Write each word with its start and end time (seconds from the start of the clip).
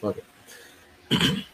fuck 0.00 0.16
it. 0.18 0.24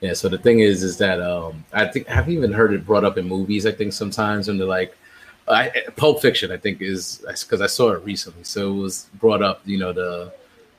yeah. 0.00 0.12
So 0.12 0.28
the 0.28 0.38
thing 0.38 0.60
is, 0.60 0.82
is 0.82 0.96
that 0.98 1.20
um, 1.20 1.64
I 1.72 1.86
think 1.86 2.10
I've 2.10 2.28
even 2.28 2.52
heard 2.52 2.72
it 2.72 2.86
brought 2.86 3.04
up 3.04 3.18
in 3.18 3.28
movies. 3.28 3.66
I 3.66 3.72
think 3.72 3.92
sometimes 3.92 4.48
when 4.48 4.58
they're 4.58 4.66
like, 4.66 4.96
I, 5.48 5.72
Pulp 5.96 6.20
Fiction, 6.20 6.50
I 6.50 6.56
think 6.56 6.82
is 6.82 7.24
because 7.26 7.60
I 7.60 7.66
saw 7.66 7.92
it 7.92 8.04
recently, 8.04 8.42
so 8.44 8.72
it 8.72 8.80
was 8.80 9.08
brought 9.14 9.42
up. 9.42 9.60
You 9.64 9.78
know 9.78 9.92
the 9.92 10.32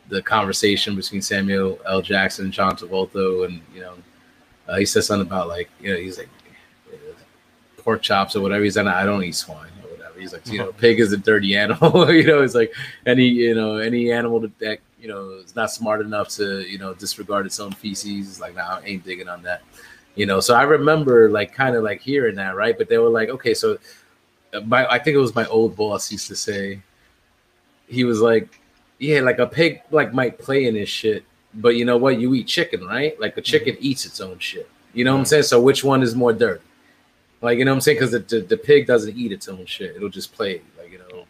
the 0.09 0.21
conversation 0.21 0.95
between 0.95 1.21
Samuel 1.21 1.79
L. 1.85 2.01
Jackson 2.01 2.45
and 2.45 2.53
John 2.53 2.75
Travolta, 2.75 3.45
and 3.45 3.61
you 3.73 3.81
know, 3.81 3.93
uh, 4.67 4.77
he 4.77 4.85
says 4.85 5.07
something 5.07 5.27
about 5.27 5.47
like 5.47 5.69
you 5.79 5.93
know 5.93 5.97
he's 5.97 6.17
like 6.17 6.29
pork 7.87 8.01
chops 8.01 8.35
or 8.35 8.41
whatever. 8.41 8.65
He's 8.65 8.75
like, 8.75 8.87
I 8.87 9.05
don't 9.05 9.23
eat 9.23 9.35
swine 9.35 9.71
or 9.81 9.89
whatever. 9.89 10.19
He's 10.19 10.33
like, 10.33 10.45
you 10.47 10.57
know, 10.57 10.71
pig 10.77 10.99
is 10.99 11.13
a 11.13 11.17
dirty 11.17 11.55
animal. 11.63 12.11
you 12.11 12.27
know, 12.27 12.41
it's 12.41 12.55
like 12.55 12.73
any 13.05 13.25
you 13.25 13.55
know 13.55 13.77
any 13.77 14.11
animal 14.11 14.41
that, 14.41 14.59
that 14.59 14.79
you 14.99 15.07
know 15.07 15.29
is 15.43 15.55
not 15.55 15.71
smart 15.71 16.01
enough 16.01 16.29
to 16.29 16.61
you 16.61 16.77
know 16.77 16.93
disregard 16.93 17.45
its 17.45 17.59
own 17.59 17.71
feces. 17.71 18.29
It's 18.29 18.39
like, 18.39 18.55
nah, 18.55 18.77
I 18.77 18.81
ain't 18.85 19.03
digging 19.03 19.29
on 19.29 19.43
that. 19.43 19.61
You 20.15 20.25
know, 20.25 20.39
so 20.39 20.55
I 20.55 20.63
remember 20.63 21.29
like 21.29 21.53
kind 21.53 21.75
of 21.75 21.83
like 21.83 22.01
hearing 22.01 22.35
that, 22.35 22.55
right? 22.55 22.77
But 22.77 22.89
they 22.89 22.97
were 22.97 23.09
like, 23.09 23.29
okay, 23.29 23.53
so 23.53 23.77
uh, 24.53 24.61
my 24.61 24.87
I 24.87 24.99
think 24.99 25.15
it 25.15 25.19
was 25.19 25.35
my 25.35 25.45
old 25.45 25.75
boss 25.75 26.11
used 26.11 26.27
to 26.27 26.35
say, 26.35 26.81
he 27.87 28.03
was 28.03 28.19
like, 28.21 28.59
yeah, 28.99 29.21
like 29.21 29.39
a 29.39 29.47
pig 29.47 29.81
like 29.91 30.13
might 30.13 30.39
play 30.39 30.65
in 30.65 30.75
his 30.75 30.89
shit, 30.89 31.23
but 31.53 31.75
you 31.75 31.85
know 31.85 31.97
what? 31.97 32.19
You 32.19 32.33
eat 32.33 32.47
chicken, 32.47 32.85
right? 32.85 33.19
Like 33.19 33.37
a 33.37 33.41
chicken 33.41 33.75
mm-hmm. 33.75 33.85
eats 33.85 34.05
its 34.05 34.19
own 34.19 34.39
shit. 34.39 34.69
You 34.93 35.05
know 35.05 35.13
what 35.13 35.19
I'm 35.19 35.25
saying? 35.25 35.43
So 35.43 35.61
which 35.61 35.83
one 35.83 36.01
is 36.01 36.15
more 36.15 36.33
dirty? 36.33 36.63
Like 37.41 37.59
you 37.59 37.65
know 37.65 37.71
what 37.71 37.75
I'm 37.75 37.81
saying? 37.81 37.97
Because 37.97 38.11
the, 38.11 38.19
the, 38.19 38.39
the 38.41 38.57
pig 38.57 38.87
doesn't 38.87 39.15
eat 39.15 39.31
its 39.31 39.47
own 39.47 39.65
shit; 39.67 39.95
it'll 39.95 40.09
just 40.09 40.33
play, 40.33 40.61
like 40.79 40.91
you 40.91 40.97
know, 40.97 41.25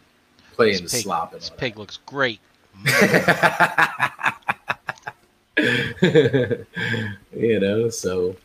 play 0.54 0.70
this 0.70 0.78
in 0.78 0.84
the 0.86 0.90
pig, 0.90 1.02
slop. 1.02 1.32
this 1.32 1.50
pig 1.50 1.78
looks 1.78 1.98
great. 2.06 2.40
you 7.32 7.60
know, 7.60 7.90
so. 7.90 8.36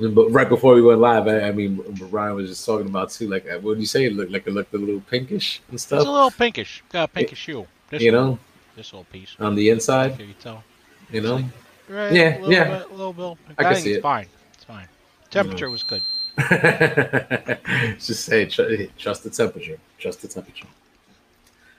But 0.00 0.30
right 0.30 0.48
before 0.48 0.74
we 0.74 0.82
went 0.82 1.00
live, 1.00 1.28
I, 1.28 1.42
I, 1.42 1.52
mean, 1.52 1.80
Ryan 2.10 2.34
was 2.34 2.48
just 2.48 2.66
talking 2.66 2.88
about 2.88 3.10
too. 3.10 3.28
Like, 3.28 3.48
uh, 3.48 3.60
what 3.60 3.74
do 3.74 3.80
you 3.80 3.86
say? 3.86 4.06
It 4.06 4.14
looked 4.14 4.32
like 4.32 4.44
it 4.46 4.52
looked 4.52 4.74
a 4.74 4.78
little 4.78 5.00
pinkish 5.00 5.62
and 5.70 5.80
stuff. 5.80 6.00
It's 6.00 6.08
a 6.08 6.10
little 6.10 6.32
pinkish. 6.32 6.82
Got 6.90 7.04
a 7.04 7.12
pinkish 7.12 7.46
hue. 7.46 7.66
This 7.90 8.02
you 8.02 8.10
know, 8.10 8.38
this 8.74 8.92
little 8.92 9.04
piece 9.04 9.36
on 9.38 9.54
the 9.54 9.70
inside. 9.70 10.16
Can 10.16 10.26
you 10.28 10.34
tell? 10.40 10.64
You 11.10 11.20
know, 11.20 11.36
like, 11.36 11.44
right, 11.88 12.12
yeah, 12.12 12.38
a 12.38 12.48
yeah. 12.48 12.78
Bit, 12.78 12.90
a 12.90 12.94
little 12.94 13.12
bit. 13.12 13.38
I, 13.58 13.64
I 13.64 13.74
can 13.74 13.82
see 13.82 13.90
it's 13.90 13.98
it. 13.98 14.02
Fine, 14.02 14.26
it's 14.54 14.64
fine. 14.64 14.88
Temperature 15.30 15.66
you 15.66 15.68
know. 15.68 15.72
was 15.72 15.82
good. 15.84 16.02
just 18.00 18.24
say 18.24 18.46
trust 18.46 19.22
the 19.22 19.30
temperature. 19.30 19.78
Trust 19.98 20.22
the 20.22 20.28
temperature. 20.28 20.66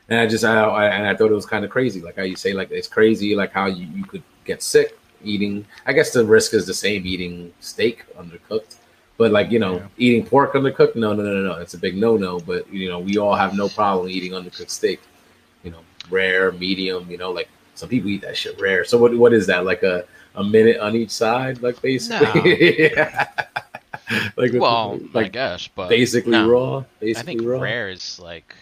And 0.09 0.19
I 0.19 0.27
just 0.27 0.43
I, 0.43 0.55
I 0.55 0.85
and 0.87 1.07
I 1.07 1.15
thought 1.15 1.31
it 1.31 1.35
was 1.35 1.45
kind 1.45 1.65
of 1.65 1.71
crazy, 1.71 2.01
like 2.01 2.15
how 2.15 2.23
you 2.23 2.35
say 2.35 2.53
like 2.53 2.71
it's 2.71 2.87
crazy, 2.87 3.35
like 3.35 3.51
how 3.51 3.65
you, 3.65 3.87
you 3.87 4.03
could 4.03 4.23
get 4.43 4.61
sick 4.61 4.97
eating. 5.23 5.65
I 5.85 5.93
guess 5.93 6.11
the 6.11 6.23
risk 6.23 6.53
is 6.53 6.67
the 6.67 6.73
same 6.73 7.05
eating 7.05 7.51
steak 7.59 8.05
undercooked, 8.15 8.75
but 9.17 9.31
like 9.31 9.49
you 9.51 9.59
know 9.59 9.77
yeah. 9.77 9.87
eating 9.97 10.25
pork 10.25 10.53
undercooked, 10.53 10.95
no, 10.95 11.13
no, 11.13 11.23
no, 11.23 11.33
no, 11.33 11.53
no, 11.53 11.59
it's 11.59 11.73
a 11.73 11.77
big 11.77 11.97
no, 11.97 12.17
no. 12.17 12.39
But 12.39 12.71
you 12.71 12.89
know 12.89 12.99
we 12.99 13.17
all 13.17 13.35
have 13.35 13.55
no 13.55 13.67
problem 13.67 14.09
eating 14.09 14.31
undercooked 14.31 14.69
steak. 14.69 15.01
You 15.63 15.71
know, 15.71 15.81
rare, 16.11 16.51
medium. 16.51 17.09
You 17.09 17.17
know, 17.17 17.31
like 17.31 17.49
some 17.73 17.89
people 17.89 18.09
eat 18.11 18.21
that 18.21 18.37
shit 18.37 18.59
rare. 18.61 18.85
So 18.85 18.99
what 18.99 19.15
what 19.17 19.33
is 19.33 19.47
that 19.47 19.65
like 19.65 19.81
a 19.81 20.05
a 20.35 20.43
minute 20.43 20.79
on 20.79 20.95
each 20.95 21.11
side, 21.11 21.63
like 21.63 21.81
basically? 21.81 22.91
No. 22.95 23.05
like 24.37 24.53
well, 24.53 24.97
the, 24.97 25.09
like 25.13 25.25
I 25.25 25.29
guess, 25.29 25.67
but 25.67 25.89
basically 25.89 26.31
no. 26.31 26.47
raw. 26.47 26.83
Basically 26.99 27.33
I 27.33 27.37
think 27.37 27.49
raw. 27.49 27.59
rare 27.59 27.89
is 27.89 28.19
like 28.19 28.55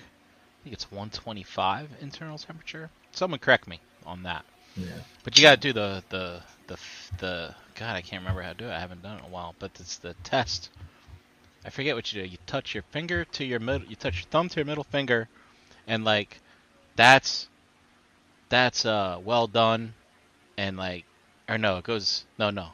I 0.63 0.65
think 0.65 0.73
it's 0.75 0.89
125 0.89 1.89
internal 1.99 2.37
temperature. 2.37 2.89
Someone 3.11 3.39
correct 3.39 3.67
me 3.67 3.81
on 4.05 4.23
that. 4.23 4.45
Yeah. 4.77 4.87
But 5.25 5.37
you 5.37 5.43
got 5.43 5.61
to 5.61 5.61
do 5.61 5.73
the 5.73 6.03
the 6.07 6.41
the 6.67 6.77
the 7.17 7.55
God, 7.75 7.97
I 7.97 8.01
can't 8.01 8.21
remember 8.21 8.41
how 8.41 8.53
to 8.53 8.57
do 8.57 8.65
it. 8.65 8.71
I 8.71 8.79
haven't 8.79 9.03
done 9.03 9.17
it 9.17 9.19
in 9.19 9.25
a 9.25 9.29
while. 9.29 9.55
But 9.59 9.71
it's 9.79 9.97
the 9.97 10.13
test. 10.23 10.69
I 11.65 11.69
forget 11.69 11.95
what 11.95 12.13
you 12.13 12.23
do. 12.23 12.29
You 12.29 12.37
touch 12.47 12.73
your 12.73 12.83
finger 12.91 13.25
to 13.25 13.43
your 13.43 13.59
middle. 13.59 13.85
You 13.85 13.97
touch 13.97 14.19
your 14.19 14.27
thumb 14.29 14.47
to 14.49 14.55
your 14.55 14.65
middle 14.65 14.85
finger, 14.85 15.27
and 15.85 16.05
like 16.05 16.39
that's 16.95 17.49
that's 18.47 18.85
uh 18.85 19.19
well 19.21 19.47
done, 19.47 19.93
and 20.57 20.77
like 20.77 21.03
or 21.49 21.57
no, 21.57 21.77
it 21.77 21.83
goes 21.83 22.23
no 22.39 22.51
no 22.51 22.69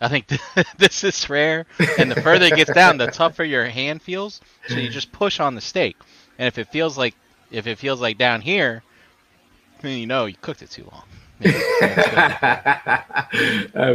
I 0.00 0.08
think 0.08 0.26
this 0.78 1.04
is 1.04 1.30
rare, 1.30 1.66
and 1.98 2.10
the 2.10 2.20
further 2.20 2.46
it 2.46 2.56
gets 2.56 2.72
down, 2.72 2.98
the 2.98 3.06
tougher 3.12 3.44
your 3.44 3.66
hand 3.66 4.02
feels. 4.02 4.40
So 4.68 4.74
you 4.74 4.90
just 4.90 5.12
push 5.12 5.40
on 5.40 5.54
the 5.54 5.60
steak, 5.60 5.96
and 6.38 6.46
if 6.46 6.58
it 6.58 6.68
feels 6.68 6.98
like 6.98 7.14
if 7.54 7.66
it 7.66 7.78
feels 7.78 8.00
like 8.00 8.18
down 8.18 8.40
here, 8.40 8.82
then 9.80 9.98
you 9.98 10.06
know 10.06 10.26
you 10.26 10.34
cooked 10.40 10.62
it 10.62 10.70
too 10.70 10.84
long. 10.90 11.04
I've 11.44 11.52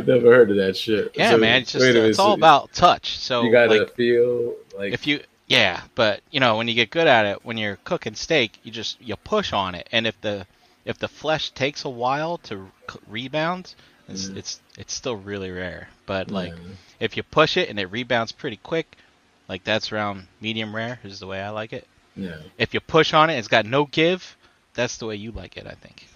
never 0.07 0.31
heard 0.31 0.51
of 0.51 0.57
that 0.57 0.75
shit. 0.75 1.11
Yeah, 1.15 1.31
so, 1.31 1.37
man, 1.37 1.61
it's 1.61 1.71
just 1.71 1.85
it's 1.85 2.19
all 2.19 2.33
about 2.33 2.73
touch. 2.73 3.17
So 3.17 3.43
you 3.43 3.51
gotta 3.51 3.79
like, 3.79 3.95
feel 3.95 4.55
like 4.77 4.93
if 4.93 5.07
you 5.07 5.21
yeah, 5.47 5.81
but 5.95 6.21
you 6.31 6.39
know 6.39 6.57
when 6.57 6.67
you 6.67 6.73
get 6.73 6.89
good 6.89 7.07
at 7.07 7.25
it, 7.25 7.45
when 7.45 7.57
you're 7.57 7.77
cooking 7.83 8.15
steak, 8.15 8.59
you 8.63 8.71
just 8.71 9.01
you 9.01 9.15
push 9.15 9.53
on 9.53 9.73
it, 9.75 9.87
and 9.91 10.05
if 10.05 10.19
the 10.21 10.45
if 10.85 10.99
the 10.99 11.07
flesh 11.07 11.51
takes 11.51 11.85
a 11.85 11.89
while 11.89 12.37
to 12.39 12.69
rebound, 13.07 13.73
it's 14.07 14.27
mm. 14.27 14.37
it's 14.37 14.61
it's 14.77 14.93
still 14.93 15.15
really 15.15 15.51
rare. 15.51 15.89
But 16.05 16.29
like 16.31 16.53
mm. 16.53 16.75
if 16.99 17.15
you 17.17 17.23
push 17.23 17.57
it 17.57 17.69
and 17.69 17.79
it 17.79 17.91
rebounds 17.91 18.31
pretty 18.31 18.57
quick, 18.57 18.97
like 19.47 19.63
that's 19.63 19.91
around 19.91 20.27
medium 20.41 20.75
rare 20.75 20.99
is 21.03 21.19
the 21.19 21.27
way 21.27 21.41
I 21.41 21.49
like 21.49 21.73
it. 21.73 21.87
Yeah. 22.15 22.37
If 22.57 22.73
you 22.73 22.79
push 22.79 23.13
on 23.13 23.29
it, 23.29 23.37
it's 23.37 23.47
got 23.47 23.65
no 23.65 23.85
give. 23.85 24.35
That's 24.73 24.97
the 24.97 25.05
way 25.05 25.15
you 25.15 25.31
like 25.31 25.57
it, 25.57 25.67
I 25.67 25.73
think. 25.73 26.07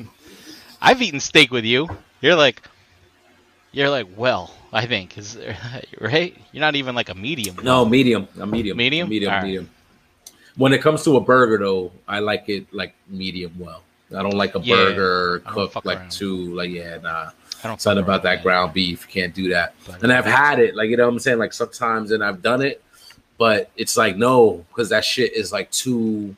I've 0.82 1.00
eaten 1.02 1.20
steak 1.20 1.50
with 1.50 1.64
you. 1.64 1.88
You're 2.20 2.36
like, 2.36 2.62
you're 3.72 3.90
like, 3.90 4.08
well, 4.16 4.54
I 4.72 4.86
think 4.86 5.16
is 5.18 5.38
right. 6.00 6.36
You're 6.52 6.60
not 6.60 6.76
even 6.76 6.94
like 6.94 7.08
a 7.08 7.14
medium. 7.14 7.56
No, 7.62 7.84
medium. 7.84 8.28
A 8.38 8.46
medium. 8.46 8.76
Medium. 8.76 9.08
Medium. 9.08 9.32
All 9.32 9.42
medium. 9.42 9.70
When 10.56 10.72
it 10.72 10.82
comes 10.82 11.02
to 11.04 11.16
a 11.16 11.20
burger, 11.20 11.58
though, 11.58 11.92
I 12.06 12.18
like 12.18 12.48
it 12.48 12.72
like 12.72 12.94
medium 13.08 13.54
well. 13.58 13.82
I 14.14 14.22
don't 14.22 14.34
like 14.34 14.54
a 14.54 14.60
yeah, 14.60 14.74
burger 14.76 15.40
cooked 15.40 15.86
like 15.86 16.10
too 16.10 16.54
like 16.54 16.70
yeah 16.70 16.98
nah. 16.98 17.30
I 17.64 17.68
don't 17.68 17.80
something 17.80 18.04
about 18.04 18.24
that 18.24 18.42
ground 18.42 18.74
beef. 18.74 19.08
Can't 19.08 19.34
do 19.34 19.48
that. 19.50 19.74
But 19.86 20.02
and 20.02 20.12
I've 20.12 20.26
had 20.26 20.58
it 20.58 20.74
like 20.74 20.90
you 20.90 20.96
know 20.96 21.04
what 21.04 21.14
I'm 21.14 21.18
saying 21.18 21.38
like 21.38 21.52
sometimes 21.52 22.10
and 22.10 22.22
I've 22.22 22.42
done 22.42 22.62
it, 22.62 22.82
but 23.38 23.70
it's 23.76 23.96
like 23.96 24.16
no 24.16 24.64
because 24.68 24.88
that 24.90 25.04
shit 25.04 25.34
is 25.34 25.52
like 25.52 25.70
too. 25.70 26.36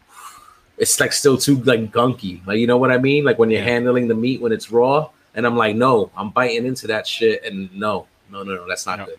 It's 0.76 0.98
like 0.98 1.12
still 1.12 1.38
too 1.38 1.56
like 1.62 1.92
gunky. 1.92 2.44
Like 2.46 2.58
you 2.58 2.66
know 2.66 2.76
what 2.76 2.90
I 2.90 2.98
mean? 2.98 3.24
Like 3.24 3.38
when 3.38 3.50
you're 3.50 3.62
handling 3.62 4.08
the 4.08 4.14
meat 4.14 4.40
when 4.40 4.52
it's 4.52 4.70
raw, 4.70 5.10
and 5.34 5.46
I'm 5.46 5.56
like 5.56 5.76
no, 5.76 6.10
I'm 6.16 6.30
biting 6.30 6.66
into 6.66 6.86
that 6.88 7.06
shit, 7.06 7.44
and 7.44 7.72
no, 7.74 8.06
no, 8.30 8.42
no, 8.42 8.56
no, 8.56 8.68
that's 8.68 8.86
not 8.86 9.04
good. 9.04 9.18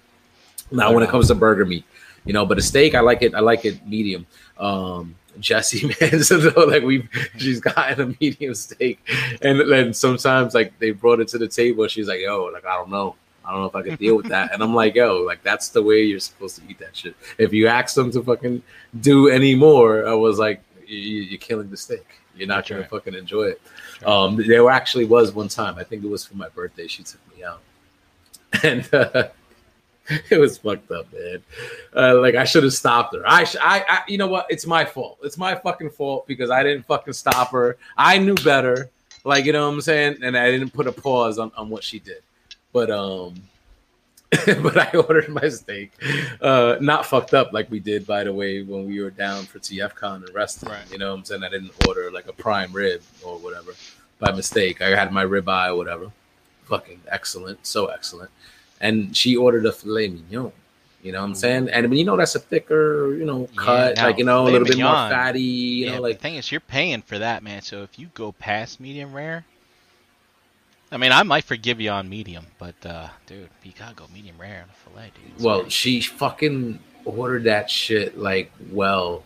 Now 0.71 0.93
when 0.93 1.03
it 1.03 1.09
comes 1.09 1.27
to 1.27 1.35
burger 1.35 1.65
meat, 1.65 1.85
you 2.25 2.33
know, 2.33 2.45
but 2.45 2.57
a 2.57 2.61
steak, 2.61 2.95
I 2.95 3.01
like 3.01 3.21
it. 3.21 3.35
I 3.35 3.39
like 3.39 3.65
it 3.65 3.85
medium. 3.87 4.25
Um, 4.57 5.15
Jesse, 5.39 5.93
man. 6.01 6.23
so 6.23 6.37
like 6.65 6.83
we, 6.83 7.07
she's 7.37 7.59
gotten 7.59 8.01
a 8.01 8.15
medium 8.21 8.55
steak, 8.55 8.99
and 9.41 9.59
then 9.69 9.93
sometimes 9.93 10.53
like 10.53 10.77
they 10.79 10.91
brought 10.91 11.19
it 11.19 11.27
to 11.29 11.37
the 11.37 11.47
table. 11.47 11.87
She's 11.87 12.07
like, 12.07 12.21
"Yo, 12.21 12.45
like 12.45 12.65
I 12.65 12.75
don't 12.75 12.89
know, 12.89 13.15
I 13.45 13.51
don't 13.51 13.61
know 13.61 13.67
if 13.67 13.75
I 13.75 13.83
can 13.83 13.95
deal 13.95 14.15
with 14.15 14.27
that." 14.27 14.53
And 14.53 14.61
I'm 14.63 14.73
like, 14.73 14.95
"Yo, 14.95 15.21
like 15.21 15.43
that's 15.43 15.69
the 15.69 15.81
way 15.81 16.03
you're 16.03 16.19
supposed 16.19 16.57
to 16.57 16.61
eat 16.69 16.79
that 16.79 16.95
shit. 16.95 17.15
If 17.37 17.53
you 17.53 17.67
ask 17.67 17.95
them 17.95 18.11
to 18.11 18.23
fucking 18.23 18.61
do 19.01 19.29
any 19.29 19.55
more, 19.55 20.07
I 20.07 20.13
was 20.13 20.39
like, 20.39 20.61
you, 20.87 21.35
are 21.35 21.39
killing 21.39 21.69
the 21.69 21.77
steak. 21.77 22.05
You're 22.35 22.47
not 22.47 22.67
gonna 22.67 22.85
fucking 22.85 23.13
enjoy 23.13 23.43
it." 23.45 23.61
Um, 24.05 24.35
there 24.35 24.69
actually 24.69 25.05
was 25.05 25.33
one 25.33 25.47
time. 25.47 25.75
I 25.77 25.83
think 25.83 26.03
it 26.03 26.09
was 26.09 26.25
for 26.25 26.35
my 26.35 26.49
birthday. 26.49 26.87
She 26.87 27.03
took 27.03 27.21
me 27.35 27.43
out, 27.43 27.61
and. 28.63 28.93
Uh, 28.93 29.27
it 30.29 30.39
was 30.39 30.57
fucked 30.57 30.91
up, 30.91 31.11
man. 31.11 31.41
Uh, 31.95 32.19
like 32.19 32.35
I 32.35 32.43
should 32.43 32.63
have 32.63 32.73
stopped 32.73 33.15
her. 33.15 33.23
I, 33.25 33.43
sh- 33.43 33.57
I, 33.59 33.83
I, 33.87 33.99
you 34.07 34.17
know 34.17 34.27
what? 34.27 34.45
It's 34.49 34.67
my 34.67 34.85
fault. 34.85 35.17
It's 35.23 35.37
my 35.37 35.55
fucking 35.55 35.89
fault 35.91 36.27
because 36.27 36.49
I 36.49 36.63
didn't 36.63 36.85
fucking 36.85 37.13
stop 37.13 37.51
her. 37.51 37.77
I 37.97 38.17
knew 38.17 38.35
better. 38.35 38.89
Like 39.23 39.45
you 39.45 39.53
know 39.53 39.67
what 39.67 39.73
I'm 39.73 39.81
saying, 39.81 40.17
and 40.21 40.37
I 40.37 40.51
didn't 40.51 40.71
put 40.71 40.85
a 40.85 40.91
pause 40.91 41.39
on, 41.39 41.51
on 41.57 41.69
what 41.69 41.83
she 41.83 41.99
did. 41.99 42.21
But 42.75 42.91
um, 42.91 43.35
but 44.63 44.77
I 44.77 44.97
ordered 45.07 45.29
my 45.29 45.47
steak, 45.47 45.93
uh, 46.41 46.75
not 46.81 47.05
fucked 47.05 47.33
up 47.33 47.53
like 47.53 47.71
we 47.71 47.79
did, 47.79 48.05
by 48.05 48.25
the 48.25 48.33
way, 48.33 48.61
when 48.61 48.85
we 48.85 49.01
were 49.01 49.11
down 49.11 49.45
for 49.45 49.59
TFCon 49.59 50.25
and 50.25 50.35
restaurant. 50.35 50.79
Right. 50.79 50.91
You 50.91 50.97
know 50.97 51.11
what 51.11 51.19
I'm 51.19 51.25
saying? 51.25 51.43
I 51.43 51.49
didn't 51.49 51.71
order 51.87 52.11
like 52.11 52.27
a 52.27 52.33
prime 52.33 52.73
rib 52.73 53.01
or 53.23 53.37
whatever 53.37 53.71
by 54.19 54.31
mistake. 54.33 54.81
I 54.81 54.89
had 54.89 55.13
my 55.13 55.23
ribeye 55.23 55.69
or 55.69 55.77
whatever. 55.77 56.11
Fucking 56.65 56.99
excellent, 57.07 57.65
so 57.65 57.85
excellent 57.85 58.31
and 58.81 59.15
she 59.15 59.35
ordered 59.35 59.65
a 59.65 59.71
filet 59.71 60.09
mignon. 60.09 60.51
You 61.01 61.11
know 61.11 61.19
what 61.19 61.27
I'm 61.27 61.35
saying? 61.35 61.69
And 61.69 61.85
I 61.85 61.87
mean, 61.87 61.99
you 61.99 62.05
know, 62.05 62.17
that's 62.17 62.33
a 62.33 62.39
thicker, 62.39 63.15
you 63.15 63.25
know, 63.25 63.47
cut, 63.55 63.95
yeah, 63.95 64.05
like 64.05 64.17
you 64.17 64.25
know, 64.25 64.43
a 64.43 64.45
little 64.45 64.61
mignon, 64.61 64.77
bit 64.77 64.83
more 64.83 65.09
fatty. 65.09 65.41
You 65.41 65.85
yeah, 65.85 65.95
know, 65.95 66.01
like 66.01 66.17
the 66.17 66.21
thing 66.21 66.35
is, 66.35 66.51
you're 66.51 66.61
paying 66.61 67.03
for 67.03 67.19
that, 67.19 67.43
man. 67.43 67.61
So 67.61 67.83
if 67.83 67.99
you 67.99 68.09
go 68.15 68.31
past 68.31 68.79
medium 68.79 69.13
rare, 69.13 69.45
I 70.95 70.97
mean, 70.97 71.11
I 71.11 71.23
might 71.23 71.43
forgive 71.43 71.81
you 71.81 71.89
on 71.89 72.07
medium, 72.07 72.45
but 72.57 72.85
uh, 72.85 73.09
dude, 73.27 73.49
you 73.63 73.73
gotta 73.77 73.93
go 73.93 74.05
medium 74.13 74.37
rare 74.39 74.63
on 74.63 74.69
a 74.69 74.89
filet, 74.89 75.11
dude. 75.13 75.33
It's 75.33 75.43
well, 75.43 75.63
crazy. 75.63 75.99
she 75.99 76.01
fucking 76.01 76.79
ordered 77.03 77.43
that 77.43 77.69
shit 77.69 78.17
like 78.17 78.49
well, 78.71 79.21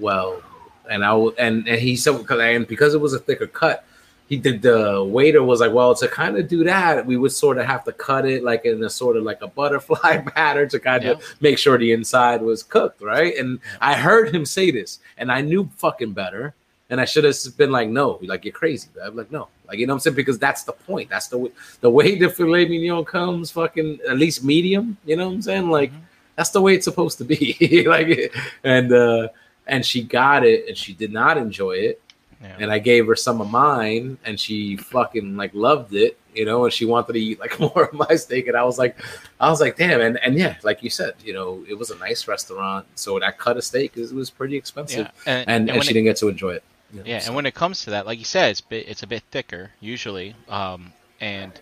well, 0.00 0.42
and 0.90 1.04
I 1.04 1.14
and 1.38 1.68
and 1.68 1.80
he 1.80 1.94
said 1.94 2.18
because 2.18 2.40
and 2.40 2.66
because 2.66 2.94
it 2.94 3.00
was 3.00 3.12
a 3.12 3.20
thicker 3.20 3.46
cut, 3.46 3.84
he 4.28 4.36
did 4.36 4.60
the 4.60 5.04
waiter 5.04 5.40
was 5.40 5.60
like, 5.60 5.72
well, 5.72 5.94
to 5.94 6.08
kind 6.08 6.36
of 6.36 6.48
do 6.48 6.64
that, 6.64 7.06
we 7.06 7.16
would 7.16 7.30
sort 7.30 7.58
of 7.58 7.66
have 7.66 7.84
to 7.84 7.92
cut 7.92 8.26
it 8.26 8.42
like 8.42 8.64
in 8.64 8.82
a 8.82 8.90
sort 8.90 9.16
of 9.16 9.22
like 9.22 9.40
a 9.40 9.46
butterfly 9.46 10.16
pattern 10.34 10.68
to 10.70 10.80
kind 10.80 11.04
of 11.04 11.22
make 11.40 11.58
sure 11.58 11.78
the 11.78 11.92
inside 11.92 12.42
was 12.42 12.64
cooked, 12.64 13.00
right? 13.00 13.36
And 13.38 13.60
I 13.80 13.94
heard 13.94 14.34
him 14.34 14.44
say 14.44 14.72
this, 14.72 14.98
and 15.16 15.30
I 15.30 15.42
knew 15.42 15.70
fucking 15.76 16.12
better. 16.12 16.54
And 16.90 17.00
I 17.00 17.06
should 17.06 17.24
have 17.24 17.36
been 17.56 17.72
like, 17.72 17.88
no, 17.88 18.18
like 18.22 18.44
you're 18.44 18.52
crazy. 18.52 18.88
I'm 19.02 19.16
like, 19.16 19.32
no, 19.32 19.48
like 19.66 19.78
you 19.78 19.86
know 19.86 19.94
what 19.94 19.96
I'm 19.96 20.00
saying 20.00 20.16
because 20.16 20.38
that's 20.38 20.64
the 20.64 20.72
point. 20.72 21.08
That's 21.08 21.28
the 21.28 21.38
way 21.38 21.50
the 21.80 21.90
way 21.90 22.18
the 22.18 22.28
filet 22.28 22.68
mignon 22.68 23.04
comes, 23.04 23.50
fucking 23.50 24.00
at 24.08 24.18
least 24.18 24.44
medium. 24.44 24.96
You 25.04 25.16
know 25.16 25.28
what 25.28 25.34
I'm 25.34 25.42
saying? 25.42 25.70
Like 25.70 25.90
mm-hmm. 25.90 26.02
that's 26.36 26.50
the 26.50 26.60
way 26.60 26.74
it's 26.74 26.84
supposed 26.84 27.18
to 27.18 27.24
be. 27.24 27.84
like, 27.88 28.34
and 28.62 28.92
uh, 28.92 29.28
and 29.66 29.84
she 29.84 30.02
got 30.02 30.44
it, 30.44 30.68
and 30.68 30.76
she 30.76 30.92
did 30.92 31.12
not 31.12 31.38
enjoy 31.38 31.72
it 31.72 32.00
yeah. 32.44 32.56
And 32.60 32.70
I 32.70 32.78
gave 32.78 33.06
her 33.06 33.16
some 33.16 33.40
of 33.40 33.50
mine, 33.50 34.18
and 34.24 34.38
she 34.38 34.76
fucking 34.76 35.36
like 35.36 35.52
loved 35.54 35.94
it, 35.94 36.18
you 36.34 36.44
know. 36.44 36.64
And 36.64 36.72
she 36.72 36.84
wanted 36.84 37.14
to 37.14 37.18
eat 37.18 37.40
like 37.40 37.58
more 37.74 37.84
of 37.84 37.94
my 37.94 38.16
steak, 38.16 38.48
and 38.48 38.56
I 38.56 38.64
was 38.64 38.78
like, 38.78 38.98
I 39.40 39.48
was 39.48 39.60
like, 39.60 39.76
damn. 39.76 40.00
And 40.00 40.18
and 40.18 40.34
yeah, 40.34 40.56
like 40.62 40.82
you 40.82 40.90
said, 40.90 41.14
you 41.24 41.32
know, 41.32 41.64
it 41.68 41.74
was 41.74 41.90
a 41.90 41.96
nice 41.96 42.28
restaurant, 42.28 42.86
so 42.96 43.18
that 43.18 43.38
cut 43.38 43.56
of 43.56 43.64
steak 43.64 43.96
it 43.96 44.12
was 44.12 44.30
pretty 44.30 44.56
expensive, 44.56 45.10
yeah. 45.26 45.32
and, 45.32 45.48
and, 45.48 45.48
and, 45.48 45.70
and 45.70 45.84
she 45.84 45.90
it, 45.90 45.94
didn't 45.94 46.06
get 46.06 46.16
to 46.18 46.28
enjoy 46.28 46.50
it. 46.50 46.64
Know, 46.94 47.02
yeah, 47.04 47.18
so. 47.18 47.26
and 47.26 47.36
when 47.36 47.46
it 47.46 47.54
comes 47.54 47.84
to 47.84 47.90
that, 47.90 48.06
like 48.06 48.18
you 48.18 48.24
said, 48.24 48.50
it's 48.50 48.60
bit, 48.60 48.88
it's 48.88 49.02
a 49.02 49.06
bit 49.06 49.22
thicker 49.30 49.72
usually, 49.80 50.36
um, 50.48 50.92
and 51.20 51.52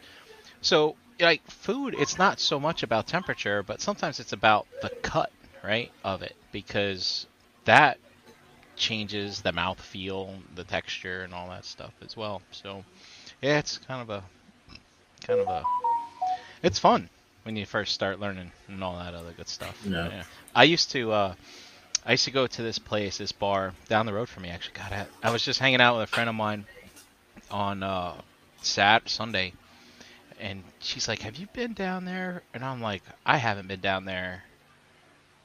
so 0.61 0.97
like 1.21 1.43
food, 1.51 1.95
it's 1.99 2.19
not 2.19 2.39
so 2.39 2.61
much 2.61 2.83
about 2.83 3.07
temperature, 3.07 3.63
but 3.63 3.81
sometimes 3.81 4.21
it's 4.21 4.33
about 4.33 4.67
the 4.83 4.91
cut, 5.03 5.31
right, 5.65 5.91
of 6.05 6.23
it, 6.23 6.37
because 6.51 7.27
that 7.65 7.99
changes 8.77 9.41
the 9.41 9.53
mouth 9.53 9.81
feel, 9.81 10.35
the 10.55 10.65
texture, 10.65 11.23
and 11.23 11.33
all 11.33 11.49
that 11.49 11.65
stuff 11.65 11.93
as 12.05 12.17
well. 12.17 12.43
So, 12.51 12.85
yeah, 13.41 13.59
it's 13.59 13.79
kind 13.79 14.03
of 14.03 14.11
a 14.11 14.23
kind 15.27 15.41
of 15.41 15.49
a 15.49 15.63
it's 16.63 16.79
fun 16.79 17.09
when 17.45 17.57
you 17.57 17.67
first 17.67 17.95
start 17.95 18.21
learning 18.21 18.51
and 18.69 18.83
all 18.83 18.99
that 18.99 19.15
other 19.15 19.33
good 19.37 19.49
stuff. 19.49 19.81
Yeah. 19.87 20.09
yeah. 20.09 20.23
I 20.55 20.65
used 20.65 20.91
to 20.93 21.13
uh, 21.13 21.35
I 22.05 22.13
used 22.13 22.25
to 22.25 22.31
go 22.31 22.47
to 22.47 22.63
this 22.63 22.79
place, 22.79 23.19
this 23.19 23.33
bar 23.33 23.75
down 23.89 24.07
the 24.07 24.13
road 24.13 24.29
from 24.29 24.43
me. 24.43 24.51
Actually, 24.51 24.75
God, 24.75 24.93
I, 24.93 25.29
I 25.29 25.31
was 25.31 25.45
just 25.45 25.61
hanging 25.61 25.81
out 25.81 25.99
with 25.99 26.05
a 26.05 26.13
friend 26.13 26.29
of 26.29 26.35
mine 26.35 26.65
on 27.51 27.83
uh, 27.83 28.15
Sat 28.63 29.09
Sunday, 29.09 29.53
and 30.41 30.63
she's 30.81 31.07
like, 31.07 31.21
"Have 31.21 31.37
you 31.37 31.47
been 31.53 31.75
down 31.75 32.05
there?" 32.05 32.43
And 32.55 32.65
I'm 32.65 32.81
like, 32.81 33.03
"I 33.25 33.37
haven't 33.37 33.69
been 33.69 33.81
down 33.81 34.05
there 34.05 34.43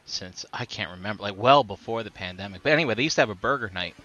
since 0.07 0.45
I 0.51 0.65
can't 0.65 0.91
remember, 0.91 1.23
like 1.23 1.37
well 1.37 1.63
before 1.63 2.01
the 2.03 2.11
pandemic. 2.11 2.63
But 2.63 2.71
anyway, 2.71 2.95
they 2.95 3.03
used 3.03 3.15
to 3.15 3.21
have 3.21 3.29
a 3.29 3.35
burger 3.35 3.69
night. 3.73 3.95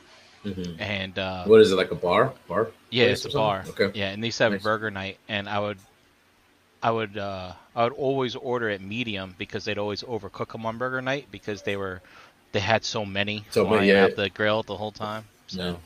Mm-hmm. 0.44 0.82
And 0.82 1.18
uh, 1.18 1.44
what 1.44 1.60
is 1.60 1.70
it 1.70 1.76
like 1.76 1.92
a 1.92 1.96
bar? 1.96 2.34
Bar? 2.48 2.68
Yeah, 2.90 3.04
it's 3.06 3.24
a 3.24 3.30
bar. 3.30 3.64
Okay. 3.68 3.92
Yeah, 3.94 4.10
and 4.10 4.22
they 4.22 4.28
used 4.28 4.38
to 4.38 4.44
have 4.44 4.52
nice. 4.52 4.60
a 4.60 4.64
burger 4.64 4.90
night, 4.90 5.18
and 5.28 5.48
I 5.48 5.60
would, 5.60 5.78
I 6.82 6.90
would, 6.90 7.16
uh, 7.16 7.52
I 7.76 7.84
would 7.84 7.92
always 7.92 8.34
order 8.34 8.68
it 8.68 8.80
medium 8.80 9.36
because 9.38 9.64
they'd 9.64 9.78
always 9.78 10.02
overcook 10.02 10.52
them 10.52 10.66
on 10.66 10.78
burger 10.78 11.00
night 11.00 11.28
because 11.30 11.62
they 11.62 11.76
were, 11.76 12.02
they 12.52 12.60
had 12.60 12.84
so 12.84 13.04
many 13.04 13.44
so 13.50 13.66
flying 13.66 13.88
yeah. 13.88 14.04
out 14.04 14.16
the 14.16 14.30
grill 14.30 14.62
the 14.62 14.76
whole 14.76 14.92
time. 14.92 15.24
So, 15.46 15.58
no. 15.58 15.78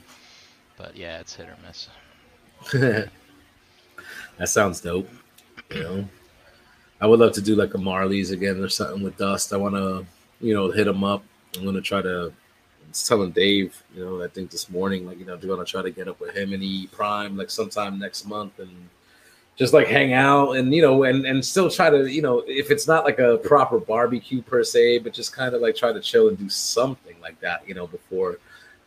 But 0.77 0.97
yeah, 0.97 1.21
it's 1.21 1.35
hit 1.35 1.49
or 1.49 1.57
miss. 1.67 1.89
that 4.39 4.49
sounds 4.49 4.81
dope. 4.81 5.09
You 5.75 5.83
know. 5.83 6.09
I 7.01 7.07
would 7.07 7.21
love 7.21 7.33
to 7.33 7.43
do 7.43 7.55
like 7.55 7.75
a 7.75 7.79
Marley's 7.79 8.31
again 8.31 8.63
or 8.63 8.69
something 8.69 9.03
with 9.03 9.17
Dust. 9.17 9.53
I 9.53 9.57
want 9.57 9.75
to, 9.75 10.07
you 10.41 10.55
know, 10.55 10.71
hit 10.71 10.87
him 10.87 11.05
up. 11.05 11.23
I'm 11.57 11.65
gonna 11.65 11.81
try 11.81 12.03
to. 12.03 12.33
It's 12.89 13.07
telling 13.07 13.33
Dave, 13.33 13.83
you 13.95 14.05
know, 14.05 14.23
I 14.23 14.29
think 14.29 14.51
this 14.51 14.71
morning, 14.71 15.07
like 15.07 15.19
you 15.19 15.27
know, 15.27 15.37
they're 15.37 15.51
gonna 15.51 15.65
try 15.65 15.83
to 15.83 15.91
get 15.91 16.09
up 16.09 16.21
with 16.21 16.35
him 16.35 16.53
and 16.53 16.63
E 16.63 16.87
Prime 16.87 17.37
like 17.37 17.51
sometime 17.51 17.99
next 17.99 18.27
month 18.27 18.59
and 18.59 18.89
just 19.57 19.73
like 19.73 19.87
hang 19.87 20.13
out 20.13 20.53
and 20.53 20.73
you 20.75 20.83
know 20.83 21.05
and 21.05 21.25
and 21.27 21.45
still 21.45 21.71
try 21.71 21.89
to 21.89 22.07
you 22.13 22.21
know 22.21 22.45
if 22.47 22.71
it's 22.71 22.87
not 22.87 23.05
like 23.05 23.19
a 23.19 23.39
proper 23.39 23.79
barbecue 23.79 24.43
per 24.43 24.63
se, 24.63 24.99
but 24.99 25.13
just 25.13 25.33
kind 25.33 25.55
of 25.55 25.63
like 25.63 25.75
try 25.75 25.93
to 25.93 26.01
chill 26.01 26.29
and 26.29 26.39
do 26.39 26.49
something 26.49 27.17
like 27.21 27.41
that, 27.41 27.67
you 27.67 27.75
know, 27.75 27.87
before 27.87 28.39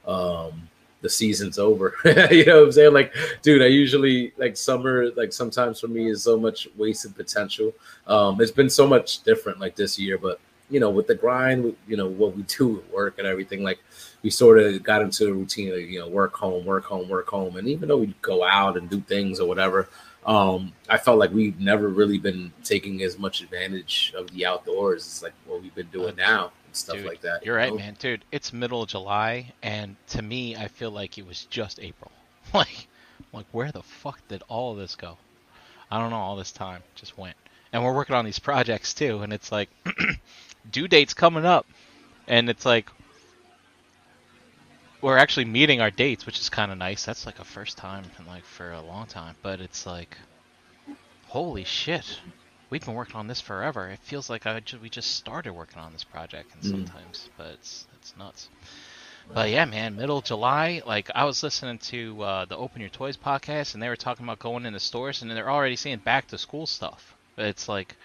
um 0.06 0.70
the 1.02 1.10
season's 1.10 1.58
over. 1.58 1.96
you 2.32 2.46
know 2.46 2.58
what 2.58 2.66
I'm 2.66 2.72
saying? 2.74 2.94
Like, 2.94 3.14
dude, 3.42 3.62
I 3.62 3.68
usually 3.68 4.34
like 4.38 4.58
summer, 4.58 5.12
like 5.12 5.32
sometimes 5.32 5.80
for 5.80 5.88
me 5.88 6.10
is 6.10 6.24
so 6.24 6.38
much 6.38 6.68
wasted 6.76 7.16
potential. 7.16 7.74
Um, 8.08 8.40
it's 8.42 8.52
been 8.52 8.70
so 8.70 8.86
much 8.86 9.24
different 9.24 9.60
like 9.60 9.76
this 9.76 9.98
year, 9.98 10.18
but 10.18 10.40
you 10.70 10.80
know, 10.80 10.90
with 10.90 11.08
the 11.08 11.16
grind, 11.16 11.76
you 11.88 11.98
know, 11.98 12.08
what 12.08 12.36
we 12.36 12.44
do 12.44 12.80
at 12.80 12.94
work 12.94 13.18
and 13.18 13.28
everything, 13.28 13.64
like 13.64 13.80
we 14.22 14.30
sort 14.30 14.60
of 14.60 14.84
got 14.84 15.02
into 15.02 15.28
a 15.28 15.34
routine 15.34 15.74
of, 15.74 15.80
you 15.80 16.00
know, 16.00 16.08
work 16.08 16.36
home, 16.36 16.66
work 16.66 16.86
home, 16.86 17.10
work 17.10 17.28
home. 17.28 17.56
And 17.56 17.68
even 17.68 17.90
though 17.90 17.98
we 17.98 18.14
go 18.22 18.44
out 18.44 18.78
and 18.78 18.90
do 18.90 19.00
things 19.02 19.40
or 19.40 19.48
whatever, 19.48 19.90
um, 20.26 20.74
I 20.90 20.98
felt 20.98 21.18
like 21.18 21.32
we've 21.32 21.60
never 21.60 21.88
really 21.88 22.18
been 22.18 22.52
taking 22.64 23.02
as 23.04 23.18
much 23.18 23.42
advantage 23.42 24.14
of 24.16 24.30
the 24.32 24.46
outdoors 24.46 25.08
as 25.08 25.24
like 25.24 25.34
what 25.46 25.62
we've 25.62 25.74
been 25.74 25.88
doing 25.88 26.16
now 26.16 26.52
and 26.66 26.76
stuff 26.76 26.98
dude, 26.98 27.06
like 27.06 27.22
that. 27.22 27.46
You're 27.46 27.60
you 27.60 27.72
right, 27.72 27.76
man, 27.76 27.96
dude. 28.00 28.26
It's 28.32 28.52
middle 28.52 28.84
of 28.84 28.90
July, 28.90 29.54
and 29.64 29.96
to 30.10 30.22
me, 30.22 30.56
I 30.56 30.68
feel 30.68 30.92
like 30.92 31.18
it 31.18 31.26
was 31.26 31.46
just 31.46 31.80
April. 31.80 32.12
like, 32.54 32.88
like 33.34 33.46
where 33.52 33.72
the 33.72 33.84
fuck 33.84 34.20
did 34.28 34.44
all 34.48 34.74
of 34.74 34.78
this 34.78 34.96
go? 34.96 35.18
I 35.90 36.00
don't 36.00 36.10
know. 36.10 36.18
All 36.18 36.36
this 36.36 36.52
time 36.52 36.84
just 36.96 37.18
went, 37.18 37.38
and 37.72 37.84
we're 37.84 37.96
working 37.96 38.16
on 38.16 38.26
these 38.26 38.40
projects 38.40 38.94
too, 38.94 39.22
and 39.22 39.32
it's 39.32 39.52
like 39.52 39.70
due 40.72 40.88
dates 40.88 41.14
coming 41.14 41.46
up, 41.46 41.66
and 42.28 42.50
it's 42.50 42.66
like 42.66 42.90
we're 45.02 45.18
actually 45.18 45.46
meeting 45.46 45.82
our 45.82 45.92
dates, 45.92 46.26
which 46.26 46.40
is 46.40 46.50
kind 46.50 46.72
of 46.72 46.78
nice. 46.78 47.06
That's 47.06 47.26
like 47.26 47.40
a 47.40 47.46
first 47.46 47.78
time 47.78 48.04
in 48.18 48.26
like 48.26 48.46
for 48.46 48.72
a 48.72 48.82
long 48.82 49.06
time, 49.08 49.36
but 49.42 49.62
it's 49.62 49.86
like, 49.86 50.18
holy 51.28 51.64
shit, 51.64 52.20
we've 52.70 52.84
been 52.84 52.96
working 52.96 53.16
on 53.16 53.28
this 53.28 53.42
forever. 53.42 53.90
It 53.90 54.00
feels 54.00 54.30
like 54.30 54.46
I 54.46 54.60
just, 54.60 54.82
we 54.82 54.90
just 54.90 55.16
started 55.16 55.54
working 55.54 55.80
on 55.80 55.94
this 55.94 56.04
project, 56.04 56.54
and 56.54 56.64
mm. 56.64 56.70
sometimes, 56.70 57.30
but 57.38 57.48
it's 57.54 57.88
it's 58.00 58.16
nuts. 58.18 58.50
But 59.32 59.52
yeah, 59.52 59.66
man, 59.66 59.96
middle 59.96 60.22
July, 60.22 60.82
like 60.86 61.10
I 61.14 61.26
was 61.26 61.44
listening 61.44 61.78
to 61.78 62.22
uh, 62.24 62.46
the 62.46 62.58
Open 62.58 62.82
Your 62.82 62.90
Toys 62.90 63.16
podcast, 63.16 63.74
and 63.74 63.84
they 63.84 63.90
were 63.90 63.96
talking 63.96 64.26
about 64.26 64.40
going 64.40 64.66
into 64.66 64.80
stores, 64.80 65.22
and 65.22 65.30
they're 65.30 65.52
already 65.52 65.76
seeing 65.76 66.00
back 66.00 66.28
to 66.30 66.38
school 66.38 66.66
stuff. 66.66 67.16
It's 67.38 67.70
like, 67.70 67.96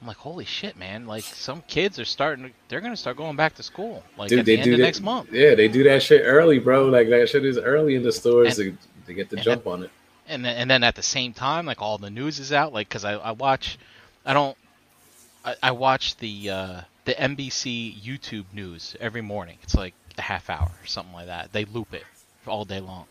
I'm 0.00 0.06
like, 0.06 0.18
holy 0.18 0.44
shit, 0.44 0.76
man! 0.76 1.06
Like 1.06 1.24
some 1.24 1.62
kids 1.68 1.98
are 1.98 2.04
starting, 2.04 2.52
they're 2.68 2.80
gonna 2.80 2.96
start 2.96 3.16
going 3.16 3.36
back 3.36 3.54
to 3.54 3.62
school, 3.62 4.02
like 4.18 4.28
Dude, 4.28 4.40
at 4.40 4.44
the 4.44 4.58
end 4.58 4.72
of 4.72 4.78
that, 4.78 4.84
next 4.84 5.00
month. 5.00 5.32
Yeah, 5.32 5.54
they 5.54 5.68
do 5.68 5.84
that 5.84 6.02
shit 6.02 6.22
early, 6.24 6.58
bro. 6.58 6.86
Like 6.88 7.08
that 7.08 7.28
shit 7.28 7.44
is 7.44 7.58
early 7.58 7.94
in 7.94 8.02
the 8.02 8.12
stores 8.12 8.58
and, 8.58 8.78
to, 8.78 9.06
to 9.06 9.14
get 9.14 9.30
the 9.30 9.36
jump 9.36 9.64
then, 9.64 9.72
on 9.72 9.82
it. 9.84 9.90
And 10.28 10.44
then, 10.44 10.56
and 10.56 10.70
then 10.70 10.84
at 10.84 10.96
the 10.96 11.02
same 11.02 11.32
time, 11.32 11.64
like 11.64 11.80
all 11.80 11.96
the 11.96 12.10
news 12.10 12.38
is 12.38 12.52
out, 12.52 12.74
like 12.74 12.88
because 12.88 13.04
I, 13.04 13.14
I 13.14 13.32
watch 13.32 13.78
I 14.26 14.34
don't. 14.34 14.56
I, 15.44 15.54
I 15.62 15.70
watch 15.70 16.16
the 16.16 16.50
uh, 16.50 16.80
the 17.04 17.14
NBC 17.14 18.02
YouTube 18.02 18.46
news 18.52 18.96
every 19.00 19.22
morning. 19.22 19.58
It's 19.62 19.76
like 19.76 19.94
a 20.18 20.22
half 20.22 20.50
hour 20.50 20.68
or 20.82 20.86
something 20.86 21.14
like 21.14 21.26
that. 21.26 21.52
They 21.52 21.64
loop 21.64 21.94
it 21.94 22.02
all 22.46 22.64
day 22.64 22.80
long, 22.80 23.06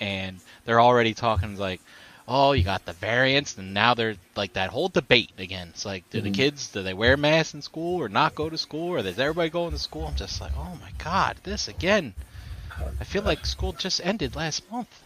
and 0.00 0.40
they're 0.64 0.80
already 0.80 1.14
talking 1.14 1.56
like, 1.56 1.80
"Oh, 2.28 2.52
you 2.52 2.62
got 2.62 2.84
the 2.84 2.92
variants," 2.92 3.56
and 3.58 3.74
now 3.74 3.94
they're 3.94 4.16
like 4.36 4.52
that 4.52 4.70
whole 4.70 4.88
debate 4.88 5.32
again. 5.38 5.68
It's 5.70 5.84
like, 5.84 6.08
do 6.10 6.18
mm-hmm. 6.18 6.26
the 6.26 6.36
kids 6.36 6.68
do 6.68 6.82
they 6.82 6.94
wear 6.94 7.16
masks 7.16 7.54
in 7.54 7.62
school 7.62 8.00
or 8.00 8.08
not 8.08 8.34
go 8.36 8.48
to 8.48 8.58
school, 8.58 8.90
or 8.90 9.02
does 9.02 9.18
everybody 9.18 9.50
go 9.50 9.64
into 9.66 9.78
school? 9.78 10.06
I'm 10.06 10.14
just 10.14 10.40
like, 10.40 10.52
oh 10.56 10.78
my 10.80 10.92
god, 10.98 11.38
this 11.42 11.66
again. 11.66 12.14
I 13.00 13.04
feel 13.04 13.22
like 13.22 13.44
school 13.44 13.72
just 13.72 14.00
ended 14.04 14.36
last 14.36 14.70
month 14.70 15.02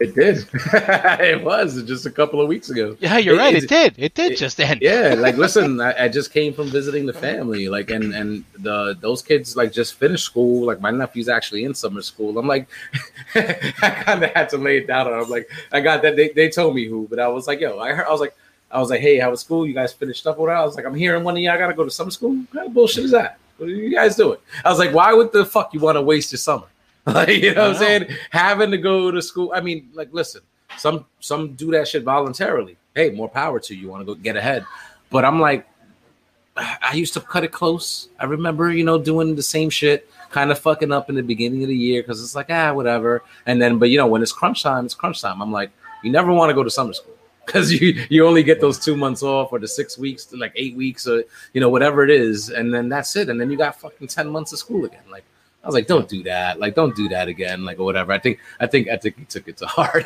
it 0.00 0.14
did. 0.14 0.46
it 0.54 1.42
was 1.42 1.82
just 1.84 2.06
a 2.06 2.10
couple 2.10 2.40
of 2.40 2.48
weeks 2.48 2.70
ago. 2.70 2.96
Yeah, 3.00 3.18
you're 3.18 3.34
it, 3.34 3.38
right. 3.38 3.54
It, 3.54 3.64
it, 3.64 3.68
did. 3.68 3.94
It 3.96 4.14
did 4.14 4.32
it, 4.32 4.38
just 4.38 4.60
end. 4.60 4.80
yeah, 4.82 5.14
like 5.16 5.36
listen, 5.36 5.80
I, 5.80 6.04
I, 6.04 6.08
just 6.08 6.32
came 6.32 6.52
from 6.52 6.68
visiting 6.68 7.06
the 7.06 7.12
family, 7.12 7.68
like, 7.68 7.90
and 7.90 8.14
and 8.14 8.44
the 8.58 8.96
those 9.00 9.22
kids 9.22 9.56
like 9.56 9.72
just 9.72 9.94
finished 9.94 10.24
school. 10.24 10.66
Like 10.66 10.80
my 10.80 10.90
nephew's 10.90 11.28
actually 11.28 11.64
in 11.64 11.74
summer 11.74 12.02
school. 12.02 12.36
I'm 12.38 12.46
like, 12.46 12.68
I 13.34 14.02
kind 14.04 14.24
of 14.24 14.30
had 14.32 14.48
to 14.50 14.58
lay 14.58 14.78
it 14.78 14.86
down 14.86 15.06
on. 15.06 15.14
I'm 15.14 15.30
like, 15.30 15.50
I 15.72 15.80
got 15.80 16.02
that. 16.02 16.16
They, 16.16 16.28
they 16.30 16.48
told 16.48 16.74
me 16.74 16.86
who, 16.86 17.06
but 17.08 17.18
I 17.18 17.28
was 17.28 17.46
like, 17.46 17.60
yo, 17.60 17.78
I 17.78 17.92
heard. 17.92 18.06
I 18.06 18.10
was 18.10 18.20
like, 18.20 18.34
I 18.70 18.78
was 18.80 18.90
like, 18.90 19.00
hey, 19.00 19.18
how 19.18 19.30
was 19.30 19.40
school? 19.40 19.66
You 19.66 19.74
guys 19.74 19.92
finished 19.92 20.26
up? 20.26 20.38
What? 20.38 20.50
I 20.50 20.64
was 20.64 20.76
like, 20.76 20.86
I'm 20.86 20.94
hearing 20.94 21.24
one 21.24 21.36
of 21.36 21.42
y'all 21.42 21.58
got 21.58 21.68
to 21.68 21.74
go 21.74 21.84
to 21.84 21.90
summer 21.90 22.10
school. 22.10 22.36
What 22.36 22.52
kind 22.52 22.66
of 22.66 22.74
bullshit 22.74 23.04
is 23.04 23.10
that? 23.10 23.38
What 23.58 23.68
are 23.68 23.72
you 23.72 23.94
guys 23.94 24.16
doing? 24.16 24.38
I 24.64 24.70
was 24.70 24.78
like, 24.78 24.92
why 24.92 25.12
would 25.12 25.30
the 25.32 25.44
fuck 25.44 25.74
you 25.74 25.80
want 25.80 25.96
to 25.96 26.02
waste 26.02 26.32
your 26.32 26.38
summer? 26.38 26.66
like 27.06 27.28
you 27.30 27.54
know 27.54 27.68
what 27.68 27.76
I'm 27.76 27.76
saying? 27.76 28.06
Having 28.30 28.70
to 28.72 28.78
go 28.78 29.10
to 29.10 29.20
school. 29.20 29.52
I 29.54 29.60
mean, 29.60 29.90
like 29.92 30.08
listen, 30.12 30.42
some 30.78 31.06
some 31.20 31.54
do 31.54 31.70
that 31.72 31.88
shit 31.88 32.04
voluntarily. 32.04 32.76
Hey, 32.94 33.10
more 33.10 33.28
power 33.28 33.58
to 33.60 33.74
you. 33.74 33.88
Want 33.88 34.02
to 34.02 34.04
go 34.04 34.14
get 34.14 34.36
ahead. 34.36 34.64
But 35.10 35.24
I'm 35.24 35.40
like, 35.40 35.66
I 36.56 36.92
used 36.94 37.14
to 37.14 37.20
cut 37.20 37.44
it 37.44 37.52
close. 37.52 38.08
I 38.18 38.24
remember, 38.24 38.70
you 38.70 38.84
know, 38.84 38.98
doing 38.98 39.34
the 39.34 39.42
same 39.42 39.70
shit, 39.70 40.08
kind 40.30 40.50
of 40.50 40.58
fucking 40.58 40.92
up 40.92 41.08
in 41.08 41.14
the 41.14 41.22
beginning 41.22 41.62
of 41.62 41.68
the 41.68 41.76
year 41.76 42.02
because 42.02 42.22
it's 42.22 42.34
like, 42.34 42.50
ah, 42.50 42.72
whatever. 42.72 43.22
And 43.46 43.60
then, 43.60 43.78
but 43.78 43.88
you 43.88 43.98
know, 43.98 44.06
when 44.06 44.22
it's 44.22 44.32
crunch 44.32 44.62
time, 44.62 44.84
it's 44.84 44.94
crunch 44.94 45.20
time. 45.22 45.40
I'm 45.40 45.52
like, 45.52 45.70
you 46.02 46.12
never 46.12 46.32
want 46.32 46.50
to 46.50 46.54
go 46.54 46.62
to 46.62 46.70
summer 46.70 46.92
school 46.92 47.14
because 47.46 47.72
you 47.80 48.04
you 48.08 48.26
only 48.26 48.42
get 48.42 48.60
those 48.60 48.78
two 48.78 48.96
months 48.96 49.22
off 49.22 49.52
or 49.52 49.58
the 49.58 49.68
six 49.68 49.98
weeks 49.98 50.24
to 50.26 50.36
like 50.36 50.52
eight 50.56 50.76
weeks 50.76 51.06
or 51.06 51.24
you 51.52 51.60
know 51.60 51.70
whatever 51.70 52.04
it 52.04 52.10
is, 52.10 52.50
and 52.50 52.72
then 52.72 52.88
that's 52.88 53.16
it. 53.16 53.28
And 53.28 53.40
then 53.40 53.50
you 53.50 53.56
got 53.56 53.80
fucking 53.80 54.08
ten 54.08 54.28
months 54.28 54.52
of 54.52 54.58
school 54.58 54.84
again. 54.84 55.02
Like 55.10 55.24
I 55.62 55.66
was 55.66 55.74
like, 55.74 55.86
don't 55.86 56.08
do 56.08 56.24
that. 56.24 56.58
Like, 56.58 56.74
don't 56.74 56.94
do 56.96 57.08
that 57.10 57.28
again. 57.28 57.64
Like, 57.64 57.78
or 57.78 57.84
whatever. 57.84 58.12
I 58.12 58.18
think, 58.18 58.40
I 58.58 58.66
think, 58.66 58.88
I 58.88 58.96
think 58.96 59.18
he 59.18 59.24
took 59.24 59.46
it 59.46 59.56
to 59.58 59.66
heart. 59.78 60.04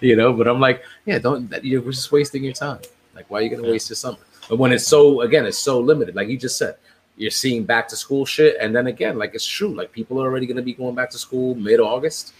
you 0.00 0.16
know, 0.16 0.32
but 0.32 0.48
I'm 0.48 0.60
like, 0.60 0.82
yeah, 1.04 1.18
don't. 1.18 1.52
You're 1.62 1.82
just 1.82 2.12
wasting 2.12 2.44
your 2.44 2.54
time. 2.54 2.80
Like, 3.14 3.30
why 3.30 3.40
are 3.40 3.42
you 3.42 3.50
gonna 3.50 3.68
waste 3.68 3.90
your 3.90 3.96
summer? 3.96 4.18
But 4.48 4.58
when 4.58 4.72
it's 4.72 4.86
so, 4.86 5.20
again, 5.20 5.44
it's 5.44 5.58
so 5.58 5.80
limited. 5.80 6.14
Like 6.16 6.28
you 6.28 6.38
just 6.38 6.56
said, 6.56 6.76
you're 7.16 7.30
seeing 7.30 7.64
back 7.64 7.88
to 7.88 7.96
school 7.96 8.24
shit, 8.24 8.56
and 8.60 8.74
then 8.74 8.86
again, 8.86 9.18
like 9.18 9.34
it's 9.34 9.46
true. 9.46 9.74
Like 9.74 9.92
people 9.92 10.20
are 10.20 10.26
already 10.26 10.46
gonna 10.46 10.62
be 10.62 10.72
going 10.72 10.94
back 10.94 11.10
to 11.10 11.18
school 11.18 11.54
mid 11.54 11.78
August, 11.78 12.32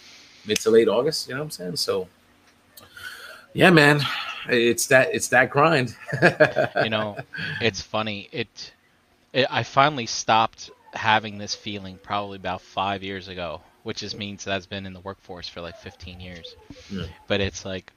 mid 0.45 0.59
to 0.61 0.71
late 0.71 0.87
August. 0.87 1.27
You 1.27 1.35
know 1.35 1.41
what 1.41 1.45
I'm 1.45 1.51
saying? 1.51 1.75
So, 1.75 2.07
yeah, 3.53 3.69
man, 3.69 4.01
it's 4.49 4.87
that 4.87 5.13
it's 5.13 5.27
that 5.29 5.51
grind. 5.51 5.95
you 6.83 6.89
know, 6.89 7.17
it's 7.61 7.81
funny. 7.81 8.29
It, 8.31 8.73
it 9.31 9.47
I 9.49 9.63
finally 9.63 10.07
stopped 10.07 10.71
having 10.93 11.37
this 11.37 11.55
feeling 11.55 11.97
probably 12.01 12.37
about 12.37 12.61
five 12.61 13.03
years 13.03 13.27
ago, 13.27 13.61
which 13.83 13.99
just 13.99 14.17
means 14.17 14.45
that 14.45 14.55
I've 14.55 14.69
been 14.69 14.85
in 14.85 14.93
the 14.93 14.99
workforce 14.99 15.49
for 15.49 15.61
like 15.61 15.77
15 15.77 16.19
years. 16.19 16.55
Yeah. 16.89 17.05
But 17.27 17.41
it's 17.41 17.65
like, 17.65 17.91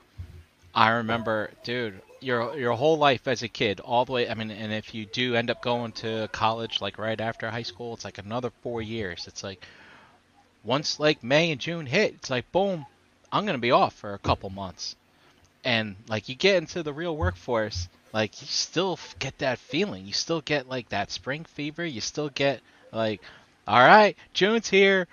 I 0.75 0.91
remember, 0.91 1.51
dude, 1.65 2.01
your 2.21 2.57
your 2.57 2.73
whole 2.75 2.99
life 2.99 3.29
as 3.29 3.43
a 3.43 3.49
kid, 3.49 3.81
all 3.81 4.05
the 4.05 4.13
way. 4.13 4.29
I 4.29 4.35
mean, 4.35 4.51
and 4.51 4.73
if 4.73 4.95
you 4.95 5.07
do 5.07 5.35
end 5.35 5.51
up 5.51 5.63
going 5.63 5.93
to 5.93 6.29
college, 6.33 6.81
like 6.81 6.99
right 6.99 7.21
after 7.21 7.51
high 7.51 7.63
school, 7.63 7.95
it's 7.95 8.05
like 8.05 8.19
another 8.19 8.51
four 8.63 8.83
years. 8.83 9.27
It's 9.27 9.43
like 9.43 9.65
once 10.65 10.99
like 11.01 11.23
May 11.23 11.51
and 11.51 11.61
June 11.61 11.87
hit, 11.87 12.15
it's 12.15 12.31
like 12.31 12.51
boom, 12.53 12.85
I'm 13.33 13.47
gonna 13.47 13.59
be 13.59 13.71
off 13.71 13.95
for 13.95 14.15
a 14.15 14.19
couple 14.19 14.51
months, 14.51 14.97
and 15.65 15.97
like 16.09 16.29
you 16.29 16.35
get 16.35 16.57
into 16.59 16.83
the 16.83 16.93
real 16.93 17.17
workforce, 17.17 17.89
like 18.13 18.41
you 18.41 18.47
still 18.47 18.99
get 19.19 19.39
that 19.39 19.59
feeling. 19.59 20.07
You 20.07 20.13
still 20.13 20.41
get 20.41 20.69
like 20.69 20.89
that 20.91 21.11
spring 21.11 21.45
fever. 21.45 21.85
You 21.85 22.01
still 22.01 22.29
get 22.29 22.61
like, 22.93 23.21
all 23.67 23.81
right, 23.81 24.17
June's 24.33 24.69
here, 24.69 25.09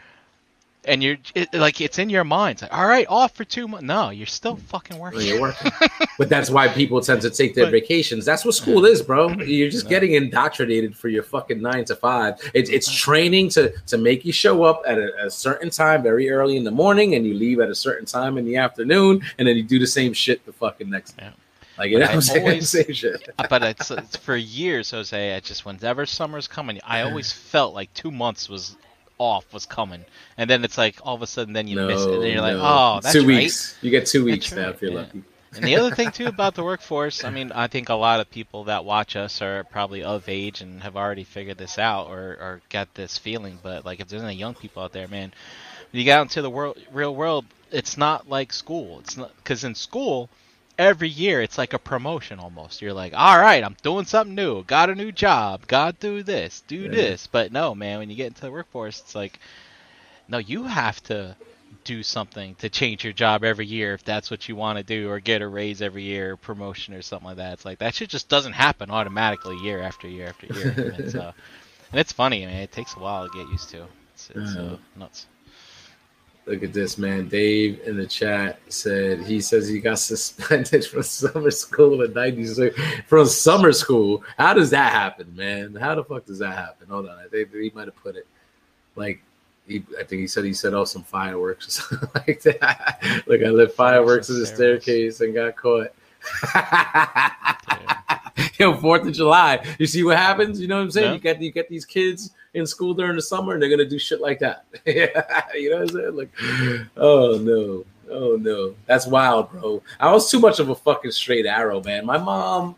and 0.85 1.01
you're 1.01 1.17
it, 1.33 1.53
like, 1.53 1.79
it's 1.81 1.97
in 1.97 2.09
your 2.09 2.23
mind. 2.23 2.53
It's 2.53 2.61
like, 2.63 2.73
all 2.73 2.87
right, 2.87 3.07
off 3.07 3.35
for 3.35 3.43
two 3.43 3.67
months. 3.67 3.85
No, 3.85 4.09
you're 4.09 4.27
still 4.27 4.57
fucking 4.57 4.97
working. 4.99 5.21
You're 5.21 5.41
working. 5.41 5.71
but 6.17 6.29
that's 6.29 6.49
why 6.49 6.67
people 6.67 6.99
tend 7.01 7.21
to 7.21 7.29
take 7.29 7.55
their 7.55 7.65
but, 7.65 7.71
vacations. 7.71 8.25
That's 8.25 8.43
what 8.43 8.53
school 8.55 8.85
is, 8.85 9.01
bro. 9.01 9.29
You're 9.43 9.69
just 9.69 9.85
no. 9.85 9.89
getting 9.89 10.13
indoctrinated 10.13 10.95
for 10.95 11.07
your 11.07 11.23
fucking 11.23 11.61
nine 11.61 11.85
to 11.85 11.95
five. 11.95 12.39
It's 12.53 12.69
it's 12.69 12.91
training 12.91 13.49
to 13.49 13.73
to 13.87 13.97
make 13.97 14.25
you 14.25 14.33
show 14.33 14.63
up 14.63 14.81
at 14.85 14.97
a, 14.97 15.25
a 15.25 15.29
certain 15.29 15.69
time 15.69 16.03
very 16.03 16.29
early 16.29 16.57
in 16.57 16.63
the 16.63 16.71
morning, 16.71 17.15
and 17.15 17.25
you 17.25 17.33
leave 17.33 17.59
at 17.59 17.69
a 17.69 17.75
certain 17.75 18.05
time 18.05 18.37
in 18.37 18.45
the 18.45 18.57
afternoon, 18.57 19.21
and 19.37 19.47
then 19.47 19.55
you 19.55 19.63
do 19.63 19.79
the 19.79 19.87
same 19.87 20.13
shit 20.13 20.45
the 20.45 20.53
fucking 20.53 20.89
next. 20.89 21.15
Yeah. 21.17 21.31
Like 21.77 21.91
know, 21.91 22.05
I'm 22.05 22.21
always, 22.29 22.71
but 23.49 23.63
it's, 23.63 23.89
it's, 23.89 24.17
for 24.17 24.35
years, 24.35 24.91
Jose. 24.91 25.35
I 25.35 25.39
just 25.39 25.65
whenever 25.65 26.05
summer's 26.05 26.47
coming, 26.47 26.79
I 26.83 27.01
always 27.01 27.31
felt 27.31 27.73
like 27.73 27.93
two 27.93 28.11
months 28.11 28.47
was 28.47 28.75
off 29.17 29.51
was 29.53 29.65
coming, 29.65 30.05
and 30.37 30.49
then 30.49 30.63
it's 30.63 30.77
like 30.77 30.97
all 31.03 31.15
of 31.15 31.21
a 31.23 31.27
sudden, 31.27 31.53
then 31.53 31.67
you 31.67 31.75
no, 31.75 31.87
miss 31.87 32.05
it, 32.05 32.13
and 32.13 32.23
you're 32.23 32.35
no. 32.35 32.41
like, 32.41 32.57
oh, 32.59 32.99
that's 33.01 33.13
two 33.13 33.21
right. 33.21 33.27
weeks. 33.27 33.77
You 33.81 33.89
get 33.89 34.05
two 34.05 34.23
weeks 34.23 34.49
that's 34.49 34.57
now 34.57 34.65
right. 34.65 34.75
if 34.75 34.81
you're 34.81 34.91
yeah. 34.91 34.97
lucky. 34.97 35.23
And 35.55 35.65
the 35.65 35.75
other 35.75 35.95
thing 35.95 36.11
too 36.11 36.25
about 36.27 36.55
the 36.55 36.63
workforce, 36.63 37.23
I 37.23 37.29
mean, 37.29 37.51
I 37.51 37.67
think 37.67 37.89
a 37.89 37.95
lot 37.95 38.19
of 38.19 38.29
people 38.29 38.65
that 38.65 38.85
watch 38.85 39.15
us 39.15 39.41
are 39.41 39.63
probably 39.63 40.03
of 40.03 40.27
age 40.27 40.61
and 40.61 40.81
have 40.83 40.95
already 40.95 41.23
figured 41.23 41.57
this 41.57 41.77
out 41.77 42.07
or, 42.07 42.37
or 42.39 42.61
get 42.69 42.93
this 42.95 43.17
feeling. 43.17 43.59
But 43.61 43.85
like, 43.85 43.99
if 43.99 44.07
there's 44.07 44.23
any 44.23 44.35
young 44.35 44.55
people 44.55 44.83
out 44.83 44.93
there, 44.93 45.07
man, 45.07 45.31
when 45.91 45.99
you 45.99 46.03
get 46.03 46.17
out 46.17 46.23
into 46.23 46.41
the 46.41 46.49
world, 46.49 46.77
real 46.91 47.15
world, 47.15 47.45
it's 47.71 47.97
not 47.97 48.29
like 48.29 48.51
school. 48.53 48.99
It's 48.99 49.17
not 49.17 49.35
because 49.37 49.63
in 49.63 49.75
school 49.75 50.29
every 50.77 51.09
year 51.09 51.41
it's 51.41 51.57
like 51.57 51.73
a 51.73 51.79
promotion 51.79 52.39
almost. 52.39 52.81
You're 52.81 52.93
like, 52.93 53.13
all 53.15 53.39
right, 53.39 53.63
I'm 53.63 53.75
doing 53.81 54.05
something 54.05 54.35
new. 54.35 54.63
Got 54.63 54.89
a 54.89 54.95
new 54.95 55.11
job. 55.11 55.67
Got 55.67 55.99
to 55.99 56.07
do 56.07 56.23
this, 56.23 56.63
do 56.67 56.77
yeah. 56.77 56.89
this. 56.89 57.27
But 57.27 57.51
no, 57.51 57.75
man, 57.75 57.99
when 57.99 58.09
you 58.09 58.15
get 58.15 58.27
into 58.27 58.41
the 58.41 58.51
workforce, 58.51 58.99
it's 58.99 59.15
like, 59.15 59.39
no, 60.27 60.37
you 60.37 60.63
have 60.63 61.01
to 61.03 61.35
do 61.83 62.03
something 62.03 62.55
to 62.55 62.69
change 62.69 63.03
your 63.03 63.13
job 63.13 63.43
every 63.43 63.65
year 63.65 63.93
if 63.93 64.03
that's 64.03 64.31
what 64.31 64.47
you 64.47 64.55
want 64.55 64.77
to 64.77 64.83
do, 64.83 65.09
or 65.09 65.19
get 65.19 65.41
a 65.41 65.47
raise 65.47 65.81
every 65.81 66.03
year, 66.03 66.37
promotion 66.37 66.93
or 66.93 67.01
something 67.01 67.27
like 67.27 67.37
that. 67.37 67.53
It's 67.53 67.65
like 67.65 67.79
that 67.79 67.95
shit 67.95 68.09
just 68.09 68.29
doesn't 68.29 68.53
happen 68.53 68.89
automatically 68.89 69.57
year 69.57 69.81
after 69.81 70.07
year 70.07 70.27
after 70.27 70.47
year. 70.47 70.73
and, 70.77 70.99
it's, 70.99 71.15
uh, 71.15 71.33
and 71.91 71.99
it's 71.99 72.11
funny. 72.11 72.45
I 72.45 72.47
mean, 72.47 72.57
it 72.57 72.71
takes 72.71 72.95
a 72.95 72.99
while 72.99 73.27
to 73.27 73.37
get 73.37 73.49
used 73.49 73.69
to. 73.71 73.85
It's, 74.13 74.29
it's 74.29 74.55
uh, 74.55 74.77
nuts. 74.95 75.27
Look 76.45 76.61
at 76.61 76.73
this, 76.73 76.97
man. 76.97 77.29
Dave 77.29 77.79
in 77.85 77.95
the 77.95 78.05
chat 78.05 78.59
said 78.67 79.21
he 79.21 79.39
says 79.39 79.69
he 79.69 79.79
got 79.79 79.99
suspended 79.99 80.85
from 80.85 81.03
summer 81.03 81.51
school 81.51 82.01
in 82.01 82.11
'96. 82.11 82.77
From 83.07 83.25
summer 83.27 83.71
school, 83.71 84.23
how 84.37 84.53
does 84.53 84.69
that 84.71 84.91
happen, 84.91 85.33
man? 85.35 85.73
How 85.73 85.95
the 85.95 86.03
fuck 86.03 86.25
does 86.25 86.39
that 86.39 86.57
happen? 86.57 86.87
Hold 86.89 87.07
on, 87.07 87.17
I 87.17 87.27
think 87.29 87.53
he 87.53 87.71
might 87.73 87.87
have 87.87 87.95
put 87.95 88.17
it 88.17 88.27
like 88.97 89.23
he. 89.67 89.85
I 89.97 90.03
think 90.03 90.19
he 90.19 90.27
said 90.27 90.43
he 90.43 90.53
set 90.53 90.73
off 90.73 90.89
some 90.89 91.03
fireworks 91.03 91.67
or 91.67 91.71
something 91.71 92.09
like 92.27 92.41
that. 92.41 93.23
like 93.25 93.41
I 93.41 93.49
lit 93.49 93.71
fireworks 93.71 94.29
in 94.29 94.39
the 94.39 94.45
staircase 94.45 95.21
and 95.21 95.33
got 95.33 95.55
caught. 95.55 95.93
Yo, 98.59 98.75
Fourth 98.77 99.07
of 99.07 99.13
July. 99.13 99.65
You 99.79 99.85
see 99.85 100.03
what 100.03 100.17
happens? 100.17 100.59
You 100.59 100.67
know 100.67 100.77
what 100.77 100.83
I'm 100.83 100.91
saying? 100.91 101.07
Yeah. 101.07 101.13
You 101.13 101.19
get 101.19 101.41
you 101.41 101.51
get 101.51 101.69
these 101.69 101.85
kids 101.85 102.31
in 102.53 102.67
school 102.67 102.93
during 102.93 103.15
the 103.15 103.21
summer, 103.21 103.53
and 103.53 103.61
they're 103.61 103.69
gonna 103.69 103.85
do 103.85 103.99
shit 103.99 104.21
like 104.21 104.39
that. 104.39 104.65
you 104.85 105.69
know 105.69 105.79
what 105.79 105.81
I'm 105.81 105.89
saying? 105.89 106.15
Like, 106.15 106.31
oh 106.97 107.37
no, 107.37 107.85
oh 108.11 108.35
no, 108.37 108.75
that's 108.85 109.07
wild, 109.07 109.51
bro. 109.51 109.81
I 109.99 110.11
was 110.11 110.29
too 110.29 110.39
much 110.39 110.59
of 110.59 110.69
a 110.69 110.75
fucking 110.75 111.11
straight 111.11 111.45
arrow, 111.45 111.81
man. 111.83 112.05
My 112.05 112.17
mom, 112.17 112.75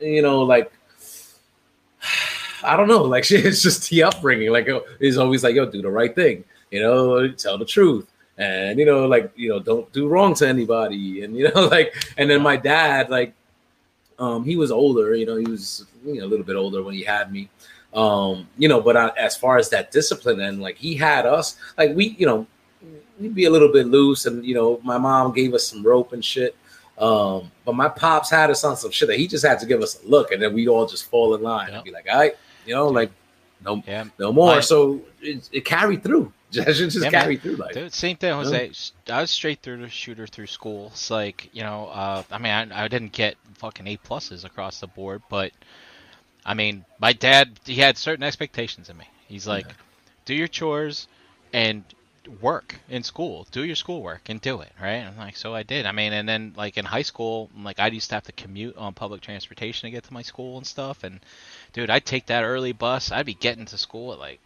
you 0.00 0.22
know, 0.22 0.42
like. 0.42 0.72
I 2.62 2.74
don't 2.76 2.88
know, 2.88 3.02
like 3.02 3.22
she, 3.28 3.36
it's 3.36 3.62
just 3.62 3.88
the 3.90 4.02
upbringing. 4.02 4.50
Like, 4.50 4.68
is 4.98 5.18
always 5.18 5.44
like, 5.44 5.54
yo, 5.54 5.66
do 5.66 5.82
the 5.82 5.90
right 5.90 6.12
thing, 6.14 6.42
you 6.70 6.80
know, 6.80 7.28
tell 7.28 7.58
the 7.58 7.64
truth, 7.64 8.10
and 8.38 8.78
you 8.78 8.86
know, 8.86 9.06
like, 9.06 9.30
you 9.36 9.50
know, 9.50 9.60
don't 9.60 9.92
do 9.92 10.08
wrong 10.08 10.34
to 10.36 10.48
anybody, 10.48 11.22
and 11.22 11.36
you 11.36 11.50
know, 11.50 11.66
like, 11.70 11.94
and 12.16 12.28
then 12.28 12.42
my 12.42 12.56
dad, 12.56 13.10
like, 13.10 13.34
um, 14.18 14.44
he 14.44 14.56
was 14.56 14.70
older, 14.70 15.14
you 15.14 15.26
know, 15.26 15.36
he 15.36 15.46
was 15.46 15.86
you 16.04 16.14
know 16.14 16.24
a 16.24 16.28
little 16.28 16.44
bit 16.44 16.56
older 16.56 16.82
when 16.82 16.94
he 16.94 17.02
had 17.02 17.30
me, 17.30 17.48
um, 17.96 18.46
you 18.58 18.68
know, 18.68 18.80
but 18.80 18.96
I, 18.96 19.08
as 19.18 19.36
far 19.36 19.56
as 19.56 19.70
that 19.70 19.90
discipline 19.90 20.40
and 20.40 20.60
like 20.60 20.76
he 20.76 20.94
had 20.94 21.24
us, 21.24 21.56
like 21.78 21.96
we, 21.96 22.14
you 22.18 22.26
know, 22.26 22.46
we'd 23.18 23.34
be 23.34 23.46
a 23.46 23.50
little 23.50 23.72
bit 23.72 23.86
loose, 23.86 24.26
and 24.26 24.44
you 24.44 24.54
know, 24.54 24.78
my 24.84 24.98
mom 24.98 25.32
gave 25.32 25.54
us 25.54 25.66
some 25.66 25.82
rope 25.82 26.12
and 26.12 26.24
shit. 26.24 26.54
Um, 26.98 27.50
but 27.64 27.74
my 27.74 27.88
pops 27.88 28.30
had 28.30 28.50
us 28.50 28.64
on 28.64 28.76
some 28.76 28.90
shit 28.90 29.08
that 29.08 29.18
he 29.18 29.26
just 29.26 29.44
had 29.44 29.58
to 29.60 29.66
give 29.66 29.80
us 29.80 30.02
a 30.02 30.06
look, 30.06 30.30
and 30.30 30.42
then 30.42 30.52
we'd 30.52 30.68
all 30.68 30.86
just 30.86 31.06
fall 31.06 31.34
in 31.34 31.42
line 31.42 31.68
yep. 31.68 31.76
and 31.76 31.84
be 31.84 31.90
like, 31.90 32.06
all 32.10 32.18
right, 32.18 32.36
you 32.66 32.74
know, 32.74 32.88
like 32.88 33.10
no, 33.64 33.82
yeah. 33.86 34.04
no 34.18 34.30
more. 34.30 34.60
so 34.60 35.00
it, 35.22 35.48
it, 35.50 35.64
carried 35.64 36.02
through. 36.02 36.32
Just, 36.52 36.78
just 36.78 37.02
yeah, 37.02 37.10
carried 37.10 37.42
through 37.42 37.56
like 37.56 37.74
Dude, 37.74 37.92
same 37.92 38.16
thing. 38.16 38.32
Jose, 38.32 38.70
I 39.08 39.20
was 39.20 39.32
straight 39.32 39.62
through 39.62 39.78
the 39.78 39.88
shooter 39.88 40.28
through 40.28 40.46
school. 40.46 40.90
It's 40.92 41.10
like 41.10 41.50
you 41.52 41.62
know, 41.62 41.88
uh, 41.88 42.22
I 42.30 42.38
mean, 42.38 42.52
I, 42.52 42.84
I 42.84 42.88
didn't 42.88 43.10
get 43.10 43.36
fucking 43.54 43.86
A 43.88 43.96
pluses 43.96 44.44
across 44.44 44.78
the 44.78 44.86
board, 44.86 45.22
but 45.28 45.50
I 46.46 46.54
mean, 46.54 46.84
my 46.98 47.12
dad 47.12 47.58
he 47.64 47.74
had 47.74 47.98
certain 47.98 48.22
expectations 48.22 48.88
of 48.88 48.96
me. 48.96 49.06
He's 49.26 49.46
like, 49.46 49.66
okay. 49.66 49.74
do 50.24 50.34
your 50.34 50.46
chores 50.46 51.08
and 51.52 51.82
work 52.40 52.76
in 52.88 53.02
school. 53.02 53.46
Do 53.50 53.64
your 53.64 53.76
schoolwork 53.76 54.28
and 54.28 54.40
do 54.40 54.60
it, 54.60 54.72
right? 54.80 55.04
I'm 55.04 55.16
like, 55.16 55.36
so 55.36 55.54
I 55.54 55.64
did. 55.64 55.86
I 55.86 55.92
mean, 55.92 56.12
and 56.12 56.28
then 56.28 56.54
like 56.56 56.78
in 56.78 56.84
high 56.84 57.02
school, 57.02 57.50
like 57.60 57.80
I 57.80 57.88
used 57.88 58.10
to 58.10 58.14
have 58.14 58.24
to 58.24 58.32
commute 58.32 58.76
on 58.76 58.94
public 58.94 59.20
transportation 59.20 59.88
to 59.88 59.90
get 59.90 60.04
to 60.04 60.12
my 60.12 60.22
school 60.22 60.56
and 60.56 60.66
stuff. 60.66 61.02
And 61.02 61.20
dude, 61.72 61.90
I'd 61.90 62.06
take 62.06 62.26
that 62.26 62.44
early 62.44 62.72
bus. 62.72 63.10
I'd 63.10 63.26
be 63.26 63.34
getting 63.34 63.66
to 63.66 63.78
school 63.78 64.12
at 64.12 64.18
like 64.18 64.40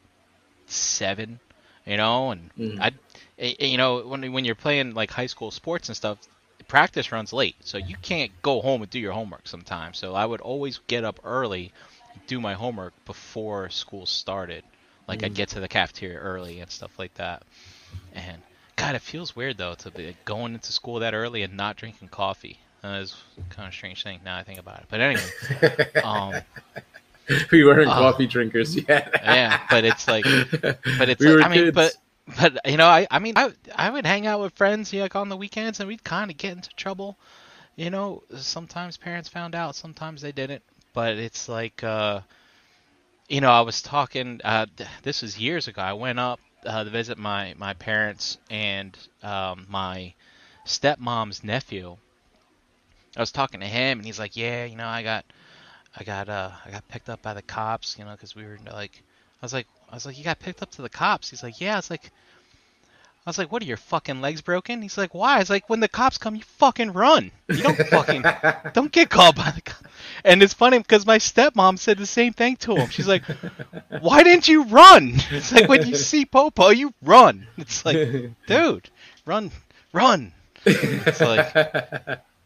seven, 0.66 1.38
you 1.84 1.98
know, 1.98 2.30
and 2.30 2.50
mm. 2.58 2.80
I'd, 2.80 2.94
you 3.38 3.76
know, 3.76 4.06
when 4.06 4.32
when 4.32 4.44
you're 4.46 4.54
playing 4.54 4.94
like 4.94 5.10
high 5.10 5.26
school 5.26 5.50
sports 5.50 5.88
and 5.88 5.96
stuff, 5.96 6.18
practice 6.70 7.10
runs 7.10 7.32
late, 7.32 7.56
so 7.64 7.78
you 7.78 7.96
can't 8.00 8.30
go 8.42 8.60
home 8.60 8.80
and 8.80 8.90
do 8.90 9.00
your 9.00 9.12
homework 9.12 9.48
sometimes. 9.48 9.98
So 9.98 10.14
I 10.14 10.24
would 10.24 10.40
always 10.40 10.78
get 10.86 11.04
up 11.04 11.18
early 11.24 11.72
do 12.28 12.40
my 12.40 12.54
homework 12.54 12.92
before 13.06 13.68
school 13.70 14.06
started. 14.06 14.62
Like 15.08 15.20
mm. 15.20 15.26
I'd 15.26 15.34
get 15.34 15.48
to 15.50 15.60
the 15.60 15.66
cafeteria 15.66 16.18
early 16.18 16.60
and 16.60 16.70
stuff 16.70 16.96
like 16.96 17.12
that. 17.14 17.42
And 18.14 18.40
God, 18.76 18.94
it 18.94 19.02
feels 19.02 19.34
weird 19.34 19.58
though 19.58 19.74
to 19.74 19.90
be 19.90 20.16
going 20.24 20.54
into 20.54 20.72
school 20.72 21.00
that 21.00 21.12
early 21.12 21.42
and 21.42 21.56
not 21.56 21.76
drinking 21.76 22.08
coffee. 22.08 22.60
That 22.82 23.00
is 23.00 23.16
kind 23.50 23.66
of 23.66 23.74
strange 23.74 24.04
thing 24.04 24.20
now 24.24 24.38
I 24.38 24.44
think 24.44 24.60
about 24.60 24.78
it. 24.78 24.86
But 24.88 25.00
anyway, 25.00 25.22
um, 26.04 26.34
we 27.50 27.64
weren't 27.64 27.90
uh, 27.90 27.94
coffee 27.94 28.28
drinkers 28.28 28.76
yet. 28.76 29.10
yeah, 29.24 29.60
but 29.68 29.84
it's 29.84 30.06
like, 30.06 30.24
but 30.24 30.78
it's 31.08 31.20
we 31.20 31.34
like, 31.34 31.46
I 31.46 31.48
mean, 31.48 31.72
but 31.72 31.96
but 32.38 32.58
you 32.66 32.76
know, 32.76 32.86
I 32.86 33.06
I 33.10 33.18
mean, 33.18 33.34
I 33.36 33.52
I 33.74 33.90
would 33.90 34.06
hang 34.06 34.26
out 34.26 34.40
with 34.40 34.54
friends 34.54 34.92
you 34.92 35.00
know, 35.00 35.04
like 35.04 35.16
on 35.16 35.28
the 35.28 35.36
weekends, 35.36 35.80
and 35.80 35.88
we'd 35.88 36.04
kind 36.04 36.30
of 36.30 36.36
get 36.36 36.52
into 36.52 36.70
trouble. 36.70 37.16
You 37.76 37.90
know, 37.90 38.22
sometimes 38.36 38.96
parents 38.96 39.28
found 39.28 39.54
out, 39.54 39.74
sometimes 39.74 40.20
they 40.20 40.32
didn't 40.32 40.62
but 40.92 41.16
it's 41.16 41.48
like 41.48 41.82
uh, 41.82 42.20
you 43.28 43.40
know 43.40 43.50
I 43.50 43.60
was 43.62 43.82
talking. 43.82 44.40
Uh, 44.44 44.66
this 45.02 45.22
was 45.22 45.38
years 45.38 45.68
ago. 45.68 45.82
I 45.82 45.92
went 45.92 46.18
up 46.18 46.40
uh, 46.66 46.84
to 46.84 46.90
visit 46.90 47.18
my 47.18 47.54
my 47.56 47.74
parents 47.74 48.38
and 48.50 48.96
um, 49.22 49.66
my 49.68 50.14
stepmom's 50.66 51.44
nephew. 51.44 51.96
I 53.16 53.20
was 53.20 53.32
talking 53.32 53.60
to 53.60 53.66
him, 53.66 53.98
and 53.98 54.06
he's 54.06 54.18
like, 54.18 54.36
"Yeah, 54.36 54.64
you 54.64 54.76
know, 54.76 54.86
I 54.86 55.02
got, 55.02 55.24
I 55.96 56.04
got, 56.04 56.28
uh, 56.28 56.50
I 56.64 56.70
got 56.70 56.86
picked 56.88 57.08
up 57.08 57.22
by 57.22 57.34
the 57.34 57.42
cops, 57.42 57.98
you 57.98 58.04
know, 58.04 58.12
because 58.12 58.34
we 58.34 58.44
were 58.44 58.58
like." 58.72 59.02
I 59.42 59.46
was 59.46 59.54
like, 59.54 59.66
I 59.90 59.94
was 59.94 60.06
like, 60.06 60.16
you 60.16 60.24
got 60.24 60.38
picked 60.38 60.62
up 60.62 60.70
to 60.72 60.82
the 60.82 60.88
cops. 60.88 61.30
He's 61.30 61.42
like, 61.42 61.60
yeah. 61.60 61.78
It's 61.78 61.90
like, 61.90 62.10
I 63.26 63.28
was 63.28 63.38
like, 63.38 63.50
what 63.50 63.62
are 63.62 63.66
your 63.66 63.76
fucking 63.76 64.20
legs 64.20 64.40
broken? 64.40 64.80
He's 64.82 64.96
like, 64.96 65.14
why? 65.14 65.40
It's 65.40 65.50
like, 65.50 65.68
when 65.68 65.80
the 65.80 65.88
cops 65.88 66.16
come, 66.16 66.36
you 66.36 66.42
fucking 66.42 66.92
run. 66.92 67.32
You 67.48 67.62
don't 67.62 67.76
fucking, 67.76 68.24
don't 68.72 68.92
get 68.92 69.10
called 69.10 69.34
by 69.34 69.50
the 69.50 69.60
cops. 69.60 69.88
And 70.24 70.42
it's 70.42 70.54
funny 70.54 70.78
because 70.78 71.06
my 71.06 71.18
stepmom 71.18 71.78
said 71.78 71.98
the 71.98 72.06
same 72.06 72.32
thing 72.32 72.56
to 72.58 72.76
him. 72.76 72.88
She's 72.88 73.08
like, 73.08 73.24
why 74.00 74.22
didn't 74.22 74.48
you 74.48 74.64
run? 74.64 75.14
It's 75.30 75.52
like, 75.52 75.68
when 75.68 75.86
you 75.86 75.94
see 75.96 76.24
Popo, 76.24 76.70
you 76.70 76.94
run. 77.02 77.46
It's 77.58 77.84
like, 77.84 77.96
dude, 78.46 78.88
run, 79.26 79.50
run. 79.92 80.32
It's 80.64 81.20
like, 81.20 81.52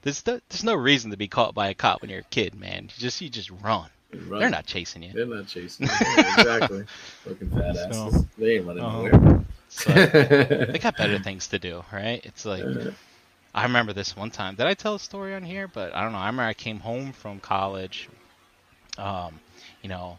there's 0.02 0.26
no, 0.26 0.40
there's 0.48 0.64
no 0.64 0.74
reason 0.74 1.10
to 1.10 1.16
be 1.16 1.28
caught 1.28 1.54
by 1.54 1.68
a 1.68 1.74
cop 1.74 2.00
when 2.00 2.10
you're 2.10 2.20
a 2.20 2.24
kid, 2.24 2.54
man. 2.54 2.84
You 2.84 3.00
just, 3.00 3.20
you 3.20 3.28
just 3.28 3.50
run. 3.50 3.90
Run. 4.28 4.40
They're 4.40 4.50
not 4.50 4.66
chasing 4.66 5.02
you. 5.02 5.12
They're 5.12 5.26
not 5.26 5.46
chasing 5.46 5.86
you. 5.86 5.92
Yeah, 5.92 6.38
exactly. 6.38 6.84
Fucking 7.24 7.50
fat 7.50 7.76
asses. 7.76 8.14
So, 8.14 8.28
they 8.38 8.56
ain't 8.56 8.66
running 8.66 8.84
uh-huh. 8.84 9.02
nowhere. 9.02 9.44
So, 9.68 9.92
they 9.92 10.78
got 10.78 10.96
better 10.96 11.18
things 11.18 11.48
to 11.48 11.58
do, 11.58 11.84
right? 11.92 12.20
It's 12.24 12.44
like 12.44 12.64
I 13.54 13.62
remember 13.64 13.92
this 13.92 14.16
one 14.16 14.30
time. 14.30 14.56
Did 14.56 14.66
I 14.66 14.74
tell 14.74 14.96
a 14.96 14.98
story 14.98 15.34
on 15.34 15.42
here? 15.42 15.68
But 15.68 15.94
I 15.94 16.02
don't 16.02 16.12
know. 16.12 16.18
I 16.18 16.26
remember 16.26 16.42
I 16.42 16.54
came 16.54 16.80
home 16.80 17.12
from 17.12 17.40
college. 17.40 18.08
Um, 18.98 19.40
you 19.82 19.88
know, 19.88 20.18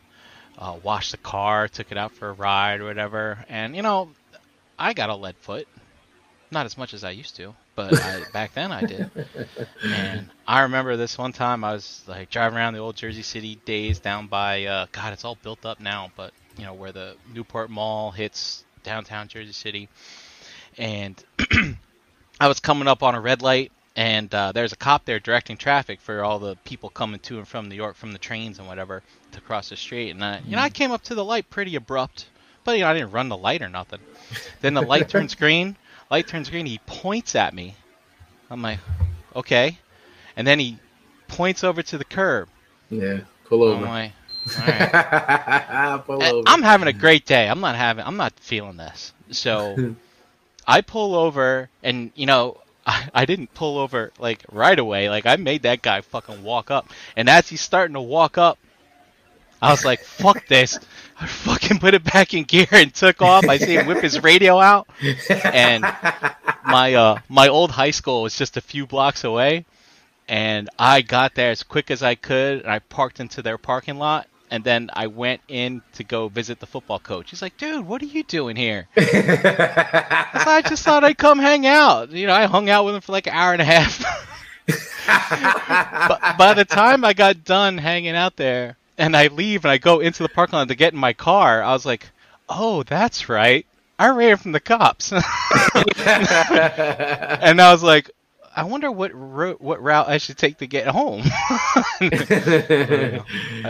uh, 0.57 0.77
washed 0.83 1.11
the 1.11 1.17
car, 1.17 1.67
took 1.67 1.91
it 1.91 1.97
out 1.97 2.13
for 2.13 2.29
a 2.29 2.33
ride 2.33 2.81
or 2.81 2.85
whatever, 2.85 3.45
and 3.49 3.75
you 3.75 3.81
know, 3.81 4.09
I 4.77 4.93
got 4.93 5.09
a 5.09 5.15
lead 5.15 5.35
foot. 5.37 5.67
Not 6.51 6.65
as 6.65 6.77
much 6.77 6.93
as 6.93 7.03
I 7.03 7.11
used 7.11 7.35
to, 7.37 7.53
but 7.75 7.93
I, 7.99 8.23
back 8.31 8.53
then 8.53 8.71
I 8.71 8.85
did. 8.85 9.09
And 9.83 10.29
I 10.47 10.61
remember 10.61 10.95
this 10.95 11.17
one 11.17 11.33
time 11.33 11.63
I 11.63 11.73
was 11.73 12.03
like 12.07 12.29
driving 12.29 12.57
around 12.57 12.73
the 12.73 12.79
old 12.79 12.95
Jersey 12.95 13.23
City 13.23 13.55
days 13.65 13.99
down 13.99 14.27
by 14.27 14.65
uh, 14.65 14.85
God, 14.91 15.13
it's 15.13 15.25
all 15.25 15.37
built 15.41 15.65
up 15.65 15.79
now, 15.79 16.11
but 16.15 16.33
you 16.57 16.63
know 16.63 16.73
where 16.73 16.91
the 16.91 17.15
Newport 17.33 17.69
Mall 17.69 18.11
hits 18.11 18.63
downtown 18.83 19.27
Jersey 19.27 19.53
City, 19.53 19.89
and 20.77 21.21
I 22.39 22.47
was 22.47 22.59
coming 22.59 22.87
up 22.87 23.03
on 23.03 23.15
a 23.15 23.21
red 23.21 23.41
light, 23.41 23.71
and 23.95 24.33
uh, 24.33 24.51
there's 24.51 24.73
a 24.73 24.77
cop 24.77 25.05
there 25.05 25.19
directing 25.19 25.57
traffic 25.57 25.99
for 25.99 26.23
all 26.23 26.39
the 26.39 26.55
people 26.63 26.89
coming 26.89 27.19
to 27.21 27.37
and 27.37 27.47
from 27.47 27.69
New 27.69 27.75
York 27.75 27.95
from 27.95 28.11
the 28.11 28.19
trains 28.19 28.59
and 28.59 28.67
whatever 28.67 29.03
to 29.31 29.41
cross 29.41 29.69
the 29.69 29.75
street. 29.77 30.11
And 30.11 30.23
I, 30.23 30.41
you 30.45 30.55
know, 30.55 30.61
I 30.61 30.69
came 30.69 30.91
up 30.91 31.03
to 31.03 31.15
the 31.15 31.23
light 31.23 31.49
pretty 31.49 31.75
abrupt, 31.75 32.27
but 32.63 32.77
you 32.77 32.83
know, 32.83 32.89
I 32.89 32.93
didn't 32.93 33.11
run 33.11 33.29
the 33.29 33.37
light 33.37 33.61
or 33.61 33.69
nothing. 33.69 33.99
Then 34.61 34.73
the 34.73 34.81
light 34.81 35.09
turns 35.09 35.35
green. 35.35 35.75
Light 36.09 36.27
turns 36.27 36.49
green. 36.49 36.65
He 36.65 36.79
points 36.85 37.35
at 37.35 37.53
me. 37.53 37.75
I'm 38.49 38.61
like, 38.61 38.79
okay, 39.35 39.77
and 40.35 40.45
then 40.45 40.59
he 40.59 40.77
points 41.27 41.63
over 41.63 41.81
to 41.81 41.97
the 41.97 42.05
curb. 42.05 42.47
Yeah, 42.89 43.21
pull 43.45 43.63
over. 43.63 43.85
I'm 43.85 43.89
like, 43.89 44.11
eh, 44.59 46.41
I'm 46.45 46.61
having 46.61 46.87
a 46.87 46.93
great 46.93 47.25
day. 47.25 47.49
I'm 47.49 47.59
not 47.59 47.75
having. 47.75 48.05
I'm 48.05 48.17
not 48.17 48.33
feeling 48.39 48.77
this. 48.77 49.13
So 49.31 49.95
I 50.67 50.81
pull 50.81 51.15
over, 51.15 51.69
and 51.81 52.11
you 52.15 52.27
know, 52.27 52.61
I, 52.85 53.09
I 53.13 53.25
didn't 53.25 53.53
pull 53.53 53.79
over 53.79 54.11
like 54.19 54.43
right 54.51 54.77
away. 54.77 55.09
Like 55.09 55.25
I 55.25 55.35
made 55.37 55.63
that 55.63 55.81
guy 55.81 56.01
fucking 56.01 56.43
walk 56.43 56.69
up, 56.69 56.89
and 57.15 57.29
as 57.29 57.49
he's 57.49 57.61
starting 57.61 57.95
to 57.95 58.01
walk 58.01 58.37
up, 58.37 58.59
I 59.65 59.71
was 59.71 59.83
like, 59.83 60.01
"Fuck 60.01 60.47
this!" 60.47 60.79
I 61.19 61.27
fucking 61.27 61.79
put 61.79 61.93
it 61.93 62.03
back 62.03 62.33
in 62.33 62.43
gear 62.43 62.67
and 62.71 62.93
took 62.93 63.21
off. 63.21 63.47
I 63.47 63.57
see 63.57 63.75
him 63.75 63.87
whip 63.87 64.03
his 64.03 64.21
radio 64.21 64.59
out, 64.59 64.87
and 65.43 65.83
my 66.65 66.93
uh 66.93 67.19
my 67.29 67.47
old 67.47 67.71
high 67.71 67.91
school 67.91 68.21
was 68.21 68.37
just 68.37 68.57
a 68.57 68.61
few 68.61 68.85
blocks 68.85 69.23
away, 69.23 69.65
and 70.27 70.69
I 70.77 71.01
got 71.01 71.33
there 71.33 71.51
as 71.51 71.63
quick 71.63 71.89
as 71.89 72.03
I 72.03 72.15
could, 72.15 72.61
and 72.61 72.71
I 72.71 72.79
parked 72.79 73.19
into 73.19 73.41
their 73.41 73.57
parking 73.57 73.97
lot, 73.97 74.27
and 74.51 74.63
then 74.63 74.91
I 74.93 75.07
went 75.07 75.41
in 75.47 75.81
to 75.93 76.03
go 76.03 76.27
visit 76.27 76.59
the 76.59 76.67
football 76.67 76.99
coach. 76.99 77.31
He's 77.31 77.41
like, 77.41 77.57
"Dude, 77.57 77.87
what 77.87 78.03
are 78.03 78.05
you 78.05 78.23
doing 78.23 78.55
here?" 78.55 78.87
I 78.97 80.61
just 80.67 80.83
thought 80.83 81.03
I'd 81.03 81.17
come 81.17 81.39
hang 81.39 81.65
out. 81.65 82.11
You 82.11 82.27
know, 82.27 82.33
I 82.33 82.45
hung 82.45 82.69
out 82.69 82.85
with 82.85 82.93
him 82.93 83.01
for 83.01 83.13
like 83.13 83.25
an 83.25 83.33
hour 83.33 83.53
and 83.53 83.61
a 83.61 83.65
half. 83.65 83.99
but 86.07 86.37
by 86.37 86.53
the 86.53 86.65
time 86.65 87.03
I 87.03 87.13
got 87.13 87.43
done 87.43 87.77
hanging 87.77 88.15
out 88.15 88.35
there, 88.35 88.77
and 88.97 89.15
I 89.15 89.27
leave 89.27 89.65
and 89.65 89.71
I 89.71 89.77
go 89.77 89.99
into 89.99 90.23
the 90.23 90.29
parking 90.29 90.57
lot 90.57 90.67
to 90.67 90.75
get 90.75 90.93
in 90.93 90.99
my 90.99 91.13
car, 91.13 91.63
I 91.63 91.73
was 91.73 91.85
like, 91.85 92.09
"Oh, 92.49 92.83
that's 92.83 93.29
right." 93.29 93.65
I 93.97 94.09
ran 94.09 94.35
from 94.37 94.51
the 94.51 94.59
cops. 94.59 95.11
and 95.13 95.23
I 97.61 97.71
was 97.71 97.81
like, 97.81 98.11
I 98.55 98.63
wonder 98.63 98.91
what 98.91 99.11
ro- 99.13 99.57
what 99.59 99.81
route 99.81 100.07
I 100.07 100.17
should 100.17 100.37
take 100.37 100.59
to 100.59 100.67
get 100.67 100.87
home. 100.87 101.23
I 101.25 102.03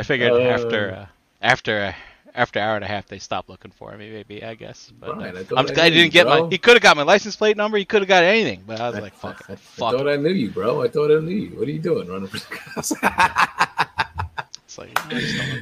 figured 0.03 0.31
uh, 0.31 0.41
after 0.41 0.91
uh, 0.91 1.05
after 1.41 1.95
after 2.35 2.59
hour 2.59 2.75
and 2.75 2.83
a 2.83 2.87
half 2.87 3.07
they 3.07 3.17
stopped 3.19 3.49
looking 3.49 3.71
for 3.71 3.95
me. 3.97 4.11
Maybe 4.11 4.43
I 4.43 4.53
guess, 4.55 4.91
but 4.99 5.17
uh, 5.17 5.21
I 5.21 5.29
am 5.29 5.45
glad 5.65 5.79
I 5.79 5.89
didn't 5.89 6.13
get 6.13 6.27
bro. 6.27 6.43
my. 6.43 6.49
He 6.49 6.59
could 6.59 6.73
have 6.73 6.83
got 6.83 6.97
my 6.97 7.03
license 7.03 7.35
plate 7.35 7.57
number. 7.57 7.77
He 7.77 7.85
could 7.85 8.01
have 8.01 8.09
got 8.09 8.23
anything, 8.23 8.63
but 8.65 8.79
I 8.79 8.89
was 8.89 8.97
I, 8.97 9.01
like, 9.01 9.13
"Fuck, 9.13 9.45
I, 9.49 9.55
fuck." 9.55 9.93
I 9.93 9.97
thought 9.97 10.07
I 10.07 10.15
knew 10.17 10.33
you, 10.33 10.51
bro. 10.51 10.83
I 10.83 10.87
thought 10.87 11.11
I 11.11 11.19
knew 11.19 11.35
you. 11.35 11.57
What 11.57 11.67
are 11.67 11.71
you 11.71 11.79
doing, 11.79 12.07
running 12.07 12.27
for 12.27 12.37
the 12.37 12.45
cops? 12.45 12.93
Like, 14.77 14.97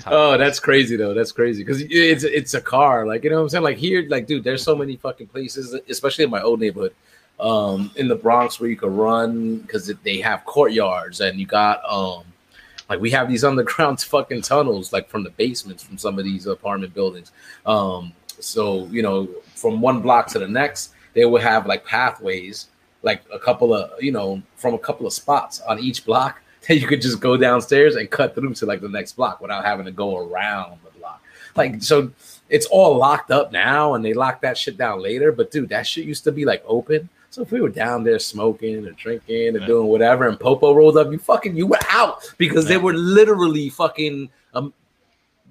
oh, 0.07 0.37
that's 0.37 0.59
crazy 0.59 0.95
though. 0.95 1.13
That's 1.13 1.31
crazy 1.31 1.63
because 1.63 1.81
it's 1.81 2.23
it's 2.23 2.53
a 2.53 2.61
car. 2.61 3.05
Like 3.05 3.23
you 3.23 3.29
know 3.29 3.37
what 3.37 3.43
I'm 3.43 3.49
saying. 3.49 3.63
Like 3.63 3.77
here, 3.77 4.05
like 4.09 4.27
dude, 4.27 4.43
there's 4.43 4.63
so 4.63 4.75
many 4.75 4.95
fucking 4.95 5.27
places, 5.27 5.73
especially 5.89 6.25
in 6.25 6.29
my 6.29 6.41
old 6.41 6.59
neighborhood 6.59 6.93
um, 7.39 7.91
in 7.95 8.07
the 8.07 8.15
Bronx 8.15 8.59
where 8.59 8.69
you 8.69 8.77
could 8.77 8.91
run 8.91 9.57
because 9.59 9.91
they 10.03 10.21
have 10.21 10.45
courtyards 10.45 11.21
and 11.21 11.39
you 11.39 11.45
got 11.45 11.83
um, 11.89 12.23
like 12.89 12.99
we 12.99 13.11
have 13.11 13.27
these 13.27 13.43
underground 13.43 14.01
fucking 14.01 14.41
tunnels 14.41 14.93
like 14.93 15.09
from 15.09 15.23
the 15.23 15.31
basements 15.31 15.83
from 15.83 15.97
some 15.97 16.17
of 16.17 16.25
these 16.25 16.45
apartment 16.45 16.93
buildings. 16.93 17.31
Um, 17.65 18.13
so 18.39 18.85
you 18.87 19.01
know, 19.01 19.27
from 19.55 19.81
one 19.81 20.01
block 20.01 20.27
to 20.27 20.39
the 20.39 20.47
next, 20.47 20.93
they 21.13 21.25
would 21.25 21.41
have 21.41 21.65
like 21.65 21.85
pathways, 21.85 22.67
like 23.01 23.23
a 23.31 23.39
couple 23.39 23.73
of 23.73 24.01
you 24.01 24.11
know, 24.11 24.41
from 24.55 24.73
a 24.73 24.79
couple 24.79 25.05
of 25.05 25.13
spots 25.13 25.61
on 25.61 25.79
each 25.79 26.05
block 26.05 26.41
that 26.67 26.77
you 26.77 26.87
could 26.87 27.01
just 27.01 27.19
go 27.19 27.35
downstairs 27.37 27.95
and 27.95 28.09
cut 28.09 28.35
through 28.35 28.53
to 28.55 28.65
like 28.65 28.81
the 28.81 28.89
next 28.89 29.13
block 29.13 29.41
without 29.41 29.65
having 29.65 29.85
to 29.85 29.91
go 29.91 30.17
around 30.17 30.79
the 30.83 30.91
block. 30.99 31.21
Like 31.55 31.83
so 31.83 32.11
it's 32.49 32.65
all 32.67 32.97
locked 32.97 33.31
up 33.31 33.51
now 33.51 33.95
and 33.95 34.03
they 34.03 34.13
lock 34.13 34.41
that 34.41 34.57
shit 34.57 34.77
down 34.77 35.01
later. 35.01 35.31
But 35.31 35.51
dude, 35.51 35.69
that 35.69 35.85
shit 35.85 36.05
used 36.05 36.23
to 36.23 36.31
be 36.31 36.45
like 36.45 36.63
open. 36.65 37.09
So 37.29 37.41
if 37.41 37.51
we 37.51 37.61
were 37.61 37.69
down 37.69 38.03
there 38.03 38.19
smoking 38.19 38.85
or 38.85 38.91
drinking 38.91 39.55
or 39.55 39.59
yeah. 39.59 39.65
doing 39.65 39.87
whatever, 39.87 40.27
and 40.27 40.39
Popo 40.39 40.73
rolled 40.73 40.97
up, 40.97 41.11
you 41.11 41.17
fucking 41.17 41.55
you 41.55 41.67
were 41.67 41.79
out 41.89 42.23
because 42.37 42.65
yeah. 42.65 42.69
they 42.69 42.77
were 42.77 42.93
literally 42.93 43.69
fucking 43.69 44.29
um 44.53 44.71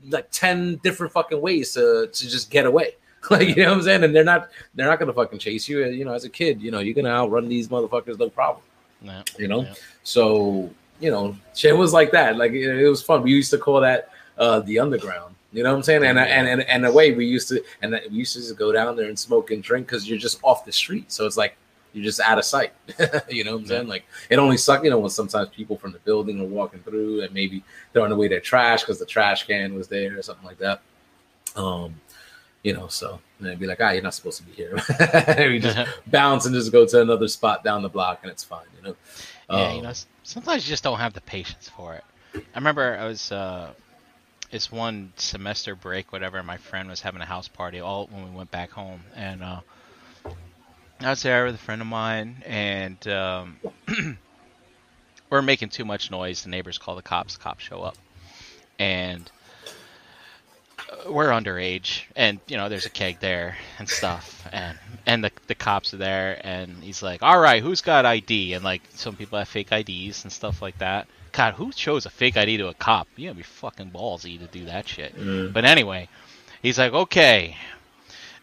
like 0.09 0.29
ten 0.31 0.77
different 0.77 1.13
fucking 1.13 1.41
ways 1.41 1.75
to 1.75 2.09
to 2.13 2.29
just 2.29 2.51
get 2.51 2.67
away. 2.67 2.95
like 3.31 3.49
you 3.49 3.57
know 3.57 3.71
what 3.71 3.79
I'm 3.79 3.83
saying? 3.83 4.05
And 4.05 4.15
they're 4.15 4.25
not 4.25 4.49
they're 4.75 4.87
not 4.87 4.99
gonna 4.99 5.13
fucking 5.13 5.41
chase 5.41 5.69
you. 5.69 5.85
You 5.85 6.05
know, 6.05 6.13
as 6.13 6.25
a 6.25 6.31
kid, 6.31 6.63
you 6.63 6.71
know, 6.71 6.79
you're 6.79 6.95
gonna 6.95 7.11
outrun 7.11 7.49
these 7.49 7.69
motherfuckers 7.69 8.19
no 8.19 8.31
problem. 8.31 8.65
Yeah. 9.03 9.23
You 9.37 9.49
know, 9.49 9.67
so 10.05 10.71
you 11.03 11.11
know, 11.11 11.37
shit 11.55 11.77
was 11.77 11.93
like 11.93 12.13
that. 12.13 12.37
Like 12.37 12.53
it, 12.53 12.65
it 12.65 12.89
was 12.89 13.03
fun. 13.03 13.23
We 13.23 13.33
used 13.33 13.51
to 13.51 13.59
call 13.59 13.81
that 13.81 14.11
uh 14.39 14.61
the 14.61 14.79
underground. 14.79 15.35
You 15.53 15.63
know 15.63 15.71
what 15.71 15.77
I'm 15.77 15.83
saying? 15.83 16.05
And 16.05 16.19
and 16.19 16.49
and 16.49 16.63
and 16.63 16.85
the 16.85 16.93
way 16.93 17.13
we 17.13 17.27
used 17.27 17.49
to 17.49 17.63
and 17.83 18.01
we 18.11 18.17
used 18.17 18.35
to 18.35 18.39
just 18.39 18.57
go 18.57 18.73
down 18.73 18.97
there 18.97 19.09
and 19.09 19.19
smoke 19.19 19.51
and 19.51 19.63
drink 19.63 19.87
because 19.87 20.09
you're 20.09 20.19
just 20.19 20.41
off 20.43 20.65
the 20.65 20.73
street. 20.73 21.13
So 21.13 21.27
it's 21.27 21.37
like 21.37 21.57
you're 21.93 22.05
just 22.05 22.21
out 22.21 22.39
of 22.39 22.45
sight. 22.45 22.73
you 23.29 23.45
know 23.45 23.53
what 23.53 23.63
I'm 23.63 23.67
saying? 23.67 23.89
Like 23.89 24.05
it 24.31 24.39
only 24.39 24.57
sucked, 24.57 24.85
you 24.85 24.91
know, 24.91 24.99
when 24.99 25.11
sometimes 25.11 25.51
people 25.51 25.77
from 25.77 25.93
the 25.93 25.99
building 25.99 26.41
are 26.41 26.47
walking 26.47 26.81
through 26.81 27.23
and 27.23 27.35
maybe 27.35 27.63
throwing 27.93 28.13
away 28.13 28.29
their 28.29 28.41
trash 28.41 28.83
because 28.83 28.99
the 28.99 29.05
trash 29.05 29.47
can 29.47 29.75
was 29.75 29.89
there 29.89 30.19
or 30.19 30.23
something 30.23 30.47
like 30.47 30.59
that. 30.59 30.81
Um, 31.57 32.01
you 32.63 32.73
know, 32.73 32.87
so 32.87 33.21
and 33.39 33.47
they'd 33.47 33.59
be 33.59 33.67
like, 33.67 33.81
ah, 33.81 33.91
you're 33.91 34.03
not 34.03 34.15
supposed 34.15 34.39
to 34.39 34.45
be 34.45 34.53
here. 34.53 34.75
we 35.51 35.59
just 35.59 35.79
bounce 36.07 36.47
and 36.47 36.55
just 36.55 36.73
go 36.73 36.87
to 36.87 37.01
another 37.03 37.29
spot 37.29 37.65
down 37.65 37.83
the 37.83 37.89
block 37.89 38.21
and 38.23 38.31
it's 38.31 38.45
fine, 38.45 38.65
you 38.77 38.89
know. 38.89 38.97
Yeah, 39.51 39.69
um, 39.69 39.77
you 39.77 39.83
know, 39.83 39.93
sometimes 40.23 40.67
you 40.67 40.71
just 40.71 40.85
don't 40.85 40.99
have 40.99 41.13
the 41.13 41.21
patience 41.21 41.69
for 41.69 41.95
it. 41.95 42.05
I 42.35 42.59
remember 42.59 42.97
I 42.99 43.07
was 43.07 43.31
uh 43.33 43.73
it's 44.53 44.71
one 44.71 45.13
semester 45.17 45.75
break, 45.75 46.13
whatever. 46.13 46.43
My 46.43 46.59
friend 46.59 46.89
was 46.89 47.01
having 47.01 47.23
a 47.23 47.27
house 47.27 47.49
party 47.49 47.81
all 47.81 48.07
when 48.09 48.25
we 48.25 48.37
went 48.37 48.51
back 48.51 48.71
home, 48.71 49.01
and 49.17 49.43
uh, 49.43 49.61
I 51.01 51.11
was 51.11 51.23
there 51.23 51.47
with 51.47 51.55
a 51.55 51.59
friend 51.59 51.81
of 51.81 51.87
mine, 51.87 52.43
and 52.45 53.09
um, 53.09 53.59
we're 55.31 55.41
making 55.41 55.71
too 55.71 55.87
much 55.87 56.11
noise. 56.11 56.43
The 56.43 56.51
neighbors 56.51 56.77
call 56.77 56.97
the 56.97 57.03
cops. 57.03 57.39
The 57.39 57.43
cops 57.43 57.65
show 57.65 57.81
up, 57.81 57.97
and 58.79 59.31
we're 61.09 61.29
underage, 61.29 62.03
and 62.17 62.41
you 62.47 62.57
know 62.57 62.69
there's 62.69 62.87
a 62.87 62.91
keg 62.91 63.21
there 63.21 63.57
and 63.79 63.89
stuff, 63.89 64.47
and 64.53 64.79
and 65.07 65.25
the 65.25 65.31
the 65.47 65.55
cops 65.55 65.95
are 65.95 65.99
there, 65.99 66.41
and 66.45 66.83
he's 66.83 67.03
like, 67.03 67.23
"All 67.23 67.39
right, 67.39 67.63
who's 67.63 67.81
got 67.81 68.07
ID?" 68.07 68.55
And 68.55 68.65
like 68.65 68.83
some 68.91 69.17
people 69.17 69.39
have 69.39 69.49
fake 69.49 69.73
IDs 69.73 70.25
and 70.25 70.33
stuff 70.33 70.63
like 70.63 70.79
that. 70.79 71.07
God, 71.33 71.55
who 71.55 71.73
shows 71.73 72.07
a 72.07 72.11
fake 72.11 72.37
ID 72.37 72.59
to 72.59 72.69
a 72.69 72.75
cop? 72.75 73.09
You 73.17 73.29
gotta 73.29 73.37
be 73.37 73.43
fucking 73.43 73.91
ballsy 73.91 74.39
to 74.39 74.47
do 74.47 74.67
that 74.67 74.87
shit. 74.87 75.17
Mm. 75.17 75.53
But 75.53 75.65
anyway, 75.65 76.09
he's 76.63 76.79
like, 76.79 76.93
"Okay, 76.93 77.57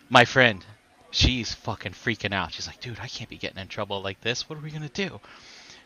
my 0.09 0.25
friend, 0.25 0.65
she's 1.11 1.53
fucking 1.53 1.93
freaking 1.93 2.33
out. 2.33 2.51
She's 2.51 2.67
like, 2.67 2.81
dude, 2.81 2.99
I 2.99 3.07
can't 3.07 3.29
be 3.29 3.37
getting 3.37 3.59
in 3.59 3.67
trouble 3.67 4.01
like 4.01 4.21
this. 4.21 4.49
What 4.49 4.57
are 4.57 4.61
we 4.61 4.71
gonna 4.71 4.89
do? 4.89 5.19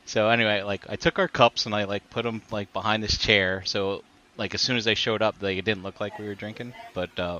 So 0.05 0.29
anyway, 0.29 0.63
like 0.63 0.89
I 0.89 0.95
took 0.95 1.19
our 1.19 1.27
cups 1.27 1.65
and 1.65 1.75
I 1.75 1.85
like 1.85 2.09
put 2.09 2.23
them 2.23 2.41
like 2.51 2.73
behind 2.73 3.03
this 3.03 3.17
chair. 3.17 3.63
So 3.65 4.03
like 4.37 4.53
as 4.53 4.61
soon 4.61 4.77
as 4.77 4.85
they 4.85 4.95
showed 4.95 5.21
up, 5.21 5.39
they 5.39 5.61
didn't 5.61 5.83
look 5.83 5.99
like 5.99 6.17
we 6.17 6.25
were 6.25 6.35
drinking. 6.35 6.73
But 6.93 7.17
uh, 7.19 7.39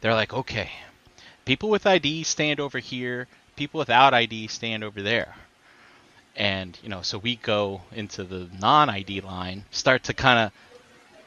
they're 0.00 0.14
like, 0.14 0.32
okay, 0.32 0.70
people 1.44 1.70
with 1.70 1.86
ID 1.86 2.22
stand 2.24 2.60
over 2.60 2.78
here, 2.78 3.26
people 3.56 3.78
without 3.78 4.14
ID 4.14 4.48
stand 4.48 4.84
over 4.84 5.02
there. 5.02 5.34
And, 6.34 6.78
you 6.82 6.90
know, 6.90 7.00
so 7.00 7.16
we 7.16 7.36
go 7.36 7.80
into 7.92 8.24
the 8.24 8.48
non 8.60 8.90
ID 8.90 9.22
line, 9.22 9.64
start 9.70 10.04
to 10.04 10.14
kind 10.14 10.38
of 10.38 10.52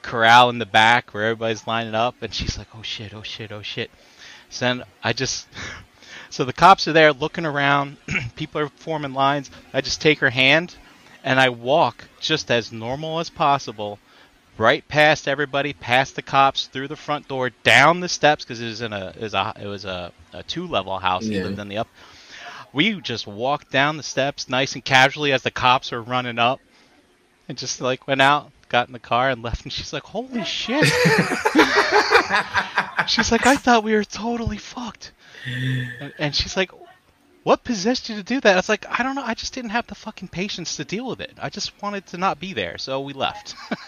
corral 0.02 0.50
in 0.50 0.60
the 0.60 0.66
back 0.66 1.14
where 1.14 1.26
everybody's 1.26 1.66
lining 1.66 1.96
up, 1.96 2.16
and 2.22 2.34
she's 2.34 2.58
like, 2.58 2.68
oh 2.76 2.84
shit, 2.84 3.14
oh 3.14 3.24
shit, 3.24 3.52
oh 3.52 3.64
shit. 3.64 3.90
So 4.50 4.66
then 4.66 4.84
I 5.04 5.14
just. 5.14 5.48
so 6.30 6.46
the 6.46 6.54
cops 6.54 6.88
are 6.88 6.94
there 6.94 7.12
looking 7.12 7.46
around, 7.46 7.98
people 8.36 8.62
are 8.62 8.70
forming 8.70 9.14
lines. 9.14 9.50
I 9.74 9.82
just 9.82 10.02
take 10.02 10.20
her 10.20 10.30
hand 10.30 10.76
and 11.24 11.40
I 11.40 11.50
walk 11.50 12.06
just 12.20 12.50
as 12.52 12.72
normal 12.72 13.20
as 13.20 13.30
possible 13.30 14.00
right 14.60 14.88
past 14.88 15.28
everybody, 15.28 15.74
past 15.74 16.16
the 16.16 16.22
cops, 16.22 16.68
through 16.68 16.90
the 16.90 16.96
front 16.96 17.28
door, 17.28 17.50
down 17.64 18.02
the 18.02 18.10
steps 18.10 18.44
because 18.44 18.62
it 18.62 18.66
was 18.66 18.82
in 18.82 18.94
a 18.94 19.14
it 19.16 19.22
was 19.22 19.34
a, 19.34 19.54
it 19.60 19.66
was 19.66 19.86
a, 19.86 20.12
a 20.34 20.44
two 20.44 20.68
level 20.68 21.00
house. 21.00 21.26
Yeah. 21.26 21.40
He 21.40 21.44
lived 21.46 21.60
in 21.60 21.70
the 21.70 21.78
up. 21.78 21.88
We 22.72 23.02
just 23.02 23.26
walked 23.26 23.72
down 23.72 23.98
the 23.98 24.04
steps 24.04 24.48
nice 24.48 24.76
and 24.76 24.86
casually 24.86 25.32
as 25.32 25.42
the 25.42 25.50
cops 25.50 25.92
were 25.92 26.02
running 26.02 26.38
up, 26.38 26.60
and 27.48 27.58
just 27.58 27.82
like 27.82 28.08
went 28.08 28.22
out, 28.22 28.52
got 28.70 28.88
in 28.88 28.94
the 28.94 29.00
car 29.00 29.30
and 29.30 29.42
left. 29.42 29.64
And 29.64 29.74
she's 29.74 29.94
like, 29.94 30.04
"Holy 30.04 30.44
shit!" 30.44 30.86
she's 33.08 33.32
like, 33.32 33.48
"I 33.48 33.56
thought 33.56 33.84
we 33.84 33.94
were 33.94 34.04
totally 34.04 34.58
fucked," 34.58 35.14
and, 35.46 36.14
and 36.20 36.36
she's 36.36 36.56
like, 36.56 36.72
what 37.44 37.64
possessed 37.64 38.10
you 38.10 38.16
to 38.16 38.24
do 38.24 38.42
that? 38.42 38.54
I 38.54 38.56
was 38.58 38.70
like, 38.70 38.86
I 39.00 39.02
don't 39.02 39.16
know. 39.16 39.24
I 39.24 39.34
just 39.34 39.54
didn't 39.54 39.70
have 39.72 39.88
the 39.88 39.96
fucking 39.96 40.28
patience 40.28 40.76
to 40.76 40.84
deal 40.84 41.08
with 41.08 41.22
it. 41.22 41.34
I 41.42 41.50
just 41.50 41.72
wanted 41.82 42.06
to 42.08 42.18
not 42.18 42.40
be 42.40 42.54
there, 42.54 42.78
so 42.78 43.00
we 43.00 43.14
left. 43.14 43.56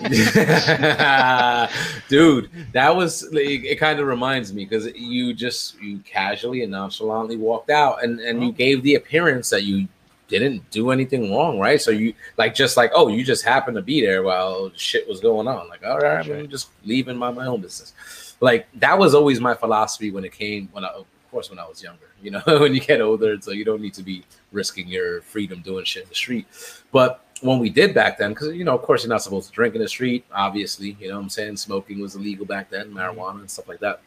Dude, 2.09 2.49
that 2.71 2.95
was 2.95 3.23
it. 3.33 3.65
it 3.65 3.79
kind 3.79 3.99
of 3.99 4.07
reminds 4.07 4.53
me 4.53 4.63
because 4.63 4.87
you 4.95 5.33
just 5.33 5.79
you 5.81 5.99
casually 5.99 6.63
and 6.63 6.71
nonchalantly 6.71 7.35
walked 7.37 7.69
out, 7.69 8.03
and 8.03 8.19
and 8.19 8.39
oh. 8.39 8.45
you 8.45 8.51
gave 8.53 8.83
the 8.83 8.95
appearance 8.95 9.49
that 9.49 9.63
you 9.63 9.87
didn't 10.29 10.69
do 10.71 10.91
anything 10.91 11.33
wrong, 11.33 11.59
right? 11.59 11.81
So 11.81 11.91
you 11.91 12.13
like 12.37 12.55
just 12.55 12.77
like 12.77 12.91
oh, 12.95 13.09
you 13.09 13.23
just 13.23 13.43
happened 13.43 13.75
to 13.75 13.81
be 13.81 14.01
there 14.01 14.23
while 14.23 14.71
shit 14.75 15.07
was 15.07 15.19
going 15.19 15.47
on. 15.47 15.67
Like 15.67 15.85
all 15.85 15.99
right, 15.99 16.25
I'm 16.25 16.47
just 16.49 16.69
leaving 16.85 17.17
my 17.17 17.31
my 17.31 17.47
own 17.47 17.61
business. 17.61 17.93
Like 18.39 18.67
that 18.75 18.97
was 18.97 19.13
always 19.13 19.39
my 19.39 19.53
philosophy 19.53 20.09
when 20.09 20.23
it 20.23 20.31
came 20.31 20.69
when 20.71 20.85
I, 20.85 21.03
course, 21.31 21.49
when 21.49 21.59
I 21.59 21.67
was 21.67 21.81
younger 21.81 22.11
you 22.21 22.31
know, 22.31 22.41
when 22.45 22.73
you 22.73 22.79
get 22.79 23.01
older, 23.01 23.39
so 23.41 23.51
you 23.51 23.65
don't 23.65 23.81
need 23.81 23.93
to 23.95 24.03
be 24.03 24.23
risking 24.51 24.87
your 24.87 25.21
freedom 25.21 25.61
doing 25.61 25.85
shit 25.85 26.03
in 26.03 26.09
the 26.09 26.15
street. 26.15 26.45
But 26.91 27.25
when 27.41 27.59
we 27.59 27.69
did 27.69 27.93
back 27.93 28.17
then, 28.17 28.31
because 28.33 28.55
you 28.55 28.63
know, 28.63 28.75
of 28.75 28.81
course, 28.81 29.03
you're 29.03 29.09
not 29.09 29.23
supposed 29.23 29.49
to 29.49 29.53
drink 29.53 29.75
in 29.75 29.81
the 29.81 29.87
street. 29.87 30.25
Obviously, 30.33 30.95
you 30.99 31.09
know, 31.09 31.15
what 31.15 31.23
I'm 31.23 31.29
saying 31.29 31.57
smoking 31.57 31.99
was 31.99 32.15
illegal 32.15 32.45
back 32.45 32.69
then, 32.69 32.91
marijuana 32.91 33.39
and 33.39 33.51
stuff 33.51 33.67
like 33.67 33.79
that. 33.79 34.01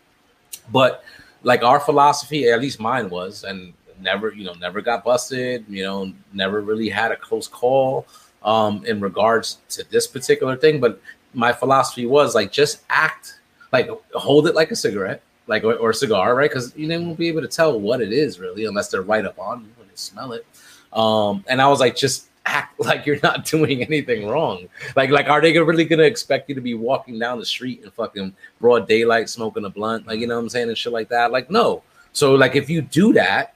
But 0.72 1.04
like 1.42 1.62
our 1.62 1.80
philosophy, 1.80 2.48
at 2.48 2.60
least 2.60 2.80
mine 2.80 3.10
was, 3.10 3.44
and 3.44 3.74
never, 4.00 4.32
you 4.32 4.44
know, 4.44 4.54
never 4.54 4.80
got 4.80 5.04
busted. 5.04 5.64
You 5.68 5.82
know, 5.82 6.12
never 6.32 6.60
really 6.60 6.88
had 6.88 7.10
a 7.12 7.16
close 7.16 7.48
call 7.48 8.06
um, 8.42 8.84
in 8.87 9.00
regards 9.00 9.58
to 9.70 9.84
this 9.90 10.06
particular 10.06 10.56
thing. 10.56 10.80
But 10.80 11.00
my 11.34 11.52
philosophy 11.52 12.06
was 12.06 12.34
like, 12.34 12.52
just 12.52 12.82
act 12.88 13.40
like 13.72 13.88
hold 14.12 14.46
it 14.46 14.54
like 14.54 14.70
a 14.70 14.76
cigarette 14.76 15.20
like 15.46 15.64
or, 15.64 15.74
or 15.74 15.92
cigar, 15.92 16.35
right? 16.35 16.50
Because 16.50 16.74
you 16.76 16.88
won't 16.88 17.18
be 17.18 17.28
able 17.28 17.42
to 17.42 17.48
tell 17.48 17.78
what 17.78 18.00
it 18.00 18.12
is 18.12 18.38
really 18.38 18.64
unless 18.64 18.88
they're 18.88 19.02
right 19.02 19.24
up 19.24 19.38
on 19.38 19.61
you 19.61 19.70
when 19.76 19.87
you 19.88 19.96
smell 19.96 20.33
it. 20.33 20.46
Um, 20.92 21.44
and 21.48 21.61
I 21.61 21.68
was 21.68 21.80
like, 21.80 21.96
just 21.96 22.28
act 22.46 22.78
like 22.80 23.07
you're 23.07 23.20
not 23.22 23.44
doing 23.54 23.83
anything 23.83 24.26
wrong. 24.28 24.68
Like, 24.96 25.11
like 25.11 25.28
are 25.28 25.40
they 25.40 25.59
really 25.59 25.85
gonna 25.85 26.04
expect 26.04 26.48
you 26.48 26.54
to 26.54 26.61
be 26.61 26.74
walking 26.74 27.18
down 27.18 27.38
the 27.38 27.46
street 27.46 27.83
in 27.83 27.90
fucking 27.90 28.35
broad 28.61 28.88
daylight 28.88 29.28
smoking 29.28 29.64
a 29.64 29.70
blunt, 29.70 30.07
like 30.07 30.20
you 30.20 30.26
know 30.26 30.37
what 30.37 30.42
I'm 30.42 30.48
saying, 30.48 30.68
and 30.68 30.78
shit 30.78 30.92
like 30.92 31.09
that? 31.09 31.33
Like, 31.33 31.50
no. 31.50 31.83
So 32.12 32.35
like 32.35 32.54
if 32.54 32.70
you 32.70 32.83
do 32.83 33.12
that, 33.14 33.53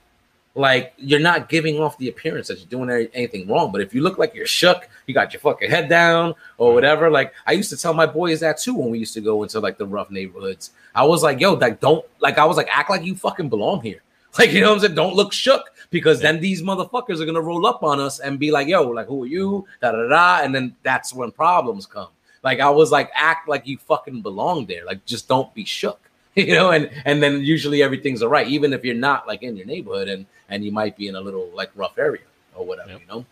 like 0.58 0.92
you're 0.96 1.20
not 1.20 1.48
giving 1.48 1.78
off 1.78 1.96
the 1.98 2.08
appearance 2.08 2.48
that 2.48 2.58
you're 2.58 2.66
doing 2.66 3.08
anything 3.14 3.46
wrong. 3.46 3.70
But 3.70 3.80
if 3.80 3.94
you 3.94 4.02
look 4.02 4.18
like 4.18 4.34
you're 4.34 4.44
shook, 4.44 4.88
you 5.06 5.14
got 5.14 5.32
your 5.32 5.38
fucking 5.38 5.70
head 5.70 5.88
down 5.88 6.34
or 6.58 6.74
whatever. 6.74 7.10
Like 7.10 7.32
I 7.46 7.52
used 7.52 7.70
to 7.70 7.76
tell 7.76 7.94
my 7.94 8.06
boys 8.06 8.40
that 8.40 8.58
too 8.58 8.74
when 8.74 8.90
we 8.90 8.98
used 8.98 9.14
to 9.14 9.20
go 9.20 9.44
into 9.44 9.60
like 9.60 9.78
the 9.78 9.86
rough 9.86 10.10
neighborhoods. 10.10 10.72
I 10.96 11.04
was 11.04 11.22
like, 11.22 11.38
yo, 11.38 11.54
like 11.54 11.78
don't 11.78 12.04
like 12.18 12.38
I 12.38 12.44
was 12.44 12.56
like 12.56 12.68
act 12.70 12.90
like 12.90 13.04
you 13.04 13.14
fucking 13.14 13.48
belong 13.48 13.82
here. 13.82 14.02
Like 14.38 14.52
you 14.52 14.60
know 14.60 14.68
what 14.68 14.74
I'm 14.74 14.80
saying? 14.80 14.94
Don't 14.94 15.14
look 15.14 15.32
shook 15.32 15.70
because 15.90 16.20
then 16.20 16.38
these 16.38 16.60
motherfuckers 16.62 17.18
are 17.20 17.24
gonna 17.24 17.40
roll 17.40 17.66
up 17.66 17.82
on 17.82 17.98
us 17.98 18.18
and 18.18 18.38
be 18.38 18.50
like, 18.50 18.68
yo, 18.68 18.82
like 18.82 19.06
who 19.06 19.24
are 19.24 19.26
you? 19.26 19.66
Da 19.80 19.92
da 19.92 20.06
da. 20.06 20.44
And 20.44 20.54
then 20.54 20.76
that's 20.82 21.14
when 21.14 21.30
problems 21.30 21.86
come. 21.86 22.08
Like 22.42 22.60
I 22.60 22.68
was 22.68 22.92
like, 22.92 23.10
act 23.14 23.48
like 23.48 23.66
you 23.66 23.78
fucking 23.78 24.20
belong 24.22 24.66
there. 24.66 24.84
Like 24.84 25.04
just 25.06 25.28
don't 25.28 25.52
be 25.54 25.64
shook. 25.64 26.00
You 26.38 26.54
know, 26.54 26.70
and 26.70 26.88
and 27.04 27.20
then 27.20 27.42
usually 27.42 27.82
everything's 27.82 28.22
all 28.22 28.28
right, 28.28 28.46
even 28.46 28.72
if 28.72 28.84
you're 28.84 28.94
not 28.94 29.26
like 29.26 29.42
in 29.42 29.56
your 29.56 29.66
neighborhood 29.66 30.06
and 30.06 30.24
and 30.48 30.64
you 30.64 30.72
might 30.72 30.96
be 30.96 31.08
in 31.08 31.16
a 31.16 31.20
little 31.20 31.50
like 31.54 31.70
rough 31.74 31.98
area 31.98 32.22
or 32.54 32.64
whatever, 32.64 32.90
yep. 32.90 33.00
you 33.00 33.06
know. 33.06 33.24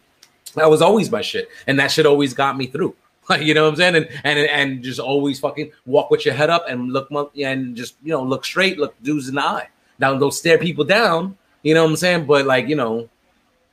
That 0.54 0.70
was 0.70 0.80
always 0.80 1.10
my 1.10 1.20
shit. 1.20 1.48
And 1.66 1.78
that 1.78 1.90
shit 1.90 2.06
always 2.06 2.34
got 2.34 2.56
me 2.56 2.66
through. 2.66 2.94
Like, 3.28 3.42
you 3.42 3.54
know 3.54 3.64
what 3.64 3.70
I'm 3.70 3.76
saying? 3.76 3.96
And 3.96 4.08
and 4.22 4.38
and 4.38 4.84
just 4.84 5.00
always 5.00 5.40
fucking 5.40 5.72
walk 5.84 6.12
with 6.12 6.24
your 6.24 6.32
head 6.32 6.48
up 6.48 6.64
and 6.68 6.92
look 6.92 7.08
and 7.36 7.74
just 7.74 7.96
you 8.04 8.12
know 8.12 8.22
look 8.22 8.44
straight, 8.44 8.78
look 8.78 8.94
dudes 9.02 9.28
in 9.28 9.34
the 9.34 9.42
eye. 9.42 9.68
Now 9.98 10.16
don't 10.16 10.30
stare 10.30 10.58
people 10.58 10.84
down, 10.84 11.36
you 11.64 11.74
know 11.74 11.82
what 11.82 11.90
I'm 11.90 11.96
saying? 11.96 12.26
But 12.26 12.46
like, 12.46 12.68
you 12.68 12.76
know, 12.76 13.08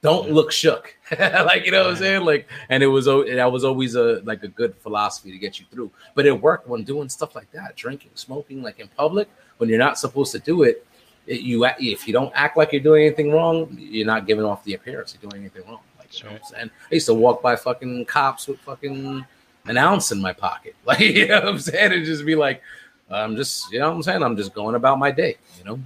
don't 0.01 0.31
look 0.31 0.51
shook. 0.51 0.97
like, 1.19 1.67
you 1.67 1.71
know 1.71 1.83
what 1.83 1.91
I'm 1.91 1.95
saying? 1.97 2.25
Like, 2.25 2.47
and 2.69 2.81
it 2.81 2.87
was 2.87 3.07
oh, 3.07 3.23
that 3.25 3.51
was 3.51 3.63
always 3.63 3.93
a 3.93 4.23
like 4.23 4.41
a 4.41 4.47
good 4.47 4.75
philosophy 4.77 5.31
to 5.31 5.37
get 5.37 5.59
you 5.59 5.67
through. 5.69 5.91
But 6.15 6.25
it 6.25 6.41
worked 6.41 6.67
when 6.67 6.83
doing 6.83 7.07
stuff 7.07 7.35
like 7.35 7.51
that, 7.51 7.75
drinking, 7.75 8.09
smoking, 8.15 8.63
like 8.63 8.79
in 8.79 8.87
public, 8.87 9.29
when 9.57 9.69
you're 9.69 9.77
not 9.77 9.99
supposed 9.99 10.31
to 10.31 10.39
do 10.39 10.63
it 10.63 10.83
you 11.25 11.65
if 11.79 12.07
you 12.07 12.13
don't 12.13 12.31
act 12.35 12.57
like 12.57 12.71
you're 12.73 12.81
doing 12.81 13.05
anything 13.05 13.31
wrong, 13.31 13.75
you're 13.79 14.05
not 14.05 14.27
giving 14.27 14.45
off 14.45 14.63
the 14.63 14.73
appearance 14.73 15.17
you're 15.19 15.29
doing 15.29 15.41
anything 15.41 15.63
wrong. 15.67 15.81
Like 15.97 16.17
you 16.17 16.25
know 16.25 16.33
what 16.33 16.41
I'm 16.41 16.47
saying? 16.47 16.71
I 16.91 16.93
used 16.93 17.05
to 17.07 17.13
walk 17.13 17.41
by 17.41 17.55
fucking 17.55 18.05
cops 18.05 18.47
with 18.47 18.59
fucking 18.59 19.25
an 19.65 19.77
ounce 19.77 20.11
in 20.11 20.21
my 20.21 20.33
pocket. 20.33 20.75
Like 20.85 20.99
you 20.99 21.27
know 21.27 21.39
what 21.39 21.47
I'm 21.47 21.59
saying? 21.59 21.93
And 21.93 22.05
just 22.05 22.25
be 22.25 22.35
like, 22.35 22.61
I'm 23.09 23.35
just, 23.35 23.71
you 23.71 23.79
know 23.79 23.89
what 23.89 23.95
I'm 23.95 24.03
saying? 24.03 24.23
I'm 24.23 24.35
just 24.35 24.53
going 24.53 24.75
about 24.75 24.99
my 24.99 25.11
day, 25.11 25.37
you 25.57 25.63
know? 25.63 25.79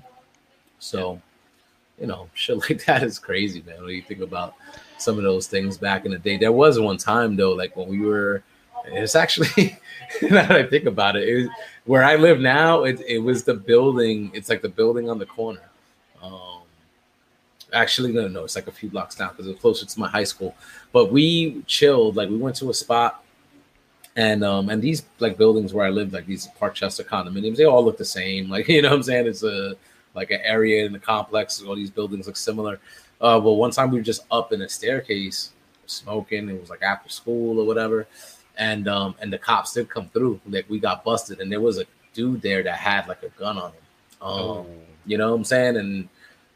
So, 0.80 1.21
you 2.00 2.08
know, 2.08 2.30
shit 2.34 2.58
like 2.58 2.86
that 2.86 3.04
is 3.04 3.19
crazy, 3.19 3.63
man. 3.65 3.84
When 3.84 3.93
you 3.93 4.02
think 4.02 4.21
about 4.21 4.56
some 4.97 5.17
of 5.17 5.23
those 5.23 5.47
things 5.47 5.78
back 5.78 6.06
in 6.06 6.12
the 6.12 6.17
day. 6.17 6.38
There 6.38 6.52
was 6.52 6.80
one 6.80 6.97
time 6.97 7.36
though, 7.36 7.54
like 7.54 7.76
when 7.76 7.88
we 7.88 8.00
were 8.00 8.43
it's 8.86 9.15
actually 9.15 9.78
now 10.21 10.47
that 10.47 10.52
I 10.52 10.63
think 10.63 10.86
about 10.86 11.15
it, 11.15 11.28
it 11.28 11.50
where 11.88 12.04
I 12.04 12.15
live 12.15 12.39
now, 12.39 12.84
it, 12.84 13.02
it 13.08 13.19
was 13.19 13.43
the 13.43 13.54
building. 13.54 14.30
It's 14.34 14.50
like 14.50 14.62
the 14.62 14.69
building 14.69 15.10
on 15.10 15.17
the 15.17 15.26
corner. 15.26 15.62
Um, 16.21 16.62
actually, 17.73 18.12
no, 18.12 18.28
no, 18.28 18.43
it's 18.43 18.56
like 18.56 18.67
a 18.67 18.71
few 18.71 18.89
blocks 18.89 19.15
down 19.15 19.30
because 19.30 19.47
it's 19.47 19.60
closer 19.60 19.86
to 19.86 20.00
my 20.00 20.10
high 20.10 20.26
school. 20.26 20.54
But 20.91 21.12
we 21.12 21.63
chilled. 21.63 22.17
Like 22.17 22.30
we 22.30 22.38
went 22.38 22.58
to 22.58 22.69
a 22.69 22.73
spot, 22.73 23.23
and 24.17 24.43
um, 24.43 24.69
and 24.69 24.82
these 24.82 25.04
like 25.19 25.38
buildings 25.38 25.73
where 25.73 25.86
I 25.86 25.89
lived, 25.89 26.12
like 26.12 26.26
these 26.26 26.50
Parkchester 26.60 27.06
condominiums, 27.06 27.56
they 27.56 27.65
all 27.65 27.84
look 27.84 27.97
the 27.97 28.06
same. 28.06 28.50
Like 28.58 28.67
you 28.67 28.82
know, 28.82 28.89
what 28.89 28.97
I'm 28.97 29.04
saying 29.04 29.28
it's 29.28 29.43
a 29.43 29.76
like 30.13 30.32
an 30.32 30.41
area 30.43 30.86
in 30.86 30.91
the 30.91 31.00
complex. 31.00 31.63
All 31.63 31.76
these 31.76 31.89
buildings 31.89 32.28
look 32.28 32.38
similar. 32.38 32.80
Uh, 33.21 33.39
but 33.39 33.54
one 33.54 33.71
time 33.71 33.91
we 33.91 33.97
were 33.97 34.04
just 34.04 34.26
up 34.30 34.52
in 34.52 34.62
a 34.62 34.69
staircase 34.69 35.52
smoking. 35.86 36.50
It 36.50 36.60
was 36.60 36.69
like 36.69 36.82
after 36.82 37.10
school 37.10 37.60
or 37.62 37.65
whatever 37.65 38.08
and 38.58 38.88
um 38.88 39.15
and 39.22 39.32
the 39.32 39.38
cops 39.38 39.74
did 39.74 39.89
come 39.89 40.10
through. 40.10 40.39
Like 40.50 40.70
we 40.70 40.80
got 40.80 41.04
busted, 41.04 41.39
and 41.39 41.52
there 41.52 41.62
was 41.62 41.78
a 41.80 41.86
dude 42.13 42.41
there 42.41 42.63
that 42.63 42.78
had 42.78 43.08
like 43.08 43.24
a 43.24 43.30
gun 43.30 43.58
on 43.58 43.72
him. 43.72 43.82
Um, 44.22 44.32
oh. 44.32 44.65
you 45.06 45.17
know 45.17 45.30
what 45.30 45.38
I'm 45.38 45.43
saying? 45.43 45.78
And 45.78 46.10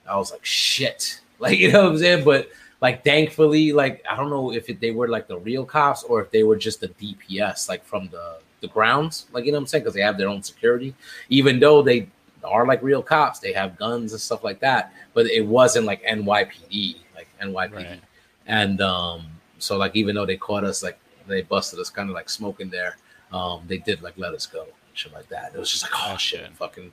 I 0.09 0.17
was 0.17 0.31
like, 0.31 0.43
shit, 0.43 1.21
like 1.39 1.57
you 1.57 1.71
know 1.71 1.83
what 1.83 1.91
I'm 1.93 1.97
saying? 1.97 2.23
But 2.25 2.49
like, 2.81 3.03
thankfully, 3.03 3.71
like 3.71 4.03
I 4.09 4.15
don't 4.15 4.29
know 4.29 4.51
if 4.51 4.69
it, 4.69 4.79
they 4.79 4.91
were 4.91 5.07
like 5.07 5.27
the 5.27 5.37
real 5.37 5.65
cops 5.65 6.03
or 6.03 6.21
if 6.21 6.31
they 6.31 6.43
were 6.43 6.57
just 6.57 6.81
the 6.81 6.89
DPS, 6.89 7.69
like 7.69 7.85
from 7.85 8.09
the 8.09 8.39
the 8.61 8.67
grounds, 8.67 9.25
like 9.31 9.45
you 9.45 9.51
know 9.51 9.57
what 9.57 9.61
I'm 9.61 9.67
saying? 9.67 9.83
Because 9.83 9.95
they 9.95 10.01
have 10.01 10.17
their 10.17 10.29
own 10.29 10.43
security, 10.43 10.93
even 11.29 11.59
though 11.59 11.81
they 11.81 12.07
are 12.43 12.65
like 12.65 12.81
real 12.81 13.03
cops, 13.03 13.39
they 13.39 13.53
have 13.53 13.77
guns 13.77 14.13
and 14.13 14.21
stuff 14.21 14.43
like 14.43 14.59
that. 14.59 14.93
But 15.13 15.27
it 15.27 15.45
wasn't 15.45 15.85
like 15.85 16.03
NYPD, 16.03 16.97
like 17.15 17.27
NYPD, 17.41 17.73
right. 17.73 18.01
and 18.47 18.81
um, 18.81 19.25
so 19.59 19.77
like 19.77 19.95
even 19.95 20.15
though 20.15 20.25
they 20.25 20.37
caught 20.37 20.63
us 20.63 20.83
like 20.83 20.99
they 21.27 21.41
busted 21.41 21.79
us 21.79 21.89
kind 21.89 22.09
of 22.09 22.15
like 22.15 22.29
smoking 22.29 22.69
there. 22.69 22.97
Um, 23.31 23.61
they 23.67 23.77
did 23.77 24.01
like 24.01 24.17
let 24.17 24.33
us 24.33 24.45
go 24.45 24.61
and 24.63 24.71
shit 24.93 25.13
like 25.13 25.29
that. 25.29 25.53
It 25.53 25.59
was 25.59 25.71
just 25.71 25.83
like, 25.83 25.91
oh 25.95 26.17
shit, 26.17 26.47
fucking, 26.53 26.91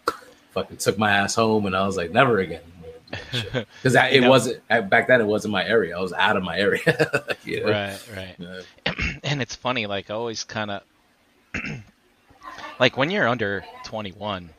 fucking 0.52 0.76
took 0.76 0.98
my 0.98 1.10
ass 1.10 1.34
home, 1.34 1.66
and 1.66 1.76
I 1.76 1.84
was 1.86 1.96
like, 1.96 2.12
never 2.12 2.38
again. 2.38 2.62
Because 3.82 3.94
it 3.94 4.20
know, 4.20 4.28
wasn't 4.28 4.66
back 4.68 5.08
then. 5.08 5.20
It 5.20 5.26
wasn't 5.26 5.52
my 5.52 5.64
area. 5.64 5.96
I 5.96 6.00
was 6.00 6.12
out 6.12 6.36
of 6.36 6.42
my 6.42 6.58
area. 6.58 7.24
you 7.44 7.64
know? 7.64 7.70
Right, 7.70 7.98
right. 8.14 8.34
Yeah. 8.38 8.92
and 9.24 9.40
it's 9.40 9.54
funny, 9.54 9.86
like 9.86 10.10
always, 10.10 10.44
kind 10.44 10.70
of 10.70 10.82
like 12.80 12.96
when 12.96 13.10
you're 13.10 13.26
under 13.26 13.64
21, 13.84 14.50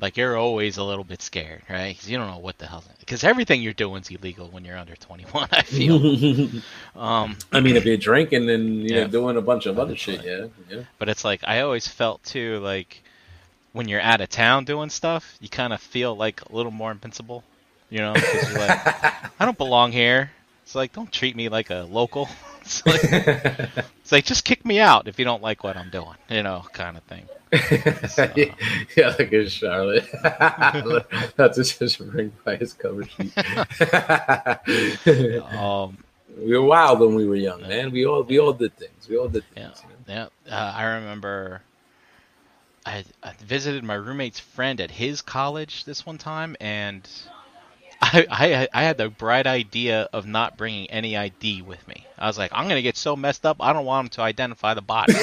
like 0.00 0.16
you're 0.16 0.36
always 0.36 0.76
a 0.76 0.84
little 0.84 1.04
bit 1.04 1.22
scared, 1.22 1.62
right? 1.70 1.94
Because 1.94 2.10
you 2.10 2.18
don't 2.18 2.30
know 2.30 2.38
what 2.38 2.58
the 2.58 2.66
hell. 2.66 2.84
Because 3.00 3.24
everything 3.24 3.62
you're 3.62 3.72
doing 3.72 4.02
is 4.02 4.10
illegal 4.10 4.48
when 4.48 4.64
you're 4.64 4.76
under 4.76 4.94
21. 4.96 5.48
I 5.52 5.62
feel. 5.62 6.50
um, 6.96 7.36
I 7.52 7.60
mean, 7.60 7.76
if 7.76 7.84
you're 7.84 7.96
drinking 7.96 8.40
and 8.40 8.48
then 8.48 8.66
you 8.80 8.94
yeah, 8.94 9.00
know 9.02 9.08
doing 9.08 9.36
a 9.36 9.42
bunch 9.42 9.66
of 9.66 9.78
other 9.78 9.96
shit, 9.96 10.24
yeah, 10.24 10.46
yeah. 10.68 10.82
But 10.98 11.08
it's 11.08 11.24
like 11.24 11.40
I 11.44 11.60
always 11.60 11.88
felt 11.88 12.22
too, 12.24 12.58
like 12.58 13.02
when 13.76 13.88
you're 13.88 14.00
out 14.00 14.22
of 14.22 14.30
town 14.30 14.64
doing 14.64 14.88
stuff, 14.88 15.36
you 15.38 15.50
kind 15.50 15.72
of 15.72 15.80
feel 15.80 16.16
like 16.16 16.40
a 16.48 16.54
little 16.56 16.72
more 16.72 16.90
invincible, 16.90 17.44
you 17.90 17.98
know, 17.98 18.14
because 18.14 18.50
you're 18.50 18.58
like, 18.58 18.86
I 19.40 19.44
don't 19.44 19.58
belong 19.58 19.92
here. 19.92 20.30
It's 20.62 20.74
like, 20.74 20.94
don't 20.94 21.12
treat 21.12 21.36
me 21.36 21.48
like 21.48 21.70
a 21.70 21.86
local. 21.88 22.28
It's 22.66 22.84
like, 22.84 23.00
it's 23.04 24.10
like, 24.10 24.24
just 24.24 24.44
kick 24.44 24.64
me 24.64 24.80
out 24.80 25.06
if 25.06 25.20
you 25.20 25.24
don't 25.24 25.40
like 25.40 25.62
what 25.62 25.76
I'm 25.76 25.88
doing, 25.88 26.16
you 26.28 26.42
know, 26.42 26.64
kind 26.72 26.96
of 26.96 27.04
thing. 27.04 27.28
So, 28.08 28.28
yeah, 28.96 29.14
like 29.18 29.32
in 29.32 29.48
Charlotte. 29.48 30.06
That's 31.36 31.56
just 31.56 32.00
ring 32.00 32.32
by 32.44 32.56
his 32.56 32.72
cover 32.72 33.04
sheet. 33.04 33.32
um, 35.54 35.98
we 36.38 36.56
were 36.56 36.62
wild 36.62 37.00
when 37.00 37.14
we 37.14 37.26
were 37.26 37.36
young, 37.36 37.62
man. 37.62 37.90
We 37.90 38.06
all 38.06 38.22
we 38.22 38.38
all 38.38 38.52
did 38.52 38.76
things. 38.76 39.08
We 39.08 39.16
all 39.16 39.28
did 39.28 39.44
things. 39.54 39.82
Yeah, 40.06 40.28
yeah. 40.46 40.54
Uh, 40.54 40.72
I 40.76 40.84
remember 40.96 41.62
I, 42.84 43.04
I 43.22 43.32
visited 43.44 43.84
my 43.84 43.94
roommate's 43.94 44.40
friend 44.40 44.80
at 44.80 44.90
his 44.90 45.22
college 45.22 45.84
this 45.84 46.04
one 46.06 46.18
time, 46.18 46.56
and 46.60 47.08
I, 48.00 48.26
I 48.30 48.68
I 48.72 48.82
had 48.84 48.98
the 48.98 49.08
bright 49.08 49.46
idea 49.46 50.08
of 50.12 50.26
not 50.26 50.56
bringing 50.56 50.90
any 50.90 51.16
ID 51.16 51.62
with 51.62 51.86
me. 51.88 52.06
I 52.18 52.26
was 52.26 52.38
like, 52.38 52.52
I'm 52.54 52.68
gonna 52.68 52.82
get 52.82 52.96
so 52.96 53.16
messed 53.16 53.46
up, 53.46 53.56
I 53.60 53.72
don't 53.72 53.86
want 53.86 54.06
him 54.06 54.10
to 54.10 54.22
identify 54.22 54.74
the 54.74 54.82
body. 54.82 55.14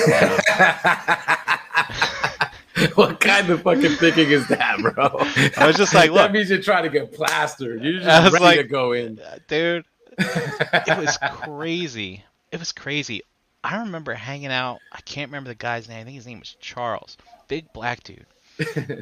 what 2.95 3.19
kind 3.19 3.49
of 3.49 3.61
fucking 3.61 3.95
thinking 3.97 4.29
is 4.31 4.47
that, 4.47 4.79
bro? 4.79 4.93
I 5.57 5.67
was 5.67 5.77
just 5.77 5.93
like, 5.93 6.09
look, 6.11 6.21
that 6.21 6.31
means 6.31 6.49
you're 6.49 6.61
trying 6.61 6.83
to 6.83 6.89
get 6.89 7.13
plastered. 7.13 7.83
You're 7.83 7.99
just 7.99 8.33
ready 8.33 8.43
like, 8.43 8.57
to 8.57 8.63
go 8.63 8.93
in, 8.93 9.19
dude. 9.47 9.85
It 10.17 10.97
was 10.97 11.17
crazy. 11.17 12.23
It 12.51 12.59
was 12.59 12.71
crazy. 12.71 13.21
I 13.63 13.77
remember 13.77 14.13
hanging 14.13 14.51
out. 14.51 14.79
I 14.91 15.01
can't 15.01 15.29
remember 15.29 15.49
the 15.49 15.55
guy's 15.55 15.87
name. 15.87 16.01
I 16.01 16.03
think 16.03 16.15
his 16.15 16.27
name 16.27 16.39
was 16.39 16.55
Charles 16.59 17.17
big 17.47 17.71
black 17.73 18.03
dude, 18.03 18.25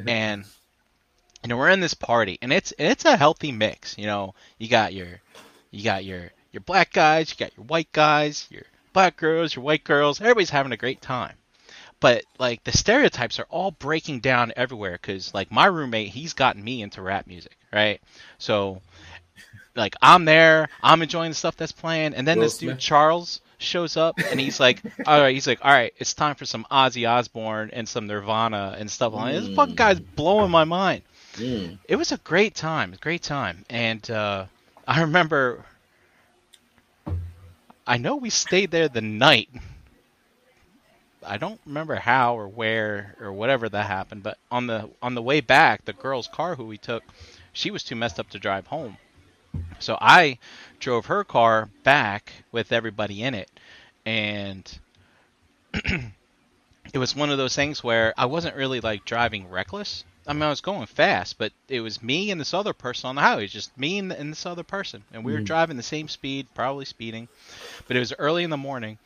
and 0.06 0.44
you 1.42 1.48
know 1.48 1.56
we're 1.56 1.70
in 1.70 1.80
this 1.80 1.94
party, 1.94 2.38
and 2.42 2.52
it's 2.52 2.72
it's 2.78 3.04
a 3.04 3.16
healthy 3.16 3.52
mix. 3.52 3.96
You 3.96 4.06
know, 4.06 4.34
you 4.58 4.68
got 4.68 4.92
your 4.92 5.08
you 5.70 5.84
got 5.84 6.04
your 6.04 6.30
your 6.52 6.60
black 6.60 6.92
guys, 6.92 7.30
you 7.30 7.36
got 7.36 7.56
your 7.56 7.64
white 7.64 7.90
guys, 7.92 8.46
your 8.50 8.64
black 8.92 9.16
girls, 9.16 9.54
your 9.54 9.64
white 9.64 9.84
girls. 9.84 10.20
Everybody's 10.20 10.50
having 10.50 10.72
a 10.72 10.76
great 10.76 11.00
time. 11.00 11.34
But 12.02 12.24
like 12.38 12.64
the 12.64 12.72
stereotypes 12.72 13.38
are 13.38 13.46
all 13.48 13.70
breaking 13.70 14.20
down 14.20 14.52
everywhere 14.56 14.98
because 15.00 15.32
like 15.32 15.52
my 15.52 15.66
roommate, 15.66 16.08
he's 16.08 16.32
gotten 16.32 16.62
me 16.62 16.82
into 16.82 17.00
rap 17.00 17.28
music, 17.28 17.56
right? 17.72 18.02
So 18.38 18.82
like 19.76 19.94
I'm 20.02 20.24
there, 20.24 20.68
I'm 20.82 21.00
enjoying 21.00 21.30
the 21.30 21.36
stuff 21.36 21.56
that's 21.56 21.70
playing, 21.70 22.14
and 22.14 22.26
then 22.26 22.38
Will 22.38 22.46
this 22.46 22.56
Smith. 22.56 22.72
dude 22.72 22.80
Charles, 22.80 23.40
shows 23.62 23.96
up 23.96 24.18
and 24.18 24.40
he's 24.40 24.58
like, 24.58 24.82
all 25.06 25.20
right, 25.20 25.32
he's 25.32 25.46
like, 25.46 25.60
all 25.64 25.70
right, 25.70 25.94
it's 25.96 26.12
time 26.12 26.34
for 26.34 26.44
some 26.44 26.66
Ozzy 26.72 27.08
Osbourne 27.08 27.70
and 27.72 27.88
some 27.88 28.08
Nirvana 28.08 28.74
and 28.76 28.90
stuff 28.90 29.12
like 29.12 29.36
mm. 29.36 29.40
This 29.40 29.54
fucking 29.54 29.76
guy's 29.76 30.00
blowing 30.00 30.50
my 30.50 30.64
mind. 30.64 31.02
Mm. 31.34 31.78
It 31.88 31.94
was 31.94 32.10
a 32.10 32.18
great 32.18 32.56
time, 32.56 32.96
great 33.00 33.22
time, 33.22 33.64
and 33.70 34.10
uh, 34.10 34.46
I 34.88 35.02
remember. 35.02 35.64
I 37.86 37.96
know 37.98 38.16
we 38.16 38.30
stayed 38.30 38.72
there 38.72 38.88
the 38.88 39.00
night. 39.00 39.48
I 41.24 41.36
don't 41.36 41.60
remember 41.66 41.94
how 41.96 42.36
or 42.36 42.48
where 42.48 43.16
or 43.20 43.32
whatever 43.32 43.68
that 43.68 43.86
happened, 43.86 44.22
but 44.22 44.38
on 44.50 44.66
the 44.66 44.90
on 45.00 45.14
the 45.14 45.22
way 45.22 45.40
back, 45.40 45.84
the 45.84 45.92
girl's 45.92 46.28
car 46.28 46.56
who 46.56 46.64
we 46.64 46.78
took, 46.78 47.02
she 47.52 47.70
was 47.70 47.82
too 47.82 47.96
messed 47.96 48.18
up 48.18 48.30
to 48.30 48.38
drive 48.38 48.66
home. 48.66 48.96
So 49.78 49.98
I 50.00 50.38
drove 50.78 51.06
her 51.06 51.24
car 51.24 51.68
back 51.82 52.32
with 52.52 52.72
everybody 52.72 53.22
in 53.22 53.34
it, 53.34 53.50
and 54.06 54.78
it 55.74 56.98
was 56.98 57.14
one 57.14 57.30
of 57.30 57.38
those 57.38 57.54
things 57.54 57.84
where 57.84 58.14
I 58.16 58.26
wasn't 58.26 58.56
really 58.56 58.80
like 58.80 59.04
driving 59.04 59.48
reckless. 59.48 60.04
I 60.26 60.32
mean, 60.32 60.42
I 60.42 60.50
was 60.50 60.60
going 60.60 60.86
fast, 60.86 61.36
but 61.36 61.52
it 61.68 61.80
was 61.80 62.02
me 62.02 62.30
and 62.30 62.40
this 62.40 62.54
other 62.54 62.72
person 62.72 63.08
on 63.08 63.16
the 63.16 63.22
highway. 63.22 63.42
It 63.42 63.44
was 63.46 63.52
Just 63.52 63.76
me 63.76 63.98
and, 63.98 64.12
and 64.12 64.30
this 64.30 64.46
other 64.46 64.62
person, 64.62 65.02
and 65.12 65.24
we 65.24 65.32
were 65.32 65.40
mm. 65.40 65.44
driving 65.44 65.76
the 65.76 65.82
same 65.82 66.08
speed, 66.08 66.46
probably 66.54 66.84
speeding. 66.84 67.28
But 67.88 67.96
it 67.96 68.00
was 68.00 68.14
early 68.18 68.44
in 68.44 68.50
the 68.50 68.56
morning, 68.56 68.98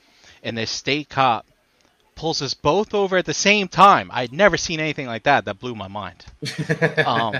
and 0.42 0.58
this 0.58 0.70
state 0.70 1.08
cop 1.08 1.46
pulls 2.16 2.42
us 2.42 2.54
both 2.54 2.94
over 2.94 3.18
at 3.18 3.26
the 3.26 3.34
same 3.34 3.68
time. 3.68 4.10
I'd 4.12 4.32
never 4.32 4.56
seen 4.56 4.80
anything 4.80 5.06
like 5.06 5.22
that. 5.24 5.44
That 5.44 5.60
blew 5.60 5.76
my 5.76 5.86
mind. 5.86 6.24
um, 7.06 7.36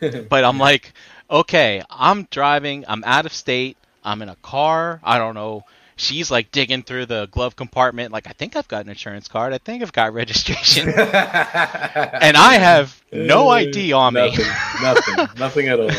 but 0.28 0.44
I'm 0.44 0.58
like, 0.58 0.92
okay, 1.28 1.82
I'm 1.90 2.28
driving. 2.30 2.84
I'm 2.86 3.02
out 3.04 3.26
of 3.26 3.32
state. 3.32 3.76
I'm 4.04 4.22
in 4.22 4.28
a 4.28 4.36
car. 4.36 5.00
I 5.02 5.18
don't 5.18 5.34
know. 5.34 5.64
She's 5.96 6.30
like 6.30 6.50
digging 6.50 6.82
through 6.82 7.06
the 7.06 7.26
glove 7.26 7.56
compartment. 7.56 8.12
Like, 8.12 8.26
I 8.26 8.30
think 8.30 8.56
I've 8.56 8.68
got 8.68 8.84
an 8.84 8.90
insurance 8.90 9.28
card. 9.28 9.52
I 9.52 9.58
think 9.58 9.82
I've 9.82 9.92
got 9.92 10.14
registration. 10.14 10.88
and 10.96 12.36
I 12.36 12.54
have 12.54 13.02
no 13.12 13.48
uh, 13.48 13.52
ID 13.52 13.92
on 13.92 14.14
nothing, 14.14 14.38
me. 14.38 14.50
nothing. 14.82 15.28
Nothing 15.38 15.68
at 15.68 15.80
all. 15.80 15.90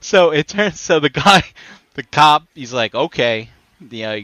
so 0.00 0.30
it 0.30 0.48
turns. 0.48 0.80
So 0.80 1.00
the 1.00 1.10
guy, 1.10 1.42
the 1.94 2.02
cop, 2.04 2.44
he's 2.54 2.72
like, 2.72 2.94
okay, 2.94 3.50
you 3.90 4.02
know, 4.02 4.20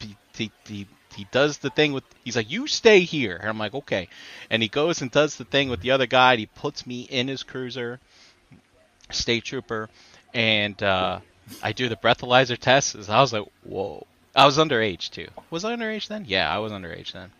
he, 0.00 0.16
he, 0.36 0.52
he 0.66 0.86
he 1.16 1.26
does 1.30 1.58
the 1.58 1.70
thing 1.70 1.92
with 1.92 2.04
he's 2.24 2.36
like 2.36 2.50
you 2.50 2.66
stay 2.66 3.00
here. 3.00 3.36
And 3.36 3.48
i'm 3.48 3.58
like 3.58 3.74
okay. 3.74 4.08
And 4.50 4.62
he 4.62 4.68
goes 4.68 5.02
and 5.02 5.10
does 5.10 5.36
the 5.36 5.44
thing 5.44 5.68
with 5.68 5.80
the 5.80 5.90
other 5.90 6.06
guy 6.06 6.32
and 6.32 6.40
he 6.40 6.46
puts 6.46 6.86
me 6.86 7.02
in 7.02 7.28
his 7.28 7.42
cruiser 7.42 7.98
state 9.10 9.44
trooper 9.44 9.88
and 10.34 10.80
uh, 10.82 11.20
i 11.62 11.72
do 11.72 11.88
the 11.88 11.96
breathalyzer 11.96 12.58
test. 12.58 12.94
And 12.94 13.08
i 13.08 13.20
was 13.20 13.32
like 13.32 13.46
whoa. 13.64 14.06
I 14.34 14.44
was 14.44 14.58
underage 14.58 15.10
too. 15.10 15.28
Was 15.50 15.64
i 15.64 15.74
underage 15.74 16.08
then? 16.08 16.24
Yeah 16.26 16.54
i 16.54 16.58
was 16.58 16.72
underage 16.72 17.12
then. 17.12 17.30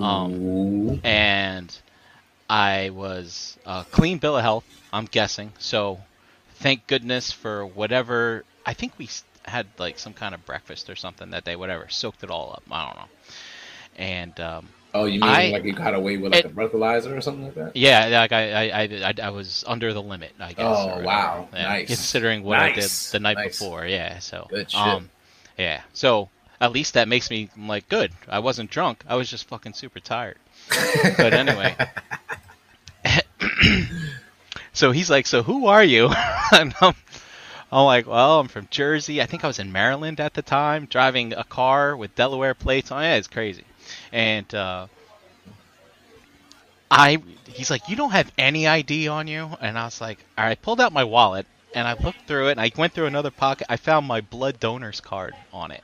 Um, 0.00 1.00
and 1.04 1.76
i 2.48 2.90
was 2.90 3.56
uh, 3.64 3.84
clean 3.84 4.18
bill 4.18 4.36
of 4.36 4.42
health 4.42 4.64
i'm 4.92 5.06
guessing. 5.06 5.52
So 5.58 6.00
thank 6.56 6.86
goodness 6.86 7.32
for 7.32 7.66
whatever 7.66 8.44
i 8.64 8.72
think 8.72 8.92
we 8.98 9.08
had 9.46 9.66
like 9.78 9.98
some 9.98 10.12
kind 10.12 10.34
of 10.34 10.44
breakfast 10.44 10.90
or 10.90 10.96
something 10.96 11.30
that 11.30 11.44
day, 11.44 11.56
whatever, 11.56 11.88
soaked 11.88 12.22
it 12.22 12.30
all 12.30 12.52
up. 12.52 12.62
I 12.70 12.86
don't 12.86 12.96
know. 12.96 13.08
And 13.98 14.40
um, 14.40 14.68
oh, 14.94 15.04
you 15.04 15.20
mean 15.20 15.30
I, 15.30 15.48
like 15.50 15.64
you 15.64 15.72
got 15.72 15.94
away 15.94 16.16
with 16.16 16.32
like 16.32 16.44
it, 16.44 16.50
a 16.50 16.54
breathalyzer 16.54 17.16
or 17.16 17.20
something 17.20 17.44
like 17.44 17.54
that? 17.54 17.76
Yeah, 17.76 18.06
like 18.08 18.32
I, 18.32 18.68
I, 18.68 18.82
I, 18.82 19.14
I 19.22 19.30
was 19.30 19.64
under 19.66 19.92
the 19.92 20.02
limit, 20.02 20.32
I 20.38 20.52
guess. 20.52 20.58
Oh 20.58 21.02
wow, 21.02 21.48
yeah, 21.52 21.62
nice. 21.62 21.86
Considering 21.88 22.42
what 22.42 22.58
nice. 22.58 22.72
I 22.72 22.80
did 22.80 22.90
the 23.12 23.20
night 23.22 23.36
nice. 23.36 23.58
before, 23.58 23.86
yeah. 23.86 24.18
So, 24.18 24.48
um, 24.74 25.10
yeah. 25.56 25.82
So 25.94 26.28
at 26.60 26.72
least 26.72 26.94
that 26.94 27.08
makes 27.08 27.30
me 27.30 27.48
like 27.56 27.88
good. 27.88 28.12
I 28.28 28.40
wasn't 28.40 28.70
drunk. 28.70 29.04
I 29.08 29.16
was 29.16 29.30
just 29.30 29.48
fucking 29.48 29.74
super 29.74 30.00
tired. 30.00 30.38
but 31.16 31.32
anyway. 31.32 31.74
so 34.72 34.92
he's 34.92 35.10
like, 35.10 35.26
"So 35.26 35.42
who 35.42 35.66
are 35.66 35.84
you?" 35.84 36.10
and 36.52 36.74
I'm, 36.80 36.94
I'm 37.72 37.84
like, 37.84 38.06
well, 38.06 38.40
I'm 38.40 38.48
from 38.48 38.68
Jersey. 38.70 39.20
I 39.20 39.26
think 39.26 39.44
I 39.44 39.48
was 39.48 39.58
in 39.58 39.72
Maryland 39.72 40.20
at 40.20 40.34
the 40.34 40.42
time, 40.42 40.86
driving 40.86 41.32
a 41.32 41.44
car 41.44 41.96
with 41.96 42.14
Delaware 42.14 42.54
plates 42.54 42.92
on. 42.92 43.02
Yeah, 43.02 43.16
it's 43.16 43.28
crazy. 43.28 43.64
And 44.12 44.52
uh, 44.54 44.86
I, 46.90 47.22
he's 47.48 47.70
like, 47.70 47.88
you 47.88 47.96
don't 47.96 48.12
have 48.12 48.30
any 48.38 48.66
ID 48.66 49.08
on 49.08 49.26
you, 49.26 49.50
and 49.60 49.78
I 49.78 49.84
was 49.84 50.00
like, 50.00 50.18
all 50.38 50.44
right. 50.44 50.52
I 50.52 50.54
pulled 50.54 50.80
out 50.80 50.92
my 50.92 51.04
wallet 51.04 51.46
and 51.74 51.86
I 51.86 51.94
looked 51.94 52.26
through 52.26 52.48
it, 52.48 52.52
and 52.52 52.60
I 52.60 52.70
went 52.76 52.94
through 52.94 53.06
another 53.06 53.30
pocket. 53.30 53.66
I 53.68 53.76
found 53.76 54.06
my 54.06 54.22
blood 54.22 54.58
donor's 54.58 55.00
card 55.00 55.34
on 55.52 55.70
it, 55.70 55.82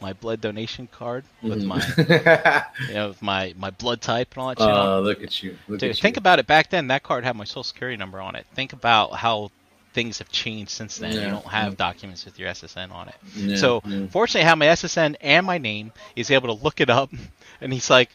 my 0.00 0.14
blood 0.14 0.40
donation 0.40 0.88
card 0.90 1.24
with 1.42 1.62
mm. 1.62 1.66
my, 1.66 2.64
you 2.88 2.94
know, 2.94 3.08
with 3.08 3.20
my 3.20 3.54
my 3.58 3.70
blood 3.70 4.00
type 4.00 4.32
and 4.32 4.42
all 4.42 4.48
that. 4.48 4.60
Oh, 4.60 4.98
uh, 4.98 5.00
look 5.00 5.22
at 5.22 5.42
you! 5.42 5.58
Look 5.68 5.80
Dude, 5.80 5.90
at 5.90 5.98
think 5.98 6.16
you. 6.16 6.20
about 6.20 6.38
it. 6.38 6.46
Back 6.46 6.70
then, 6.70 6.88
that 6.88 7.02
card 7.02 7.24
had 7.24 7.36
my 7.36 7.44
social 7.44 7.64
security 7.64 7.98
number 7.98 8.18
on 8.20 8.34
it. 8.34 8.46
Think 8.54 8.72
about 8.72 9.12
how 9.12 9.50
things 9.96 10.18
have 10.18 10.28
changed 10.28 10.72
since 10.72 10.98
then. 10.98 11.12
Yeah. 11.12 11.22
You 11.22 11.30
don't 11.30 11.46
have 11.46 11.72
mm. 11.72 11.76
documents 11.78 12.26
with 12.26 12.38
your 12.38 12.50
SSN 12.50 12.92
on 12.92 13.08
it. 13.08 13.14
Yeah. 13.34 13.56
So 13.56 13.80
fortunately, 14.10 14.42
I 14.42 14.48
have 14.48 14.58
my 14.58 14.66
SSN 14.66 15.16
and 15.22 15.46
my 15.46 15.56
name. 15.56 15.90
He's 16.14 16.30
able 16.30 16.54
to 16.54 16.62
look 16.62 16.82
it 16.82 16.90
up, 16.90 17.10
and 17.62 17.72
he's 17.72 17.88
like, 17.88 18.10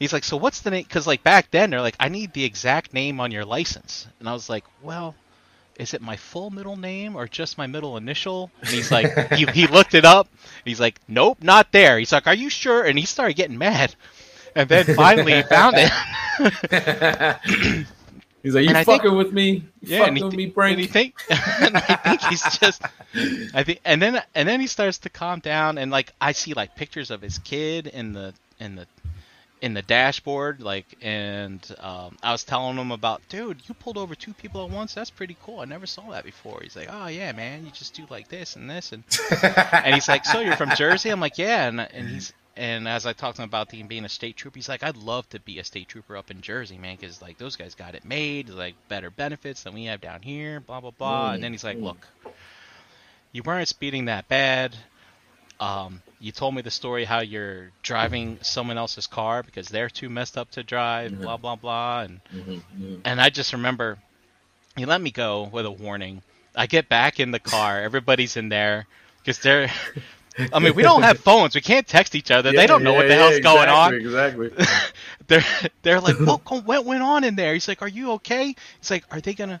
he's 0.00 0.12
like, 0.12 0.24
so 0.24 0.36
what's 0.36 0.62
the 0.62 0.72
name? 0.72 0.82
Because 0.82 1.06
like 1.06 1.22
back 1.22 1.52
then, 1.52 1.70
they're 1.70 1.80
like, 1.80 1.94
I 2.00 2.08
need 2.08 2.32
the 2.32 2.44
exact 2.44 2.92
name 2.92 3.20
on 3.20 3.30
your 3.30 3.44
license, 3.44 4.08
and 4.18 4.28
I 4.28 4.34
was 4.34 4.50
like, 4.50 4.64
well. 4.82 5.14
Is 5.78 5.94
it 5.94 6.02
my 6.02 6.16
full 6.16 6.50
middle 6.50 6.76
name 6.76 7.16
or 7.16 7.26
just 7.26 7.56
my 7.56 7.66
middle 7.66 7.96
initial? 7.96 8.50
And 8.60 8.68
he's 8.68 8.90
like, 8.90 9.32
he, 9.32 9.46
he 9.46 9.66
looked 9.66 9.94
it 9.94 10.04
up. 10.04 10.28
he's 10.62 10.78
like, 10.78 11.00
nope, 11.08 11.38
not 11.40 11.72
there. 11.72 11.98
He's 11.98 12.12
like, 12.12 12.26
are 12.26 12.34
you 12.34 12.50
sure? 12.50 12.84
And 12.84 12.98
he 12.98 13.06
started 13.06 13.34
getting 13.34 13.56
mad. 13.56 13.94
And 14.54 14.68
then 14.68 14.84
finally 14.84 15.36
he 15.36 15.42
found 15.42 15.76
it. 15.78 17.76
He's 18.42 18.54
like, 18.54 18.64
you 18.64 18.74
and 18.74 18.86
fucking 18.86 19.10
think, 19.10 19.16
with 19.16 19.32
me, 19.32 19.50
you 19.50 19.62
yeah, 19.82 20.06
fucking 20.06 20.24
with 20.24 20.34
me, 20.34 20.46
Brink. 20.46 20.72
And, 20.72 20.80
he 20.80 20.86
think, 20.86 21.14
and 21.30 21.76
I 21.76 21.80
think 21.80 22.22
he's 22.22 22.58
just, 22.58 22.82
I 23.54 23.62
think, 23.64 23.80
and 23.84 24.00
then 24.00 24.22
and 24.34 24.48
then 24.48 24.60
he 24.60 24.66
starts 24.66 24.98
to 24.98 25.10
calm 25.10 25.40
down, 25.40 25.76
and 25.76 25.90
like 25.90 26.12
I 26.20 26.32
see 26.32 26.54
like 26.54 26.74
pictures 26.74 27.10
of 27.10 27.20
his 27.20 27.38
kid 27.38 27.86
in 27.86 28.12
the 28.12 28.32
in 28.58 28.76
the 28.76 28.86
in 29.60 29.74
the 29.74 29.82
dashboard, 29.82 30.60
like, 30.60 30.86
and 31.02 31.60
um, 31.80 32.16
I 32.22 32.32
was 32.32 32.44
telling 32.44 32.78
him 32.78 32.90
about, 32.92 33.20
dude, 33.28 33.58
you 33.68 33.74
pulled 33.74 33.98
over 33.98 34.14
two 34.14 34.32
people 34.32 34.64
at 34.64 34.70
once. 34.70 34.94
That's 34.94 35.10
pretty 35.10 35.36
cool. 35.42 35.60
I 35.60 35.66
never 35.66 35.86
saw 35.86 36.10
that 36.10 36.24
before. 36.24 36.60
He's 36.62 36.76
like, 36.76 36.88
oh 36.90 37.08
yeah, 37.08 37.32
man, 37.32 37.64
you 37.64 37.70
just 37.70 37.94
do 37.94 38.04
like 38.08 38.28
this 38.28 38.56
and 38.56 38.70
this, 38.70 38.92
and 38.92 39.04
and 39.72 39.94
he's 39.94 40.08
like, 40.08 40.24
so 40.24 40.40
you're 40.40 40.56
from 40.56 40.70
Jersey? 40.76 41.10
I'm 41.10 41.20
like, 41.20 41.38
yeah, 41.38 41.68
and 41.68 41.80
and 41.80 42.08
he's 42.08 42.32
and 42.60 42.86
as 42.86 43.06
I 43.06 43.14
talked 43.14 43.36
to 43.36 43.42
him 43.42 43.48
about 43.48 43.72
him 43.72 43.86
being 43.86 44.04
a 44.04 44.08
state 44.10 44.36
trooper, 44.36 44.58
he's 44.58 44.68
like, 44.68 44.82
I'd 44.82 44.98
love 44.98 45.26
to 45.30 45.40
be 45.40 45.58
a 45.60 45.64
state 45.64 45.88
trooper 45.88 46.14
up 46.14 46.30
in 46.30 46.42
Jersey, 46.42 46.76
man, 46.76 46.96
because 47.00 47.22
like 47.22 47.38
those 47.38 47.56
guys 47.56 47.74
got 47.74 47.94
it 47.94 48.04
made, 48.04 48.50
like 48.50 48.74
better 48.86 49.08
benefits 49.08 49.62
than 49.62 49.72
we 49.72 49.86
have 49.86 50.02
down 50.02 50.20
here, 50.20 50.60
blah 50.60 50.78
blah 50.82 50.90
blah. 50.90 51.30
Mm, 51.30 51.34
and 51.34 51.42
then 51.42 51.52
he's 51.52 51.64
like, 51.64 51.78
mm. 51.78 51.84
look, 51.84 52.06
you 53.32 53.42
weren't 53.42 53.66
speeding 53.66 54.04
that 54.04 54.28
bad. 54.28 54.76
Um, 55.58 56.02
you 56.20 56.32
told 56.32 56.54
me 56.54 56.60
the 56.60 56.70
story 56.70 57.06
how 57.06 57.20
you're 57.20 57.70
driving 57.82 58.38
someone 58.42 58.76
else's 58.76 59.06
car 59.06 59.42
because 59.42 59.68
they're 59.68 59.88
too 59.88 60.10
messed 60.10 60.36
up 60.36 60.50
to 60.50 60.62
drive, 60.62 61.12
mm-hmm. 61.12 61.22
blah 61.22 61.38
blah 61.38 61.56
blah, 61.56 62.02
and 62.02 62.20
mm-hmm, 62.24 62.52
mm-hmm. 62.52 62.94
and 63.06 63.22
I 63.22 63.30
just 63.30 63.54
remember 63.54 63.96
he 64.76 64.84
let 64.84 65.00
me 65.00 65.12
go 65.12 65.44
with 65.44 65.64
a 65.64 65.70
warning. 65.70 66.20
I 66.54 66.66
get 66.66 66.90
back 66.90 67.20
in 67.20 67.30
the 67.30 67.38
car, 67.38 67.80
everybody's 67.80 68.36
in 68.36 68.50
there 68.50 68.86
because 69.18 69.38
they're. 69.38 69.70
I 70.52 70.58
mean, 70.58 70.74
we 70.74 70.82
don't 70.82 71.02
have 71.02 71.18
phones. 71.30 71.54
We 71.54 71.60
can't 71.60 71.86
text 71.86 72.14
each 72.14 72.30
other. 72.30 72.50
Yeah, 72.50 72.60
they 72.60 72.66
don't 72.66 72.82
know 72.82 72.92
yeah, 72.92 72.98
what 72.98 73.08
the 73.08 73.14
hell's 73.14 73.36
exactly, 73.36 73.66
going 73.66 73.68
on. 73.68 73.94
Exactly. 73.94 74.50
they're 75.26 75.44
they're 75.82 76.00
like, 76.00 76.18
what 76.18 76.64
what 76.64 76.84
went 76.84 77.02
on 77.02 77.24
in 77.24 77.36
there? 77.36 77.54
He's 77.54 77.68
like, 77.68 77.82
are 77.82 77.88
you 77.88 78.12
okay? 78.12 78.54
He's 78.78 78.90
like, 78.90 79.04
are 79.10 79.20
they 79.20 79.34
gonna? 79.34 79.60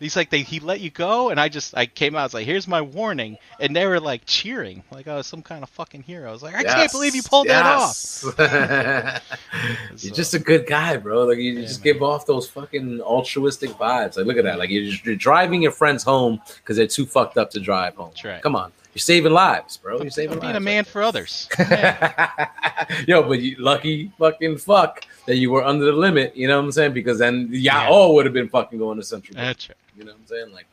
He's 0.00 0.14
like, 0.14 0.30
they 0.30 0.42
he 0.42 0.60
let 0.60 0.80
you 0.80 0.90
go, 0.90 1.30
and 1.30 1.40
I 1.40 1.48
just 1.48 1.76
I 1.76 1.86
came 1.86 2.14
out. 2.14 2.20
I 2.20 2.24
was 2.24 2.34
like, 2.34 2.46
here's 2.46 2.68
my 2.68 2.80
warning, 2.80 3.36
and 3.58 3.74
they 3.74 3.84
were 3.84 3.98
like 3.98 4.22
cheering, 4.26 4.84
like 4.92 5.08
I 5.08 5.16
was 5.16 5.26
some 5.26 5.42
kind 5.42 5.64
of 5.64 5.70
fucking 5.70 6.02
hero. 6.02 6.28
I 6.28 6.32
was 6.32 6.42
like, 6.42 6.54
I 6.54 6.60
yes, 6.60 6.74
can't 6.74 6.92
believe 6.92 7.16
you 7.16 7.22
pulled 7.22 7.48
yes. 7.48 8.22
that 8.36 8.40
off. 8.40 10.04
you're 10.04 10.14
just 10.14 10.34
a 10.34 10.38
good 10.38 10.68
guy, 10.68 10.96
bro. 10.98 11.24
Like 11.24 11.38
you 11.38 11.52
yeah, 11.52 11.62
just 11.62 11.84
man. 11.84 11.94
give 11.94 12.02
off 12.02 12.26
those 12.26 12.48
fucking 12.48 13.00
altruistic 13.00 13.70
vibes. 13.70 14.16
Like 14.16 14.26
look 14.26 14.36
at 14.36 14.44
that. 14.44 14.58
Like 14.60 14.70
you're, 14.70 14.84
just, 14.84 15.04
you're 15.04 15.16
driving 15.16 15.62
your 15.62 15.72
friends 15.72 16.04
home 16.04 16.40
because 16.58 16.76
they're 16.76 16.86
too 16.86 17.06
fucked 17.06 17.36
up 17.36 17.50
to 17.50 17.60
drive 17.60 17.96
home. 17.96 18.12
Right. 18.24 18.40
Come 18.40 18.54
on. 18.54 18.72
You're 18.98 19.02
saving 19.02 19.32
lives, 19.32 19.76
bro. 19.76 20.00
You're 20.00 20.10
saving 20.10 20.32
I'm 20.32 20.40
being 20.40 20.54
lives 20.54 20.56
a 20.56 20.64
man 20.64 20.82
for 20.82 21.04
others. 21.04 21.48
Yo, 23.06 23.22
but 23.22 23.38
you 23.38 23.54
lucky 23.60 24.10
fucking 24.18 24.58
fuck 24.58 25.06
that 25.26 25.36
you 25.36 25.52
were 25.52 25.64
under 25.64 25.84
the 25.84 25.92
limit. 25.92 26.36
You 26.36 26.48
know 26.48 26.58
what 26.58 26.64
I'm 26.64 26.72
saying? 26.72 26.94
Because 26.94 27.20
then 27.20 27.46
y'all 27.52 27.60
yeah. 27.60 27.88
all 27.88 28.16
would 28.16 28.26
have 28.26 28.34
been 28.34 28.48
fucking 28.48 28.76
going 28.76 28.98
to 28.98 29.04
Central. 29.04 29.36
That's 29.36 29.68
right. 29.68 29.78
You 29.96 30.02
know 30.02 30.10
what 30.10 30.18
I'm 30.18 30.26
saying? 30.26 30.52
Like 30.52 30.66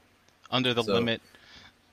under 0.50 0.74
the 0.74 0.82
so. 0.82 0.94
limit, 0.94 1.22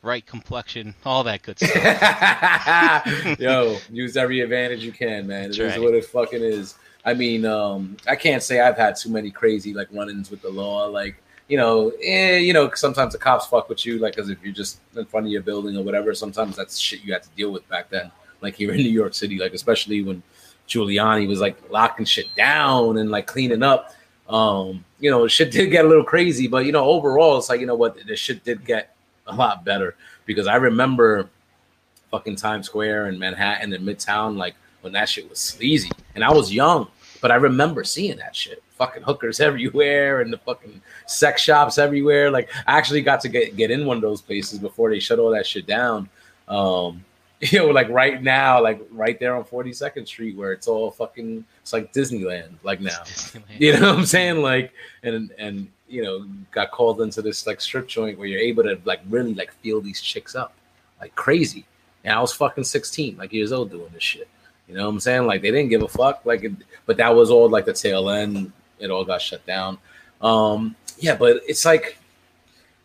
right 0.01 0.25
complexion, 0.25 0.95
all 1.05 1.23
that 1.25 1.43
good 1.43 1.59
stuff. 1.59 3.39
Yo, 3.39 3.77
use 3.91 4.17
every 4.17 4.41
advantage 4.41 4.83
you 4.83 4.93
can, 4.93 5.27
man. 5.27 5.51
It 5.51 5.59
is 5.59 5.79
what 5.79 5.93
it 5.93 6.07
fucking 6.07 6.43
is. 6.43 6.77
I 7.05 7.13
mean, 7.13 7.45
um, 7.45 7.99
I 8.09 8.17
can't 8.17 8.43
say 8.43 8.61
I've 8.61 8.79
had 8.79 8.97
too 8.97 9.11
many 9.11 9.31
crazy 9.31 9.75
like 9.75 9.89
run-ins 9.93 10.31
with 10.31 10.41
the 10.41 10.49
law. 10.49 10.87
Like, 10.87 11.22
you 11.49 11.57
know, 11.57 11.93
eh, 12.03 12.39
you 12.39 12.53
know, 12.53 12.71
sometimes 12.75 13.13
the 13.13 13.19
cops 13.19 13.47
fuck 13.47 13.69
with 13.69 13.85
you, 13.85 13.99
like, 13.99 14.19
as 14.19 14.29
if 14.29 14.43
you're 14.43 14.53
just 14.53 14.81
in 14.97 15.05
front 15.05 15.27
of 15.27 15.33
your 15.33 15.43
building 15.43 15.77
or 15.77 15.83
whatever. 15.83 16.15
Sometimes 16.15 16.57
that's 16.57 16.79
shit 16.79 17.03
you 17.03 17.13
had 17.13 17.23
to 17.23 17.29
deal 17.37 17.51
with 17.51 17.69
back 17.69 17.91
then, 17.91 18.11
like 18.41 18.55
here 18.55 18.73
in 18.73 18.79
New 18.79 18.91
York 18.91 19.15
City, 19.15 19.39
like 19.39 19.55
especially 19.55 20.03
when 20.03 20.23
Giuliani 20.69 21.29
was 21.29 21.41
like 21.41 21.57
locking 21.71 22.07
shit 22.07 22.35
down 22.35 22.99
and 22.99 23.11
like 23.11 23.27
cleaning 23.27 23.63
up. 23.63 23.95
Um, 24.29 24.85
you 24.99 25.11
know, 25.11 25.27
shit 25.29 25.51
did 25.51 25.71
get 25.71 25.85
a 25.85 25.89
little 25.89 26.05
crazy, 26.05 26.49
but 26.49 26.65
you 26.65 26.73
know, 26.73 26.85
overall, 26.85 27.39
it's 27.39 27.49
like 27.49 27.61
you 27.61 27.67
know 27.67 27.75
what, 27.75 27.99
the 28.07 28.17
shit 28.17 28.45
did 28.45 28.65
get 28.65 28.95
a 29.27 29.35
lot 29.35 29.65
better 29.65 29.97
because 30.25 30.47
I 30.47 30.57
remember 30.57 31.29
fucking 32.11 32.37
Times 32.37 32.67
Square 32.67 33.07
and 33.07 33.19
Manhattan 33.19 33.73
and 33.73 33.87
Midtown, 33.87 34.37
like 34.37 34.55
when 34.81 34.93
that 34.95 35.09
shit 35.09 35.29
was 35.29 35.39
sleazy, 35.39 35.91
and 36.15 36.25
I 36.25 36.33
was 36.33 36.53
young, 36.53 36.89
but 37.21 37.31
I 37.31 37.37
remember 37.37 37.85
seeing 37.85 38.17
that 38.19 38.35
shit. 38.35 38.63
Fucking 38.83 39.03
hookers 39.05 39.39
everywhere 39.39 40.23
and 40.23 40.33
the 40.33 40.39
fucking 40.39 40.81
sex 41.07 41.41
shops 41.41 41.79
everywhere. 41.79 42.31
Like 42.31 42.51
I 42.67 42.77
actually 42.79 43.03
got 43.03 43.21
to 43.21 43.29
get 43.29 43.57
get 43.57 43.71
in 43.71 43.87
one 43.87 43.97
of 43.97 44.03
those 44.03 44.21
places 44.21 44.59
before 44.59 44.91
they 44.91 44.99
shut 44.99 45.19
all 45.19 45.31
that 45.31 45.47
shit 45.47 45.67
down. 45.67 46.09
Um, 46.49 47.05
you 47.41 47.59
know, 47.59 47.67
like 47.67 47.89
right 47.89 48.23
now, 48.23 48.63
like 48.63 48.81
right 48.91 49.19
there 49.19 49.35
on 49.35 49.45
42nd 49.45 50.07
Street, 50.07 50.37
where 50.37 50.53
it's 50.53 50.69
all 50.69 50.93
fucking, 50.93 51.45
it's 51.61 51.73
like 51.73 51.93
Disneyland, 51.93 52.53
like 52.63 52.81
now. 52.81 52.91
Disneyland. 53.05 53.43
You 53.59 53.73
know 53.73 53.91
what 53.91 53.99
I'm 53.99 54.07
saying? 54.07 54.43
Like, 54.43 54.73
and 55.03 55.31
and 55.39 55.69
you 55.89 56.03
know, 56.03 56.27
got 56.53 56.71
called 56.71 57.01
into 57.03 57.21
this 57.21 57.47
like 57.47 57.61
strip 57.61 57.89
joint 57.89 58.19
where 58.19 58.29
you're 58.29 58.41
able 58.41 58.63
to 58.63 58.81
like 58.85 59.01
really 59.09 59.35
like 59.35 59.53
feel 59.55 59.81
these 59.81 60.01
chicks 60.01 60.35
up, 60.35 60.55
like 61.01 61.15
crazy. 61.15 61.67
And 62.05 62.15
I 62.15 62.21
was 62.21 62.33
fucking 62.33 62.65
16, 62.65 63.17
like 63.17 63.33
years 63.33 63.53
old, 63.53 63.71
doing 63.71 63.91
this 63.93 64.03
shit. 64.03 64.29
You 64.69 64.77
know 64.77 64.85
what 64.85 64.91
I'm 64.91 65.01
saying? 65.01 65.27
Like 65.27 65.43
they 65.43 65.51
didn't 65.51 65.69
give 65.69 65.83
a 65.83 65.89
fuck. 65.89 66.25
Like, 66.25 66.45
it, 66.45 66.53
but 66.87 66.97
that 66.97 67.15
was 67.15 67.31
all 67.31 67.49
like 67.49 67.65
the 67.65 67.73
tail 67.73 68.09
end. 68.09 68.53
It 68.83 68.91
all 68.91 69.05
got 69.05 69.23
shut 69.23 69.45
down. 69.47 69.79
Um, 70.21 70.77
yeah, 70.99 71.17
but 71.17 71.41
it's 71.47 71.65
like 71.65 71.99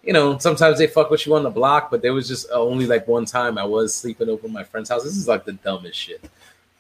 you 0.08 0.14
know, 0.14 0.38
sometimes 0.38 0.78
they 0.78 0.88
fuck 0.88 1.10
with 1.10 1.26
you 1.26 1.36
on 1.36 1.44
the 1.44 1.50
block, 1.50 1.92
but 1.92 2.02
there 2.02 2.14
was 2.14 2.30
just 2.30 2.50
only 2.52 2.86
like 2.88 3.06
one 3.10 3.26
time 3.26 3.58
I 3.58 3.66
was 3.66 3.94
sleeping 3.94 4.30
over 4.30 4.48
my 4.48 4.64
friend's 4.64 4.90
house. 4.90 5.04
This 5.04 5.18
is 5.18 5.28
like 5.28 5.44
the 5.44 5.52
dumbest 5.52 6.00
shit. 6.00 6.30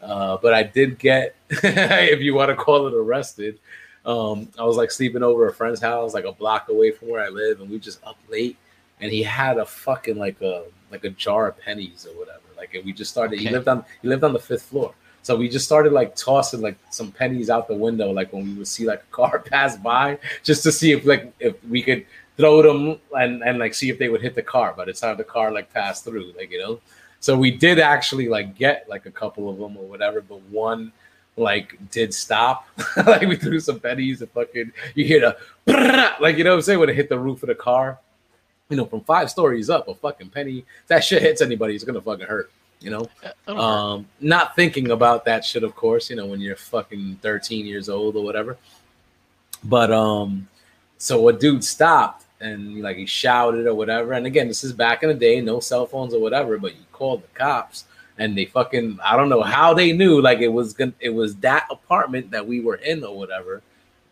Uh, 0.01 0.38
but 0.41 0.53
I 0.53 0.63
did 0.63 0.97
get, 0.97 1.36
if 1.49 2.21
you 2.21 2.34
want 2.34 2.49
to 2.49 2.56
call 2.56 2.88
it 2.88 2.93
arrested, 2.93 3.60
um, 4.06 4.47
I 4.58 4.63
was 4.63 4.77
like 4.77 4.91
sleeping 4.91 5.23
over 5.23 5.45
a 5.49 5.53
friend's 5.53 5.82
house, 5.82 6.13
like 6.13 6.23
a 6.23 6.32
block 6.32 6.69
away 6.69 6.91
from 6.91 7.10
where 7.10 7.21
I 7.21 7.27
live, 7.27 7.60
and 7.60 7.69
we 7.69 7.80
just 7.80 8.01
up 8.06 8.17
late, 8.30 8.58
and 9.01 9.12
he 9.12 9.21
had 9.23 9.58
a 9.58 9.65
fucking 9.65 10.17
like 10.17 10.41
a 10.41 10.63
like 10.89 11.03
a 11.03 11.10
jar 11.10 11.49
of 11.49 11.60
pennies 11.60 12.08
or 12.10 12.17
whatever. 12.17 12.39
Like, 12.56 12.73
and 12.75 12.86
we 12.86 12.93
just 12.93 13.12
started. 13.12 13.36
Okay. 13.36 13.49
He 13.49 13.51
lived 13.51 13.67
on 13.67 13.84
he 14.01 14.08
lived 14.08 14.23
on 14.23 14.32
the 14.32 14.39
fifth 14.39 14.63
floor, 14.63 14.93
so 15.28 15.36
we 15.36 15.50
just 15.50 15.66
started 15.66 15.92
like 15.92 16.16
tossing 16.16 16.62
like 16.62 16.78
some 16.90 17.12
pennies 17.12 17.50
out 17.50 17.68
the 17.68 17.76
window, 17.76 18.12
like 18.12 18.32
when 18.32 18.46
we 18.46 18.54
would 18.54 18.66
see 18.66 18.86
like 18.86 19.04
a 19.04 19.12
car 19.13 19.40
pass 19.52 19.76
by, 19.76 20.18
just 20.42 20.63
to 20.63 20.72
see 20.72 20.94
if 20.94 21.04
like 21.04 21.34
if 21.42 21.62
we 21.66 21.82
could 21.82 22.06
throw 22.38 22.62
them 22.62 22.98
and, 23.12 23.44
and 23.44 23.60
like 23.60 23.74
see 23.74 23.90
if 23.90 24.00
they 24.00 24.08
would 24.08 24.22
hit 24.22 24.36
the 24.36 24.42
car 24.42 24.72
by 24.72 24.86
the 24.86 24.94
time 24.94 25.18
the 25.18 25.26
car 25.26 25.52
like 25.52 25.74
passed 25.74 26.06
through, 26.06 26.32
like 26.38 26.50
you 26.50 26.60
know. 26.60 26.80
So 27.20 27.38
we 27.38 27.52
did 27.52 27.78
actually 27.78 28.30
like 28.30 28.56
get 28.56 28.88
like 28.88 29.06
a 29.06 29.12
couple 29.12 29.50
of 29.50 29.58
them 29.58 29.76
or 29.76 29.86
whatever, 29.86 30.22
but 30.22 30.40
one 30.44 30.94
like 31.36 31.78
did 31.92 32.13
stop. 32.13 32.66
like 33.06 33.28
we 33.28 33.36
threw 33.36 33.60
some 33.60 33.82
pennies 33.82 34.22
and 34.22 34.32
fucking 34.32 34.72
you 34.96 35.04
hear 35.04 35.20
the 35.66 36.16
like 36.22 36.38
you 36.38 36.46
know 36.46 36.52
what 36.52 36.56
I'm 36.56 36.62
saying 36.62 36.80
when 36.80 36.88
it 36.88 36.96
hit 36.96 37.10
the 37.10 37.20
roof 37.20 37.44
of 37.44 37.48
the 37.48 37.56
car. 37.56 38.00
You 38.70 38.78
know, 38.78 38.86
from 38.86 39.02
five 39.02 39.30
stories 39.30 39.70
up, 39.70 39.90
a 39.90 39.94
fucking 39.94 40.30
penny. 40.30 40.63
that 40.88 41.04
shit 41.04 41.22
hits 41.22 41.42
anybody, 41.42 41.76
it's 41.76 41.84
gonna 41.84 42.00
fucking 42.00 42.28
hurt. 42.28 42.50
You 42.80 42.92
know, 42.92 43.10
uh, 43.48 43.56
um, 43.56 44.08
not 44.20 44.56
thinking 44.56 44.92
about 44.92 45.26
that 45.26 45.44
shit, 45.44 45.63
of 45.63 45.76
course. 45.76 46.10
You 46.10 46.16
know, 46.16 46.28
when 46.28 46.40
you're 46.40 46.56
fucking 46.56 47.20
13 47.22 47.66
years 47.66 47.90
old 47.90 48.16
or 48.16 48.24
whatever. 48.24 48.58
But 49.63 49.92
um, 49.92 50.48
so 50.98 51.28
a 51.28 51.34
dude 51.34 51.63
stopped 51.63 52.26
and 52.40 52.82
like 52.82 52.98
he 52.98 53.06
shouted 53.06 53.66
or 53.66 53.74
whatever. 53.74 54.13
And 54.13 54.26
again, 54.26 54.48
this 54.48 54.63
is 54.63 54.74
back 54.74 55.04
in 55.04 55.10
the 55.10 55.16
day, 55.16 55.42
no 55.42 55.60
cell 55.60 55.86
phones 55.86 56.13
or 56.13 56.22
whatever, 56.22 56.58
but 56.58 56.76
you 56.76 56.84
called 56.92 57.24
the 57.24 57.40
cops 57.40 57.86
and 58.18 58.38
they 58.38 58.46
fucking 58.46 59.00
I 59.04 59.16
don't 59.16 59.30
know 59.30 59.42
how 59.42 59.74
they 59.74 59.92
knew 59.92 60.22
like 60.22 60.40
it 60.40 60.48
was 60.48 60.74
gonna 60.74 60.94
it 61.00 61.10
was 61.10 61.36
that 61.38 61.68
apartment 61.70 62.32
that 62.32 62.46
we 62.46 62.60
were 62.60 62.76
in 62.76 63.04
or 63.04 63.16
whatever. 63.18 63.62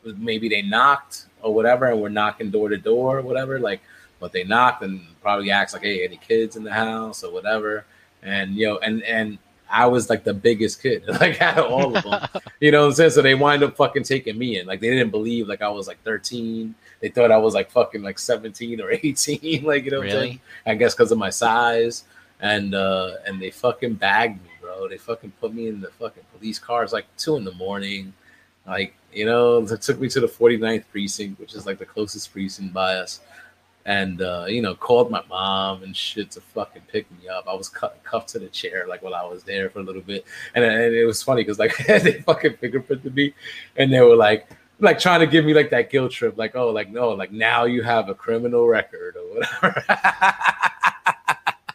Maybe 0.04 0.50
they 0.50 0.62
knocked 0.62 1.26
or 1.42 1.54
whatever 1.54 1.86
and 1.86 2.02
we're 2.02 2.10
knocking 2.10 2.52
door 2.52 2.70
to 2.70 2.78
door 2.78 3.20
or 3.20 3.22
whatever. 3.22 3.60
Like, 3.60 3.82
but 4.20 4.32
they 4.32 4.44
knocked 4.44 4.84
and 4.84 5.02
probably 5.22 5.50
asked 5.52 5.74
like, 5.74 5.84
"Hey, 5.84 6.06
any 6.06 6.18
kids 6.18 6.56
in 6.56 6.64
the 6.64 6.74
house 6.74 7.24
or 7.24 7.32
whatever?" 7.32 7.86
And 8.26 8.56
you 8.56 8.68
know, 8.68 8.78
and 8.80 9.02
and 9.04 9.38
I 9.72 9.86
was 9.86 10.10
like 10.10 10.26
the 10.26 10.34
biggest 10.34 10.82
kid, 10.82 11.04
like 11.22 11.42
out 11.42 11.60
of 11.60 11.72
all 11.72 11.96
of 11.96 12.04
them. 12.04 12.42
you 12.60 12.72
know 12.72 12.82
what 12.82 12.88
I'm 12.88 12.94
saying? 12.94 13.12
So 13.12 13.22
they 13.22 13.36
wind 13.36 13.64
up 13.64 13.78
fucking 13.78 14.04
taking 14.04 14.38
me 14.38 14.60
in. 14.60 14.68
Like 14.68 14.82
they 14.82 14.90
didn't 14.90 15.12
believe 15.12 15.48
like 15.48 15.62
I 15.62 15.70
was 15.70 15.88
like 15.88 16.02
13 16.04 16.76
they 17.06 17.10
thought 17.10 17.32
I 17.32 17.38
was 17.38 17.54
like 17.54 17.70
fucking 17.70 18.02
like 18.02 18.18
17 18.18 18.82
or 18.82 18.92
18, 19.04 19.64
like 19.64 19.86
you 19.86 19.92
know, 19.92 20.02
really? 20.02 20.42
I 20.66 20.76
guess 20.76 20.96
because 20.96 21.12
of 21.12 21.18
my 21.18 21.30
size, 21.30 22.06
and 22.40 22.74
uh 22.74 23.14
and 23.26 23.42
they 23.42 23.52
fucking 23.52 23.94
bagged 23.94 24.44
me, 24.44 24.50
bro. 24.62 24.88
They 24.88 24.98
fucking 24.98 25.34
put 25.40 25.54
me 25.54 25.68
in 25.68 25.82
the 25.82 25.92
fucking 25.92 26.24
police 26.36 26.60
cars 26.60 26.94
like 26.94 27.06
two 27.18 27.36
in 27.36 27.44
the 27.44 27.54
morning, 27.54 28.14
like 28.66 28.96
you 29.14 29.26
know, 29.26 29.62
they 29.62 29.78
took 29.78 30.00
me 30.00 30.10
to 30.10 30.20
the 30.20 30.28
49th 30.28 30.86
precinct, 30.92 31.40
which 31.40 31.54
is 31.54 31.66
like 31.66 31.78
the 31.78 31.86
closest 31.86 32.34
precinct 32.34 32.74
by 32.74 32.96
us. 32.96 33.22
And 33.86 34.22
uh, 34.22 34.46
you 34.48 34.62
know, 34.62 34.74
called 34.74 35.12
my 35.12 35.22
mom 35.30 35.84
and 35.84 35.96
shit 35.96 36.32
to 36.32 36.42
fucking 36.42 36.82
pick 36.92 37.06
me 37.22 37.28
up. 37.28 37.48
I 37.48 37.54
was 37.54 37.70
cu- 37.70 37.88
cuffed 38.04 38.30
to 38.30 38.40
the 38.40 38.48
chair 38.48 38.86
like 38.88 39.04
while 39.04 39.14
I 39.14 39.24
was 39.24 39.44
there 39.44 39.70
for 39.70 39.80
a 39.80 39.84
little 39.84 40.02
bit, 40.02 40.26
and, 40.56 40.64
and 40.66 40.96
it 40.96 41.06
was 41.06 41.22
funny 41.22 41.44
because 41.44 41.60
like 41.60 41.78
they 41.88 42.22
fucking 42.22 42.54
fingerprinted 42.54 43.14
me, 43.14 43.34
and 43.78 43.94
they 43.94 44.02
were 44.02 44.16
like, 44.16 44.50
like 44.80 45.00
trying 45.00 45.20
to 45.20 45.28
give 45.28 45.46
me 45.46 45.54
like 45.54 45.70
that 45.70 45.90
guilt 45.90 46.12
trip, 46.12 46.38
like, 46.38 46.56
oh, 46.56 46.70
like 46.70 46.90
no, 46.90 47.10
like 47.10 47.32
now 47.32 47.66
you 47.66 47.84
have 47.84 48.10
a 48.10 48.16
criminal 48.16 48.68
record 48.68 49.16
or 49.16 49.36
whatever. 49.36 49.84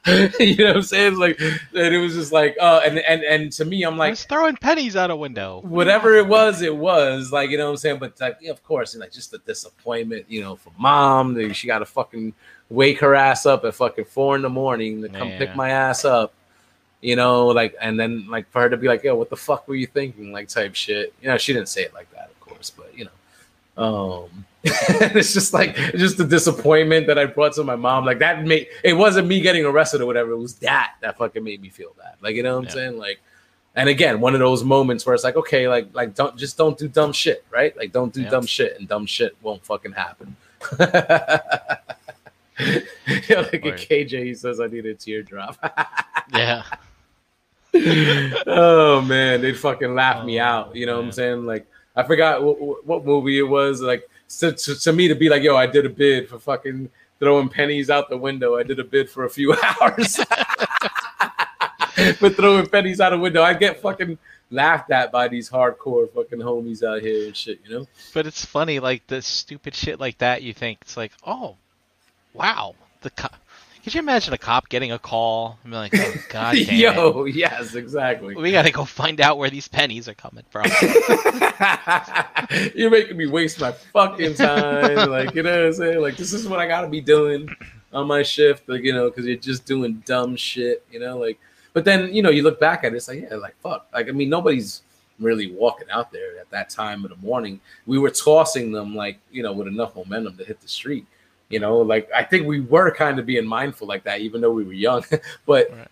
you 0.41 0.57
know 0.57 0.67
what 0.67 0.77
I'm 0.77 0.83
saying? 0.83 1.13
It's 1.13 1.19
like 1.19 1.41
and 1.41 1.95
it 1.95 1.99
was 1.99 2.15
just 2.15 2.33
like, 2.33 2.57
uh, 2.61 2.81
and 2.85 2.99
and 3.01 3.23
and 3.23 3.53
to 3.53 3.65
me, 3.65 3.83
I'm 3.83 3.97
like 3.97 4.17
throwing 4.17 4.57
pennies 4.57 4.97
out 4.97 5.11
a 5.11 5.17
window. 5.17 5.61
Whatever 5.63 6.17
it 6.17 6.27
was, 6.27 6.63
it 6.63 6.75
was 6.75 7.33
like 7.33 7.51
you 7.51 7.59
know 7.59 7.67
what 7.67 7.73
I'm 7.73 7.77
saying. 7.77 7.99
But 7.99 8.21
like, 8.21 8.43
of 8.45 8.63
course, 8.65 8.95
and 8.95 9.01
like 9.01 9.13
just 9.13 9.31
the 9.31 9.39
disappointment, 9.39 10.27
you 10.29 10.41
know, 10.41 10.57
for 10.57 10.73
mom, 10.79 11.53
she 11.53 11.67
got 11.67 11.81
to 11.81 11.87
fucking 11.87 12.33
wake 12.71 13.01
her 13.01 13.15
ass 13.15 13.47
up 13.47 13.65
at 13.65 13.75
fucking 13.75 14.07
four 14.07 14.37
in 14.37 14.43
the 14.43 14.49
morning 14.49 15.03
to 15.03 15.09
come 15.09 15.29
yeah. 15.29 15.39
pick 15.39 15.55
my 15.57 15.71
ass 15.71 16.05
up 16.05 16.33
you 17.01 17.17
know, 17.17 17.47
like, 17.47 17.75
and 17.81 17.99
then 17.99 18.29
like 18.29 18.51
for 18.51 18.61
her 18.61 18.69
to 18.69 18.77
be 18.77 18.87
like, 18.87 19.03
yo, 19.03 19.15
what 19.15 19.31
the 19.31 19.37
fuck 19.37 19.67
were 19.67 19.75
you 19.75 19.87
thinking, 19.87 20.33
like, 20.33 20.49
type 20.49 20.75
shit. 20.75 21.15
You 21.23 21.29
know, 21.29 21.39
she 21.39 21.53
didn't 21.53 21.69
say 21.69 21.83
it 21.83 21.95
like 21.95 22.11
that, 22.13 22.31
of 22.31 22.41
course, 22.41 22.71
but 22.71 22.97
you 22.97 23.07
know, 23.07 23.83
um, 23.83 24.45
it's 24.65 25.33
just 25.33 25.55
like 25.55 25.75
just 25.75 26.19
the 26.19 26.25
disappointment 26.25 27.07
that 27.07 27.19
I 27.19 27.25
brought 27.25 27.55
to 27.55 27.65
my 27.65 27.77
mom. 27.77 28.05
Like 28.05 28.19
that 28.19 28.45
made 28.45 28.69
it 28.85 28.93
wasn't 28.93 29.27
me 29.27 29.41
getting 29.41 29.65
arrested 29.65 30.03
or 30.03 30.07
whatever. 30.07 30.33
It 30.33 30.39
was 30.39 30.57
that 30.57 30.97
that 31.01 31.17
fucking 31.17 31.43
made 31.43 31.63
me 31.63 31.71
feel 31.71 31.95
bad. 31.97 32.17
Like 32.21 32.37
you 32.37 32.43
know 32.43 32.57
what 32.57 32.59
I'm 32.59 32.65
yeah. 32.67 32.71
saying? 32.71 32.99
Like, 32.99 33.21
and 33.75 33.89
again, 33.89 34.21
one 34.21 34.35
of 34.35 34.41
those 34.41 34.63
moments 34.63 35.07
where 35.07 35.15
it's 35.15 35.25
like, 35.25 35.37
okay, 35.37 35.67
like 35.67 35.89
like 35.95 36.15
don't 36.15 36.37
just 36.37 36.59
don't 36.59 36.77
do 36.77 36.89
dumb 36.89 37.13
shit, 37.13 37.43
right? 37.51 37.75
Like 37.75 37.93
don't 37.93 38.13
do 38.13 38.23
dumb 38.29 38.45
shit, 38.45 38.79
and 38.79 38.87
dumb 38.87 39.07
shit 39.07 39.35
won't 39.41 39.65
fucking 39.65 39.93
happen. 39.93 40.37
yeah, 40.79 41.79
like 42.59 43.65
a 43.65 43.73
KJ, 43.73 44.25
he 44.25 44.35
says, 44.35 44.61
I 44.61 44.67
need 44.67 44.85
a 44.85 44.95
teardrop. 44.95 45.57
yeah. 46.35 46.65
oh 48.47 49.01
man, 49.01 49.41
they'd 49.41 49.59
fucking 49.59 49.95
laugh 49.95 50.19
oh, 50.21 50.27
me 50.27 50.39
out. 50.39 50.77
You 50.77 50.85
know 50.85 50.97
man. 50.97 50.99
what 50.99 51.07
I'm 51.07 51.13
saying? 51.13 51.47
Like 51.47 51.67
I 51.97 52.03
forgot 52.03 52.43
what, 52.43 52.87
what 52.87 53.07
movie 53.07 53.39
it 53.39 53.49
was. 53.49 53.81
Like 53.81 54.07
to, 54.39 54.53
to, 54.53 54.79
to, 54.79 54.93
me 54.93 55.09
to 55.09 55.15
be 55.15 55.29
like, 55.29 55.43
yo, 55.43 55.57
I 55.57 55.67
did 55.67 55.87
a 55.87 55.91
bid 55.91 56.29
for 56.29 56.39
fucking 56.39 56.91
throwing 57.19 57.49
pennies 57.49 57.91
out 57.91 58.09
the 58.09 58.17
window. 58.17 58.57
I 58.57 58.63
did 58.63 58.79
a 58.79 58.85
bid 58.85 59.11
for 59.11 59.25
a 59.25 59.31
few 59.31 59.55
hours. 59.81 60.17
for 62.17 62.31
throwing 62.31 62.67
pennies 62.67 63.01
out 63.01 63.13
a 63.13 63.19
window. 63.19 63.43
I 63.43 63.55
get 63.55 63.81
fucking 63.81 64.19
laughed 64.51 64.91
at 64.91 65.13
by 65.13 65.29
these 65.29 65.51
hardcore 65.51 66.11
fucking 66.13 66.39
homies 66.39 66.83
out 66.83 67.03
here 67.03 67.27
and 67.27 67.37
shit, 67.37 67.61
you 67.65 67.79
know? 67.79 67.87
But 68.15 68.27
it's 68.27 68.45
funny, 68.45 68.81
like 68.81 69.07
the 69.07 69.23
stupid 69.23 69.75
shit 69.75 70.01
like 70.01 70.19
that, 70.19 70.43
you 70.43 70.53
think 70.53 70.79
it's 70.83 70.97
like, 70.97 71.13
oh, 71.25 71.57
wow. 72.33 72.75
The 73.03 73.11
Could 73.83 73.95
you 73.95 74.01
imagine 74.01 74.35
a 74.35 74.39
cop 74.39 74.69
getting 74.69 74.93
a 74.93 74.99
call 74.99 75.59
and 75.63 75.73
be 75.73 75.77
like, 75.77 75.95
oh, 75.95 76.15
God 76.29 76.55
damn 76.55 76.75
Yo, 76.75 77.25
it. 77.25 77.35
yes, 77.35 77.75
exactly. 77.75 78.35
We 78.35 78.53
got 78.53 78.63
to 78.63 78.73
go 78.73 78.85
find 78.85 79.21
out 79.21 79.39
where 79.39 79.51
these 79.51 79.69
pennies 79.69 80.09
are 80.09 80.15
coming 80.15 80.45
from. 80.51 80.65
You're 82.75 82.91
making 82.91 83.17
me 83.17 83.27
waste 83.27 83.61
my 83.61 83.73
fucking 83.73 84.35
time. 84.35 84.97
like, 85.11 85.35
you 85.35 85.43
know 85.43 85.57
what 85.57 85.67
I'm 85.67 85.73
saying? 85.73 86.01
Like, 86.01 86.17
this 86.17 86.33
is 86.33 86.47
what 86.47 86.61
I 86.61 86.67
got 86.67 86.83
to 86.83 86.89
be 86.89 87.01
doing 87.01 87.49
on 87.93 88.07
my 88.07 88.23
shift, 88.23 88.69
like, 88.69 88.83
you 88.83 88.93
know, 88.93 89.09
because 89.09 89.27
you're 89.27 89.37
just 89.37 89.65
doing 89.65 90.03
dumb 90.05 90.37
shit, 90.37 90.85
you 90.91 91.01
know? 91.01 91.17
Like, 91.17 91.39
but 91.73 91.85
then 91.85 92.13
you 92.13 92.23
know 92.23 92.31
you 92.31 92.43
look 92.43 92.61
back 92.61 92.85
at 92.85 92.93
it, 92.93 92.97
it's 92.97 93.09
like 93.09 93.23
yeah, 93.23 93.37
like 93.37 93.55
fuck. 93.63 93.87
Like 93.93 94.09
I 94.09 94.13
mean, 94.13 94.29
nobody's 94.29 94.83
really 95.19 95.53
walking 95.53 95.89
out 95.91 96.11
there 96.11 96.39
at 96.39 96.51
that 96.51 96.71
time 96.71 97.05
of 97.05 97.11
the 97.11 97.17
morning. 97.17 97.61
We 97.87 97.99
were 97.99 98.11
tossing 98.11 98.73
them 98.73 98.95
like 98.95 99.19
you 99.31 99.43
know 99.43 99.53
with 99.53 99.69
enough 99.69 99.95
momentum 99.95 100.37
to 100.39 100.45
hit 100.45 100.61
the 100.61 100.69
street. 100.69 101.07
You 101.51 101.61
know, 101.61 101.79
like 101.79 102.09
I 102.15 102.25
think 102.25 102.47
we 102.47 102.61
were 102.61 102.91
kind 102.93 103.19
of 103.19 103.27
being 103.27 103.47
mindful 103.47 103.87
like 103.87 104.05
that, 104.05 104.21
even 104.21 104.41
though 104.41 104.53
we 104.53 104.65
were 104.65 104.73
young. 104.73 105.05
but 105.47 105.71
right. 105.71 105.89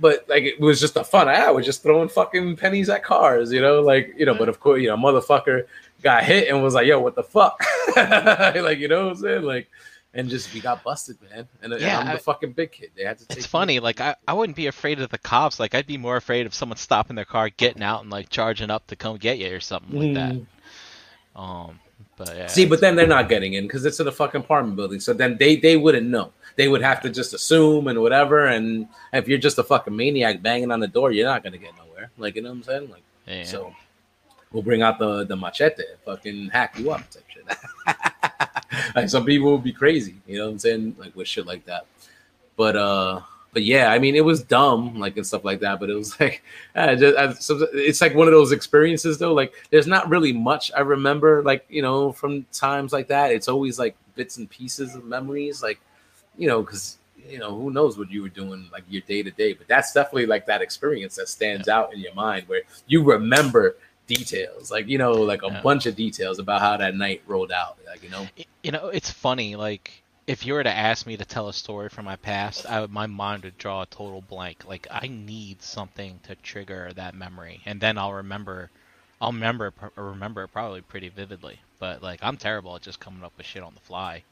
but 0.00 0.28
like 0.28 0.44
it 0.44 0.60
was 0.60 0.80
just 0.80 0.96
a 0.96 1.04
fun. 1.04 1.28
I 1.28 1.50
was 1.50 1.66
just 1.66 1.82
throwing 1.82 2.08
fucking 2.08 2.56
pennies 2.56 2.88
at 2.88 3.02
cars. 3.02 3.52
You 3.52 3.60
know, 3.60 3.80
like 3.80 4.14
you 4.16 4.26
know. 4.26 4.34
But 4.34 4.48
of 4.48 4.60
course, 4.60 4.80
you 4.80 4.88
know, 4.88 4.96
motherfucker 4.96 5.66
got 6.02 6.24
hit 6.24 6.48
and 6.48 6.62
was 6.62 6.74
like, 6.74 6.86
"Yo, 6.86 7.00
what 7.00 7.14
the 7.14 7.22
fuck?" 7.22 7.60
like 7.96 8.78
you 8.78 8.88
know 8.88 9.06
what 9.06 9.16
I'm 9.16 9.22
saying? 9.22 9.42
Like 9.42 9.68
and 10.14 10.28
just 10.28 10.52
we 10.54 10.60
got 10.60 10.82
busted, 10.82 11.18
man. 11.30 11.46
And, 11.62 11.72
yeah, 11.80 12.00
and 12.00 12.08
I'm 12.08 12.16
the 12.16 12.22
fucking 12.22 12.52
big 12.52 12.72
kid. 12.72 12.90
They 12.96 13.04
had 13.04 13.18
to. 13.18 13.26
it's 13.30 13.46
funny. 13.46 13.74
Me. 13.74 13.80
Like 13.80 14.00
I, 14.00 14.16
I 14.26 14.32
wouldn't 14.32 14.56
be 14.56 14.66
afraid 14.66 15.00
of 15.00 15.10
the 15.10 15.18
cops. 15.18 15.60
Like 15.60 15.74
I'd 15.74 15.86
be 15.86 15.98
more 15.98 16.16
afraid 16.16 16.46
of 16.46 16.54
someone 16.54 16.78
stopping 16.78 17.16
their 17.16 17.24
car, 17.24 17.50
getting 17.50 17.82
out, 17.82 18.02
and 18.02 18.10
like 18.10 18.28
charging 18.28 18.70
up 18.70 18.86
to 18.88 18.96
come 18.96 19.16
get 19.16 19.38
you 19.38 19.54
or 19.54 19.60
something 19.60 19.94
mm. 19.94 20.06
like 20.06 20.14
that. 20.14 20.34
Mm. 21.36 21.40
Um, 21.40 21.80
but 22.18 22.36
yeah. 22.36 22.46
See, 22.48 22.66
but 22.66 22.80
then 22.80 22.96
they're 22.96 23.06
not 23.06 23.28
getting 23.28 23.54
in 23.54 23.64
because 23.64 23.84
it's 23.86 24.00
in 24.00 24.08
a 24.08 24.12
fucking 24.12 24.40
apartment 24.40 24.76
building. 24.76 25.00
So 25.00 25.14
then 25.14 25.38
they 25.38 25.56
they 25.56 25.76
wouldn't 25.76 26.06
know. 26.06 26.32
They 26.56 26.68
would 26.68 26.82
have 26.82 27.00
to 27.02 27.10
just 27.10 27.32
assume 27.32 27.86
and 27.86 28.00
whatever. 28.00 28.46
And 28.46 28.88
if 29.12 29.28
you're 29.28 29.38
just 29.38 29.58
a 29.58 29.62
fucking 29.62 29.94
maniac 29.94 30.42
banging 30.42 30.72
on 30.72 30.80
the 30.80 30.88
door, 30.88 31.12
you're 31.12 31.26
not 31.26 31.44
gonna 31.44 31.58
get 31.58 31.76
nowhere. 31.76 32.10
Like 32.18 32.34
you 32.34 32.42
know 32.42 32.50
what 32.50 32.56
I'm 32.56 32.62
saying? 32.64 32.90
Like 32.90 33.02
yeah. 33.26 33.44
so. 33.44 33.74
We'll 34.50 34.62
bring 34.62 34.80
out 34.80 34.98
the 34.98 35.24
the 35.24 35.36
machete, 35.36 35.82
fucking 36.06 36.48
hack 36.48 36.78
you 36.78 36.90
up 36.90 37.02
type 37.10 37.22
shit. 37.28 37.44
like 38.94 39.10
some 39.10 39.26
people 39.26 39.52
would 39.52 39.62
be 39.62 39.74
crazy, 39.74 40.16
you 40.26 40.38
know 40.38 40.46
what 40.46 40.52
I'm 40.52 40.58
saying? 40.58 40.96
Like 40.98 41.14
with 41.14 41.28
shit 41.28 41.44
like 41.44 41.66
that. 41.66 41.84
But 42.56 42.74
uh 42.74 43.20
but 43.58 43.64
yeah, 43.64 43.90
I 43.90 43.98
mean, 43.98 44.14
it 44.14 44.24
was 44.24 44.44
dumb, 44.44 45.00
like 45.00 45.16
and 45.16 45.26
stuff 45.26 45.44
like 45.44 45.58
that. 45.60 45.80
But 45.80 45.90
it 45.90 45.96
was 45.96 46.20
like, 46.20 46.44
uh, 46.76 46.94
just, 46.94 47.50
it's 47.74 48.00
like 48.00 48.14
one 48.14 48.28
of 48.28 48.32
those 48.32 48.52
experiences, 48.52 49.18
though. 49.18 49.34
Like, 49.34 49.52
there's 49.70 49.88
not 49.88 50.08
really 50.08 50.32
much 50.32 50.70
I 50.76 50.82
remember, 50.82 51.42
like 51.42 51.66
you 51.68 51.82
know, 51.82 52.12
from 52.12 52.44
times 52.52 52.92
like 52.92 53.08
that. 53.08 53.32
It's 53.32 53.48
always 53.48 53.76
like 53.76 53.96
bits 54.14 54.36
and 54.36 54.48
pieces 54.48 54.94
of 54.94 55.04
memories, 55.04 55.60
like 55.60 55.80
you 56.36 56.46
know, 56.46 56.62
because 56.62 56.98
you 57.28 57.40
know, 57.40 57.52
who 57.52 57.72
knows 57.72 57.98
what 57.98 58.12
you 58.12 58.22
were 58.22 58.28
doing 58.28 58.68
like 58.72 58.84
your 58.88 59.02
day 59.08 59.24
to 59.24 59.30
day. 59.32 59.54
But 59.54 59.66
that's 59.66 59.92
definitely 59.92 60.26
like 60.26 60.46
that 60.46 60.62
experience 60.62 61.16
that 61.16 61.28
stands 61.28 61.66
yeah. 61.66 61.78
out 61.78 61.92
in 61.92 61.98
your 61.98 62.14
mind, 62.14 62.46
where 62.46 62.62
you 62.86 63.02
remember 63.02 63.74
details, 64.06 64.70
like 64.70 64.86
you 64.86 64.98
know, 64.98 65.14
like 65.14 65.42
a 65.42 65.48
yeah. 65.48 65.62
bunch 65.62 65.86
of 65.86 65.96
details 65.96 66.38
about 66.38 66.60
how 66.60 66.76
that 66.76 66.94
night 66.94 67.22
rolled 67.26 67.50
out. 67.50 67.76
Like 67.88 68.04
you 68.04 68.10
know, 68.10 68.24
you 68.62 68.70
know, 68.70 68.86
it's 68.86 69.10
funny. 69.10 69.56
Like 69.56 70.04
if 70.28 70.44
you 70.44 70.52
were 70.52 70.62
to 70.62 70.70
ask 70.70 71.06
me 71.06 71.16
to 71.16 71.24
tell 71.24 71.48
a 71.48 71.54
story 71.54 71.88
from 71.88 72.04
my 72.04 72.16
past, 72.16 72.66
I 72.66 72.82
would, 72.82 72.92
my 72.92 73.06
mind 73.06 73.44
would 73.44 73.56
draw 73.56 73.82
a 73.82 73.86
total 73.86 74.20
blank. 74.20 74.68
Like 74.68 74.86
I 74.90 75.08
need 75.08 75.62
something 75.62 76.20
to 76.24 76.34
trigger 76.36 76.92
that 76.94 77.14
memory, 77.14 77.62
and 77.64 77.80
then 77.80 77.96
I'll 77.98 78.12
remember. 78.12 78.70
I'll 79.20 79.32
remember 79.32 79.72
remember 79.96 80.44
it 80.44 80.52
probably 80.52 80.82
pretty 80.82 81.08
vividly. 81.08 81.58
But 81.80 82.02
like 82.02 82.20
I'm 82.22 82.36
terrible 82.36 82.76
at 82.76 82.82
just 82.82 83.00
coming 83.00 83.24
up 83.24 83.32
with 83.38 83.46
shit 83.46 83.62
on 83.62 83.72
the 83.72 83.80
fly. 83.80 84.22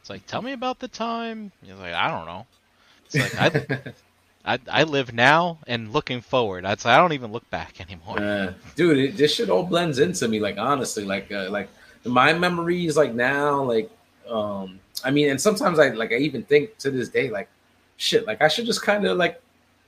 It's 0.00 0.10
like, 0.10 0.26
tell 0.26 0.42
me 0.42 0.52
about 0.52 0.80
the 0.80 0.88
time. 0.88 1.52
He's 1.62 1.76
like, 1.76 1.94
I 1.94 2.10
don't 2.10 2.26
know. 2.26 2.46
It's 3.06 3.38
like 3.38 3.40
I, 3.40 3.94
I, 4.54 4.58
I 4.80 4.82
live 4.82 5.14
now 5.14 5.58
and 5.68 5.92
looking 5.92 6.20
forward. 6.20 6.66
I'd 6.66 6.80
say 6.80 6.90
I 6.90 6.98
don't 6.98 7.12
even 7.12 7.32
look 7.32 7.48
back 7.50 7.80
anymore. 7.80 8.20
Uh, 8.20 8.52
dude, 8.74 8.98
it, 8.98 9.16
this 9.16 9.34
shit 9.36 9.48
all 9.48 9.62
blends 9.62 10.00
into 10.00 10.26
me. 10.26 10.40
Like 10.40 10.58
honestly, 10.58 11.04
like 11.04 11.30
uh, 11.30 11.48
like 11.48 11.68
my 12.04 12.32
memories, 12.32 12.96
like 12.96 13.14
now, 13.14 13.62
like 13.62 13.88
um, 14.28 14.80
I 15.02 15.10
mean, 15.10 15.30
and 15.30 15.40
sometimes 15.40 15.78
I 15.78 15.88
like 15.90 16.12
I 16.12 16.16
even 16.16 16.42
think 16.44 16.78
to 16.78 16.90
this 16.90 17.08
day, 17.08 17.30
like 17.30 17.48
shit, 17.96 18.26
like 18.26 18.42
I 18.42 18.48
should 18.48 18.66
just 18.66 18.82
kind 18.82 19.06
of 19.06 19.16
like 19.16 19.40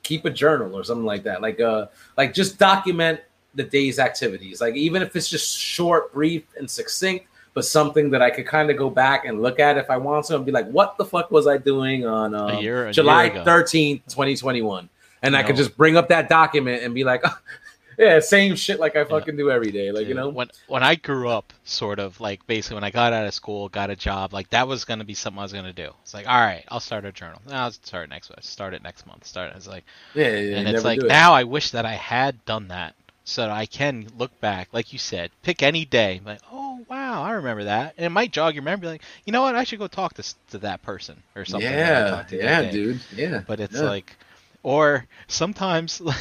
keep 0.03 0.25
a 0.25 0.29
journal 0.29 0.75
or 0.75 0.83
something 0.83 1.05
like 1.05 1.23
that. 1.23 1.41
Like 1.41 1.59
uh, 1.59 1.87
like 2.17 2.33
just 2.33 2.57
document 2.57 3.21
the 3.55 3.63
day's 3.63 3.99
activities. 3.99 4.61
Like 4.61 4.75
even 4.75 5.01
if 5.01 5.15
it's 5.15 5.29
just 5.29 5.57
short, 5.57 6.13
brief, 6.13 6.43
and 6.57 6.69
succinct 6.69 7.27
but 7.57 7.65
something 7.65 8.11
that 8.11 8.21
I 8.21 8.29
could 8.29 8.45
kind 8.45 8.69
of 8.69 8.77
go 8.77 8.87
back 8.87 9.25
and 9.25 9.41
look 9.41 9.59
at 9.59 9.79
if 9.79 9.89
I 9.89 9.97
want 9.97 10.27
to 10.27 10.35
and 10.35 10.45
be 10.45 10.51
like, 10.51 10.67
what 10.67 10.95
the 10.99 11.03
fuck 11.03 11.31
was 11.31 11.47
I 11.47 11.57
doing 11.57 12.05
on 12.05 12.35
uh, 12.35 12.49
a 12.49 12.61
year, 12.61 12.85
a 12.89 12.93
July 12.93 13.31
13th, 13.31 14.03
2021? 14.09 14.87
And 15.23 15.33
you 15.33 15.39
I 15.39 15.41
could 15.41 15.55
just 15.55 15.75
bring 15.75 15.97
up 15.97 16.09
that 16.09 16.29
document 16.29 16.83
and 16.83 16.93
be 16.93 17.03
like, 17.03 17.23
yeah, 17.97 18.19
same 18.19 18.55
shit 18.55 18.79
like 18.79 18.95
I 18.95 19.03
fucking 19.03 19.33
yeah. 19.33 19.43
do 19.43 19.51
every 19.51 19.71
day. 19.71 19.91
Like, 19.91 20.01
Dude, 20.01 20.09
you 20.09 20.13
know? 20.13 20.29
When 20.29 20.49
when 20.67 20.83
I 20.83 20.95
grew 20.95 21.29
up, 21.29 21.51
sort 21.63 21.99
of 21.99 22.19
like 22.21 22.45
basically 22.45 22.75
when 22.75 22.83
I 22.83 22.91
got 22.91 23.11
out 23.11 23.25
of 23.25 23.33
school, 23.33 23.69
got 23.69 23.89
a 23.89 23.95
job, 23.95 24.33
like 24.33 24.49
that 24.51 24.67
was 24.67 24.85
gonna 24.85 25.03
be 25.03 25.15
something 25.15 25.39
I 25.39 25.43
was 25.43 25.53
gonna 25.53 25.73
do. 25.73 25.91
It's 26.03 26.13
like, 26.13 26.27
all 26.27 26.39
right, 26.39 26.63
I'll 26.67 26.79
start 26.79 27.05
a 27.05 27.11
journal. 27.11 27.41
No, 27.47 27.55
I'll 27.55 27.71
start 27.71 28.09
next 28.09 28.31
start 28.41 28.75
it 28.75 28.83
next 28.83 29.07
month. 29.07 29.25
Start. 29.25 29.53
It's 29.55 29.67
like 29.67 29.83
Yeah, 30.13 30.29
yeah 30.29 30.57
And 30.57 30.67
it's 30.69 30.83
like 30.83 31.01
now 31.01 31.33
I 31.33 31.43
wish 31.43 31.71
that 31.71 31.85
I 31.85 31.93
had 31.93 32.45
done 32.45 32.67
that 32.67 32.93
so 33.23 33.41
that 33.41 33.51
I 33.51 33.65
can 33.65 34.07
look 34.17 34.39
back, 34.39 34.69
like 34.71 34.93
you 34.93 34.99
said, 34.99 35.31
pick 35.41 35.61
any 35.61 35.83
day, 35.83 36.21
like, 36.23 36.39
oh 36.51 36.85
wow, 36.87 37.23
I 37.23 37.31
remember 37.31 37.65
that, 37.65 37.95
and 37.97 38.05
it 38.05 38.09
might 38.09 38.31
jog 38.31 38.53
your 38.53 38.63
memory, 38.63 38.87
like, 38.87 39.01
you 39.25 39.33
know 39.33 39.41
what, 39.41 39.55
I 39.55 39.65
should 39.65 39.79
go 39.79 39.87
talk 39.87 40.13
to 40.13 40.23
to 40.51 40.59
that 40.59 40.83
person 40.83 41.21
or 41.35 41.45
something. 41.45 41.69
Yeah, 41.69 42.25
yeah, 42.31 42.71
dude, 42.71 43.01
yeah. 43.13 43.41
But 43.45 43.59
it's 43.59 43.75
yeah. 43.75 43.81
like, 43.81 44.15
or 44.61 45.07
sometimes. 45.27 46.01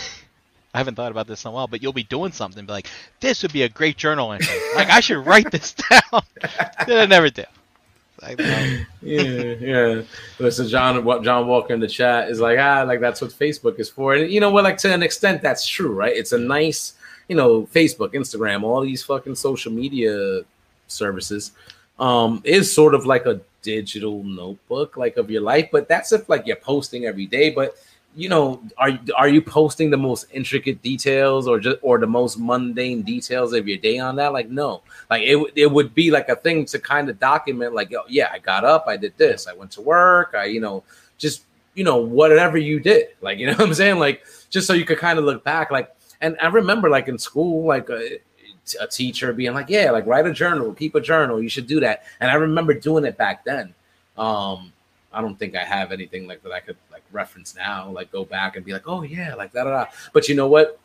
I 0.76 0.78
haven't 0.78 0.94
thought 0.94 1.10
about 1.10 1.26
this 1.26 1.44
in 1.44 1.48
a 1.48 1.52
while, 1.52 1.66
but 1.66 1.82
you'll 1.82 1.92
be 1.92 2.02
doing 2.02 2.32
something, 2.32 2.66
be 2.66 2.72
like, 2.72 2.88
this 3.20 3.42
would 3.42 3.52
be 3.52 3.62
a 3.62 3.68
great 3.68 3.96
journal 3.96 4.32
entry. 4.32 4.54
like, 4.74 4.90
I 4.90 5.00
should 5.00 5.24
write 5.24 5.50
this 5.50 5.74
down. 5.90 6.22
I 6.78 7.06
never 7.06 7.30
do. 7.30 7.44
Yeah, 9.02 9.54
yeah. 9.60 10.02
Listen, 10.38 10.66
John, 10.68 11.04
what 11.04 11.22
John 11.22 11.46
Walker 11.46 11.74
in 11.74 11.80
the 11.80 11.86
chat 11.86 12.28
is 12.28 12.40
like, 12.40 12.58
ah, 12.58 12.82
like 12.82 12.98
that's 12.98 13.20
what 13.20 13.30
Facebook 13.30 13.78
is 13.78 13.90
for. 13.90 14.14
And 14.14 14.30
you 14.30 14.40
know 14.40 14.50
what? 14.50 14.64
Like 14.64 14.78
to 14.78 14.92
an 14.92 15.02
extent, 15.02 15.42
that's 15.42 15.66
true, 15.66 15.92
right? 15.92 16.16
It's 16.16 16.32
a 16.32 16.38
nice 16.38 16.94
you 17.28 17.36
know, 17.36 17.62
Facebook, 17.66 18.14
Instagram, 18.14 18.62
all 18.62 18.80
these 18.82 19.02
fucking 19.02 19.34
social 19.34 19.72
media 19.72 20.42
services, 20.86 21.52
um, 21.98 22.40
is 22.44 22.72
sort 22.72 22.94
of 22.94 23.06
like 23.06 23.26
a 23.26 23.40
digital 23.62 24.22
notebook, 24.22 24.96
like 24.96 25.16
of 25.16 25.30
your 25.30 25.42
life. 25.42 25.68
But 25.72 25.88
that's 25.88 26.12
if 26.12 26.28
like 26.28 26.46
you're 26.46 26.56
posting 26.56 27.06
every 27.06 27.26
day. 27.26 27.50
But 27.50 27.76
you 28.16 28.30
know, 28.30 28.62
are 28.78 28.98
are 29.14 29.28
you 29.28 29.42
posting 29.42 29.90
the 29.90 29.96
most 29.98 30.26
intricate 30.32 30.80
details 30.80 31.46
or 31.46 31.60
just 31.60 31.76
or 31.82 31.98
the 31.98 32.06
most 32.06 32.38
mundane 32.38 33.02
details 33.02 33.52
of 33.52 33.68
your 33.68 33.76
day 33.76 33.98
on 33.98 34.16
that? 34.16 34.32
Like, 34.32 34.48
no, 34.48 34.82
like 35.10 35.22
it 35.22 35.36
it 35.54 35.70
would 35.70 35.94
be 35.94 36.10
like 36.10 36.30
a 36.30 36.36
thing 36.36 36.64
to 36.66 36.78
kind 36.78 37.10
of 37.10 37.20
document, 37.20 37.74
like, 37.74 37.92
oh, 37.92 38.04
yeah, 38.08 38.30
I 38.32 38.38
got 38.38 38.64
up, 38.64 38.86
I 38.88 38.96
did 38.96 39.16
this, 39.18 39.46
I 39.46 39.52
went 39.52 39.70
to 39.72 39.82
work, 39.82 40.34
I 40.34 40.46
you 40.46 40.60
know, 40.60 40.82
just 41.18 41.44
you 41.74 41.84
know, 41.84 41.98
whatever 41.98 42.56
you 42.56 42.80
did, 42.80 43.08
like, 43.20 43.38
you 43.40 43.46
know 43.46 43.52
what 43.52 43.68
I'm 43.68 43.74
saying, 43.74 43.98
like, 43.98 44.24
just 44.48 44.66
so 44.66 44.72
you 44.72 44.86
could 44.86 44.98
kind 44.98 45.18
of 45.18 45.26
look 45.26 45.44
back, 45.44 45.70
like, 45.70 45.94
and 46.22 46.38
I 46.40 46.46
remember 46.46 46.88
like 46.88 47.08
in 47.08 47.18
school, 47.18 47.66
like 47.66 47.90
a, 47.90 48.18
a 48.80 48.86
teacher 48.86 49.32
being 49.34 49.52
like, 49.52 49.68
"Yeah, 49.68 49.90
like 49.90 50.06
write 50.06 50.26
a 50.26 50.32
journal, 50.32 50.72
keep 50.72 50.94
a 50.94 51.00
journal. 51.00 51.42
You 51.42 51.48
should 51.50 51.66
do 51.66 51.80
that." 51.80 52.04
And 52.20 52.30
I 52.30 52.34
remember 52.34 52.72
doing 52.72 53.04
it 53.04 53.16
back 53.18 53.44
then. 53.44 53.74
Um, 54.16 54.72
I 55.12 55.20
don't 55.20 55.38
think 55.38 55.54
I 55.54 55.64
have 55.64 55.92
anything 55.92 56.26
like 56.26 56.42
that 56.42 56.52
I 56.52 56.60
could 56.60 56.76
reference 57.12 57.54
now, 57.54 57.90
like 57.90 58.10
go 58.12 58.24
back 58.24 58.56
and 58.56 58.64
be 58.64 58.72
like, 58.72 58.86
"Oh 58.86 59.02
yeah, 59.02 59.34
like 59.34 59.52
that." 59.52 59.92
But 60.12 60.28
you 60.28 60.34
know 60.34 60.48
what? 60.48 60.78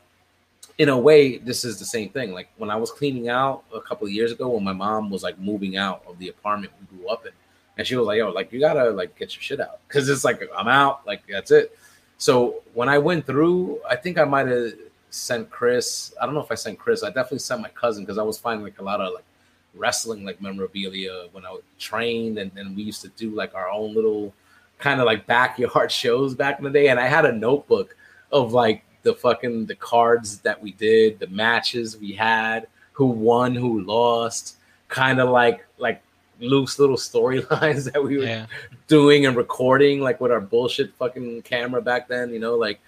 In 0.78 0.90
a 0.90 0.98
way, 0.98 1.38
this 1.38 1.66
is 1.66 1.80
the 1.80 1.86
same 1.86 2.10
thing. 2.10 2.34
Like 2.34 2.50
when 2.58 2.70
I 2.70 2.76
was 2.76 2.92
cleaning 2.92 3.30
out 3.30 3.64
a 3.74 3.82
couple 3.82 4.08
of 4.08 4.14
years 4.14 4.32
ago, 4.32 4.50
when 4.50 4.64
my 4.64 4.74
mom 4.74 5.10
was 5.10 5.24
like 5.24 5.38
moving 5.40 5.78
out 5.78 6.04
of 6.08 6.18
the 6.20 6.30
apartment 6.30 6.74
we 6.80 6.98
grew 6.98 7.08
up 7.10 7.26
in, 7.26 7.32
and 7.78 7.86
she 7.86 7.96
was 7.96 8.08
like, 8.08 8.18
"Yo, 8.18 8.30
like 8.32 8.52
you 8.52 8.60
gotta 8.60 8.90
like 8.92 9.18
get 9.18 9.36
your 9.36 9.42
shit 9.42 9.60
out," 9.60 9.80
because 9.88 10.10
it's 10.10 10.24
like 10.24 10.42
I'm 10.56 10.68
out, 10.68 11.06
like 11.06 11.24
that's 11.28 11.52
it. 11.52 11.78
So 12.18 12.62
when 12.74 12.88
I 12.88 13.00
went 13.00 13.26
through, 13.26 13.82
I 13.90 13.96
think 13.96 14.20
I 14.20 14.26
might 14.26 14.48
have 14.48 14.74
sent 15.10 15.50
Chris. 15.50 16.14
I 16.22 16.26
don't 16.26 16.36
know 16.36 16.42
if 16.42 16.52
I 16.52 16.56
sent 16.56 16.80
Chris. 16.80 17.04
I 17.04 17.08
definitely 17.08 17.40
sent 17.40 17.62
my 17.62 17.70
cousin 17.70 18.04
because 18.04 18.18
I 18.18 18.24
was 18.24 18.38
finding 18.38 18.64
like 18.64 18.80
a 18.80 18.84
lot 18.84 19.02
of 19.02 19.14
like 19.14 19.26
wrestling 19.74 20.26
like 20.26 20.42
memorabilia 20.42 21.28
when 21.32 21.46
I 21.46 21.58
trained, 21.80 22.38
and 22.38 22.52
then 22.54 22.76
we 22.76 22.84
used 22.84 23.02
to 23.02 23.10
do 23.10 23.32
like 23.32 23.56
our 23.56 23.70
own 23.70 23.94
little 23.94 24.34
kind 24.82 25.00
of 25.00 25.06
like 25.06 25.26
backyard 25.26 25.92
shows 26.04 26.36
back 26.36 26.58
in 26.58 26.66
the 26.66 26.70
day. 26.70 26.90
And 26.90 27.00
I 27.00 27.08
had 27.08 27.26
a 27.26 27.32
notebook 27.32 27.96
of 28.32 28.52
like 28.52 28.84
the 29.04 29.14
fucking 29.14 29.66
the 29.66 29.76
cards 29.76 30.40
that 30.40 30.62
we 30.62 30.74
did, 30.74 31.20
the 31.20 31.28
matches 31.28 31.98
we 31.98 32.12
had, 32.12 32.68
who 32.92 33.06
won, 33.06 33.56
who 33.56 33.82
lost, 33.82 34.58
kind 34.90 35.20
of 35.20 35.30
like 35.30 35.66
like 35.78 36.02
loose 36.40 36.80
little 36.80 36.98
storylines 36.98 37.84
that 37.94 38.04
we 38.04 38.18
were 38.18 38.24
yeah. 38.24 38.46
doing 38.88 39.26
and 39.26 39.36
recording 39.36 40.02
like 40.02 40.20
with 40.20 40.32
our 40.32 40.42
bullshit 40.42 40.94
fucking 40.96 41.42
camera 41.44 41.82
back 41.82 42.08
then, 42.08 42.34
you 42.34 42.40
know, 42.40 42.56
like 42.56 42.80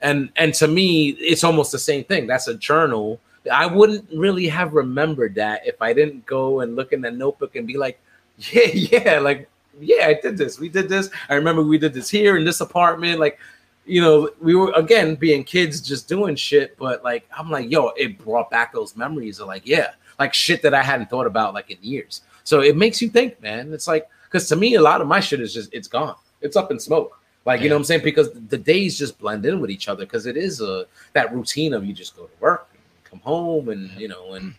and 0.00 0.30
and 0.36 0.54
to 0.54 0.68
me 0.68 1.10
it's 1.10 1.44
almost 1.44 1.72
the 1.72 1.78
same 1.78 2.04
thing. 2.04 2.26
That's 2.26 2.48
a 2.48 2.54
journal. 2.54 3.20
I 3.50 3.66
wouldn't 3.66 4.06
really 4.14 4.48
have 4.48 4.74
remembered 4.74 5.34
that 5.36 5.66
if 5.66 5.80
I 5.80 5.92
didn't 5.92 6.26
go 6.26 6.60
and 6.60 6.76
look 6.76 6.92
in 6.92 7.00
that 7.02 7.16
notebook 7.16 7.56
and 7.56 7.66
be 7.66 7.76
like, 7.76 7.98
yeah, 8.38 8.68
yeah, 8.72 9.18
like 9.18 9.48
yeah, 9.78 10.06
I 10.06 10.14
did 10.14 10.36
this. 10.36 10.58
We 10.58 10.68
did 10.68 10.88
this. 10.88 11.10
I 11.28 11.34
remember 11.34 11.62
we 11.62 11.78
did 11.78 11.94
this 11.94 12.10
here 12.10 12.36
in 12.36 12.44
this 12.44 12.60
apartment. 12.60 13.20
Like, 13.20 13.38
you 13.86 14.00
know, 14.00 14.30
we 14.40 14.54
were 14.54 14.72
again 14.72 15.14
being 15.14 15.44
kids 15.44 15.80
just 15.80 16.08
doing 16.08 16.36
shit, 16.36 16.76
but 16.78 17.02
like 17.04 17.28
I'm 17.36 17.50
like, 17.50 17.70
yo, 17.70 17.88
it 17.96 18.18
brought 18.18 18.50
back 18.50 18.72
those 18.72 18.96
memories 18.96 19.40
of 19.40 19.48
like, 19.48 19.62
yeah, 19.66 19.92
like 20.18 20.34
shit 20.34 20.62
that 20.62 20.74
I 20.74 20.82
hadn't 20.82 21.10
thought 21.10 21.26
about 21.26 21.54
like 21.54 21.70
in 21.70 21.78
years. 21.80 22.22
So 22.44 22.60
it 22.60 22.76
makes 22.76 23.00
you 23.00 23.08
think, 23.08 23.40
man. 23.40 23.72
It's 23.72 23.86
like 23.88 24.08
because 24.24 24.48
to 24.48 24.56
me, 24.56 24.74
a 24.74 24.82
lot 24.82 25.00
of 25.00 25.06
my 25.06 25.20
shit 25.20 25.40
is 25.40 25.54
just 25.54 25.72
it's 25.72 25.88
gone. 25.88 26.16
It's 26.40 26.56
up 26.56 26.70
in 26.70 26.78
smoke. 26.78 27.16
Like, 27.46 27.62
you 27.62 27.68
know 27.68 27.74
what 27.74 27.80
I'm 27.80 27.84
saying? 27.84 28.04
Because 28.04 28.30
the 28.32 28.58
days 28.58 28.98
just 28.98 29.18
blend 29.18 29.46
in 29.46 29.60
with 29.60 29.70
each 29.70 29.88
other 29.88 30.04
because 30.04 30.26
it 30.26 30.36
is 30.36 30.60
a 30.60 30.86
that 31.14 31.34
routine 31.34 31.72
of 31.72 31.84
you 31.84 31.94
just 31.94 32.16
go 32.16 32.26
to 32.26 32.32
work, 32.38 32.68
come 33.04 33.20
home, 33.20 33.70
and 33.70 33.90
you 33.98 34.08
know, 34.08 34.34
and 34.34 34.54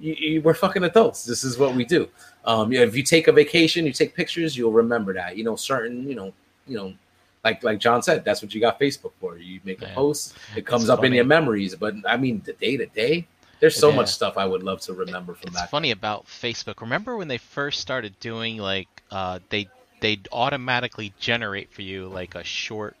you, 0.00 0.14
you, 0.14 0.42
we're 0.42 0.54
fucking 0.54 0.84
adults. 0.84 1.24
This 1.24 1.44
is 1.44 1.58
what 1.58 1.74
we 1.74 1.84
do. 1.84 2.08
Um, 2.44 2.72
if 2.72 2.96
you 2.96 3.02
take 3.02 3.28
a 3.28 3.32
vacation, 3.32 3.84
you 3.84 3.92
take 3.92 4.14
pictures, 4.14 4.56
you'll 4.56 4.72
remember 4.72 5.12
that. 5.14 5.36
You 5.36 5.44
know, 5.44 5.56
certain, 5.56 6.08
you 6.08 6.14
know, 6.14 6.32
you 6.66 6.76
know, 6.76 6.94
like 7.44 7.62
like 7.62 7.78
John 7.78 8.02
said, 8.02 8.24
that's 8.24 8.42
what 8.42 8.54
you 8.54 8.60
got 8.60 8.80
Facebook 8.80 9.12
for. 9.20 9.36
You 9.36 9.60
make 9.64 9.82
a 9.82 9.86
post, 9.88 10.36
it 10.56 10.66
comes 10.66 10.88
up 10.88 10.98
funny. 10.98 11.08
in 11.08 11.14
your 11.14 11.24
memories. 11.24 11.74
But 11.74 11.94
I 12.06 12.16
mean, 12.16 12.42
the 12.44 12.52
day 12.54 12.76
to 12.76 12.86
day, 12.86 13.26
there's 13.60 13.76
so 13.76 13.90
yeah. 13.90 13.96
much 13.96 14.08
stuff 14.10 14.36
I 14.36 14.44
would 14.44 14.62
love 14.62 14.80
to 14.82 14.92
remember 14.92 15.34
from 15.34 15.48
it's 15.48 15.56
that. 15.56 15.70
funny 15.70 15.90
about 15.90 16.26
Facebook. 16.26 16.80
Remember 16.80 17.16
when 17.16 17.28
they 17.28 17.38
first 17.38 17.80
started 17.80 18.18
doing 18.20 18.58
like 18.58 18.88
uh, 19.10 19.38
they 19.50 19.68
they 20.00 20.18
automatically 20.32 21.12
generate 21.18 21.72
for 21.72 21.82
you 21.82 22.08
like 22.08 22.34
a 22.34 22.44
short, 22.44 22.96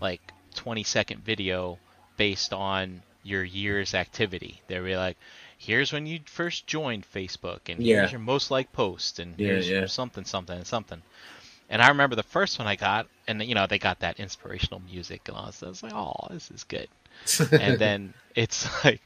like 0.00 0.32
20 0.54 0.82
second 0.82 1.24
video 1.24 1.78
based 2.16 2.52
on 2.52 3.02
your 3.22 3.44
year's 3.44 3.94
activity. 3.94 4.62
They 4.68 4.80
were 4.80 4.96
like, 4.96 5.16
here's 5.58 5.92
when 5.92 6.06
you 6.06 6.20
first 6.26 6.66
joined 6.66 7.04
Facebook, 7.10 7.60
and 7.68 7.80
yeah. 7.80 7.96
here's 7.96 8.12
your 8.12 8.20
most 8.20 8.50
liked 8.50 8.72
post, 8.72 9.18
and 9.18 9.34
yeah, 9.38 9.48
here's 9.48 9.68
yeah. 9.68 9.86
something, 9.86 10.24
something, 10.24 10.56
and 10.56 10.66
something. 10.66 11.02
And 11.68 11.82
I 11.82 11.88
remember 11.88 12.14
the 12.14 12.22
first 12.22 12.58
one 12.58 12.68
I 12.68 12.76
got, 12.76 13.08
and 13.26 13.42
you 13.42 13.54
know 13.54 13.66
they 13.66 13.78
got 13.78 14.00
that 14.00 14.20
inspirational 14.20 14.80
music 14.80 15.22
and 15.28 15.36
all. 15.36 15.50
So 15.52 15.66
I 15.66 15.70
was 15.70 15.82
like, 15.82 15.94
oh, 15.94 16.28
this 16.30 16.50
is 16.50 16.64
good. 16.64 16.88
and 17.52 17.78
then 17.78 18.14
it's 18.34 18.68
like, 18.84 19.00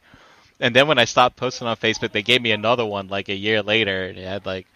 and 0.59 0.75
then 0.75 0.87
when 0.87 0.99
I 0.99 1.05
stopped 1.05 1.37
posting 1.37 1.67
on 1.67 1.77
Facebook, 1.77 2.11
they 2.11 2.21
gave 2.21 2.41
me 2.41 2.51
another 2.51 2.85
one 2.85 3.07
like 3.07 3.29
a 3.29 3.35
year 3.35 3.63
later, 3.63 4.05
and 4.05 4.17
it 4.17 4.25
had 4.25 4.45
like 4.45 4.67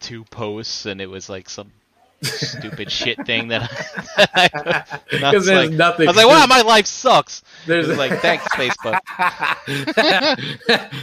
two 0.00 0.24
posts, 0.24 0.86
and 0.86 1.00
it 1.00 1.10
was 1.10 1.28
like 1.28 1.50
some 1.50 1.70
stupid 2.22 2.90
shit 2.90 3.24
thing 3.26 3.48
that, 3.48 3.70
because 5.10 5.46
there's 5.46 5.70
like, 5.70 5.70
nothing. 5.70 6.08
I 6.08 6.10
was 6.10 6.16
like, 6.16 6.28
wow, 6.28 6.46
my 6.46 6.62
life 6.62 6.86
sucks. 6.86 7.42
There's 7.66 7.88
like, 7.96 8.20
thanks, 8.20 8.44
Facebook. 8.48 8.98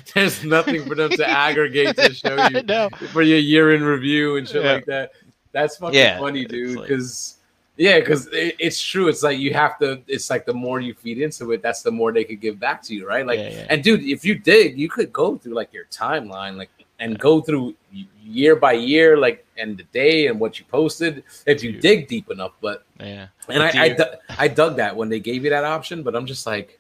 there's 0.13 0.43
nothing 0.43 0.85
for 0.85 0.95
them 0.95 1.11
to 1.11 1.27
aggregate 1.27 1.95
to 1.97 2.13
show 2.13 2.47
you 2.47 2.89
for 3.09 3.21
your 3.21 3.39
year 3.39 3.75
in 3.75 3.83
review 3.83 4.37
and 4.37 4.47
shit 4.47 4.63
yeah. 4.63 4.73
like 4.73 4.85
that. 4.85 5.11
That's 5.51 5.77
fucking 5.77 5.97
yeah, 5.97 6.19
funny, 6.19 6.45
dude. 6.45 6.81
Because 6.81 7.37
like... 7.77 7.85
yeah, 7.85 7.99
because 7.99 8.27
it, 8.27 8.55
it's 8.59 8.81
true. 8.81 9.07
It's 9.07 9.23
like 9.23 9.39
you 9.39 9.53
have 9.53 9.79
to. 9.79 10.01
It's 10.07 10.29
like 10.29 10.45
the 10.45 10.53
more 10.53 10.81
you 10.81 10.93
feed 10.93 11.19
into 11.19 11.51
it, 11.53 11.61
that's 11.61 11.81
the 11.81 11.91
more 11.91 12.11
they 12.11 12.25
could 12.25 12.41
give 12.41 12.59
back 12.59 12.81
to 12.83 12.95
you, 12.95 13.07
right? 13.07 13.25
Like, 13.25 13.39
yeah, 13.39 13.67
and 13.69 13.81
dude, 13.81 14.03
if 14.03 14.25
you 14.25 14.37
dig, 14.37 14.77
you 14.77 14.89
could 14.89 15.13
go 15.13 15.37
through 15.37 15.53
like 15.53 15.71
your 15.71 15.85
timeline, 15.85 16.57
like 16.57 16.69
and 16.99 17.19
go 17.19 17.41
through 17.41 17.75
year 18.21 18.55
by 18.55 18.73
year, 18.73 19.17
like 19.17 19.45
and 19.57 19.77
the 19.77 19.83
day 19.83 20.27
and 20.27 20.39
what 20.39 20.59
you 20.59 20.65
posted, 20.65 21.23
if 21.45 21.63
you 21.63 21.79
dig 21.79 22.07
deep 22.07 22.29
enough. 22.29 22.53
But 22.61 22.85
yeah, 22.99 23.27
and 23.49 23.63
I, 23.63 23.69
I, 23.69 23.97
I, 24.37 24.47
dug 24.47 24.75
that 24.77 24.95
when 24.95 25.09
they 25.09 25.19
gave 25.19 25.43
you 25.43 25.49
that 25.49 25.63
option, 25.63 26.03
but 26.03 26.15
I'm 26.15 26.25
just 26.25 26.45
like, 26.45 26.79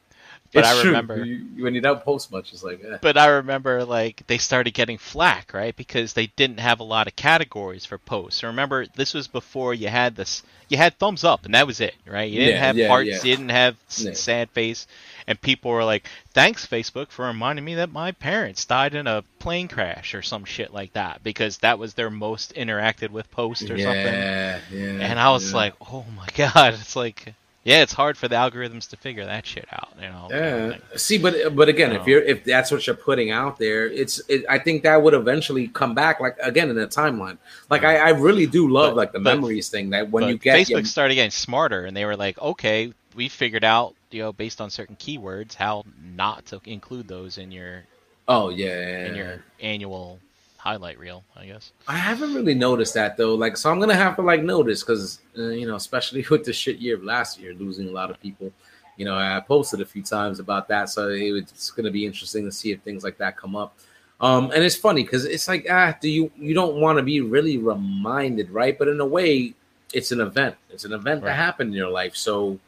but 0.53 0.65
I 0.65 0.83
remember 0.83 1.23
you, 1.23 1.63
when 1.63 1.75
you 1.75 1.81
don't 1.81 2.03
post 2.03 2.31
much, 2.31 2.53
it's 2.53 2.63
like. 2.63 2.83
Eh. 2.83 2.97
But 3.01 3.17
I 3.17 3.27
remember 3.27 3.83
like 3.83 4.25
they 4.27 4.37
started 4.37 4.73
getting 4.73 4.97
flack, 4.97 5.53
right? 5.53 5.75
Because 5.75 6.13
they 6.13 6.27
didn't 6.27 6.59
have 6.59 6.79
a 6.79 6.83
lot 6.83 7.07
of 7.07 7.15
categories 7.15 7.85
for 7.85 7.97
posts. 7.97 8.43
Remember, 8.43 8.85
this 8.95 9.13
was 9.13 9.27
before 9.27 9.73
you 9.73 9.87
had 9.87 10.15
this. 10.15 10.43
You 10.69 10.77
had 10.77 10.97
thumbs 10.97 11.23
up, 11.23 11.45
and 11.45 11.53
that 11.53 11.67
was 11.67 11.79
it, 11.79 11.95
right? 12.07 12.29
You 12.29 12.39
didn't 12.39 12.55
yeah, 12.55 12.65
have 12.65 12.77
yeah, 12.77 12.87
hearts. 12.87 13.09
Yeah. 13.09 13.15
You 13.15 13.35
didn't 13.35 13.49
have 13.49 13.75
sad 13.87 14.49
face 14.51 14.87
and 15.27 15.39
people 15.41 15.71
were 15.71 15.83
like, 15.83 16.07
"Thanks 16.33 16.65
Facebook 16.65 17.09
for 17.09 17.25
reminding 17.25 17.65
me 17.65 17.75
that 17.75 17.91
my 17.91 18.11
parents 18.11 18.65
died 18.65 18.95
in 18.95 19.07
a 19.07 19.23
plane 19.39 19.67
crash 19.67 20.13
or 20.13 20.21
some 20.21 20.45
shit 20.45 20.73
like 20.73 20.93
that," 20.93 21.23
because 21.23 21.59
that 21.59 21.79
was 21.79 21.93
their 21.93 22.09
most 22.09 22.53
interacted 22.55 23.09
with 23.09 23.29
post 23.31 23.69
or 23.69 23.75
yeah, 23.75 23.83
something. 23.85 24.79
Yeah, 24.79 25.07
and 25.07 25.19
I 25.19 25.31
was 25.31 25.51
yeah. 25.51 25.57
like, 25.57 25.73
"Oh 25.91 26.05
my 26.15 26.27
god!" 26.35 26.73
It's 26.75 26.95
like, 26.95 27.33
yeah, 27.65 27.81
it's 27.81 27.93
hard 27.93 28.15
for 28.15 28.27
the 28.27 28.35
algorithms 28.35 28.87
to 28.91 28.97
figure 28.97 29.25
that 29.25 29.45
shit 29.45 29.67
out. 29.71 29.89
You 29.99 30.07
know. 30.07 30.27
Yeah. 30.29 30.77
See, 30.95 31.17
but 31.17 31.55
but 31.55 31.67
again, 31.67 31.93
if 31.93 32.05
you're 32.05 32.21
if 32.21 32.43
that's 32.43 32.69
what 32.69 32.85
you're 32.85 32.95
putting 32.95 33.31
out 33.31 33.57
there, 33.57 33.87
it's 33.87 34.21
it, 34.29 34.45
I 34.47 34.59
think 34.59 34.83
that 34.83 35.01
would 35.01 35.15
eventually 35.15 35.67
come 35.69 35.95
back. 35.95 36.19
Like 36.19 36.37
again 36.43 36.69
in 36.69 36.75
the 36.75 36.87
timeline. 36.87 37.39
Like 37.71 37.83
I, 37.83 37.97
I 37.97 38.09
really 38.09 38.45
do 38.45 38.69
love 38.69 38.91
but, 38.91 38.97
like 38.97 39.11
the 39.13 39.19
but, 39.19 39.33
memories 39.35 39.69
thing 39.69 39.89
that 39.89 40.11
when 40.11 40.27
you 40.29 40.37
get 40.37 40.59
Facebook 40.59 40.69
your... 40.69 40.85
started 40.85 41.15
getting 41.15 41.31
smarter 41.31 41.85
and 41.85 41.97
they 41.97 42.05
were 42.05 42.15
like, 42.15 42.37
okay, 42.37 42.93
we 43.15 43.29
figured 43.29 43.63
out 43.63 43.95
you 44.11 44.21
know 44.21 44.31
based 44.31 44.61
on 44.61 44.69
certain 44.69 44.95
keywords 44.97 45.55
how 45.55 45.83
not 46.15 46.45
to 46.45 46.61
include 46.65 47.07
those 47.07 47.37
in 47.37 47.51
your 47.51 47.83
oh 48.27 48.49
yeah 48.49 49.05
in 49.07 49.15
your 49.15 49.43
annual 49.59 50.19
highlight 50.65 50.97
reel 50.97 51.23
i 51.35 51.45
guess. 51.45 51.71
I 51.87 51.95
haven't 51.95 52.33
really 52.33 52.55
noticed 52.55 52.95
that 52.95 53.17
though. 53.17 53.35
Like 53.35 53.55
so 53.55 53.71
i'm 53.71 53.79
gonna 53.79 53.93
have 53.95 54.15
to 54.15 54.23
like 54.23 54.41
notice 54.41 54.81
because 54.81 55.19
uh, 55.37 55.49
you 55.49 55.67
know 55.67 55.75
especially 55.75 56.25
with 56.31 56.43
the 56.43 56.53
shit 56.53 56.77
year 56.77 56.95
of 56.95 57.03
last 57.03 57.39
year 57.39 57.53
losing 57.53 57.87
a 57.87 57.91
lot 57.91 58.09
of 58.09 58.19
people. 58.19 58.51
You 58.97 59.05
know 59.05 59.15
i 59.15 59.39
posted 59.47 59.81
a 59.81 59.85
few 59.85 60.01
times 60.01 60.39
about 60.39 60.67
that 60.69 60.89
so 60.89 61.09
it's 61.09 61.69
gonna 61.69 61.91
be 61.91 62.05
interesting 62.05 62.45
to 62.45 62.51
see 62.51 62.71
if 62.71 62.81
things 62.81 63.03
like 63.03 63.17
that 63.19 63.37
come 63.37 63.55
up. 63.55 63.77
Um 64.19 64.51
and 64.51 64.63
it's 64.63 64.75
funny 64.75 65.03
because 65.03 65.25
it's 65.25 65.47
like 65.47 65.67
ah 65.69 65.95
do 66.01 66.09
you 66.09 66.31
you 66.35 66.55
don't 66.55 66.77
want 66.81 66.97
to 66.97 67.03
be 67.03 67.21
really 67.21 67.57
reminded 67.59 68.49
right? 68.49 68.77
But 68.77 68.87
in 68.87 68.99
a 68.99 69.05
way 69.05 69.53
it's 69.93 70.11
an 70.11 70.19
event. 70.19 70.55
It's 70.71 70.83
an 70.83 70.93
event 70.93 71.21
right. 71.21 71.29
that 71.29 71.35
happened 71.35 71.69
in 71.69 71.75
your 71.75 71.91
life 71.91 72.15
so 72.15 72.59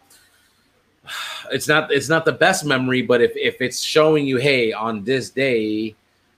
it's 1.51 1.67
not 1.67 1.91
it's 1.91 2.09
not 2.09 2.25
the 2.25 2.31
best 2.31 2.63
memory, 2.63 3.01
but 3.01 3.21
if 3.21 3.35
if 3.35 3.59
it's 3.59 3.79
showing 3.81 4.27
you, 4.27 4.37
hey, 4.37 4.71
on 4.71 5.03
this 5.03 5.31
day, 5.31 5.95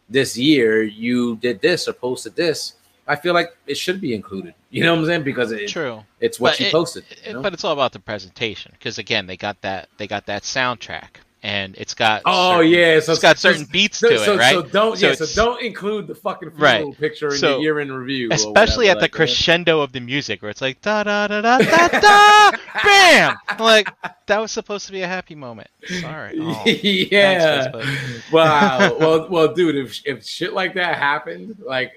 this 0.10 0.38
year, 0.38 0.84
you 0.84 1.36
did 1.38 1.62
this 1.62 1.88
or 1.88 1.93
posted 1.93 2.36
this, 2.36 2.74
I 3.07 3.16
feel 3.16 3.34
like 3.34 3.55
it 3.66 3.76
should 3.76 3.99
be 3.99 4.14
included. 4.14 4.53
You 4.72 4.84
know 4.84 4.93
what 4.93 4.99
I'm 4.99 5.05
saying? 5.07 5.24
Because 5.24 5.51
it, 5.51 5.68
true, 5.68 6.03
it's 6.20 6.39
what 6.39 6.51
but 6.51 6.60
you 6.60 6.68
it, 6.68 6.72
posted. 6.72 7.03
You 7.26 7.34
know? 7.34 7.41
But 7.41 7.53
it's 7.53 7.64
all 7.64 7.74
about 7.74 7.91
the 7.91 7.99
presentation. 7.99 8.72
Because 8.74 8.99
again, 8.99 9.26
they 9.26 9.36
got 9.36 9.60
that 9.62 9.89
they 9.97 10.05
got 10.05 10.28
that 10.28 10.43
soundtrack 10.43 11.16
and 11.41 11.75
it's 11.77 11.93
got 11.93 12.21
oh 12.25 12.57
certain, 12.57 12.71
yeah, 12.71 12.99
so 12.99 13.11
it's 13.13 13.21
got 13.21 13.37
certain 13.37 13.65
beats 13.71 13.99
to 13.99 14.17
so, 14.17 14.33
it, 14.33 14.37
right? 14.37 14.53
So 14.53 14.61
don't 14.63 14.97
so 14.97 15.07
yeah, 15.07 15.13
so 15.13 15.25
don't 15.35 15.61
include 15.61 16.07
the 16.07 16.15
fucking 16.15 16.51
right. 16.57 16.97
picture 16.97 17.29
in 17.29 17.37
so, 17.37 17.51
your 17.51 17.61
year 17.61 17.79
in 17.79 17.91
review, 17.91 18.29
especially 18.31 18.89
at 18.89 18.95
the 18.95 19.03
like 19.03 19.11
crescendo 19.11 19.77
that. 19.77 19.83
of 19.83 19.91
the 19.93 20.01
music 20.01 20.41
where 20.41 20.51
it's 20.51 20.61
like 20.61 20.81
da 20.81 21.03
da 21.03 21.27
da 21.27 21.41
da 21.41 21.59
da 21.59 21.87
da, 21.87 22.51
bam! 22.83 23.37
like 23.57 23.87
that 24.27 24.39
was 24.39 24.51
supposed 24.51 24.85
to 24.87 24.91
be 24.91 25.01
a 25.01 25.07
happy 25.07 25.35
moment. 25.35 25.69
Sorry. 26.01 26.37
Oh, 26.39 26.63
yeah. 26.65 27.71
Thanks, 27.71 28.31
wow. 28.31 28.97
well, 28.99 29.29
well, 29.29 29.53
dude, 29.53 29.77
if 29.77 30.01
if 30.05 30.25
shit 30.25 30.51
like 30.51 30.73
that 30.73 30.97
happened, 30.97 31.57
like 31.65 31.93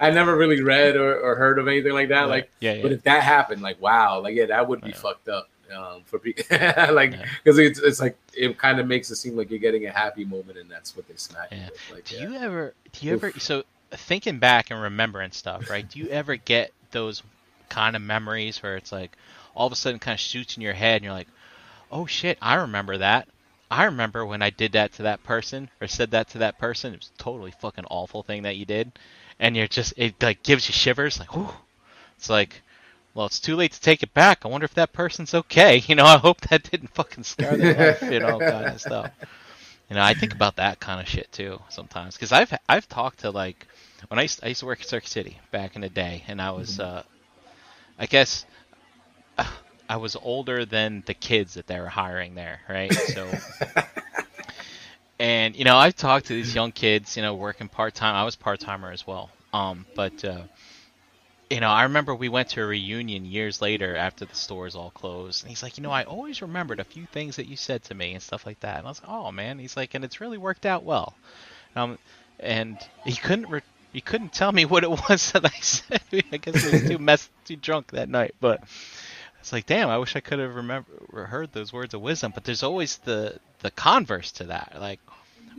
I 0.00 0.10
never 0.10 0.36
really 0.36 0.62
read 0.62 0.96
or, 0.96 1.18
or 1.18 1.34
heard 1.36 1.58
of 1.58 1.66
anything 1.66 1.92
like 1.92 2.10
that, 2.10 2.28
like 2.28 2.50
yeah, 2.60 2.74
yeah, 2.74 2.82
but 2.82 2.92
if 2.92 3.02
that 3.04 3.22
happened, 3.22 3.62
like 3.62 3.80
wow, 3.80 4.20
like 4.20 4.34
yeah, 4.34 4.46
that 4.46 4.68
would 4.68 4.82
be 4.82 4.92
fucked 4.92 5.28
up 5.28 5.48
um, 5.72 6.02
for 6.04 6.18
people, 6.18 6.44
like 6.92 7.12
because 7.42 7.58
yeah. 7.58 7.64
it's 7.64 7.78
it's 7.78 8.00
like 8.00 8.16
it 8.34 8.58
kind 8.58 8.80
of 8.80 8.86
makes 8.86 9.10
it 9.10 9.16
seem 9.16 9.36
like 9.36 9.50
you're 9.50 9.58
getting 9.58 9.86
a 9.86 9.90
happy 9.90 10.24
moment, 10.24 10.58
and 10.58 10.70
that's 10.70 10.96
what 10.96 11.08
they 11.08 11.16
smack. 11.16 11.48
Yeah. 11.50 11.68
Like, 11.92 12.04
do 12.04 12.16
yeah. 12.16 12.28
you 12.28 12.34
ever? 12.36 12.74
Do 12.92 13.06
you 13.06 13.14
Oof. 13.14 13.24
ever? 13.24 13.40
So 13.40 13.64
thinking 13.90 14.38
back 14.38 14.70
and 14.70 14.80
remembering 14.80 15.32
stuff, 15.32 15.68
right? 15.68 15.88
do 15.88 15.98
you 15.98 16.08
ever 16.08 16.36
get 16.36 16.72
those 16.92 17.22
kind 17.68 17.96
of 17.96 18.02
memories 18.02 18.62
where 18.62 18.76
it's 18.76 18.92
like 18.92 19.16
all 19.54 19.66
of 19.66 19.72
a 19.72 19.76
sudden 19.76 19.98
kind 19.98 20.14
of 20.14 20.20
shoots 20.20 20.56
in 20.56 20.62
your 20.62 20.72
head, 20.74 20.96
and 20.96 21.04
you're 21.04 21.12
like, 21.12 21.28
oh 21.90 22.06
shit, 22.06 22.38
I 22.40 22.56
remember 22.56 22.98
that. 22.98 23.28
I 23.70 23.84
remember 23.84 24.26
when 24.26 24.42
I 24.42 24.50
did 24.50 24.72
that 24.72 24.92
to 24.94 25.04
that 25.04 25.24
person 25.24 25.70
or 25.80 25.88
said 25.88 26.10
that 26.10 26.28
to 26.30 26.38
that 26.38 26.58
person. 26.58 26.92
It 26.92 27.00
was 27.00 27.10
totally 27.16 27.52
fucking 27.52 27.86
awful 27.88 28.22
thing 28.22 28.42
that 28.42 28.56
you 28.56 28.66
did, 28.66 28.92
and 29.38 29.56
you're 29.56 29.68
just 29.68 29.94
it 29.96 30.22
like 30.22 30.42
gives 30.42 30.68
you 30.68 30.72
shivers. 30.72 31.18
Like, 31.18 31.34
whew. 31.34 31.48
It's 32.18 32.30
like 32.30 32.62
well, 33.14 33.26
it's 33.26 33.40
too 33.40 33.56
late 33.56 33.72
to 33.72 33.80
take 33.80 34.02
it 34.02 34.14
back. 34.14 34.44
I 34.44 34.48
wonder 34.48 34.64
if 34.64 34.74
that 34.74 34.92
person's 34.92 35.34
okay. 35.34 35.82
You 35.86 35.94
know, 35.94 36.04
I 36.04 36.18
hope 36.18 36.40
that 36.42 36.70
didn't 36.70 36.94
fucking 36.94 37.24
scar 37.24 37.56
their 37.56 37.92
life. 37.92 38.02
You 38.02 38.20
know, 38.20 38.38
kind 38.38 38.66
of 38.66 38.80
stuff. 38.80 39.10
You 39.90 39.96
know, 39.96 40.02
I 40.02 40.14
think 40.14 40.32
about 40.32 40.56
that 40.56 40.80
kind 40.80 41.00
of 41.00 41.08
shit 41.08 41.30
too 41.32 41.60
sometimes 41.68 42.14
because 42.14 42.32
I've 42.32 42.52
I've 42.68 42.88
talked 42.88 43.20
to 43.20 43.30
like 43.30 43.66
when 44.08 44.18
I 44.18 44.22
used, 44.22 44.40
I 44.42 44.48
used 44.48 44.60
to 44.60 44.66
work 44.66 44.80
at 44.80 44.86
Circuit 44.86 45.10
City 45.10 45.38
back 45.50 45.74
in 45.76 45.82
the 45.82 45.88
day, 45.88 46.24
and 46.28 46.40
I 46.40 46.50
was 46.52 46.78
mm-hmm. 46.78 46.98
uh, 46.98 47.02
I 47.98 48.06
guess 48.06 48.46
I 49.88 49.96
was 49.96 50.16
older 50.16 50.64
than 50.64 51.02
the 51.04 51.12
kids 51.12 51.54
that 51.54 51.66
they 51.66 51.78
were 51.78 51.88
hiring 51.88 52.34
there, 52.34 52.60
right? 52.68 52.92
So. 52.92 53.30
and 55.18 55.54
you 55.54 55.64
know, 55.64 55.76
I've 55.76 55.94
talked 55.96 56.26
to 56.26 56.32
these 56.32 56.54
young 56.54 56.72
kids, 56.72 57.16
you 57.16 57.22
know, 57.22 57.34
working 57.34 57.68
part 57.68 57.94
time. 57.94 58.14
I 58.14 58.24
was 58.24 58.34
part 58.34 58.60
timer 58.60 58.90
as 58.90 59.06
well, 59.06 59.28
um, 59.52 59.84
but 59.94 60.24
uh, 60.24 60.42
you 61.52 61.60
know, 61.60 61.68
I 61.68 61.82
remember 61.82 62.14
we 62.14 62.30
went 62.30 62.48
to 62.50 62.62
a 62.62 62.66
reunion 62.66 63.26
years 63.26 63.60
later 63.60 63.94
after 63.94 64.24
the 64.24 64.34
stores 64.34 64.74
all 64.74 64.90
closed, 64.90 65.42
and 65.42 65.50
he's 65.50 65.62
like, 65.62 65.76
you 65.76 65.82
know, 65.82 65.90
I 65.90 66.04
always 66.04 66.40
remembered 66.40 66.80
a 66.80 66.84
few 66.84 67.04
things 67.04 67.36
that 67.36 67.46
you 67.46 67.56
said 67.56 67.82
to 67.84 67.94
me 67.94 68.14
and 68.14 68.22
stuff 68.22 68.46
like 68.46 68.60
that. 68.60 68.78
And 68.78 68.86
I 68.86 68.90
was 68.90 69.02
like, 69.02 69.10
oh 69.10 69.30
man, 69.30 69.58
he's 69.58 69.76
like, 69.76 69.92
and 69.92 70.02
it's 70.02 70.20
really 70.20 70.38
worked 70.38 70.64
out 70.64 70.82
well. 70.82 71.14
Um, 71.76 71.98
and 72.40 72.78
he 73.04 73.14
couldn't 73.14 73.50
re- 73.50 73.60
he 73.92 74.00
couldn't 74.00 74.32
tell 74.32 74.50
me 74.50 74.64
what 74.72 74.82
it 74.82 74.90
was 74.90 75.32
that 75.32 75.44
I 75.44 75.60
said. 75.60 76.00
I 76.32 76.38
guess 76.38 76.64
he 76.64 76.72
was 76.72 76.88
too 76.88 76.98
mess 76.98 77.28
too 77.44 77.56
drunk 77.56 77.90
that 77.90 78.08
night, 78.08 78.34
but 78.40 78.62
it's 79.38 79.52
like, 79.52 79.66
damn, 79.66 79.90
I 79.90 79.98
wish 79.98 80.16
I 80.16 80.20
could 80.20 80.38
have 80.38 80.54
remember 80.54 81.26
heard 81.26 81.52
those 81.52 81.70
words 81.70 81.92
of 81.92 82.00
wisdom. 82.00 82.32
But 82.34 82.44
there's 82.44 82.62
always 82.62 82.96
the 82.98 83.38
the 83.60 83.70
converse 83.70 84.32
to 84.32 84.44
that, 84.44 84.76
like. 84.80 85.00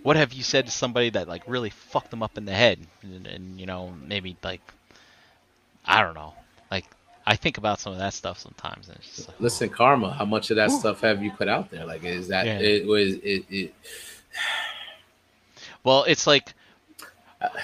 What 0.01 0.17
have 0.17 0.33
you 0.33 0.43
said 0.43 0.65
to 0.65 0.71
somebody 0.71 1.11
that 1.11 1.29
like 1.29 1.43
really 1.47 1.69
fucked 1.69 2.11
them 2.11 2.23
up 2.23 2.37
in 2.37 2.43
the 2.43 2.51
head, 2.51 2.77
and, 3.03 3.25
and 3.25 3.57
you 3.57 3.65
know 3.65 3.93
maybe 4.05 4.35
like 4.43 4.59
I 5.85 6.01
don't 6.01 6.13
know. 6.13 6.33
Like 6.71 6.85
I 7.25 7.35
think 7.35 7.57
about 7.57 7.79
some 7.79 7.93
of 7.93 7.99
that 7.99 8.13
stuff 8.13 8.39
sometimes. 8.39 8.87
And 8.89 8.97
it's 8.97 9.27
like, 9.27 9.39
Listen, 9.39 9.69
karma. 9.69 10.13
How 10.13 10.25
much 10.25 10.49
of 10.51 10.57
that 10.57 10.69
Ooh. 10.69 10.79
stuff 10.79 11.01
have 11.01 11.23
you 11.23 11.31
put 11.31 11.47
out 11.47 11.71
there? 11.71 11.85
Like, 11.85 12.03
is 12.03 12.27
that 12.29 12.45
yeah. 12.45 12.59
it 12.59 12.85
was 12.85 13.15
it, 13.15 13.45
it? 13.49 13.73
Well, 15.85 16.05
it's 16.05 16.25
like 16.25 16.53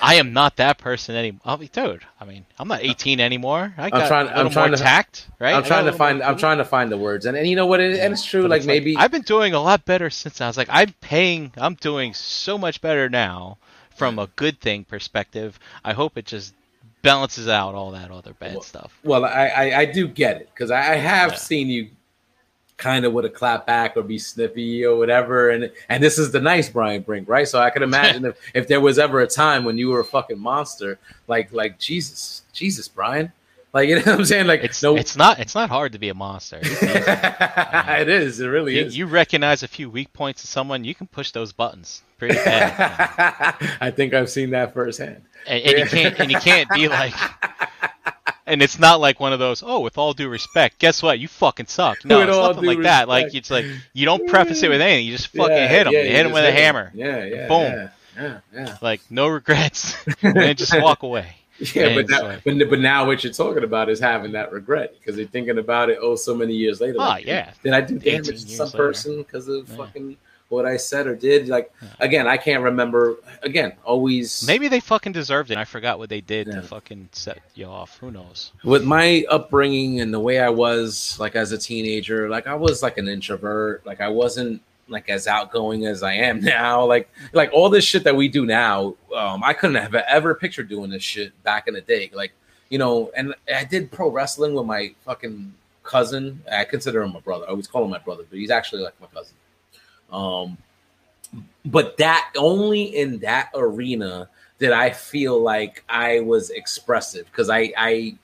I 0.01 0.15
am 0.15 0.34
not 0.34 0.57
that 0.57 0.78
person 0.78 1.15
anymore. 1.15 1.41
I'll 1.45 1.57
be 1.57 1.67
dude. 1.67 2.05
I 2.20 2.26
mean, 2.26 2.45
I'm 2.57 2.67
not 2.67 2.82
uh, 2.82 2.91
18 2.91 3.20
anymore. 3.20 3.74
I 3.78 3.89
got 3.89 4.01
I'm 4.01 4.07
trying, 4.07 4.26
a 4.26 4.30
little 4.30 4.45
I'm 4.45 4.51
trying 4.51 4.70
more 4.72 4.78
to, 4.78 4.84
tact, 4.84 5.28
right? 5.39 5.55
I'm 5.55 5.63
trying 5.63 5.86
to 5.86 5.93
find. 5.93 6.22
I'm 6.22 6.38
trying 6.38 6.57
to 6.57 6.65
find 6.65 6.91
the 6.91 6.97
words, 6.97 7.26
and, 7.26 7.38
and 7.38 7.47
you 7.47 7.55
know 7.55 7.65
what? 7.65 7.80
It, 7.80 7.95
yeah. 7.95 8.05
And 8.05 8.13
it's 8.13 8.26
true. 8.26 8.47
Like 8.47 8.59
it's 8.59 8.67
maybe 8.67 8.95
like, 8.95 9.03
I've 9.03 9.11
been 9.11 9.22
doing 9.22 9.53
a 9.53 9.61
lot 9.61 9.86
better 9.86 10.09
since 10.09 10.41
I 10.41 10.47
was 10.47 10.57
like 10.57 10.67
I'm 10.70 10.93
paying. 11.01 11.53
I'm 11.57 11.76
doing 11.76 12.13
so 12.13 12.57
much 12.57 12.82
better 12.82 13.09
now 13.09 13.57
from 13.95 14.20
a 14.20 14.28
good 14.36 14.59
thing 14.59 14.84
perspective. 14.84 15.59
I 15.84 15.93
hope 15.93 16.17
it 16.17 16.26
just 16.26 16.53
balances 17.02 17.47
out 17.47 17.76
all 17.76 17.91
that 17.91 18.12
other 18.12 18.34
bad 18.34 18.54
well, 18.54 18.62
stuff. 18.62 19.00
Well, 19.04 19.26
I, 19.26 19.47
I, 19.47 19.80
I 19.80 19.86
do 19.86 20.08
get 20.08 20.38
it 20.41 20.50
because 20.54 20.72
I, 20.72 20.93
I, 20.93 20.95
have 20.95 21.32
yeah. 21.32 21.38
seen 21.38 21.68
you 21.68 21.89
kind 22.78 23.06
of 23.06 23.14
with 23.14 23.26
a 23.26 23.30
clap 23.30 23.68
back 23.68 23.95
or 23.97 24.04
be 24.04 24.18
snippy 24.18 24.86
or 24.86 24.97
whatever, 24.97 25.50
and 25.50 25.72
and 25.89 26.04
this 26.04 26.18
is 26.18 26.32
the 26.32 26.41
nice 26.41 26.70
Brian 26.70 27.02
Brink, 27.02 27.28
right? 27.28 27.47
So 27.47 27.60
I 27.60 27.70
can 27.70 27.84
imagine 27.84 28.26
if 28.26 28.38
if 28.54 28.68
there 28.68 28.82
was 28.82 29.00
ever 29.00 29.22
a 29.22 29.28
time 29.28 29.64
when 29.64 29.78
you 29.78 29.89
were 29.89 30.00
a 30.00 30.06
fucking 30.06 30.39
monster, 30.39 31.00
like 31.28 31.52
like 31.54 31.80
Jesus, 31.80 32.43
Jesus, 32.54 32.88
Brian. 32.88 33.32
Like 33.72 33.88
you 33.88 33.95
know 33.95 34.01
what 34.01 34.20
I'm 34.20 34.26
saying? 34.26 34.47
Like 34.47 34.63
it's 34.63 34.82
no, 34.82 34.95
it's 34.95 35.15
not 35.15 35.39
it's 35.39 35.53
not 35.53 35.70
hard 35.70 35.93
to 35.93 35.99
be 35.99 36.09
a 36.09 36.15
monster. 36.15 36.59
it 36.63 38.09
is. 38.09 38.39
It 38.39 38.47
really 38.47 38.78
you, 38.78 38.86
is. 38.86 38.97
You 38.97 39.05
recognize 39.05 39.61
a 39.61 39.67
few 39.67 39.89
weak 39.89 40.11
points 40.11 40.43
in 40.43 40.47
someone, 40.47 40.84
you 40.84 40.95
can 40.95 41.07
push 41.07 41.32
those 41.32 41.53
buttons 41.53 42.01
pretty 42.17 42.36
bad. 42.36 43.55
I 43.82 43.91
think 43.91 44.13
I've 44.13 44.30
seen 44.30 44.51
that 44.51 44.74
firsthand. 44.74 45.24
And, 45.47 45.63
and 45.63 45.80
you 45.80 45.86
can't 45.86 46.20
and 46.20 46.32
you 46.32 46.39
can't 46.39 46.70
be 46.70 46.88
like. 46.88 47.13
And 48.45 48.63
it's 48.63 48.80
not 48.80 48.99
like 48.99 49.20
one 49.20 49.32
of 49.32 49.38
those. 49.38 49.61
Oh, 49.63 49.80
with 49.82 49.99
all 49.99 50.13
due 50.13 50.28
respect, 50.28 50.80
guess 50.80 51.03
what? 51.03 51.20
You 51.20 51.28
fucking 51.28 51.67
suck. 51.67 51.99
No, 52.05 52.17
with 52.20 52.30
it's 52.30 52.38
nothing 52.38 52.63
like 52.65 52.80
respect. 52.80 52.84
that. 52.84 53.07
Like 53.07 53.36
it's 53.36 53.51
like 53.51 53.65
you 53.93 54.05
don't 54.05 54.28
preface 54.28 54.63
it 54.63 54.70
with 54.70 54.82
anything. 54.82 55.05
You 55.05 55.11
just 55.11 55.28
fucking 55.28 55.55
yeah, 55.55 55.67
hit 55.67 55.84
them. 55.84 55.93
Yeah, 55.93 56.01
you 56.01 56.09
hit 56.09 56.24
them 56.24 56.32
with 56.32 56.45
a 56.45 56.51
hammer. 56.51 56.91
Yeah, 56.95 57.24
yeah. 57.24 57.47
Boom. 57.47 57.89
Yeah, 58.17 58.39
yeah. 58.51 58.78
Like 58.82 59.01
no 59.11 59.28
regrets, 59.28 59.95
and 60.24 60.57
just 60.57 60.74
walk 60.82 61.03
away. 61.03 61.36
Yeah, 61.76 61.93
but 61.93 62.10
now, 62.10 62.38
but, 62.43 62.70
but 62.70 62.80
now 62.80 63.05
what 63.05 63.24
you're 63.24 63.34
talking 63.34 63.64
about 63.64 63.89
is 63.89 63.99
having 63.99 64.32
that 64.32 64.51
regret 64.51 64.93
because 64.97 65.18
you're 65.18 65.28
thinking 65.28 65.57
about 65.57 65.89
it. 65.89 65.97
Oh, 66.01 66.16
so 66.16 66.34
many 66.34 66.53
years 66.53 66.80
later. 66.80 66.95
Oh 66.95 67.03
like, 67.03 67.26
yeah. 67.26 67.51
Did 67.64 67.74
I 67.74 67.82
do 67.82 67.99
damage 67.99 68.28
to 68.28 68.38
some 68.38 68.68
later. 68.68 68.78
person 68.78 69.18
because 69.18 69.47
of 69.49 69.70
yeah. 69.70 69.76
fucking 69.76 70.18
what 70.47 70.66
I 70.66 70.78
said 70.78 71.05
or 71.05 71.16
did? 71.16 71.49
Like 71.49 71.74
yeah. 71.82 71.88
again, 71.99 72.28
I 72.28 72.38
can't 72.38 72.64
remember. 72.64 73.18
Again, 73.43 73.74
always. 73.84 74.47
Maybe 74.47 74.70
they 74.70 74.80
fucking 74.80 75.12
deserved 75.12 75.51
it. 75.51 75.57
I 75.57 75.66
forgot 75.66 75.99
what 75.99 76.10
they 76.10 76.22
did 76.22 76.47
yeah. 76.47 76.55
to 76.55 76.62
fucking 76.62 77.10
set 77.12 77.39
you 77.55 77.66
off. 77.66 77.97
Who 77.99 78.10
knows? 78.10 78.53
With 78.64 78.86
my 78.86 79.26
upbringing 79.30 79.99
and 79.99 80.14
the 80.14 80.20
way 80.20 80.39
I 80.39 80.49
was, 80.49 81.20
like 81.20 81.36
as 81.36 81.51
a 81.51 81.57
teenager, 81.57 82.30
like 82.30 82.47
I 82.47 82.55
was 82.55 82.82
like 82.82 82.97
an 82.97 83.10
introvert. 83.10 83.86
Like 83.86 83.99
I 83.99 84.07
wasn't 84.07 84.62
like 84.90 85.10
as 85.10 85.28
outgoing 85.28 85.86
as 85.86 86.04
I 86.04 86.14
am 86.14 86.42
now. 86.42 86.86
Like 86.86 87.10
like 87.34 87.52
all 87.54 87.70
this 87.70 87.86
shit 87.86 88.04
that 88.04 88.16
we 88.16 88.28
do 88.28 88.46
now, 88.46 88.96
um, 89.16 89.44
I 89.44 89.54
couldn't 89.54 89.78
have 89.78 89.96
ever 89.96 90.36
pictured 90.36 90.70
doing 90.70 90.90
this 90.90 91.04
shit 91.04 91.42
back 91.44 91.68
in 91.68 91.74
the 91.74 91.82
day. 91.82 92.10
Like 92.14 92.34
you 92.70 92.78
know, 92.78 93.12
and 93.16 93.34
I 93.54 93.64
did 93.64 93.92
pro 93.92 94.10
wrestling 94.10 94.54
with 94.54 94.66
my 94.66 94.94
fucking 95.06 95.54
cousin. 95.84 96.42
I 96.52 96.66
consider 96.66 97.02
him 97.02 97.14
my 97.14 97.20
brother. 97.20 97.46
I 97.46 97.50
always 97.50 97.68
call 97.68 97.84
him 97.84 97.90
my 97.90 98.00
brother, 98.00 98.24
but 98.30 98.38
he's 98.38 98.52
actually 98.52 98.84
like 98.84 99.00
my 99.02 99.08
cousin. 99.08 99.36
Um, 100.12 100.58
but 101.66 101.98
that 101.98 102.32
only 102.38 102.84
in 102.84 103.20
that 103.20 103.50
arena 103.56 104.30
did 104.60 104.72
I 104.72 104.90
feel 104.90 105.42
like 105.42 105.84
I 105.88 106.20
was 106.22 106.50
expressive 106.50 107.26
because 107.26 107.50
I 107.50 107.72
I 107.78 108.18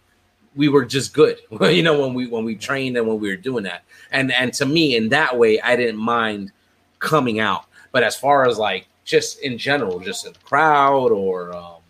we 0.56 0.70
were 0.70 0.86
just 0.86 1.14
good, 1.14 1.40
you 1.62 1.84
know, 1.84 2.00
when 2.00 2.14
we 2.14 2.28
when 2.28 2.46
we 2.46 2.56
trained 2.56 2.98
and 2.98 3.08
when 3.08 3.20
we 3.20 3.30
were 3.30 3.36
doing 3.36 3.64
that. 3.64 3.84
And 4.12 4.32
and 4.32 4.54
to 4.54 4.66
me, 4.66 4.96
in 4.96 5.10
that 5.10 5.38
way, 5.38 5.60
I 5.62 5.76
didn't 5.76 6.00
mind 6.00 6.52
coming 7.00 7.40
out. 7.40 7.66
But 7.92 8.04
as 8.04 8.16
far 8.16 8.48
as 8.48 8.58
like 8.58 8.88
just 9.04 9.40
in 9.40 9.58
general, 9.58 10.00
just 10.00 10.26
in 10.26 10.34
the 10.34 10.40
crowd 10.40 11.12
or 11.12 11.56
um, 11.56 11.82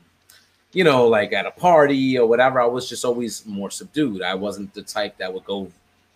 you 0.73 0.83
know, 0.83 1.07
like 1.07 1.31
at 1.33 1.45
a 1.45 1.51
party 1.51 2.17
or 2.17 2.27
whatever, 2.27 2.59
I 2.59 2.65
was 2.65 2.89
just 2.89 3.05
always 3.05 3.45
more 3.45 3.71
subdued. 3.71 4.21
I 4.21 4.35
wasn't 4.35 4.73
the 4.73 4.81
type 4.81 5.17
that 5.17 5.33
would 5.33 5.45
go, 5.45 5.71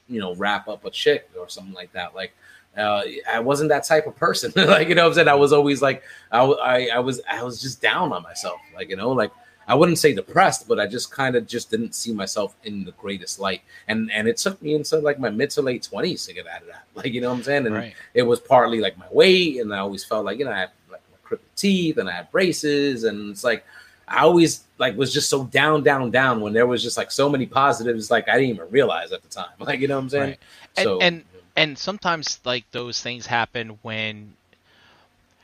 you 0.08 0.20
know, 0.20 0.36
wrap 0.36 0.68
up 0.68 0.86
a 0.86 0.92
chick 0.92 1.30
or 1.40 1.48
something 1.48 1.74
like 1.74 1.94
that. 1.94 2.14
Like 2.14 2.34
uh, 2.78 3.04
I 3.32 3.40
wasn't 3.40 3.70
that 3.70 3.84
type 3.84 4.08
of 4.08 4.16
person. 4.16 4.52
like 4.56 4.90
you 4.90 4.96
know, 4.96 5.08
I'm 5.08 5.14
saying 5.14 5.28
I 5.28 5.36
was 5.36 5.54
always 5.54 5.82
like 5.82 6.04
I, 6.32 6.44
I 6.44 6.90
I 6.96 7.00
was 7.00 7.22
I 7.30 7.44
was 7.44 7.62
just 7.62 7.82
down 7.82 8.12
on 8.12 8.24
myself. 8.24 8.60
Like 8.76 8.90
you 8.90 8.96
know, 8.96 9.12
like 9.12 9.32
I 9.70 9.76
wouldn't 9.76 10.00
say 10.00 10.14
depressed, 10.14 10.68
but 10.68 10.80
I 10.80 10.88
just 10.88 11.12
kind 11.12 11.36
of 11.36 11.46
just 11.46 11.70
didn't 11.70 11.94
see 11.94 12.12
myself 12.12 12.56
in 12.64 12.86
the 12.86 12.92
greatest 12.94 13.40
light. 13.40 13.62
And 13.88 14.12
and 14.12 14.28
it 14.28 14.38
took 14.38 14.60
me 14.64 14.74
into 14.74 14.98
like 14.98 15.20
my 15.20 15.30
mid 15.30 15.52
to 15.52 15.62
late 15.62 15.84
twenties 15.84 16.26
to 16.26 16.34
get 16.34 16.48
out 16.48 16.62
of 16.62 16.68
that. 16.68 16.84
Like 16.96 17.14
you 17.14 17.22
know 17.22 17.30
what 17.30 17.38
I'm 17.38 17.44
saying? 17.44 17.68
And 17.68 17.76
right. 17.76 17.94
it 18.14 18.24
was 18.24 18.40
partly 18.42 18.82
like 18.82 18.98
my 18.98 19.06
weight, 19.12 19.62
and 19.62 19.74
I 19.74 19.78
always 19.78 20.04
felt 20.04 20.26
like 20.26 20.40
you 20.40 20.46
know 20.46 20.52
I 20.52 20.60
had 20.62 20.72
like 20.92 21.02
crooked 21.24 21.56
teeth 21.56 21.98
and 21.98 22.10
I 22.10 22.14
had 22.14 22.32
braces, 22.32 23.04
and 23.04 23.30
it's 23.30 23.44
like 23.44 23.64
I 24.08 24.22
always 24.22 24.64
like 24.80 24.98
was 24.98 25.14
just 25.14 25.30
so 25.30 25.46
down, 25.46 25.84
down, 25.84 26.10
down 26.10 26.42
when 26.42 26.52
there 26.52 26.66
was 26.66 26.82
just 26.82 26.98
like 26.98 27.12
so 27.12 27.30
many 27.30 27.46
positives 27.46 28.10
like 28.10 28.28
I 28.28 28.34
didn't 28.34 28.56
even 28.56 28.70
realize 28.72 29.12
at 29.12 29.22
the 29.22 29.30
time. 29.30 29.50
Like 29.60 29.80
you 29.80 29.88
know 29.88 29.98
what 29.98 30.04
I'm 30.04 30.10
saying? 30.10 30.30
Right. 30.30 30.40
And, 30.78 30.84
so, 30.84 31.00
and 31.00 31.24
and 31.56 31.78
sometimes 31.78 32.40
like 32.44 32.66
those 32.72 33.02
things 33.02 33.28
happen 33.28 33.78
when 33.84 34.34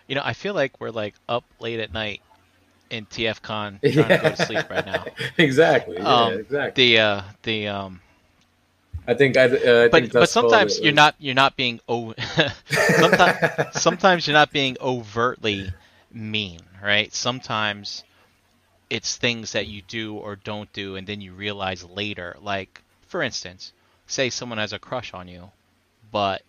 you 0.07 0.15
know 0.15 0.23
I 0.25 0.33
feel 0.33 0.55
like 0.55 0.81
we're 0.81 0.89
like 0.89 1.13
up 1.29 1.43
late 1.59 1.79
at 1.79 1.93
night 1.93 2.21
in 2.89 3.05
TFCon 3.05 3.79
trying 3.93 3.93
yeah. 3.93 4.17
to 4.17 4.23
go 4.23 4.35
to 4.35 4.45
sleep 4.45 4.69
right 4.69 4.85
now. 4.85 5.05
exactly. 5.37 5.97
Yeah, 5.97 6.15
um, 6.15 6.33
exactly. 6.33 6.93
The 6.93 6.99
uh, 6.99 7.21
the 7.43 7.67
um. 7.67 8.01
I 9.07 9.13
think 9.13 9.37
I. 9.37 9.43
Uh, 9.43 9.83
I 9.83 9.87
but 9.89 10.01
think 10.01 10.13
but 10.13 10.29
sometimes 10.29 10.79
you're 10.79 10.93
not 10.93 11.15
you're 11.19 11.35
not 11.35 11.55
being 11.55 11.79
oh. 11.87 12.13
sometimes 12.69 13.81
sometimes 13.81 14.27
you're 14.27 14.33
not 14.33 14.51
being 14.51 14.77
overtly 14.81 15.71
mean, 16.11 16.61
right? 16.83 17.13
Sometimes 17.13 18.03
it's 18.89 19.17
things 19.17 19.51
that 19.53 19.67
you 19.67 19.81
do 19.87 20.15
or 20.15 20.35
don't 20.35 20.71
do, 20.73 20.95
and 20.95 21.05
then 21.05 21.21
you 21.21 21.33
realize 21.33 21.83
later. 21.83 22.35
Like 22.41 22.81
for 23.07 23.21
instance, 23.21 23.73
say 24.07 24.29
someone 24.29 24.57
has 24.57 24.73
a 24.73 24.79
crush 24.79 25.13
on 25.13 25.27
you, 25.27 25.51
but 26.11 26.41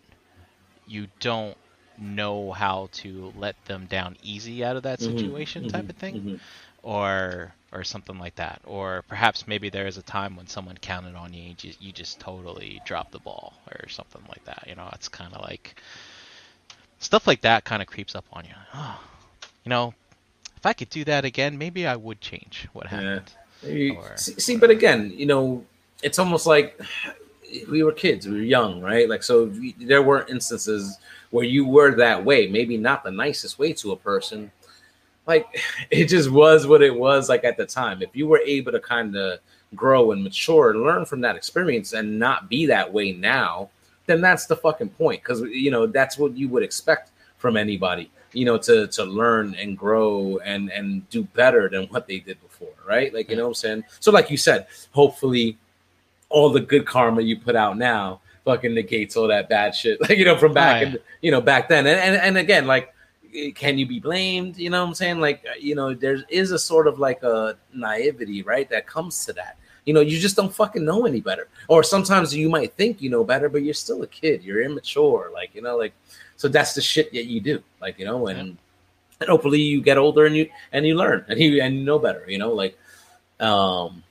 you 0.87 1.09
don't 1.20 1.57
know 1.99 2.53
how 2.53 2.88
to 2.92 3.32
let 3.36 3.57
them 3.66 3.86
down 3.86 4.16
easy 4.22 4.64
out 4.64 4.76
of 4.76 4.82
that 4.84 5.01
mm-hmm, 5.01 5.16
situation 5.16 5.62
mm-hmm, 5.62 5.70
type 5.70 5.82
mm-hmm, 5.82 5.90
of 5.90 5.97
thing? 5.97 6.14
Mm-hmm. 6.16 6.36
or 6.82 7.55
or 7.72 7.84
something 7.84 8.18
like 8.18 8.36
that? 8.36 8.61
Or 8.64 9.03
perhaps 9.09 9.47
maybe 9.47 9.68
there 9.70 9.86
is 9.86 9.99
a 9.99 10.03
time 10.03 10.36
when 10.36 10.47
someone 10.47 10.78
counted 10.78 11.14
on 11.16 11.32
you 11.32 11.42
you 11.42 11.55
just, 11.55 11.82
you 11.82 11.92
just 11.92 12.20
totally 12.20 12.80
dropped 12.84 13.12
the 13.12 13.18
ball 13.18 13.55
or 13.70 13.88
something 13.88 14.22
like 14.28 14.44
that 14.44 14.64
you 14.68 14.74
know? 14.74 14.88
It's 14.94 15.09
kind 15.09 15.34
of 15.34 15.42
like 15.42 15.80
stuff 16.99 17.26
like 17.26 17.42
that 17.42 17.64
kind 17.64 17.82
of 17.82 17.88
creeps 17.88 18.14
up 18.14 18.24
on 18.32 18.44
you. 18.44 18.55
Oh, 18.74 19.01
you 19.64 19.70
know 19.70 19.94
if 20.57 20.64
i 20.64 20.72
could 20.72 20.88
do 20.88 21.05
that 21.05 21.24
again 21.24 21.59
maybe 21.59 21.86
i 21.86 21.97
would 21.97 22.20
change 22.20 22.68
what 22.72 22.86
happened. 22.86 23.32
Yeah. 23.62 23.94
or, 23.94 24.16
see, 24.16 24.40
see 24.40 24.57
but 24.57 24.70
again 24.70 25.12
you 25.14 25.26
know 25.26 25.64
it's 26.03 26.18
almost 26.18 26.47
like 26.47 26.80
we 27.70 27.82
were 27.82 27.92
kids 27.92 28.26
we 28.26 28.32
were 28.32 28.38
young 28.38 28.80
right 28.80 29.09
like 29.09 29.22
so 29.22 29.44
we, 29.44 29.74
there 29.78 30.03
were 30.03 30.26
instances 30.26 30.99
where 31.30 31.44
you 31.44 31.66
were 31.66 31.94
that 31.94 32.24
way, 32.24 32.47
maybe 32.47 32.76
not 32.76 33.05
the 33.05 33.11
nicest 33.11 33.59
way 33.59 33.72
to 33.74 33.92
a 33.92 33.97
person, 33.97 34.51
like 35.26 35.47
it 35.90 36.07
just 36.07 36.30
was 36.30 36.66
what 36.66 36.82
it 36.82 36.94
was 36.94 37.28
like 37.28 37.44
at 37.44 37.57
the 37.57 37.66
time. 37.66 38.03
If 38.03 38.14
you 38.14 38.26
were 38.26 38.40
able 38.44 38.72
to 38.72 38.80
kind 38.80 39.16
of 39.16 39.40
grow 39.74 40.12
and 40.12 40.22
mature 40.22 40.70
and 40.70 40.82
learn 40.82 41.05
from 41.05 41.20
that 41.22 41.36
experience 41.36 41.92
and 41.92 42.18
not 42.18 42.49
be 42.49 42.66
that 42.66 42.92
way 42.92 43.12
now, 43.12 43.70
then 44.07 44.20
that's 44.20 44.47
the 44.47 44.57
fucking 44.57 44.90
point. 44.90 45.22
Because 45.22 45.42
you 45.42 45.70
know 45.70 45.86
that's 45.86 46.16
what 46.16 46.36
you 46.36 46.49
would 46.49 46.62
expect 46.62 47.11
from 47.36 47.57
anybody. 47.57 48.11
You 48.32 48.44
know, 48.44 48.59
to 48.59 48.86
to 48.88 49.05
learn 49.05 49.55
and 49.57 49.76
grow 49.76 50.38
and 50.44 50.70
and 50.70 51.09
do 51.11 51.24
better 51.24 51.68
than 51.68 51.86
what 51.88 52.07
they 52.07 52.20
did 52.20 52.40
before, 52.42 52.74
right? 52.86 53.12
Like 53.12 53.30
you 53.30 53.36
know 53.36 53.42
what 53.44 53.49
I'm 53.49 53.55
saying. 53.55 53.84
So, 54.01 54.12
like 54.12 54.30
you 54.30 54.36
said, 54.36 54.66
hopefully, 54.92 55.59
all 56.29 56.51
the 56.51 56.61
good 56.61 56.87
karma 56.87 57.22
you 57.22 57.39
put 57.39 57.57
out 57.57 57.79
now 57.79 58.20
fucking 58.45 58.74
negates 58.74 59.16
all 59.16 59.29
that 59.29 59.49
bad 59.49 59.74
shit, 59.74 60.01
like 60.09 60.18
you 60.18 60.24
know 60.24 60.37
from 60.37 60.55
back 60.55 60.83
right. 60.83 60.95
in, 60.95 60.99
you 61.20 61.31
know 61.31 61.41
back 61.41 61.68
then. 61.68 61.87
And, 61.87 61.99
and 61.99 62.16
and 62.16 62.39
again, 62.39 62.66
like 62.66 62.93
can 63.55 63.79
you 63.79 63.87
be 63.87 64.01
blamed? 64.01 64.57
You 64.57 64.70
know 64.70 64.83
what 64.83 64.89
I'm 64.89 64.95
saying? 64.95 65.20
Like, 65.20 65.45
you 65.61 65.74
know, 65.74 65.95
there 65.95 66.18
is 66.29 66.53
a 66.53 66.59
sort 66.59 66.87
of 66.87 66.99
like 66.99 67.22
a 67.22 67.57
naivety, 67.72 68.43
right? 68.43 68.68
That 68.70 68.87
comes 68.87 69.24
to 69.27 69.33
that. 69.35 69.59
You 69.85 69.95
know, 69.95 70.01
you 70.01 70.18
just 70.18 70.37
don't 70.37 70.53
fucking 70.53 70.85
know 70.85 71.07
any 71.07 71.20
better. 71.20 71.49
Or 71.68 71.83
sometimes 71.83 72.35
you 72.35 72.49
might 72.49 72.72
think 72.74 73.01
you 73.01 73.11
know 73.11 73.24
better, 73.24 73.49
but 73.49 73.62
you're 73.62 73.74
still 73.74 74.03
a 74.03 74.07
kid. 74.07 74.43
You're 74.43 74.62
immature. 74.62 75.31
Like, 75.33 75.55
you 75.55 75.62
know, 75.62 75.77
like 75.77 75.93
so 76.37 76.49
that's 76.49 76.74
the 76.74 76.81
shit 76.81 77.12
that 77.12 77.27
you 77.27 77.41
do. 77.41 77.62
Like, 77.81 77.99
you 77.99 78.05
know, 78.05 78.27
and, 78.27 78.39
yeah. 78.39 78.55
and 79.20 79.29
hopefully 79.29 79.61
you 79.61 79.81
get 79.83 79.99
older 79.99 80.27
and 80.27 80.37
you 80.37 80.51
and 80.72 80.87
you 80.87 80.97
learn 80.97 81.24
and 81.29 81.39
you 81.39 81.62
and 81.62 81.77
you 81.77 81.85
know 81.85 81.99
better, 81.99 82.24
you 82.29 82.39
know, 82.39 82.53
like 82.53 82.77
um 83.39 84.03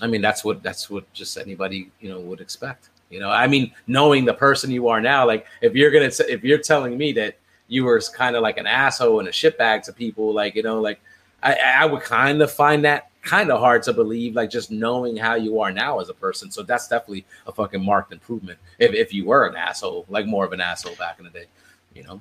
I 0.00 0.06
mean 0.06 0.22
that's 0.22 0.44
what 0.44 0.62
that's 0.62 0.88
what 0.88 1.10
just 1.12 1.36
anybody, 1.36 1.90
you 2.00 2.08
know, 2.08 2.20
would 2.20 2.40
expect. 2.40 2.88
You 3.10 3.20
know, 3.20 3.30
I 3.30 3.46
mean, 3.46 3.72
knowing 3.86 4.24
the 4.24 4.32
person 4.32 4.70
you 4.70 4.88
are 4.88 5.00
now, 5.00 5.26
like 5.26 5.46
if 5.60 5.74
you're 5.74 5.90
gonna 5.90 6.10
if 6.28 6.42
you're 6.42 6.58
telling 6.58 6.96
me 6.96 7.12
that 7.12 7.36
you 7.68 7.84
were 7.84 8.00
kind 8.14 8.36
of 8.36 8.42
like 8.42 8.56
an 8.56 8.66
asshole 8.66 9.20
and 9.20 9.28
a 9.28 9.32
shitbag 9.32 9.82
to 9.84 9.92
people, 9.92 10.32
like 10.32 10.54
you 10.54 10.62
know, 10.62 10.80
like 10.80 11.00
I, 11.42 11.54
I 11.54 11.86
would 11.86 12.02
kind 12.02 12.40
of 12.40 12.50
find 12.50 12.84
that 12.84 13.10
kind 13.22 13.50
of 13.50 13.60
hard 13.60 13.82
to 13.84 13.92
believe, 13.92 14.34
like 14.34 14.50
just 14.50 14.70
knowing 14.70 15.16
how 15.16 15.34
you 15.34 15.60
are 15.60 15.70
now 15.70 16.00
as 16.00 16.08
a 16.08 16.14
person. 16.14 16.50
So 16.50 16.62
that's 16.62 16.88
definitely 16.88 17.24
a 17.46 17.52
fucking 17.52 17.84
marked 17.84 18.12
improvement. 18.12 18.58
If 18.78 18.94
if 18.94 19.12
you 19.12 19.26
were 19.26 19.46
an 19.46 19.56
asshole, 19.56 20.06
like 20.08 20.26
more 20.26 20.44
of 20.44 20.52
an 20.52 20.60
asshole 20.60 20.96
back 20.96 21.18
in 21.18 21.24
the 21.24 21.30
day, 21.30 21.46
you 21.94 22.04
know. 22.04 22.20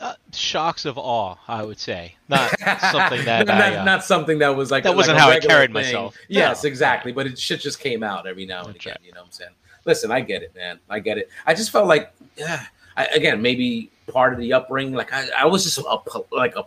Uh, 0.00 0.14
shocks 0.32 0.84
of 0.84 0.96
awe, 0.96 1.36
I 1.48 1.64
would 1.64 1.78
say, 1.78 2.14
not 2.28 2.50
something 2.80 3.24
that 3.24 3.46
not, 3.48 3.60
I, 3.60 3.76
uh, 3.76 3.84
not, 3.84 4.04
something 4.04 4.38
that 4.38 4.54
was 4.54 4.70
like 4.70 4.84
that 4.84 4.94
wasn't 4.94 5.16
like 5.16 5.22
how 5.22 5.30
I 5.30 5.40
carried 5.40 5.68
thing. 5.68 5.74
myself. 5.74 6.16
Yes, 6.28 6.62
no. 6.62 6.68
exactly. 6.68 7.10
But 7.10 7.26
it 7.26 7.38
shit 7.38 7.60
just 7.60 7.80
came 7.80 8.02
out 8.02 8.26
every 8.26 8.46
now 8.46 8.64
and 8.64 8.76
again. 8.76 8.96
You 9.04 9.12
know 9.12 9.20
what 9.20 9.26
I'm 9.26 9.32
saying? 9.32 9.50
Listen, 9.84 10.12
I 10.12 10.20
get 10.20 10.42
it, 10.42 10.54
man. 10.54 10.78
I 10.88 11.00
get 11.00 11.18
it. 11.18 11.30
I 11.46 11.54
just 11.54 11.70
felt 11.70 11.88
like, 11.88 12.12
yeah. 12.36 12.66
I, 12.96 13.06
again, 13.06 13.42
maybe 13.42 13.90
part 14.12 14.32
of 14.32 14.38
the 14.38 14.52
upbringing, 14.52 14.94
like 14.94 15.12
I, 15.12 15.28
I 15.36 15.46
was 15.46 15.64
just 15.64 15.78
a 15.78 16.24
like 16.30 16.56
a 16.56 16.64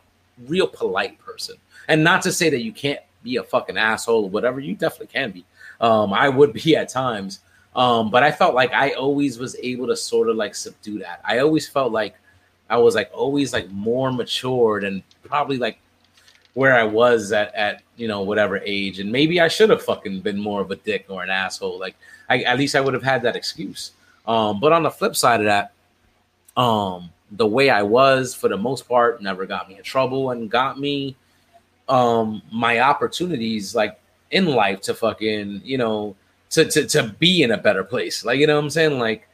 real 0.47 0.67
polite 0.67 1.19
person, 1.19 1.55
and 1.87 2.03
not 2.03 2.21
to 2.23 2.31
say 2.31 2.49
that 2.49 2.61
you 2.61 2.73
can't 2.73 2.99
be 3.23 3.37
a 3.37 3.43
fucking 3.43 3.77
asshole 3.77 4.25
or 4.25 4.29
whatever. 4.29 4.59
You 4.59 4.75
definitely 4.75 5.07
can 5.07 5.31
be. 5.31 5.45
Um, 5.79 6.13
I 6.13 6.29
would 6.29 6.53
be 6.53 6.75
at 6.75 6.89
times. 6.89 7.39
Um, 7.75 8.11
but 8.11 8.21
I 8.23 8.31
felt 8.31 8.53
like 8.53 8.73
I 8.73 8.91
always 8.91 9.39
was 9.39 9.55
able 9.57 9.87
to 9.87 9.95
sort 9.95 10.29
of 10.29 10.35
like 10.35 10.55
subdue 10.55 10.99
that. 10.99 11.21
I 11.23 11.39
always 11.39 11.69
felt 11.69 11.91
like 11.91 12.15
I 12.71 12.77
was 12.77 12.95
like 12.95 13.11
always 13.13 13.53
like 13.53 13.69
more 13.69 14.11
matured 14.11 14.83
and 14.83 15.03
probably 15.23 15.57
like 15.57 15.77
where 16.53 16.75
I 16.75 16.83
was 16.83 17.31
at 17.31 17.53
at 17.53 17.83
you 17.97 18.07
know 18.07 18.21
whatever 18.21 18.57
age, 18.65 18.99
and 18.99 19.11
maybe 19.11 19.39
I 19.39 19.47
should 19.47 19.69
have 19.69 19.83
fucking 19.83 20.21
been 20.21 20.39
more 20.39 20.61
of 20.61 20.71
a 20.71 20.77
dick 20.77 21.05
or 21.09 21.21
an 21.21 21.29
asshole. 21.29 21.77
Like 21.77 21.95
I, 22.29 22.43
at 22.43 22.57
least 22.57 22.75
I 22.75 22.81
would 22.81 22.93
have 22.93 23.03
had 23.03 23.23
that 23.23 23.35
excuse. 23.35 23.91
Um, 24.25 24.59
but 24.59 24.71
on 24.71 24.83
the 24.83 24.91
flip 24.91 25.15
side 25.15 25.41
of 25.41 25.45
that, 25.45 25.73
um, 26.55 27.09
the 27.31 27.47
way 27.47 27.69
I 27.69 27.83
was 27.83 28.33
for 28.33 28.47
the 28.49 28.57
most 28.57 28.87
part 28.87 29.21
never 29.21 29.45
got 29.45 29.69
me 29.69 29.77
in 29.77 29.83
trouble 29.83 30.31
and 30.31 30.49
got 30.49 30.79
me 30.79 31.15
um 31.89 32.41
my 32.51 32.79
opportunities 32.79 33.75
like 33.75 33.99
in 34.31 34.45
life 34.45 34.81
to 34.81 34.93
fucking 34.93 35.61
you 35.63 35.77
know 35.77 36.15
to 36.49 36.65
to, 36.65 36.85
to 36.85 37.03
be 37.19 37.43
in 37.43 37.51
a 37.51 37.57
better 37.57 37.83
place 37.83 38.23
like 38.23 38.39
you 38.39 38.47
know 38.47 38.55
what 38.55 38.63
i'm 38.63 38.69
saying 38.69 38.99
like 38.99 39.27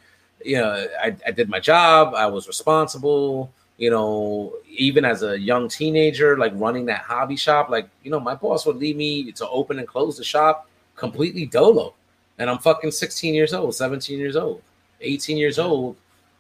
you 0.43 0.57
know 0.57 0.87
I, 1.01 1.15
I 1.25 1.31
did 1.31 1.49
my 1.49 1.59
job 1.59 2.13
i 2.15 2.25
was 2.25 2.47
responsible 2.47 3.51
you 3.77 3.89
know 3.89 4.53
even 4.69 5.05
as 5.05 5.23
a 5.23 5.37
young 5.37 5.67
teenager 5.67 6.37
like 6.37 6.53
running 6.55 6.85
that 6.85 7.01
hobby 7.01 7.35
shop 7.35 7.69
like 7.69 7.89
you 8.03 8.11
know 8.11 8.19
my 8.19 8.35
boss 8.35 8.65
would 8.65 8.77
leave 8.77 8.95
me 8.95 9.31
to 9.33 9.47
open 9.49 9.79
and 9.79 9.87
close 9.87 10.17
the 10.17 10.23
shop 10.23 10.69
completely 10.95 11.45
dolo 11.45 11.93
and 12.37 12.49
i'm 12.49 12.59
fucking 12.59 12.91
16 12.91 13.33
years 13.33 13.53
old 13.53 13.75
17 13.75 14.17
years 14.19 14.35
old 14.35 14.61
18 15.01 15.37
years 15.37 15.59
old 15.59 15.95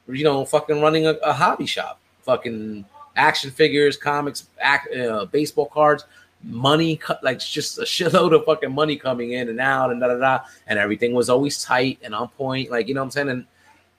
you 0.07 0.23
know 0.23 0.45
fucking 0.45 0.81
running 0.81 1.07
a, 1.07 1.11
a 1.23 1.33
hobby 1.33 1.65
shop 1.65 1.99
fucking 2.21 2.85
action 3.17 3.51
figures, 3.51 3.97
comics, 3.97 4.47
act, 4.61 4.95
uh, 4.95 5.25
baseball 5.25 5.65
cards, 5.65 6.05
money, 6.43 6.99
like 7.23 7.39
just 7.39 7.79
a 7.79 7.81
shitload 7.81 8.33
of 8.33 8.45
fucking 8.45 8.73
money 8.73 8.95
coming 8.95 9.31
in 9.31 9.49
and 9.49 9.59
out 9.59 9.91
and 9.91 9.99
da 9.99 10.07
da 10.07 10.17
da. 10.17 10.39
And 10.67 10.79
everything 10.79 11.13
was 11.13 11.29
always 11.29 11.63
tight 11.63 11.99
and 12.03 12.15
on 12.15 12.29
point. 12.29 12.71
Like, 12.71 12.87
you 12.87 12.93
know 12.93 13.01
what 13.01 13.05
I'm 13.05 13.11
saying? 13.11 13.29
And 13.29 13.45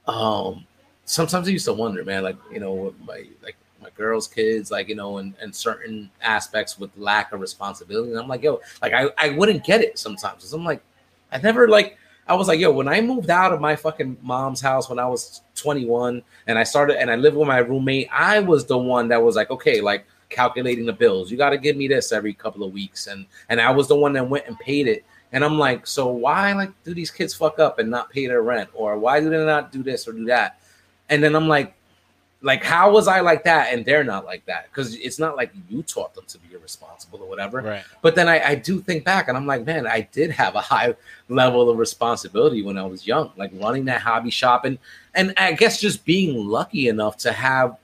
um, 0.09 0.65
sometimes 1.05 1.47
I 1.47 1.51
used 1.51 1.65
to 1.65 1.73
wonder, 1.73 2.03
man, 2.03 2.23
like, 2.23 2.37
you 2.51 2.59
know, 2.59 2.93
my, 3.05 3.25
like, 3.41 3.55
my 3.81 3.89
girls' 3.91 4.27
kids, 4.27 4.71
like, 4.71 4.89
you 4.89 4.95
know, 4.95 5.19
and, 5.19 5.33
and 5.41 5.55
certain 5.55 6.09
aspects 6.21 6.77
with 6.77 6.91
lack 6.97 7.31
of 7.31 7.39
responsibility. 7.39 8.11
And 8.11 8.19
I'm 8.19 8.27
like, 8.27 8.43
yo, 8.43 8.59
like, 8.81 8.93
I, 8.93 9.09
I 9.17 9.29
wouldn't 9.29 9.63
get 9.63 9.81
it 9.81 9.97
sometimes. 9.97 10.51
I'm 10.51 10.65
like, 10.65 10.81
I 11.31 11.37
never 11.37 11.67
like 11.67 11.97
I 12.29 12.35
was 12.35 12.47
like, 12.47 12.59
yo, 12.59 12.71
when 12.71 12.87
I 12.87 13.01
moved 13.01 13.31
out 13.31 13.51
of 13.51 13.59
my 13.59 13.75
fucking 13.75 14.17
mom's 14.21 14.61
house 14.61 14.87
when 14.87 14.99
I 14.99 15.07
was 15.07 15.41
21 15.55 16.21
and 16.45 16.59
I 16.59 16.63
started 16.63 17.01
and 17.01 17.09
I 17.09 17.15
lived 17.15 17.35
with 17.35 17.47
my 17.47 17.57
roommate, 17.57 18.07
I 18.11 18.39
was 18.39 18.67
the 18.67 18.77
one 18.77 19.07
that 19.07 19.21
was 19.21 19.35
like, 19.35 19.49
okay, 19.49 19.81
like 19.81 20.05
calculating 20.29 20.85
the 20.85 20.93
bills. 20.93 21.31
You 21.31 21.37
got 21.37 21.49
to 21.49 21.57
give 21.57 21.75
me 21.75 21.87
this 21.87 22.11
every 22.11 22.35
couple 22.35 22.63
of 22.63 22.71
weeks. 22.71 23.07
And 23.07 23.25
and 23.49 23.59
I 23.59 23.71
was 23.71 23.87
the 23.87 23.95
one 23.95 24.13
that 24.13 24.29
went 24.29 24.45
and 24.45 24.59
paid 24.59 24.87
it. 24.87 25.03
And 25.31 25.43
I'm 25.43 25.59
like, 25.59 25.85
so 25.85 26.07
why 26.07 26.53
like 26.53 26.71
do 26.83 26.93
these 26.93 27.11
kids 27.11 27.33
fuck 27.33 27.59
up 27.59 27.79
and 27.79 27.89
not 27.89 28.09
pay 28.09 28.27
their 28.27 28.41
rent? 28.41 28.69
Or 28.73 28.97
why 28.97 29.19
do 29.19 29.29
they 29.29 29.45
not 29.45 29.71
do 29.71 29.83
this 29.83 30.07
or 30.07 30.13
do 30.13 30.25
that? 30.25 30.59
And 31.09 31.23
then 31.23 31.35
I'm 31.35 31.47
like, 31.47 31.75
like 32.41 32.63
how 32.63 32.91
was 32.91 33.07
i 33.07 33.19
like 33.19 33.43
that 33.43 33.73
and 33.73 33.85
they're 33.85 34.03
not 34.03 34.25
like 34.25 34.45
that 34.45 34.69
because 34.69 34.95
it's 34.95 35.19
not 35.19 35.35
like 35.35 35.51
you 35.69 35.83
taught 35.83 36.13
them 36.15 36.23
to 36.27 36.37
be 36.39 36.53
irresponsible 36.53 37.21
or 37.21 37.27
whatever 37.27 37.61
right 37.61 37.83
but 38.01 38.15
then 38.15 38.29
I, 38.29 38.51
I 38.51 38.55
do 38.55 38.79
think 38.79 39.03
back 39.03 39.27
and 39.27 39.37
i'm 39.37 39.45
like 39.45 39.65
man 39.65 39.85
i 39.85 40.01
did 40.01 40.31
have 40.31 40.55
a 40.55 40.61
high 40.73 40.95
level 41.27 41.69
of 41.69 41.77
responsibility 41.77 42.61
when 42.61 42.77
i 42.77 42.83
was 42.83 43.05
young 43.05 43.31
like 43.35 43.51
running 43.55 43.85
that 43.85 44.01
hobby 44.01 44.29
shop 44.29 44.65
and 44.65 44.77
and 45.15 45.33
i 45.37 45.51
guess 45.51 45.81
just 45.81 46.05
being 46.05 46.47
lucky 46.47 46.87
enough 46.87 47.17
to 47.17 47.31
have 47.31 47.77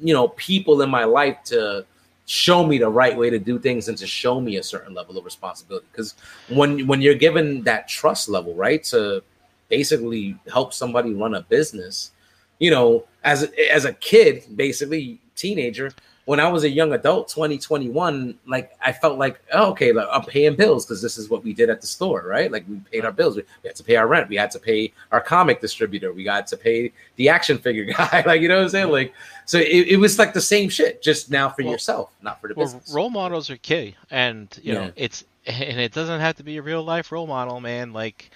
you 0.00 0.14
know 0.14 0.28
people 0.28 0.80
in 0.80 0.88
my 0.88 1.04
life 1.04 1.36
to 1.44 1.84
show 2.26 2.66
me 2.66 2.78
the 2.78 2.88
right 2.88 3.16
way 3.16 3.30
to 3.30 3.38
do 3.38 3.58
things 3.58 3.88
and 3.88 3.98
to 3.98 4.06
show 4.06 4.40
me 4.40 4.56
a 4.56 4.62
certain 4.62 4.94
level 4.94 5.18
of 5.18 5.24
responsibility. 5.24 5.86
Because 5.92 6.14
when 6.48 6.86
when 6.86 7.00
you're 7.00 7.14
given 7.14 7.62
that 7.64 7.88
trust 7.88 8.28
level 8.28 8.54
right 8.54 8.82
to 8.84 9.22
basically 9.68 10.36
help 10.50 10.72
somebody 10.72 11.12
run 11.14 11.34
a 11.34 11.42
business 11.42 12.12
you 12.58 12.70
know, 12.70 13.04
as 13.22 13.50
as 13.70 13.84
a 13.84 13.92
kid, 13.92 14.44
basically 14.54 15.20
teenager, 15.34 15.92
when 16.26 16.40
I 16.40 16.48
was 16.48 16.64
a 16.64 16.70
young 16.70 16.92
adult, 16.94 17.28
2021, 17.28 18.38
like 18.46 18.76
I 18.80 18.92
felt 18.92 19.18
like, 19.18 19.40
oh, 19.52 19.70
okay, 19.72 19.92
like, 19.92 20.08
I'm 20.10 20.24
paying 20.24 20.56
bills 20.56 20.86
because 20.86 21.02
this 21.02 21.18
is 21.18 21.28
what 21.28 21.44
we 21.44 21.52
did 21.52 21.68
at 21.68 21.82
the 21.82 21.86
store, 21.86 22.24
right? 22.26 22.50
Like 22.50 22.64
we 22.68 22.76
paid 22.90 23.04
our 23.04 23.12
bills. 23.12 23.36
We, 23.36 23.42
we, 23.62 23.68
had 23.68 23.76
to 23.76 23.84
pay 23.84 23.96
our 23.96 24.06
rent. 24.06 24.30
We 24.30 24.36
had 24.36 24.50
to 24.52 24.58
pay 24.58 24.92
our 25.12 25.20
comic 25.20 25.60
distributor. 25.60 26.12
We 26.12 26.24
got 26.24 26.46
to 26.46 26.56
pay 26.56 26.92
the 27.16 27.28
action 27.28 27.58
figure 27.58 27.84
guy. 27.96 28.22
like, 28.24 28.40
you 28.40 28.48
know 28.48 28.56
what 28.56 28.64
I'm 28.64 28.68
saying? 28.70 28.90
Like, 28.90 29.12
so 29.44 29.58
it, 29.58 29.88
it 29.88 29.96
was 29.98 30.18
like 30.18 30.32
the 30.32 30.40
same 30.40 30.70
shit, 30.70 31.02
just 31.02 31.30
now 31.30 31.50
for 31.50 31.62
well, 31.62 31.72
yourself, 31.72 32.10
not 32.22 32.40
for 32.40 32.48
the 32.48 32.54
well, 32.54 32.66
business. 32.66 32.92
Role 32.92 33.10
models 33.10 33.50
are 33.50 33.58
key. 33.58 33.94
And, 34.10 34.48
you 34.62 34.72
yeah. 34.72 34.86
know, 34.86 34.92
it's, 34.96 35.24
and 35.46 35.78
it 35.78 35.92
doesn't 35.92 36.20
have 36.20 36.36
to 36.36 36.42
be 36.42 36.56
a 36.56 36.62
real 36.62 36.82
life 36.82 37.12
role 37.12 37.26
model, 37.26 37.60
man. 37.60 37.92
Like 37.92 38.30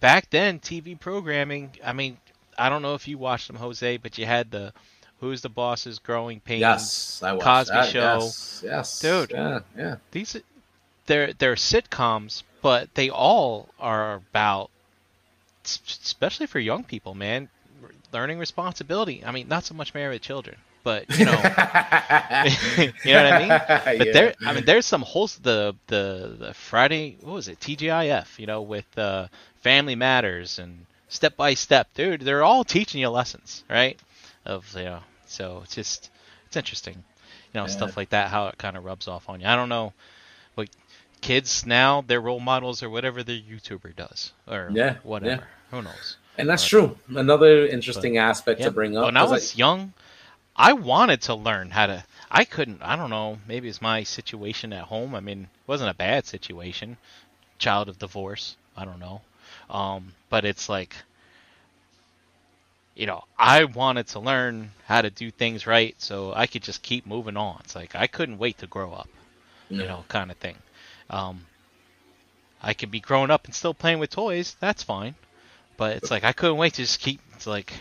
back 0.00 0.30
then, 0.30 0.60
TV 0.60 0.98
programming, 0.98 1.72
I 1.84 1.92
mean, 1.92 2.16
I 2.56 2.70
don't 2.70 2.80
know 2.80 2.94
if 2.94 3.06
you 3.06 3.18
watched 3.18 3.48
them, 3.48 3.56
Jose, 3.56 3.98
but 3.98 4.16
you 4.16 4.24
had 4.24 4.50
the 4.50 4.72
Who's 5.20 5.40
the 5.40 5.48
Boss's 5.48 5.98
Growing 5.98 6.40
Pains 6.40 6.60
yes, 6.60 7.22
I 7.24 7.32
watched 7.32 7.44
Cosby 7.44 7.74
that. 7.74 7.88
Show. 7.88 8.18
Yes, 8.20 8.62
yes, 8.64 9.00
dude. 9.00 9.30
Yeah, 9.32 9.60
yeah. 9.76 9.96
These 10.12 10.36
they're 11.06 11.32
they're 11.32 11.56
sitcoms, 11.56 12.44
but 12.62 12.94
they 12.94 13.10
all 13.10 13.68
are 13.80 14.14
about, 14.14 14.70
especially 15.64 16.46
for 16.46 16.60
young 16.60 16.84
people, 16.84 17.14
man, 17.14 17.48
learning 18.12 18.38
responsibility. 18.38 19.24
I 19.24 19.32
mean, 19.32 19.48
not 19.48 19.64
so 19.64 19.74
much 19.74 19.94
married 19.94 20.14
with 20.14 20.22
children, 20.22 20.56
but 20.84 21.10
you 21.18 21.24
know, 21.24 21.32
you 21.32 23.12
know 23.12 23.24
what 23.24 23.32
I 23.32 23.38
mean. 23.38 23.48
But 23.98 24.06
yeah. 24.06 24.12
there, 24.12 24.34
I 24.46 24.52
mean, 24.52 24.64
there's 24.64 24.86
some 24.86 25.02
whole 25.02 25.26
the 25.26 25.74
the 25.88 26.36
the 26.38 26.54
Friday 26.54 27.16
what 27.22 27.34
was 27.34 27.48
it 27.48 27.58
TGIF, 27.58 28.38
you 28.38 28.46
know, 28.46 28.62
with 28.62 28.86
uh, 28.96 29.28
Family 29.62 29.96
Matters 29.96 30.58
and 30.58 30.86
step 31.08 31.36
by 31.36 31.54
step, 31.54 31.88
dude. 31.94 32.20
They're 32.20 32.44
all 32.44 32.64
teaching 32.64 33.00
you 33.00 33.08
lessons, 33.08 33.64
right? 33.68 33.98
Of 34.44 34.74
you 34.76 34.84
know, 34.84 35.00
so 35.30 35.60
it's 35.64 35.74
just 35.74 36.10
it's 36.46 36.56
interesting, 36.56 36.94
you 36.94 37.60
know, 37.60 37.66
yeah. 37.66 37.72
stuff 37.72 37.96
like 37.96 38.10
that. 38.10 38.28
How 38.28 38.48
it 38.48 38.58
kind 38.58 38.76
of 38.76 38.84
rubs 38.84 39.08
off 39.08 39.28
on 39.28 39.40
you. 39.40 39.46
I 39.46 39.56
don't 39.56 39.68
know, 39.68 39.92
but 40.56 40.68
kids 41.20 41.66
now 41.66 42.02
their 42.02 42.20
role 42.20 42.40
models 42.40 42.82
or 42.82 42.90
whatever 42.90 43.22
their 43.22 43.36
YouTuber 43.36 43.96
does 43.96 44.32
or 44.46 44.70
yeah, 44.72 44.96
whatever. 45.02 45.42
Yeah. 45.42 45.76
Who 45.76 45.82
knows? 45.82 46.16
And 46.38 46.48
that's 46.48 46.66
true. 46.66 46.96
Another 47.08 47.66
interesting 47.66 48.14
but, 48.14 48.20
aspect 48.20 48.60
yeah. 48.60 48.66
to 48.66 48.72
bring 48.72 48.96
up. 48.96 49.06
When 49.06 49.16
I 49.16 49.24
was 49.24 49.54
I... 49.54 49.58
young, 49.58 49.92
I 50.56 50.72
wanted 50.72 51.22
to 51.22 51.34
learn 51.34 51.70
how 51.70 51.86
to. 51.86 52.04
I 52.30 52.44
couldn't. 52.44 52.82
I 52.82 52.96
don't 52.96 53.10
know. 53.10 53.38
Maybe 53.46 53.68
it's 53.68 53.82
my 53.82 54.02
situation 54.04 54.72
at 54.72 54.84
home. 54.84 55.14
I 55.14 55.20
mean, 55.20 55.42
it 55.42 55.68
wasn't 55.68 55.90
a 55.90 55.94
bad 55.94 56.26
situation. 56.26 56.96
Child 57.58 57.88
of 57.88 57.98
divorce. 57.98 58.56
I 58.76 58.84
don't 58.84 59.00
know. 59.00 59.20
Um, 59.70 60.12
but 60.30 60.44
it's 60.44 60.68
like, 60.68 60.94
you 62.98 63.06
know, 63.06 63.22
I 63.38 63.64
wanted 63.64 64.08
to 64.08 64.18
learn 64.18 64.72
how 64.86 65.02
to 65.02 65.08
do 65.08 65.30
things 65.30 65.68
right 65.68 65.94
so 65.98 66.32
I 66.34 66.48
could 66.48 66.64
just 66.64 66.82
keep 66.82 67.06
moving 67.06 67.36
on. 67.36 67.60
It's 67.62 67.76
like 67.76 67.94
I 67.94 68.08
couldn't 68.08 68.38
wait 68.38 68.58
to 68.58 68.66
grow 68.66 68.92
up, 68.92 69.08
you 69.70 69.84
know, 69.84 70.04
kind 70.08 70.32
of 70.32 70.36
thing. 70.38 70.56
Um, 71.08 71.46
I 72.60 72.74
could 72.74 72.90
be 72.90 72.98
growing 72.98 73.30
up 73.30 73.44
and 73.44 73.54
still 73.54 73.72
playing 73.72 74.00
with 74.00 74.10
toys. 74.10 74.56
That's 74.58 74.82
fine. 74.82 75.14
But 75.76 75.96
it's 75.96 76.10
like 76.10 76.24
I 76.24 76.32
couldn't 76.32 76.56
wait 76.56 76.74
to 76.74 76.82
just 76.82 76.98
keep. 76.98 77.20
It's 77.34 77.46
like 77.46 77.72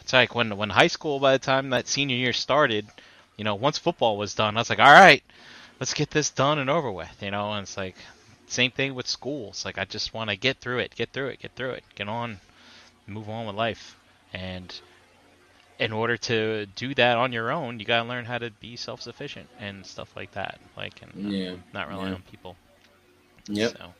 it's 0.00 0.14
like 0.14 0.34
when 0.34 0.56
when 0.56 0.70
high 0.70 0.86
school. 0.86 1.20
By 1.20 1.32
the 1.32 1.38
time 1.38 1.68
that 1.70 1.86
senior 1.86 2.16
year 2.16 2.32
started, 2.32 2.86
you 3.36 3.44
know, 3.44 3.54
once 3.54 3.76
football 3.76 4.16
was 4.16 4.34
done, 4.34 4.56
I 4.56 4.60
was 4.60 4.70
like, 4.70 4.78
all 4.78 4.90
right, 4.90 5.22
let's 5.80 5.92
get 5.92 6.10
this 6.10 6.30
done 6.30 6.58
and 6.58 6.70
over 6.70 6.90
with. 6.90 7.14
You 7.20 7.30
know, 7.30 7.52
and 7.52 7.64
it's 7.64 7.76
like 7.76 7.96
same 8.46 8.70
thing 8.70 8.94
with 8.94 9.06
school. 9.06 9.50
It's 9.50 9.66
like 9.66 9.76
I 9.76 9.84
just 9.84 10.14
want 10.14 10.30
to 10.30 10.36
get 10.36 10.60
through 10.60 10.78
it, 10.78 10.94
get 10.94 11.10
through 11.12 11.28
it, 11.28 11.40
get 11.40 11.52
through 11.54 11.72
it, 11.72 11.84
get 11.94 12.08
on, 12.08 12.40
move 13.06 13.28
on 13.28 13.46
with 13.46 13.56
life. 13.56 13.96
And 14.32 14.74
in 15.78 15.92
order 15.92 16.16
to 16.16 16.66
do 16.76 16.94
that 16.94 17.16
on 17.16 17.32
your 17.32 17.50
own, 17.50 17.78
you 17.78 17.84
gotta 17.84 18.08
learn 18.08 18.24
how 18.24 18.38
to 18.38 18.50
be 18.50 18.76
self-sufficient 18.76 19.48
and 19.58 19.84
stuff 19.84 20.14
like 20.16 20.32
that. 20.32 20.60
Like, 20.76 21.02
and 21.02 21.32
yeah, 21.32 21.54
not 21.72 21.88
rely 21.88 22.08
yeah. 22.08 22.14
on 22.14 22.22
people. 22.30 22.56
Yeah. 23.48 23.68
So. 23.68 23.94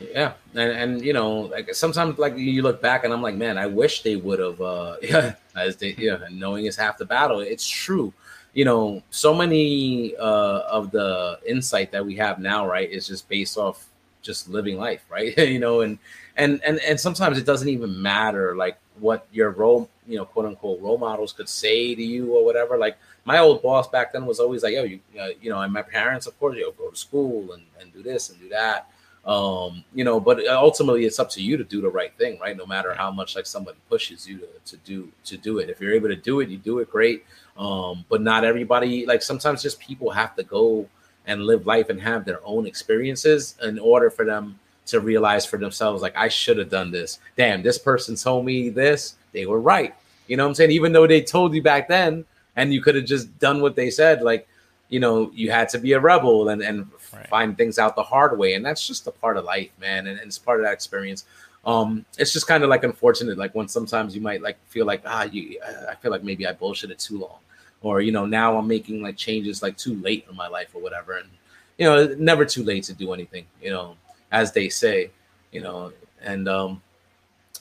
Yeah, 0.00 0.34
and 0.54 0.70
and 0.70 1.04
you 1.04 1.12
know, 1.12 1.40
like 1.40 1.74
sometimes 1.74 2.18
like 2.18 2.36
you 2.36 2.62
look 2.62 2.80
back 2.80 3.02
and 3.04 3.12
I'm 3.12 3.22
like, 3.22 3.34
man, 3.34 3.58
I 3.58 3.66
wish 3.66 4.02
they 4.02 4.16
would 4.16 4.38
have. 4.38 4.60
uh 4.60 4.96
Yeah, 5.02 5.34
as 5.56 5.76
they 5.76 5.94
yeah, 5.98 6.18
knowing 6.30 6.66
is 6.66 6.76
half 6.76 6.98
the 6.98 7.04
battle. 7.04 7.40
It's 7.40 7.68
true. 7.68 8.12
You 8.52 8.64
know, 8.64 9.02
so 9.10 9.34
many 9.34 10.14
uh 10.16 10.60
of 10.70 10.92
the 10.92 11.40
insight 11.46 11.90
that 11.92 12.04
we 12.04 12.14
have 12.16 12.38
now, 12.38 12.66
right, 12.66 12.88
is 12.88 13.08
just 13.08 13.28
based 13.28 13.58
off 13.58 13.88
just 14.22 14.48
living 14.48 14.78
life, 14.78 15.04
right? 15.10 15.36
you 15.54 15.58
know, 15.58 15.80
and 15.80 15.98
and 16.36 16.62
and 16.62 16.78
and 16.80 17.00
sometimes 17.00 17.36
it 17.38 17.44
doesn't 17.44 17.68
even 17.68 18.00
matter 18.00 18.54
like 18.54 18.78
what 19.00 19.26
your 19.32 19.50
role, 19.50 19.88
you 20.06 20.16
know, 20.16 20.24
quote 20.24 20.46
unquote 20.46 20.80
role 20.80 20.98
models 20.98 21.32
could 21.32 21.48
say 21.48 21.94
to 21.94 22.02
you 22.02 22.34
or 22.34 22.44
whatever. 22.44 22.78
Like 22.78 22.98
my 23.24 23.38
old 23.38 23.62
boss 23.62 23.88
back 23.88 24.12
then 24.12 24.26
was 24.26 24.40
always 24.40 24.62
like, 24.62 24.74
"Yo, 24.74 24.84
you, 24.84 25.00
uh, 25.20 25.28
you 25.40 25.50
know," 25.50 25.60
and 25.60 25.72
my 25.72 25.82
parents, 25.82 26.26
of 26.26 26.38
course, 26.38 26.56
you 26.56 26.72
go 26.78 26.90
to 26.90 26.96
school 26.96 27.52
and 27.52 27.62
and 27.80 27.92
do 27.92 28.02
this 28.02 28.30
and 28.30 28.40
do 28.40 28.48
that 28.48 28.88
um, 29.28 29.84
you 29.94 30.04
know, 30.04 30.18
but 30.18 30.46
ultimately 30.46 31.04
it's 31.04 31.18
up 31.18 31.28
to 31.30 31.42
you 31.42 31.58
to 31.58 31.64
do 31.64 31.82
the 31.82 31.88
right 31.90 32.16
thing, 32.16 32.38
right? 32.40 32.56
No 32.56 32.64
matter 32.64 32.94
how 32.94 33.10
much 33.10 33.36
like 33.36 33.44
somebody 33.44 33.76
pushes 33.90 34.26
you 34.26 34.38
to, 34.38 34.46
to 34.64 34.76
do 34.78 35.12
to 35.24 35.36
do 35.36 35.58
it. 35.58 35.68
If 35.68 35.82
you're 35.82 35.92
able 35.92 36.08
to 36.08 36.16
do 36.16 36.40
it, 36.40 36.48
you 36.48 36.56
do 36.56 36.78
it 36.78 36.90
great. 36.90 37.26
Um, 37.58 38.06
but 38.08 38.22
not 38.22 38.44
everybody 38.44 39.04
like 39.04 39.22
sometimes 39.22 39.62
just 39.62 39.80
people 39.80 40.10
have 40.10 40.34
to 40.36 40.44
go 40.44 40.88
and 41.26 41.44
live 41.44 41.66
life 41.66 41.90
and 41.90 42.00
have 42.00 42.24
their 42.24 42.40
own 42.42 42.66
experiences 42.66 43.56
in 43.62 43.78
order 43.78 44.08
for 44.08 44.24
them 44.24 44.58
to 44.88 45.00
realize 45.00 45.46
for 45.46 45.56
themselves, 45.56 46.02
like, 46.02 46.16
I 46.16 46.28
should 46.28 46.58
have 46.58 46.70
done 46.70 46.90
this. 46.90 47.18
Damn, 47.36 47.62
this 47.62 47.78
person 47.78 48.16
told 48.16 48.44
me 48.44 48.68
this, 48.68 49.14
they 49.32 49.46
were 49.46 49.60
right. 49.60 49.94
You 50.26 50.36
know 50.36 50.44
what 50.44 50.50
I'm 50.50 50.54
saying? 50.54 50.72
Even 50.72 50.92
though 50.92 51.06
they 51.06 51.22
told 51.22 51.54
you 51.54 51.62
back 51.62 51.88
then 51.88 52.24
and 52.56 52.72
you 52.72 52.82
could 52.82 52.94
have 52.94 53.06
just 53.06 53.38
done 53.38 53.60
what 53.60 53.76
they 53.76 53.90
said, 53.90 54.22
like 54.22 54.46
you 54.88 55.00
know, 55.00 55.30
you 55.34 55.50
had 55.50 55.68
to 55.70 55.78
be 55.78 55.92
a 55.92 56.00
rebel 56.00 56.48
and, 56.48 56.62
and 56.62 56.86
right. 57.12 57.28
find 57.28 57.56
things 57.56 57.78
out 57.78 57.94
the 57.94 58.02
hard 58.02 58.38
way. 58.38 58.54
And 58.54 58.64
that's 58.64 58.86
just 58.86 59.06
a 59.06 59.10
part 59.10 59.36
of 59.36 59.44
life, 59.44 59.70
man. 59.80 60.06
And, 60.06 60.18
and 60.18 60.28
it's 60.28 60.38
part 60.38 60.60
of 60.60 60.66
that 60.66 60.72
experience. 60.72 61.24
Um, 61.66 62.04
it's 62.18 62.32
just 62.32 62.46
kind 62.46 62.64
of 62.64 62.70
like 62.70 62.84
unfortunate, 62.84 63.36
like 63.36 63.54
when 63.54 63.68
sometimes 63.68 64.14
you 64.14 64.22
might 64.22 64.40
like 64.40 64.56
feel 64.68 64.86
like, 64.86 65.02
ah, 65.04 65.24
you, 65.24 65.60
I 65.88 65.94
feel 65.96 66.10
like 66.10 66.22
maybe 66.22 66.46
I 66.46 66.52
bullshitted 66.54 66.98
too 66.98 67.18
long. 67.18 67.38
Or, 67.82 68.00
you 68.00 68.12
know, 68.12 68.26
now 68.26 68.56
I'm 68.56 68.66
making 68.66 69.02
like 69.02 69.16
changes 69.16 69.62
like 69.62 69.76
too 69.76 69.94
late 69.96 70.26
in 70.28 70.34
my 70.36 70.48
life 70.48 70.70
or 70.74 70.80
whatever. 70.80 71.18
And, 71.18 71.28
you 71.76 71.84
know, 71.84 72.14
never 72.18 72.44
too 72.44 72.64
late 72.64 72.84
to 72.84 72.94
do 72.94 73.12
anything, 73.12 73.44
you 73.62 73.70
know, 73.70 73.96
as 74.32 74.52
they 74.52 74.68
say, 74.68 75.10
you 75.52 75.60
know, 75.60 75.92
and, 76.22 76.48
um, 76.48 76.82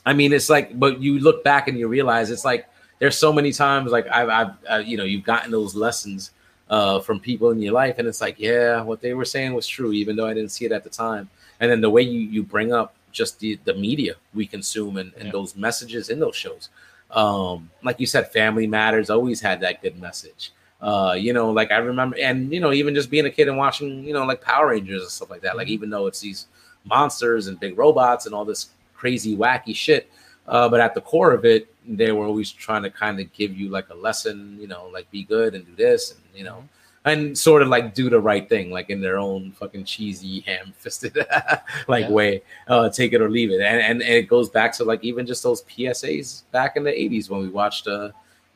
I 0.06 0.14
mean, 0.14 0.32
it's 0.32 0.50
like, 0.50 0.80
but 0.80 1.02
you 1.02 1.20
look 1.20 1.44
back 1.44 1.68
and 1.68 1.78
you 1.78 1.88
realize 1.88 2.32
it's 2.32 2.46
like, 2.46 2.68
there's 3.00 3.18
so 3.18 3.32
many 3.32 3.52
times 3.52 3.92
like 3.92 4.08
I've, 4.08 4.30
I've 4.30 4.52
uh, 4.70 4.78
you 4.78 4.98
know, 4.98 5.04
you've 5.04 5.24
gotten 5.24 5.52
those 5.52 5.76
lessons 5.76 6.32
uh, 6.70 7.00
from 7.00 7.20
people 7.20 7.52
in 7.52 7.62
your 7.62 7.74
life, 7.74 8.00
and 8.00 8.08
it's 8.08 8.22
like, 8.22 8.40
yeah, 8.40 8.82
what 8.82 9.02
they 9.02 9.14
were 9.14 9.26
saying 9.26 9.54
was 9.54 9.68
true, 9.68 9.92
even 9.94 10.16
though 10.16 10.26
I 10.26 10.34
didn't 10.34 10.52
see 10.52 10.66
it 10.66 10.72
at 10.72 10.84
the 10.84 10.90
time. 10.90 11.30
And 11.60 11.72
then 11.72 11.82
the 11.82 11.90
way 11.90 12.02
you 12.02 12.20
you 12.20 12.44
bring 12.44 12.74
up 12.74 12.96
just 13.12 13.40
the 13.40 13.60
the 13.66 13.74
media 13.74 14.16
we 14.34 14.46
consume 14.46 14.98
and, 14.98 15.14
and 15.14 15.26
yeah. 15.26 15.32
those 15.32 15.56
messages 15.56 16.10
in 16.10 16.20
those 16.20 16.36
shows, 16.36 16.70
um, 17.12 17.70
like 17.84 18.00
you 18.00 18.06
said, 18.06 18.32
Family 18.32 18.68
Matters 18.68 19.10
always 19.10 19.42
had 19.42 19.62
that 19.62 19.82
good 19.82 20.00
message. 20.00 20.52
Uh, 20.82 21.16
you 21.18 21.34
know, 21.34 21.52
like 21.52 21.72
I 21.72 21.78
remember, 21.78 22.18
and 22.20 22.52
you 22.54 22.60
know, 22.60 22.72
even 22.72 22.94
just 22.94 23.10
being 23.10 23.26
a 23.26 23.32
kid 23.32 23.48
and 23.48 23.58
watching, 23.58 24.04
you 24.04 24.14
know, 24.14 24.26
like 24.26 24.42
Power 24.42 24.70
Rangers 24.70 25.02
and 25.02 25.12
stuff 25.12 25.30
like 25.30 25.42
that. 25.42 25.58
Like 25.58 25.68
mm-hmm. 25.68 25.74
even 25.74 25.90
though 25.90 26.08
it's 26.08 26.20
these 26.20 26.48
monsters 26.86 27.48
and 27.48 27.60
big 27.60 27.78
robots 27.78 28.26
and 28.26 28.36
all 28.36 28.46
this 28.46 28.70
crazy 28.94 29.36
wacky 29.36 29.76
shit, 29.76 30.10
uh, 30.48 30.70
but 30.70 30.80
at 30.80 30.94
the 30.94 31.02
core 31.02 31.32
of 31.32 31.46
it, 31.46 31.74
they 31.88 32.12
were 32.12 32.26
always 32.26 32.52
trying 32.52 32.84
to 32.84 32.90
kind 32.90 33.20
of 33.20 33.32
give 33.34 33.58
you 33.58 33.70
like 33.70 33.90
a 33.90 33.96
lesson, 33.96 34.58
you 34.60 34.68
know, 34.68 34.90
like 34.94 35.10
be 35.10 35.24
good 35.24 35.56
and 35.56 35.66
do 35.66 35.76
this, 35.76 36.12
and 36.12 36.22
you 36.36 36.44
know, 36.44 36.64
and 37.06 37.38
sort 37.38 37.62
of 37.62 37.70
like 37.70 37.96
do 37.96 38.10
the 38.10 38.20
right 38.20 38.48
thing, 38.48 38.70
like 38.70 38.90
in 38.90 39.02
their 39.02 39.18
own 39.18 39.52
fucking 39.54 39.86
cheesy, 39.86 40.42
ham-fisted 40.42 41.18
like 41.88 42.06
yeah. 42.06 42.12
way, 42.12 42.44
uh, 42.68 42.90
take 42.90 43.14
it 43.14 43.22
or 43.22 43.30
leave 43.30 43.50
it. 43.50 43.62
And, 43.62 43.82
and, 43.82 44.02
and 44.02 44.14
it 44.14 44.28
goes 44.28 44.50
back 44.50 44.74
to 44.74 44.84
like 44.84 45.04
even 45.04 45.26
just 45.26 45.42
those 45.42 45.64
PSAs 45.64 46.44
back 46.52 46.76
in 46.76 46.84
the 46.84 46.92
'80s 46.92 47.30
when 47.30 47.42
we 47.42 47.50
watched 47.50 47.88
uh, 47.88 48.10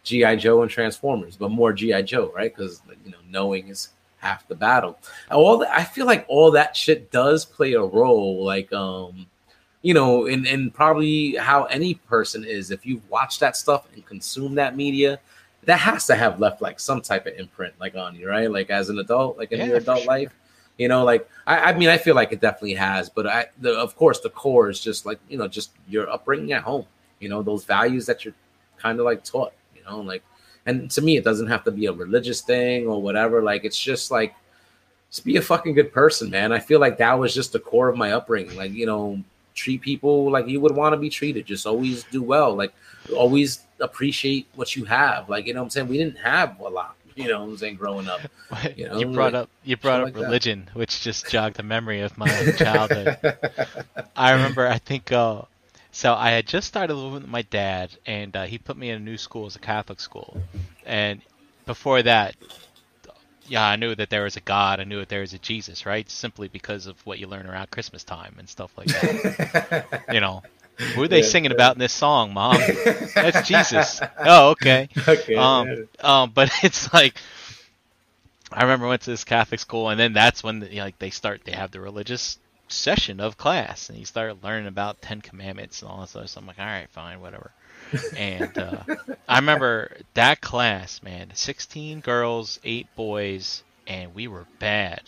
GI 0.03 0.37
Joe 0.37 0.61
and 0.61 0.71
Transformers, 0.71 1.35
but 1.35 1.51
more 1.51 1.73
GI 1.73 2.03
Joe, 2.03 2.31
right? 2.35 2.53
Because 2.55 2.81
you 3.05 3.11
know, 3.11 3.17
knowing 3.29 3.67
is 3.67 3.89
half 4.17 4.47
the 4.47 4.55
battle. 4.55 4.97
All 5.31 5.57
that, 5.59 5.71
I 5.71 5.83
feel 5.83 6.05
like 6.05 6.25
all 6.27 6.51
that 6.51 6.75
shit 6.75 7.11
does 7.11 7.45
play 7.45 7.73
a 7.73 7.81
role, 7.81 8.43
like 8.43 8.71
um 8.73 9.27
you 9.81 9.93
know, 9.93 10.27
and 10.27 10.45
and 10.45 10.73
probably 10.73 11.35
how 11.35 11.65
any 11.65 11.95
person 11.95 12.45
is. 12.45 12.71
If 12.71 12.85
you've 12.85 13.07
watched 13.09 13.39
that 13.39 13.57
stuff 13.57 13.87
and 13.93 14.05
consumed 14.05 14.57
that 14.57 14.75
media, 14.75 15.19
that 15.63 15.79
has 15.79 16.05
to 16.07 16.15
have 16.15 16.39
left 16.39 16.61
like 16.61 16.79
some 16.79 17.01
type 17.01 17.25
of 17.25 17.33
imprint, 17.33 17.73
like 17.79 17.95
on 17.95 18.15
you, 18.15 18.29
right? 18.29 18.49
Like 18.49 18.69
as 18.69 18.89
an 18.89 18.99
adult, 18.99 19.37
like 19.37 19.51
in 19.51 19.59
yeah, 19.59 19.65
your 19.65 19.77
adult 19.77 19.99
sure. 19.99 20.07
life, 20.07 20.33
you 20.77 20.87
know, 20.87 21.03
like 21.03 21.27
I, 21.47 21.71
I 21.71 21.77
mean, 21.77 21.89
I 21.89 21.97
feel 21.97 22.15
like 22.15 22.31
it 22.31 22.41
definitely 22.41 22.75
has. 22.75 23.09
But 23.09 23.27
I, 23.27 23.45
the, 23.59 23.73
of 23.73 23.95
course, 23.95 24.19
the 24.19 24.29
core 24.29 24.69
is 24.69 24.79
just 24.79 25.05
like 25.05 25.19
you 25.29 25.37
know, 25.37 25.47
just 25.47 25.71
your 25.87 26.09
upbringing 26.09 26.53
at 26.53 26.63
home. 26.63 26.85
You 27.19 27.29
know, 27.29 27.41
those 27.41 27.65
values 27.65 28.05
that 28.07 28.25
you're 28.25 28.33
kind 28.77 28.99
of 28.99 29.05
like 29.05 29.23
taught. 29.23 29.53
You 29.83 29.91
know, 29.91 30.01
like, 30.01 30.23
and 30.65 30.89
to 30.91 31.01
me, 31.01 31.17
it 31.17 31.23
doesn't 31.23 31.47
have 31.47 31.63
to 31.63 31.71
be 31.71 31.87
a 31.87 31.91
religious 31.91 32.41
thing 32.41 32.87
or 32.87 33.01
whatever. 33.01 33.41
Like, 33.41 33.65
it's 33.65 33.79
just 33.79 34.11
like 34.11 34.35
just 35.09 35.25
be 35.25 35.37
a 35.37 35.41
fucking 35.41 35.73
good 35.73 35.91
person, 35.91 36.29
man. 36.29 36.51
I 36.51 36.59
feel 36.59 36.79
like 36.79 36.97
that 36.99 37.17
was 37.17 37.33
just 37.33 37.51
the 37.51 37.59
core 37.59 37.89
of 37.89 37.97
my 37.97 38.13
upbringing. 38.13 38.55
Like, 38.55 38.71
you 38.71 38.85
know, 38.85 39.21
treat 39.53 39.81
people 39.81 40.31
like 40.31 40.47
you 40.47 40.61
would 40.61 40.75
want 40.75 40.93
to 40.93 40.97
be 40.97 41.09
treated. 41.09 41.45
Just 41.45 41.65
always 41.65 42.03
do 42.05 42.21
well. 42.23 42.55
Like 42.55 42.73
always 43.15 43.61
appreciate 43.79 44.47
what 44.55 44.75
you 44.75 44.85
have. 44.85 45.29
Like 45.29 45.47
you 45.47 45.53
know 45.53 45.61
what 45.61 45.65
I'm 45.65 45.69
saying? 45.71 45.87
We 45.87 45.97
didn't 45.97 46.17
have 46.17 46.59
a 46.59 46.69
lot. 46.69 46.95
You 47.15 47.27
know 47.27 47.41
what 47.41 47.49
I'm 47.49 47.57
saying? 47.57 47.75
Growing 47.75 48.07
up, 48.07 48.21
you, 48.77 48.87
know, 48.87 48.97
you 48.97 49.05
brought 49.07 49.33
like, 49.33 49.43
up 49.43 49.49
you 49.63 49.75
brought 49.75 50.01
up 50.01 50.05
like 50.05 50.15
religion, 50.15 50.65
that. 50.65 50.75
which 50.75 51.01
just 51.01 51.29
jogged 51.29 51.57
the 51.57 51.63
memory 51.63 52.01
of 52.01 52.17
my 52.17 52.27
childhood. 52.57 53.17
I 54.15 54.31
remember, 54.31 54.67
I 54.67 54.77
think, 54.77 55.11
uh, 55.11 55.41
so 55.91 56.13
I 56.13 56.31
had 56.31 56.47
just 56.47 56.67
started 56.67 56.93
living 56.93 57.13
with 57.13 57.27
my 57.27 57.41
dad, 57.43 57.91
and 58.05 58.35
uh, 58.35 58.43
he 58.43 58.57
put 58.57 58.77
me 58.77 58.89
in 58.89 58.95
a 58.95 58.99
new 58.99 59.17
school 59.17 59.45
as 59.45 59.55
a 59.55 59.59
Catholic 59.59 59.99
school, 59.99 60.37
and 60.85 61.21
before 61.65 62.01
that, 62.03 62.35
yeah, 63.47 63.65
I 63.65 63.75
knew 63.75 63.93
that 63.95 64.09
there 64.09 64.23
was 64.23 64.37
a 64.37 64.41
God. 64.41 64.79
I 64.79 64.85
knew 64.85 64.99
that 64.99 65.09
there 65.09 65.21
was 65.21 65.33
a 65.33 65.39
Jesus, 65.39 65.85
right? 65.85 66.09
Simply 66.09 66.47
because 66.47 66.87
of 66.87 67.05
what 67.05 67.19
you 67.19 67.27
learn 67.27 67.45
around 67.45 67.69
Christmas 67.71 68.03
time 68.03 68.35
and 68.39 68.47
stuff 68.47 68.71
like 68.77 68.87
that. 68.87 70.03
you 70.13 70.21
know, 70.21 70.41
who 70.77 71.03
are 71.03 71.07
they 71.07 71.17
yeah, 71.17 71.25
singing 71.25 71.51
yeah. 71.51 71.55
about 71.55 71.75
in 71.75 71.79
this 71.79 71.93
song, 71.93 72.33
Mom? 72.33 72.55
That's 73.15 73.47
Jesus. 73.47 74.01
Oh, 74.19 74.51
okay. 74.51 74.87
Okay. 75.07 75.35
Um, 75.35 75.87
um, 75.99 76.31
but 76.33 76.49
it's 76.63 76.93
like 76.93 77.15
I 78.51 78.63
remember 78.63 78.85
I 78.85 78.89
went 78.89 79.01
to 79.03 79.11
this 79.11 79.23
Catholic 79.23 79.59
school, 79.59 79.89
and 79.89 79.99
then 79.99 80.13
that's 80.13 80.43
when 80.43 80.59
the, 80.59 80.69
you 80.69 80.77
know, 80.77 80.83
like 80.83 80.99
they 80.99 81.09
start. 81.09 81.41
They 81.45 81.53
have 81.53 81.71
the 81.71 81.79
religious 81.79 82.37
session 82.71 83.19
of 83.19 83.37
class, 83.37 83.89
and 83.89 83.97
he 83.97 84.05
started 84.05 84.43
learning 84.43 84.67
about 84.67 85.01
Ten 85.01 85.21
Commandments 85.21 85.81
and 85.81 85.91
all 85.91 86.01
that 86.01 86.09
stuff. 86.09 86.29
So 86.29 86.39
I'm 86.39 86.47
like, 86.47 86.59
all 86.59 86.65
right, 86.65 86.89
fine, 86.89 87.21
whatever 87.21 87.51
and 88.17 88.57
uh, 88.57 88.83
I 89.27 89.39
remember 89.39 89.97
that 90.13 90.41
class, 90.41 91.01
man, 91.03 91.31
16 91.33 91.99
girls, 92.01 92.59
eight 92.63 92.87
boys, 92.95 93.63
and 93.87 94.13
we 94.13 94.27
were 94.27 94.45
bad. 94.59 95.01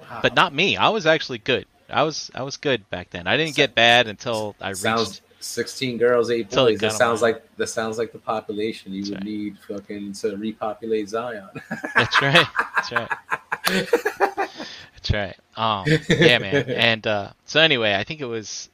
Wow. 0.00 0.20
But 0.22 0.34
not 0.34 0.54
me. 0.54 0.76
I 0.76 0.88
was 0.88 1.06
actually 1.06 1.38
good. 1.38 1.66
I 1.88 2.04
was 2.04 2.30
I 2.34 2.42
was 2.42 2.56
good 2.56 2.88
back 2.88 3.10
then. 3.10 3.26
I 3.26 3.36
didn't 3.36 3.56
get 3.56 3.74
bad 3.74 4.06
until 4.06 4.54
I 4.60 4.72
sounds, 4.74 5.08
reached. 5.08 5.22
16 5.40 5.98
girls, 5.98 6.30
eight 6.30 6.50
boys. 6.50 6.78
That 6.78 6.92
sounds 6.92 7.20
like 7.20 7.44
that 7.56 7.66
sounds 7.66 7.98
like 7.98 8.12
the 8.12 8.18
population 8.18 8.92
you 8.92 9.02
That's 9.02 9.10
would 9.10 9.18
right. 9.18 9.24
need 9.24 9.58
fucking 9.58 10.12
to 10.14 10.36
repopulate 10.36 11.08
Zion. 11.08 11.48
That's 11.94 12.22
right. 12.22 12.46
That's 12.76 12.92
right. 12.92 14.48
That's 15.10 15.36
right. 15.56 15.62
Um, 15.62 15.94
yeah, 16.18 16.38
man. 16.38 16.68
And 16.74 17.06
uh, 17.06 17.32
so 17.46 17.60
anyway, 17.60 17.94
I 17.94 18.04
think 18.04 18.20
it 18.20 18.26
was 18.26 18.70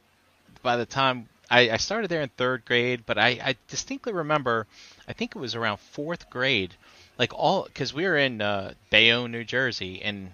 by 0.62 0.76
the 0.76 0.86
time 0.86 1.28
I, 1.50 1.70
I 1.70 1.76
started 1.76 2.08
there 2.10 2.22
in 2.22 2.28
third 2.30 2.64
grade, 2.64 3.04
but 3.06 3.18
I, 3.18 3.28
I 3.42 3.56
distinctly 3.68 4.12
remember, 4.12 4.66
I 5.08 5.12
think 5.12 5.34
it 5.36 5.38
was 5.38 5.54
around 5.54 5.78
fourth 5.78 6.28
grade, 6.30 6.76
like 7.18 7.32
all 7.34 7.64
because 7.64 7.92
we 7.94 8.04
were 8.04 8.16
in 8.16 8.40
uh, 8.40 8.74
Bayonne, 8.90 9.32
New 9.32 9.44
Jersey, 9.44 10.02
and 10.02 10.32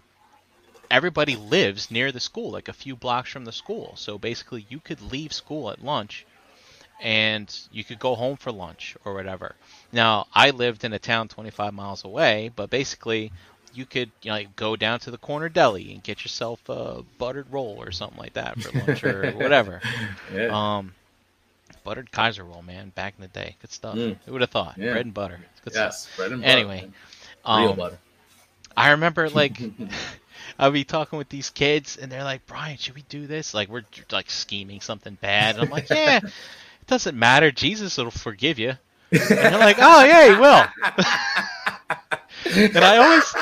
everybody 0.91 1.37
lives 1.37 1.91
near 1.91 2.13
the 2.13 2.21
school, 2.21 2.51
like 2.53 2.69
a 2.69 2.73
few 2.73 2.97
blocks 2.97 3.31
from 3.31 3.45
the 3.45 3.53
school. 3.53 3.95
So 3.97 4.19
basically, 4.19 4.67
you 4.69 4.81
could 4.81 5.01
leave 5.01 5.33
school 5.33 5.71
at 5.71 5.83
lunch, 5.85 6.27
and 7.01 7.55
you 7.71 7.85
could 7.85 7.99
go 7.99 8.15
home 8.15 8.37
for 8.37 8.53
lunch 8.53 8.97
or 9.05 9.15
whatever. 9.15 9.57
Now, 9.93 10.27
I 10.35 10.51
lived 10.51 10.85
in 10.85 10.93
a 10.93 10.99
town 10.99 11.29
25 11.29 11.73
miles 11.75 12.05
away, 12.05 12.51
but 12.55 12.71
basically, 12.71 13.33
you 13.75 13.87
could 13.87 14.11
you 14.23 14.31
know, 14.31 14.37
like 14.37 14.57
go 14.57 14.77
down 14.77 15.01
to 15.01 15.11
the 15.11 15.19
corner 15.19 15.49
deli 15.49 15.93
and 15.93 16.03
get 16.03 16.25
yourself 16.25 16.61
a 16.69 17.03
buttered 17.19 17.47
roll 17.51 17.77
or 17.79 17.93
something 17.93 18.19
like 18.19 18.35
that 18.35 18.61
for 18.61 18.79
lunch 18.79 19.05
or 19.05 19.31
whatever. 19.37 19.81
Yeah. 20.33 20.49
Um, 20.77 20.95
buttered 21.85 22.11
Kaiser 22.13 22.45
roll, 22.45 22.63
man, 22.63 22.91
back 22.91 23.15
in 23.17 23.23
the 23.23 23.29
day, 23.29 23.57
good 23.61 23.73
stuff. 23.73 23.97
Mm. 23.97 24.17
Who 24.27 24.33
would 24.33 24.41
have 24.41 24.51
thought? 24.51 24.77
Yeah. 24.79 24.93
Bread 24.93 25.07
and 25.07 25.15
butter, 25.15 25.41
good 25.65 25.75
yes, 25.75 26.03
stuff. 26.03 26.17
bread 26.17 26.33
and 26.33 26.43
butter. 26.43 26.53
Anyway, 26.53 26.81
real 27.47 27.71
um, 27.71 27.77
butter. 27.77 27.99
I 28.77 28.91
remember 28.91 29.29
like. 29.31 29.61
I'll 30.59 30.71
be 30.71 30.85
talking 30.85 31.19
with 31.19 31.29
these 31.29 31.51
kids, 31.51 31.97
and 31.97 32.11
they're 32.11 32.25
like, 32.25 32.47
"Brian, 32.47 32.77
should 32.77 32.95
we 32.95 33.03
do 33.09 33.27
this?" 33.27 33.55
Like 33.55 33.69
we're 33.69 33.85
like 34.11 34.31
scheming 34.31 34.81
something 34.81 35.17
bad. 35.21 35.55
And 35.55 35.65
I'm 35.65 35.71
like, 35.71 35.89
"Yeah, 35.89 36.19
it 36.19 36.33
doesn't 36.87 37.19
matter. 37.19 37.51
Jesus 37.51 37.97
will 37.97 38.11
forgive 38.11 38.59
you." 38.59 38.75
And 39.11 39.21
they're 39.21 39.59
like, 39.59 39.79
"Oh 39.79 40.05
yeah, 40.05 40.29
he 40.29 40.41
will." 40.41 40.67
and 42.75 42.85
I 42.85 42.97
always 42.99 43.35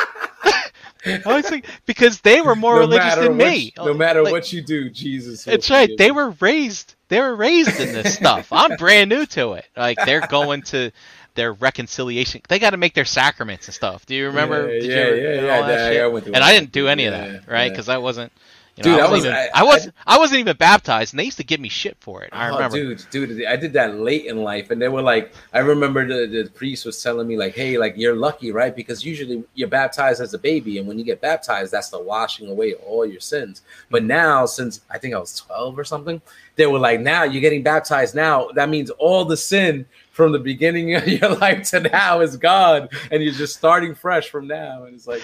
I 1.06 1.22
always 1.24 1.48
think 1.48 1.66
because 1.86 2.20
they 2.20 2.40
were 2.40 2.54
more 2.54 2.74
no 2.80 2.80
religious 2.80 3.14
than 3.16 3.36
me. 3.36 3.72
no 3.76 3.94
matter 3.94 4.22
like, 4.22 4.32
what 4.32 4.52
you 4.52 4.62
do, 4.62 4.90
Jesus. 4.90 5.46
It's 5.46 5.70
right. 5.70 5.90
They 5.96 6.10
were 6.10 6.30
raised. 6.40 6.94
They 7.08 7.20
were 7.20 7.34
raised 7.34 7.80
in 7.80 7.92
this 7.92 8.14
stuff. 8.14 8.48
I'm 8.52 8.76
brand 8.76 9.10
new 9.10 9.26
to 9.26 9.54
it. 9.54 9.66
Like 9.76 9.98
they're 10.04 10.26
going 10.26 10.62
to 10.62 10.90
their 11.34 11.52
reconciliation. 11.52 12.42
They 12.48 12.58
got 12.58 12.70
to 12.70 12.76
make 12.76 12.94
their 12.94 13.04
sacraments 13.04 13.66
and 13.68 13.74
stuff. 13.74 14.06
Do 14.06 14.14
you 14.14 14.26
remember? 14.26 14.74
Yeah, 14.74 14.82
yeah, 14.82 14.88
you, 14.88 14.90
yeah, 14.90 15.32
yeah, 15.32 15.90
yeah, 15.90 16.06
I 16.06 16.18
and 16.18 16.36
I 16.36 16.52
didn't 16.52 16.72
do 16.72 16.88
any 16.88 17.06
of 17.06 17.12
that, 17.12 17.48
right? 17.48 17.70
Because 17.70 17.88
I 17.88 17.98
wasn't. 17.98 18.32
You 18.76 18.84
know, 18.84 18.96
dude, 18.96 19.00
I, 19.00 19.10
was, 19.10 19.24
even, 19.24 19.36
I, 19.36 19.48
I, 19.54 19.62
was 19.64 19.88
I, 20.06 20.14
I, 20.14 20.18
wasn't 20.18 20.40
even 20.40 20.56
baptized, 20.56 21.12
and 21.12 21.18
they 21.18 21.24
used 21.24 21.36
to 21.38 21.44
give 21.44 21.60
me 21.60 21.68
shit 21.68 21.96
for 22.00 22.22
it. 22.22 22.30
I 22.32 22.48
oh, 22.48 22.54
remember, 22.54 22.76
dude, 22.76 23.04
dude, 23.10 23.44
I 23.44 23.56
did 23.56 23.72
that 23.74 23.96
late 23.96 24.26
in 24.26 24.38
life, 24.38 24.70
and 24.70 24.80
they 24.80 24.88
were 24.88 25.02
like, 25.02 25.32
I 25.52 25.58
remember 25.58 26.06
the, 26.06 26.44
the 26.44 26.50
priest 26.50 26.86
was 26.86 27.02
telling 27.02 27.26
me 27.26 27.36
like, 27.36 27.54
hey, 27.54 27.78
like 27.78 27.94
you're 27.96 28.14
lucky, 28.14 28.52
right? 28.52 28.74
Because 28.74 29.04
usually 29.04 29.44
you're 29.54 29.68
baptized 29.68 30.22
as 30.22 30.34
a 30.34 30.38
baby, 30.38 30.78
and 30.78 30.86
when 30.86 30.98
you 30.98 31.04
get 31.04 31.20
baptized, 31.20 31.72
that's 31.72 31.90
the 31.90 32.00
washing 32.00 32.48
away 32.48 32.74
all 32.74 33.04
your 33.04 33.20
sins. 33.20 33.62
But 33.90 34.04
now, 34.04 34.46
since 34.46 34.80
I 34.88 34.98
think 34.98 35.14
I 35.14 35.18
was 35.18 35.36
12 35.36 35.78
or 35.78 35.84
something, 35.84 36.22
they 36.56 36.66
were 36.66 36.78
like, 36.78 37.00
now 37.00 37.24
you're 37.24 37.42
getting 37.42 37.62
baptized. 37.62 38.14
Now 38.14 38.48
that 38.54 38.68
means 38.68 38.90
all 38.90 39.24
the 39.24 39.36
sin 39.36 39.84
from 40.12 40.32
the 40.32 40.38
beginning 40.38 40.94
of 40.94 41.06
your 41.06 41.34
life 41.36 41.70
to 41.70 41.80
now 41.80 42.20
is 42.20 42.36
gone, 42.36 42.88
and 43.10 43.22
you're 43.22 43.34
just 43.34 43.56
starting 43.56 43.94
fresh 43.94 44.30
from 44.30 44.46
now. 44.46 44.84
And 44.84 44.94
it's 44.94 45.06
like, 45.06 45.22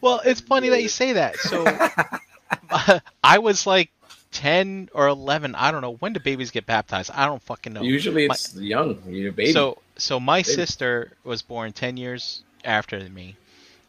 well, 0.00 0.22
it's 0.24 0.40
funny 0.40 0.68
that 0.68 0.82
you 0.82 0.88
say 0.88 1.12
that. 1.12 1.36
So. 1.36 1.64
I 3.24 3.38
was 3.38 3.66
like 3.66 3.90
10 4.32 4.90
or 4.92 5.08
11. 5.08 5.54
I 5.54 5.70
don't 5.70 5.80
know. 5.80 5.94
When 5.94 6.12
do 6.12 6.20
babies 6.20 6.50
get 6.50 6.66
baptized? 6.66 7.10
I 7.14 7.26
don't 7.26 7.42
fucking 7.42 7.72
know. 7.72 7.82
Usually 7.82 8.26
it's 8.26 8.54
my, 8.54 8.62
young. 8.62 9.02
You're 9.08 9.30
a 9.30 9.32
baby. 9.32 9.52
So, 9.52 9.78
so 9.96 10.20
my 10.20 10.40
baby. 10.42 10.54
sister 10.54 11.12
was 11.24 11.42
born 11.42 11.72
10 11.72 11.96
years 11.96 12.42
after 12.64 12.98
me, 13.08 13.36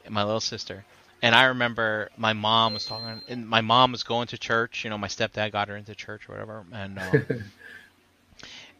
my 0.09 0.23
little 0.23 0.39
sister. 0.39 0.86
And 1.21 1.34
I 1.34 1.45
remember 1.45 2.09
my 2.15 2.34
mom 2.34 2.73
was 2.73 2.86
talking, 2.86 3.21
and 3.28 3.47
my 3.47 3.61
mom 3.61 3.91
was 3.91 4.03
going 4.03 4.28
to 4.28 4.38
church. 4.38 4.84
You 4.84 4.89
know, 4.89 4.97
my 4.97 5.07
stepdad 5.07 5.51
got 5.51 5.67
her 5.67 5.75
into 5.75 5.95
church 5.95 6.30
or 6.30 6.34
whatever. 6.34 6.63
And, 6.71 6.99
um, 6.99 7.25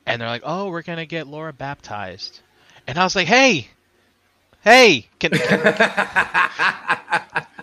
and 0.06 0.22
they're 0.22 0.30
like, 0.30 0.44
oh, 0.46 0.70
we're 0.70 0.84
going 0.84 1.00
to 1.00 1.06
get 1.06 1.28
Laura 1.28 1.52
baptized. 1.52 2.40
And 2.86 2.98
I 2.98 3.04
was 3.04 3.16
like, 3.16 3.28
hey, 3.28 3.68
hey, 4.64 5.08
can, 5.20 5.32
can 5.32 5.76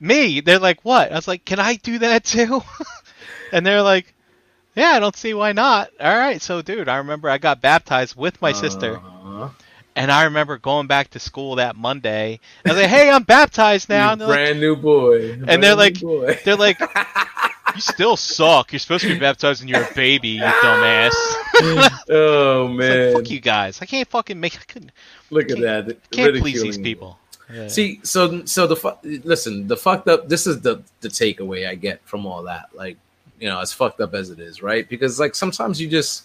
me. 0.00 0.40
They're 0.40 0.58
like, 0.58 0.84
what? 0.84 1.12
I 1.12 1.14
was 1.14 1.28
like, 1.28 1.44
can 1.44 1.60
I 1.60 1.76
do 1.76 1.98
that 2.00 2.24
too? 2.24 2.62
and 3.52 3.66
they're 3.66 3.82
like, 3.82 4.14
yeah, 4.74 4.90
I 4.90 5.00
don't 5.00 5.16
see 5.16 5.34
why 5.34 5.52
not. 5.52 5.90
All 6.00 6.16
right, 6.16 6.40
so 6.40 6.62
dude, 6.62 6.88
I 6.88 6.98
remember 6.98 7.28
I 7.28 7.38
got 7.38 7.60
baptized 7.60 8.16
with 8.16 8.40
my 8.40 8.52
sister. 8.52 8.96
Uh-huh. 8.96 9.48
And 9.96 10.12
I 10.12 10.24
remember 10.24 10.58
going 10.58 10.86
back 10.86 11.10
to 11.10 11.18
school 11.18 11.56
that 11.56 11.74
Monday. 11.74 12.38
I 12.64 12.68
was 12.68 12.78
like, 12.78 12.88
"Hey, 12.88 13.10
I'm 13.10 13.24
baptized 13.24 13.88
now." 13.88 14.14
brand 14.14 14.30
like, 14.30 14.56
new 14.58 14.76
boy. 14.76 15.32
And 15.32 15.46
brand 15.46 15.62
they're 15.64 15.74
like, 15.74 16.00
boy. 16.00 16.38
they're 16.44 16.54
like, 16.54 16.78
"You 17.74 17.80
still 17.80 18.16
suck. 18.16 18.72
You're 18.72 18.78
supposed 18.78 19.02
to 19.02 19.12
be 19.12 19.18
baptized 19.18 19.60
when 19.60 19.68
you're 19.68 19.82
a 19.82 19.94
baby, 19.94 20.28
you 20.28 20.42
dumbass." 20.42 21.14
oh 22.08 22.68
man! 22.68 23.14
Like, 23.14 23.24
Fuck 23.24 23.30
you 23.32 23.40
guys. 23.40 23.82
I 23.82 23.86
can't 23.86 24.06
fucking 24.06 24.38
make. 24.38 24.54
I 24.54 24.64
couldn't. 24.68 24.92
Look 25.30 25.50
at 25.50 25.58
that. 25.58 26.10
Can't 26.12 26.36
please 26.36 26.62
these 26.62 26.78
people. 26.78 27.18
See, 27.68 28.00
so 28.02 28.44
so 28.44 28.66
the 28.66 28.76
fu- 28.76 29.20
listen, 29.24 29.66
the 29.66 29.76
fucked 29.76 30.08
up. 30.08 30.28
This 30.28 30.46
is 30.46 30.60
the 30.60 30.82
the 31.00 31.08
takeaway 31.08 31.68
I 31.68 31.74
get 31.74 32.00
from 32.04 32.26
all 32.26 32.42
that. 32.42 32.68
Like, 32.74 32.96
you 33.40 33.48
know, 33.48 33.60
as 33.60 33.72
fucked 33.72 34.00
up 34.00 34.14
as 34.14 34.30
it 34.30 34.38
is, 34.38 34.62
right? 34.62 34.88
Because 34.88 35.18
like 35.18 35.34
sometimes 35.34 35.80
you 35.80 35.88
just 35.88 36.24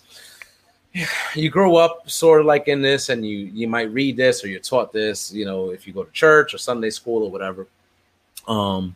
you 1.36 1.50
grow 1.50 1.76
up 1.78 2.10
sort 2.10 2.42
of 2.42 2.46
like 2.46 2.68
in 2.68 2.82
this, 2.82 3.10
and 3.10 3.26
you 3.26 3.38
you 3.38 3.68
might 3.68 3.92
read 3.92 4.18
this 4.18 4.44
or 4.44 4.48
you're 4.48 4.60
taught 4.60 4.92
this. 4.92 5.32
You 5.32 5.46
know, 5.46 5.70
if 5.70 5.88
you 5.88 5.94
go 5.94 6.04
to 6.04 6.12
church 6.12 6.54
or 6.54 6.58
Sunday 6.58 6.90
school 6.90 7.24
or 7.24 7.32
whatever. 7.32 7.68
Um, 8.48 8.96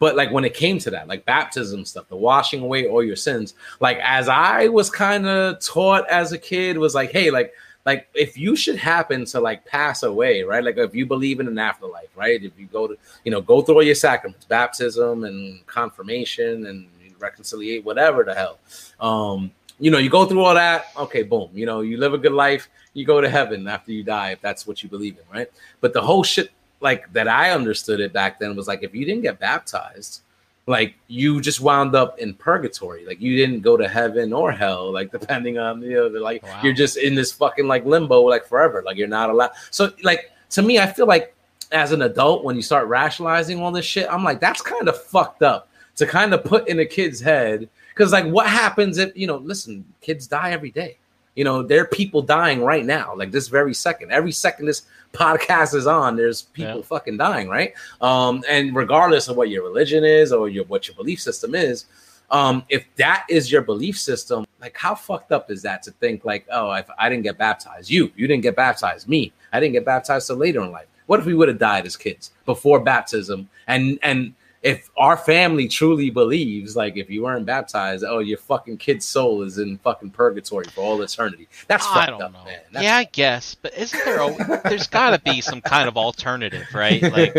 but 0.00 0.16
like 0.16 0.32
when 0.32 0.44
it 0.44 0.54
came 0.54 0.78
to 0.80 0.90
that, 0.90 1.06
like 1.06 1.24
baptism 1.26 1.84
stuff, 1.84 2.08
the 2.08 2.16
washing 2.16 2.62
away 2.62 2.88
all 2.88 3.04
your 3.04 3.16
sins, 3.16 3.54
like 3.80 3.98
as 4.02 4.28
I 4.28 4.66
was 4.66 4.90
kind 4.90 5.26
of 5.26 5.60
taught 5.60 6.08
as 6.08 6.32
a 6.32 6.38
kid, 6.38 6.78
was 6.78 6.94
like, 6.94 7.12
hey, 7.12 7.30
like 7.30 7.52
like 7.86 8.08
if 8.14 8.36
you 8.36 8.56
should 8.56 8.76
happen 8.76 9.24
to 9.26 9.40
like 9.40 9.64
pass 9.64 10.02
away, 10.02 10.42
right? 10.42 10.62
Like 10.62 10.76
if 10.76 10.94
you 10.94 11.06
believe 11.06 11.40
in 11.40 11.48
an 11.48 11.58
afterlife, 11.58 12.14
right? 12.14 12.42
If 12.42 12.52
you 12.58 12.66
go 12.66 12.86
to, 12.86 12.96
you 13.24 13.30
know, 13.30 13.40
go 13.40 13.62
through 13.62 13.76
all 13.76 13.82
your 13.82 13.94
sacraments, 13.94 14.44
baptism 14.44 15.24
and 15.24 15.66
confirmation 15.66 16.66
and 16.66 16.88
reconciliate, 17.18 17.84
whatever 17.84 18.24
the 18.24 18.34
hell. 18.34 18.58
Um, 19.00 19.50
you 19.78 19.90
know, 19.90 19.98
you 19.98 20.10
go 20.10 20.26
through 20.26 20.44
all 20.44 20.54
that, 20.54 20.86
okay, 20.96 21.22
boom, 21.22 21.50
you 21.54 21.64
know, 21.64 21.80
you 21.80 21.96
live 21.96 22.12
a 22.12 22.18
good 22.18 22.32
life, 22.32 22.68
you 22.92 23.06
go 23.06 23.20
to 23.20 23.30
heaven 23.30 23.66
after 23.66 23.92
you 23.92 24.02
die, 24.02 24.32
if 24.32 24.40
that's 24.42 24.66
what 24.66 24.82
you 24.82 24.88
believe 24.88 25.16
in, 25.16 25.24
right? 25.32 25.50
But 25.80 25.94
the 25.94 26.02
whole 26.02 26.22
shit 26.22 26.50
like 26.80 27.10
that 27.12 27.28
I 27.28 27.50
understood 27.50 28.00
it 28.00 28.12
back 28.12 28.38
then 28.38 28.56
was 28.56 28.68
like 28.68 28.82
if 28.82 28.94
you 28.94 29.04
didn't 29.04 29.22
get 29.22 29.38
baptized, 29.38 30.20
like 30.66 30.94
you 31.08 31.40
just 31.40 31.60
wound 31.60 31.94
up 31.94 32.18
in 32.18 32.34
purgatory. 32.34 33.04
Like 33.04 33.20
you 33.20 33.36
didn't 33.36 33.60
go 33.60 33.76
to 33.76 33.88
heaven 33.88 34.32
or 34.32 34.52
hell, 34.52 34.92
like 34.92 35.10
depending 35.18 35.58
on 35.58 35.82
you 35.82 35.94
know, 35.94 36.06
like 36.06 36.42
wow. 36.42 36.60
you're 36.62 36.72
just 36.72 36.96
in 36.96 37.14
this 37.14 37.32
fucking 37.32 37.66
like 37.66 37.84
limbo 37.84 38.22
like 38.22 38.46
forever. 38.46 38.82
Like 38.84 38.96
you're 38.96 39.08
not 39.08 39.30
allowed. 39.30 39.50
So 39.70 39.92
like 40.02 40.30
to 40.50 40.62
me, 40.62 40.78
I 40.78 40.86
feel 40.86 41.06
like 41.06 41.34
as 41.72 41.92
an 41.92 42.02
adult, 42.02 42.44
when 42.44 42.56
you 42.56 42.62
start 42.62 42.88
rationalizing 42.88 43.60
all 43.60 43.72
this 43.72 43.84
shit, 43.84 44.08
I'm 44.10 44.24
like, 44.24 44.40
that's 44.40 44.62
kind 44.62 44.88
of 44.88 45.00
fucked 45.00 45.42
up 45.42 45.68
to 45.96 46.06
kind 46.06 46.32
of 46.32 46.44
put 46.44 46.68
in 46.68 46.78
a 46.80 46.86
kid's 46.86 47.20
head. 47.20 47.68
Cause 47.94 48.12
like 48.12 48.24
what 48.26 48.46
happens 48.46 48.96
if 48.96 49.14
you 49.16 49.26
know, 49.26 49.36
listen, 49.36 49.84
kids 50.00 50.26
die 50.26 50.52
every 50.52 50.70
day. 50.70 50.96
You 51.34 51.44
know, 51.44 51.62
there 51.62 51.80
are 51.82 51.86
people 51.86 52.22
dying 52.22 52.62
right 52.62 52.84
now, 52.84 53.14
like 53.14 53.30
this 53.30 53.48
very 53.48 53.72
second. 53.74 54.10
Every 54.10 54.32
second 54.32 54.66
this 54.66 54.82
podcast 55.12 55.74
is 55.74 55.86
on, 55.86 56.16
there's 56.16 56.42
people 56.42 56.76
yeah. 56.76 56.82
fucking 56.82 57.16
dying, 57.16 57.48
right? 57.48 57.72
Um, 58.00 58.42
and 58.48 58.74
regardless 58.74 59.28
of 59.28 59.36
what 59.36 59.48
your 59.48 59.62
religion 59.62 60.04
is 60.04 60.32
or 60.32 60.48
your 60.48 60.64
what 60.64 60.88
your 60.88 60.96
belief 60.96 61.20
system 61.20 61.54
is, 61.54 61.86
um, 62.30 62.64
if 62.68 62.84
that 62.96 63.26
is 63.28 63.50
your 63.50 63.62
belief 63.62 63.98
system, 63.98 64.46
like 64.60 64.76
how 64.76 64.94
fucked 64.94 65.32
up 65.32 65.50
is 65.50 65.62
that 65.62 65.82
to 65.84 65.90
think 65.92 66.24
like, 66.24 66.46
oh, 66.52 66.72
if 66.72 66.88
I 66.98 67.08
didn't 67.08 67.24
get 67.24 67.38
baptized, 67.38 67.90
you, 67.90 68.12
you 68.16 68.26
didn't 68.26 68.42
get 68.42 68.56
baptized, 68.56 69.08
me, 69.08 69.32
I 69.52 69.58
didn't 69.58 69.72
get 69.72 69.84
baptized 69.84 70.28
till 70.28 70.36
later 70.36 70.62
in 70.62 70.70
life. 70.70 70.86
What 71.06 71.18
if 71.18 71.26
we 71.26 71.34
would 71.34 71.48
have 71.48 71.58
died 71.58 71.86
as 71.86 71.96
kids 71.96 72.30
before 72.46 72.80
baptism 72.80 73.48
and 73.66 73.98
and 74.02 74.32
if 74.62 74.90
our 74.98 75.16
family 75.16 75.68
truly 75.68 76.10
believes, 76.10 76.76
like, 76.76 76.98
if 76.98 77.08
you 77.08 77.22
weren't 77.22 77.46
baptized, 77.46 78.04
oh, 78.06 78.18
your 78.18 78.36
fucking 78.36 78.76
kid's 78.76 79.06
soul 79.06 79.42
is 79.42 79.56
in 79.56 79.78
fucking 79.78 80.10
purgatory 80.10 80.66
for 80.66 80.82
all 80.82 81.00
eternity. 81.00 81.48
That's 81.66 81.86
I 81.86 82.06
fucked 82.06 82.20
up, 82.20 82.32
know. 82.32 82.44
man. 82.44 82.60
That's 82.70 82.84
yeah, 82.84 82.96
I 82.96 83.04
guess, 83.04 83.54
but 83.54 83.72
isn't 83.74 84.04
there? 84.04 84.20
A, 84.20 84.60
there's 84.68 84.86
got 84.86 85.10
to 85.10 85.18
be 85.18 85.40
some 85.40 85.62
kind 85.62 85.88
of 85.88 85.96
alternative, 85.96 86.66
right? 86.74 87.02
Like, 87.02 87.34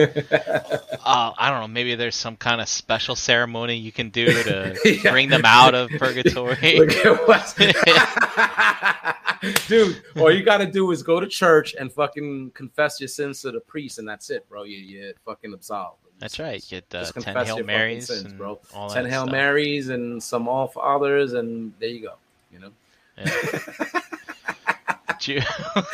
uh, 1.05 1.31
I 1.37 1.51
don't 1.51 1.61
know. 1.61 1.67
Maybe 1.67 1.93
there's 1.93 2.15
some 2.15 2.37
kind 2.37 2.59
of 2.59 2.67
special 2.67 3.15
ceremony 3.15 3.75
you 3.75 3.91
can 3.91 4.09
do 4.09 4.41
to 4.43 4.75
yeah. 5.03 5.11
bring 5.11 5.29
them 5.29 5.45
out 5.45 5.75
of 5.75 5.91
purgatory. 5.91 6.55
Dude, 9.67 10.01
all 10.17 10.31
you 10.31 10.43
got 10.43 10.57
to 10.57 10.67
do 10.67 10.91
is 10.91 11.03
go 11.03 11.19
to 11.19 11.27
church 11.27 11.75
and 11.79 11.91
fucking 11.91 12.51
confess 12.51 12.99
your 12.99 13.07
sins 13.07 13.41
to 13.41 13.51
the 13.51 13.59
priest, 13.59 13.99
and 13.99 14.07
that's 14.07 14.31
it, 14.31 14.47
bro. 14.49 14.63
You 14.63 14.77
you 14.77 15.13
fucking 15.25 15.53
absolved. 15.53 16.07
That's 16.21 16.37
right. 16.37 16.63
Get 16.69 16.85
uh, 16.93 17.11
ten 17.19 17.45
Hail 17.45 17.63
Marys, 17.63 18.05
sins, 18.07 18.31
bro. 18.33 18.59
ten 18.89 19.05
Hail 19.05 19.23
stuff. 19.23 19.31
Marys 19.31 19.89
and 19.89 20.21
some 20.21 20.47
Our 20.47 20.67
Fathers, 20.67 21.33
and 21.33 21.73
there 21.79 21.89
you 21.89 22.03
go. 22.03 22.13
You 22.53 22.59
know. 22.59 22.71
Yeah. 23.17 24.01
you, 25.27 25.41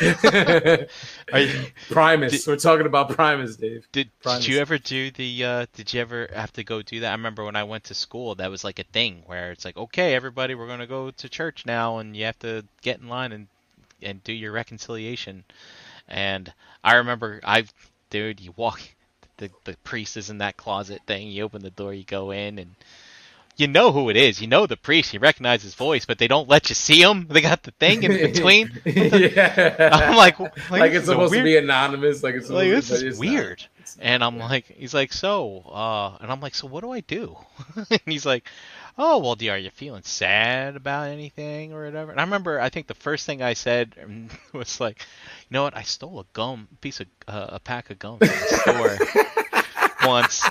you, 1.34 1.66
Primus. 1.90 2.44
Did, 2.44 2.46
We're 2.46 2.56
talking 2.56 2.86
about 2.86 3.10
Primus, 3.10 3.56
Dave. 3.56 3.86
Did 3.90 4.10
Primus. 4.22 4.44
Did 4.44 4.52
you 4.52 4.60
ever 4.60 4.76
do 4.76 5.10
the? 5.10 5.44
Uh, 5.44 5.66
did 5.72 5.94
you 5.94 6.00
ever 6.02 6.28
have 6.34 6.52
to 6.52 6.64
go 6.64 6.82
do 6.82 7.00
that? 7.00 7.08
I 7.08 7.12
remember 7.12 7.44
when 7.44 7.56
I 7.56 7.64
went 7.64 7.84
to 7.84 7.94
school, 7.94 8.34
that 8.34 8.50
was 8.50 8.64
like 8.64 8.78
a 8.78 8.84
thing 8.84 9.22
where 9.24 9.50
it's 9.50 9.64
like, 9.64 9.78
okay, 9.78 10.14
everybody, 10.14 10.54
we're 10.54 10.68
gonna 10.68 10.86
go 10.86 11.10
to 11.10 11.28
church 11.28 11.64
now, 11.66 11.98
and 11.98 12.14
you 12.16 12.24
have 12.26 12.38
to 12.40 12.64
get 12.82 13.00
in 13.00 13.08
line 13.08 13.32
and 13.32 13.48
and 14.02 14.22
do 14.24 14.32
your 14.34 14.52
reconciliation. 14.52 15.44
And 16.06 16.52
I 16.84 16.94
remember, 16.96 17.40
I, 17.44 17.64
dude, 18.10 18.40
you 18.40 18.52
walk, 18.56 18.80
the 19.38 19.50
the 19.64 19.76
priest 19.84 20.16
is 20.16 20.30
in 20.30 20.38
that 20.38 20.56
closet 20.56 21.00
thing. 21.06 21.28
You 21.28 21.44
open 21.44 21.62
the 21.62 21.70
door, 21.70 21.94
you 21.94 22.04
go 22.04 22.30
in, 22.30 22.58
and 22.58 22.74
you 23.56 23.66
know 23.66 23.90
who 23.90 24.08
it 24.08 24.16
is. 24.16 24.40
You 24.40 24.46
know 24.46 24.66
the 24.66 24.76
priest. 24.76 25.12
You 25.12 25.20
recognize 25.20 25.62
his 25.62 25.74
voice, 25.74 26.04
but 26.04 26.18
they 26.18 26.28
don't 26.28 26.48
let 26.48 26.68
you 26.68 26.74
see 26.74 27.02
him. 27.02 27.26
They 27.28 27.40
got 27.40 27.64
the 27.64 27.72
thing 27.72 28.02
in 28.04 28.12
between. 28.12 28.70
yeah. 28.84 29.90
I'm 29.92 30.16
like, 30.16 30.38
like, 30.38 30.70
like 30.70 30.92
it's 30.92 31.06
supposed 31.06 31.32
weird... 31.32 31.44
to 31.44 31.50
be 31.50 31.56
anonymous. 31.56 32.22
Like 32.22 32.36
it's 32.36 32.48
like 32.48 32.70
this 32.70 32.90
is 32.90 33.18
weird. 33.18 33.66
And 34.00 34.22
I'm 34.22 34.38
like, 34.38 34.66
he's 34.66 34.92
like, 34.92 35.12
so, 35.12 35.60
uh, 35.60 36.18
and 36.20 36.30
I'm 36.30 36.40
like, 36.40 36.54
so 36.54 36.66
what 36.66 36.82
do 36.82 36.90
I 36.90 37.00
do? 37.00 37.36
and 37.76 38.00
he's 38.04 38.26
like, 38.26 38.46
oh 38.98 39.18
well, 39.18 39.36
are 39.50 39.56
you 39.56 39.70
feeling 39.70 40.02
sad 40.02 40.76
about 40.76 41.08
anything 41.08 41.72
or 41.72 41.84
whatever? 41.84 42.10
And 42.10 42.20
I 42.20 42.24
remember, 42.24 42.60
I 42.60 42.68
think 42.68 42.88
the 42.88 42.94
first 42.94 43.24
thing 43.24 43.40
I 43.42 43.54
said 43.54 43.94
was 44.52 44.80
like, 44.80 45.00
you 45.48 45.54
know 45.54 45.62
what? 45.62 45.76
I 45.76 45.82
stole 45.82 46.20
a 46.20 46.24
gum 46.32 46.68
piece 46.80 47.00
of 47.00 47.06
uh, 47.26 47.46
a 47.50 47.60
pack 47.60 47.90
of 47.90 47.98
gum 47.98 48.18
from 48.18 48.28
the 48.28 48.34
store 48.60 48.98
once. 50.08 50.44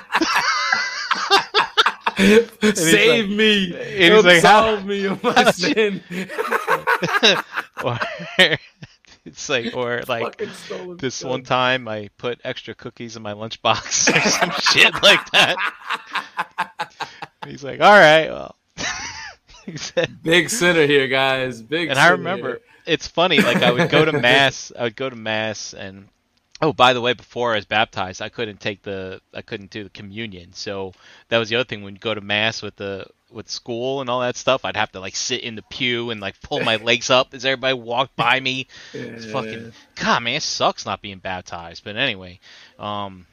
Save 2.80 3.30
like, 3.30 3.38
me! 3.38 3.76
And 3.76 4.14
he's 4.16 4.26
like, 4.26 4.42
solve 4.42 4.86
me 4.86 5.06
of 5.06 5.22
my 5.22 5.52
sin. 5.52 6.02
or, 7.84 8.00
it's 9.24 9.50
like, 9.50 9.76
or 9.76 10.02
like 10.08 10.42
this 10.98 11.24
one 11.24 11.44
time 11.44 11.88
I 11.88 12.10
put 12.18 12.40
extra 12.44 12.74
cookies 12.74 13.18
in 13.18 13.22
my 13.22 13.34
lunchbox 13.34 14.16
or 14.16 14.30
some 14.30 14.50
shit 14.50 14.94
like 15.04 15.30
that. 15.32 15.58
He's 17.50 17.64
like, 17.64 17.80
all 17.82 17.92
right, 17.92 18.30
well. 18.30 18.56
he 19.66 19.78
said, 19.78 20.22
Big 20.24 20.50
sinner 20.50 20.86
here, 20.86 21.08
guys. 21.08 21.62
Big. 21.62 21.90
And 21.90 22.00
I 22.00 22.10
remember 22.10 22.48
here. 22.48 22.62
it's 22.86 23.08
funny. 23.08 23.40
Like 23.40 23.58
I 23.58 23.72
would 23.72 23.90
go 23.90 24.06
to 24.06 24.14
mass. 24.20 24.72
I 24.78 24.84
would 24.84 24.96
go 24.96 25.10
to 25.10 25.16
mass 25.16 25.74
and 25.74 26.08
Oh, 26.60 26.74
by 26.74 26.94
the 26.94 27.02
way, 27.02 27.14
before 27.14 27.54
I 27.54 27.58
was 27.58 27.66
baptized, 27.66 28.20
I 28.20 28.30
couldn't 28.30 28.60
take 28.60 28.82
the 28.82 29.22
I 29.34 29.42
couldn't 29.42 29.70
do 29.70 29.84
the 29.84 29.92
communion. 29.92 30.54
So 30.54 30.94
that 31.30 31.38
was 31.38 31.50
the 31.50 31.56
other 31.56 31.66
thing 31.66 31.84
when 31.84 31.94
you 31.94 32.00
go 32.00 32.16
to 32.16 32.22
mass 32.22 32.64
with 32.64 32.76
the 32.78 33.06
with 33.30 33.50
school 33.50 34.02
and 34.02 34.10
all 34.10 34.22
that 34.22 34.38
stuff, 34.38 34.66
I'd 34.66 34.78
have 34.78 34.92
to 34.94 35.00
like 35.00 35.16
sit 35.16 35.42
in 35.42 35.56
the 35.56 35.62
pew 35.62 36.10
and 36.10 36.20
like 36.20 36.42
pull 36.42 36.62
my 36.62 36.76
legs 36.84 37.10
up 37.10 37.34
as 37.34 37.46
everybody 37.46 37.76
walked 37.76 38.16
by 38.16 38.40
me. 38.40 38.68
It's 38.94 39.30
fucking 39.32 39.74
God, 39.96 40.24
man, 40.24 40.36
it 40.36 40.44
sucks 40.44 40.86
not 40.86 41.02
being 41.02 41.20
baptized. 41.20 41.84
But 41.84 41.96
anyway, 41.96 42.40
um, 42.80 43.28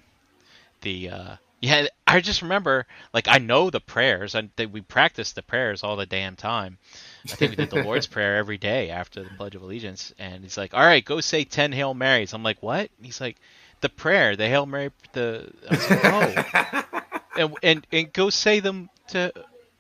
the 0.83 1.09
uh, 1.09 1.37
yeah, 1.65 1.87
I 2.07 2.21
just 2.21 2.43
remember 2.43 2.87
like 3.15 3.27
I 3.27 3.39
know 3.39 3.71
the 3.71 3.81
prayers 3.81 4.35
and 4.35 4.51
we 4.71 4.83
practice 4.83 5.33
the 5.33 5.43
prayers 5.43 5.83
all 5.83 5.97
the 5.97 6.05
damn 6.05 6.37
time. 6.37 6.79
I 7.25 7.35
think 7.35 7.53
we 7.53 7.57
did 7.57 7.71
the 7.71 7.83
Lord's 7.85 8.07
Prayer 8.07 8.37
every 8.37 8.59
day 8.59 8.91
after 8.91 9.23
the 9.23 9.31
Pledge 9.31 9.55
of 9.55 9.63
Allegiance, 9.63 10.13
and 10.19 10.43
he's 10.43 10.59
like, 10.59 10.75
"All 10.75 10.85
right, 10.85 11.05
go 11.05 11.21
say 11.21 11.45
ten 11.45 11.73
Hail 11.73 11.95
Marys." 11.95 12.35
I'm 12.35 12.43
like, 12.43 12.63
"What?" 12.63 12.91
He's 13.01 13.21
like, 13.21 13.37
"The 13.81 13.89
prayer, 13.89 14.37
the 14.37 14.47
Hail 14.47 14.67
Mary, 14.67 14.91
the." 15.13 15.51
I 15.71 15.75
like, 15.75 16.05
"Oh," 16.05 17.01
and, 17.39 17.57
and 17.63 17.87
and 17.91 18.13
go 18.13 18.29
say 18.29 18.61
them 18.61 18.91
to 19.09 19.33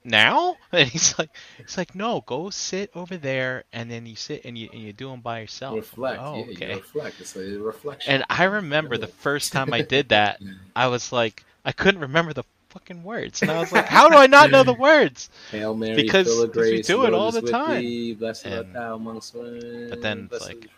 now. 0.04 0.56
And 0.72 0.88
he's 0.88 1.16
like, 1.18 1.30
"He's 1.58 1.76
like, 1.76 1.94
no, 1.94 2.22
go 2.22 2.50
sit 2.50 2.90
over 2.96 3.16
there, 3.16 3.64
and 3.72 3.90
then 3.90 4.06
you 4.06 4.16
sit 4.16 4.44
and 4.44 4.56
you 4.56 4.70
and 4.72 4.82
you 4.82 4.92
do 4.92 5.10
them 5.10 5.20
by 5.20 5.40
yourself." 5.40 5.76
Reflect. 5.76 6.20
oh, 6.20 6.36
yeah, 6.36 6.52
okay. 6.52 6.74
reflect. 6.76 7.20
It's 7.20 7.36
a 7.36 7.58
reflection. 7.58 8.14
And 8.14 8.24
I 8.30 8.44
remember 8.44 8.96
the 8.96 9.06
first 9.06 9.52
time 9.52 9.72
I 9.74 9.82
did 9.82 10.08
that, 10.08 10.40
I 10.74 10.88
was 10.88 11.12
like, 11.12 11.44
I 11.64 11.72
couldn't 11.72 12.00
remember 12.00 12.32
the 12.32 12.44
fucking 12.68 13.04
words. 13.04 13.40
And 13.40 13.50
I 13.50 13.58
was 13.58 13.72
like, 13.72 13.86
how 13.88 14.08
do 14.08 14.16
I 14.16 14.26
not 14.26 14.50
know 14.50 14.62
the 14.62 14.74
words? 14.74 15.30
Hail 15.50 15.74
Mary, 15.74 15.96
because 15.96 16.26
full 16.26 16.42
of 16.42 16.52
grace, 16.52 16.86
do 16.86 17.06
it 17.06 17.14
all 17.14 17.32
the 17.32 17.42
time. 17.42 17.80
Thee, 17.80 18.14
blessed 18.14 18.46
and, 18.46 18.54
art 18.54 18.72
thou 18.72 18.94
amongst 18.96 19.34
women. 19.34 19.88
But 19.88 20.02
then 20.02 20.28
it's 20.30 20.46
like, 20.46 20.68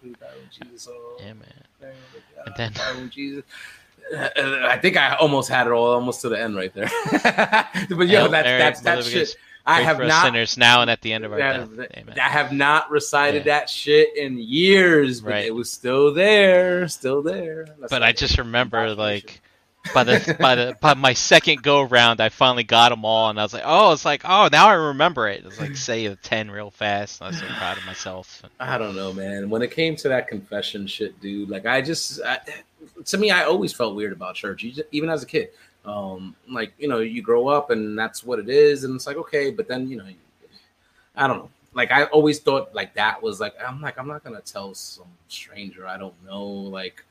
Jesus, 0.51 0.89
yeah, 1.19 1.33
man. 1.33 1.93
And 2.47 2.55
then 2.57 3.11
Jesus. 3.11 3.45
I 4.17 4.79
think 4.81 4.97
I 4.97 5.17
almost 5.17 5.49
had 5.49 5.67
it 5.67 5.71
all, 5.71 5.93
almost 5.93 6.21
to 6.21 6.29
the 6.29 6.41
end 6.41 6.55
right 6.55 6.73
there. 6.73 6.89
but 7.91 8.07
yo, 8.07 8.29
that's 8.29 8.81
that's 8.81 8.81
that 8.83 9.05
shit. 9.05 9.37
I 9.69 9.81
have 9.83 9.99
not 9.99 10.27
sinners 10.27 10.57
now 10.57 10.83
and 10.83 10.89
at 10.89 11.03
the 11.03 11.13
end 11.13 11.25
of 11.25 11.33
our 11.33 11.39
that, 11.39 11.77
death. 11.77 11.91
Amen. 11.97 12.17
I 12.21 12.29
have 12.29 12.53
not 12.53 12.89
recited 12.89 13.47
yeah. 13.47 13.59
that 13.59 13.69
shit 13.69 14.17
in 14.17 14.39
years, 14.39 15.21
but 15.21 15.31
right. 15.31 15.45
it 15.45 15.53
was 15.53 15.73
still 15.73 16.15
there, 16.15 16.87
still 16.87 17.21
there. 17.21 17.67
That's 17.81 17.91
but 17.91 18.05
I 18.05 18.13
just 18.13 18.39
remember 18.39 18.95
like 18.95 19.43
by 19.95 20.05
the 20.05 20.37
by 20.39 20.55
the 20.55 20.77
by 20.81 20.95
my 20.95 21.13
second 21.13 21.63
go 21.63 21.83
round, 21.83 22.21
I 22.21 22.29
finally 22.29 22.65
got 22.65 22.91
them 22.91 23.05
all, 23.05 23.31
and 23.31 23.39
I 23.39 23.43
was 23.43 23.53
like, 23.53 23.63
oh, 23.65 23.93
it's 23.93 24.05
like, 24.05 24.23
oh, 24.25 24.49
now 24.51 24.69
I 24.69 24.75
remember 24.75 25.29
it. 25.29 25.45
It's 25.45 25.61
like 25.61 25.77
say 25.77 26.07
the 26.09 26.17
ten 26.17 26.51
real 26.51 26.71
fast. 26.71 27.23
I 27.23 27.29
was 27.29 27.39
so 27.39 27.47
proud 27.47 27.79
of 27.79 27.87
myself. 27.87 28.43
I 28.61 28.79
don't 28.79 28.97
know, 28.97 29.13
man. 29.13 29.51
When 29.51 29.63
it 29.63 29.71
came 29.71 29.97
to 29.97 30.09
that 30.09 30.29
confession 30.29 30.87
shit, 30.87 31.21
dude, 31.21 31.49
like 31.49 31.67
I 31.67 31.83
just, 31.83 32.21
I, 32.23 32.39
to 33.05 33.19
me, 33.19 33.31
I 33.31 33.45
always 33.45 33.73
felt 33.73 33.95
weird 33.95 34.13
about 34.13 34.35
church, 34.35 34.65
even 34.93 35.11
as 35.11 35.23
a 35.23 35.27
kid. 35.27 35.51
Um, 35.85 36.35
like 36.49 36.73
you 36.79 36.89
know, 36.89 36.99
you 36.99 37.23
grow 37.23 37.49
up 37.49 37.71
and 37.71 37.99
that's 37.99 38.25
what 38.25 38.39
it 38.39 38.49
is, 38.49 38.85
and 38.85 38.97
it's 38.97 39.07
like 39.07 39.17
okay, 39.17 39.51
but 39.51 39.69
then 39.69 39.89
you 39.89 39.97
know, 39.97 40.07
I 41.15 41.27
don't 41.27 41.39
know. 41.39 41.51
Like 41.77 41.93
I 41.93 42.05
always 42.05 42.41
thought 42.41 42.75
like 42.75 42.95
that 42.95 43.23
was 43.23 43.39
like 43.39 43.55
I'm 43.65 43.83
like 43.83 43.99
I'm 43.99 44.09
not 44.09 44.25
gonna 44.25 44.41
tell 44.41 44.75
some 44.75 45.07
stranger 45.29 45.87
I 45.87 45.99
don't 45.99 46.15
know 46.25 46.47
like 46.47 47.05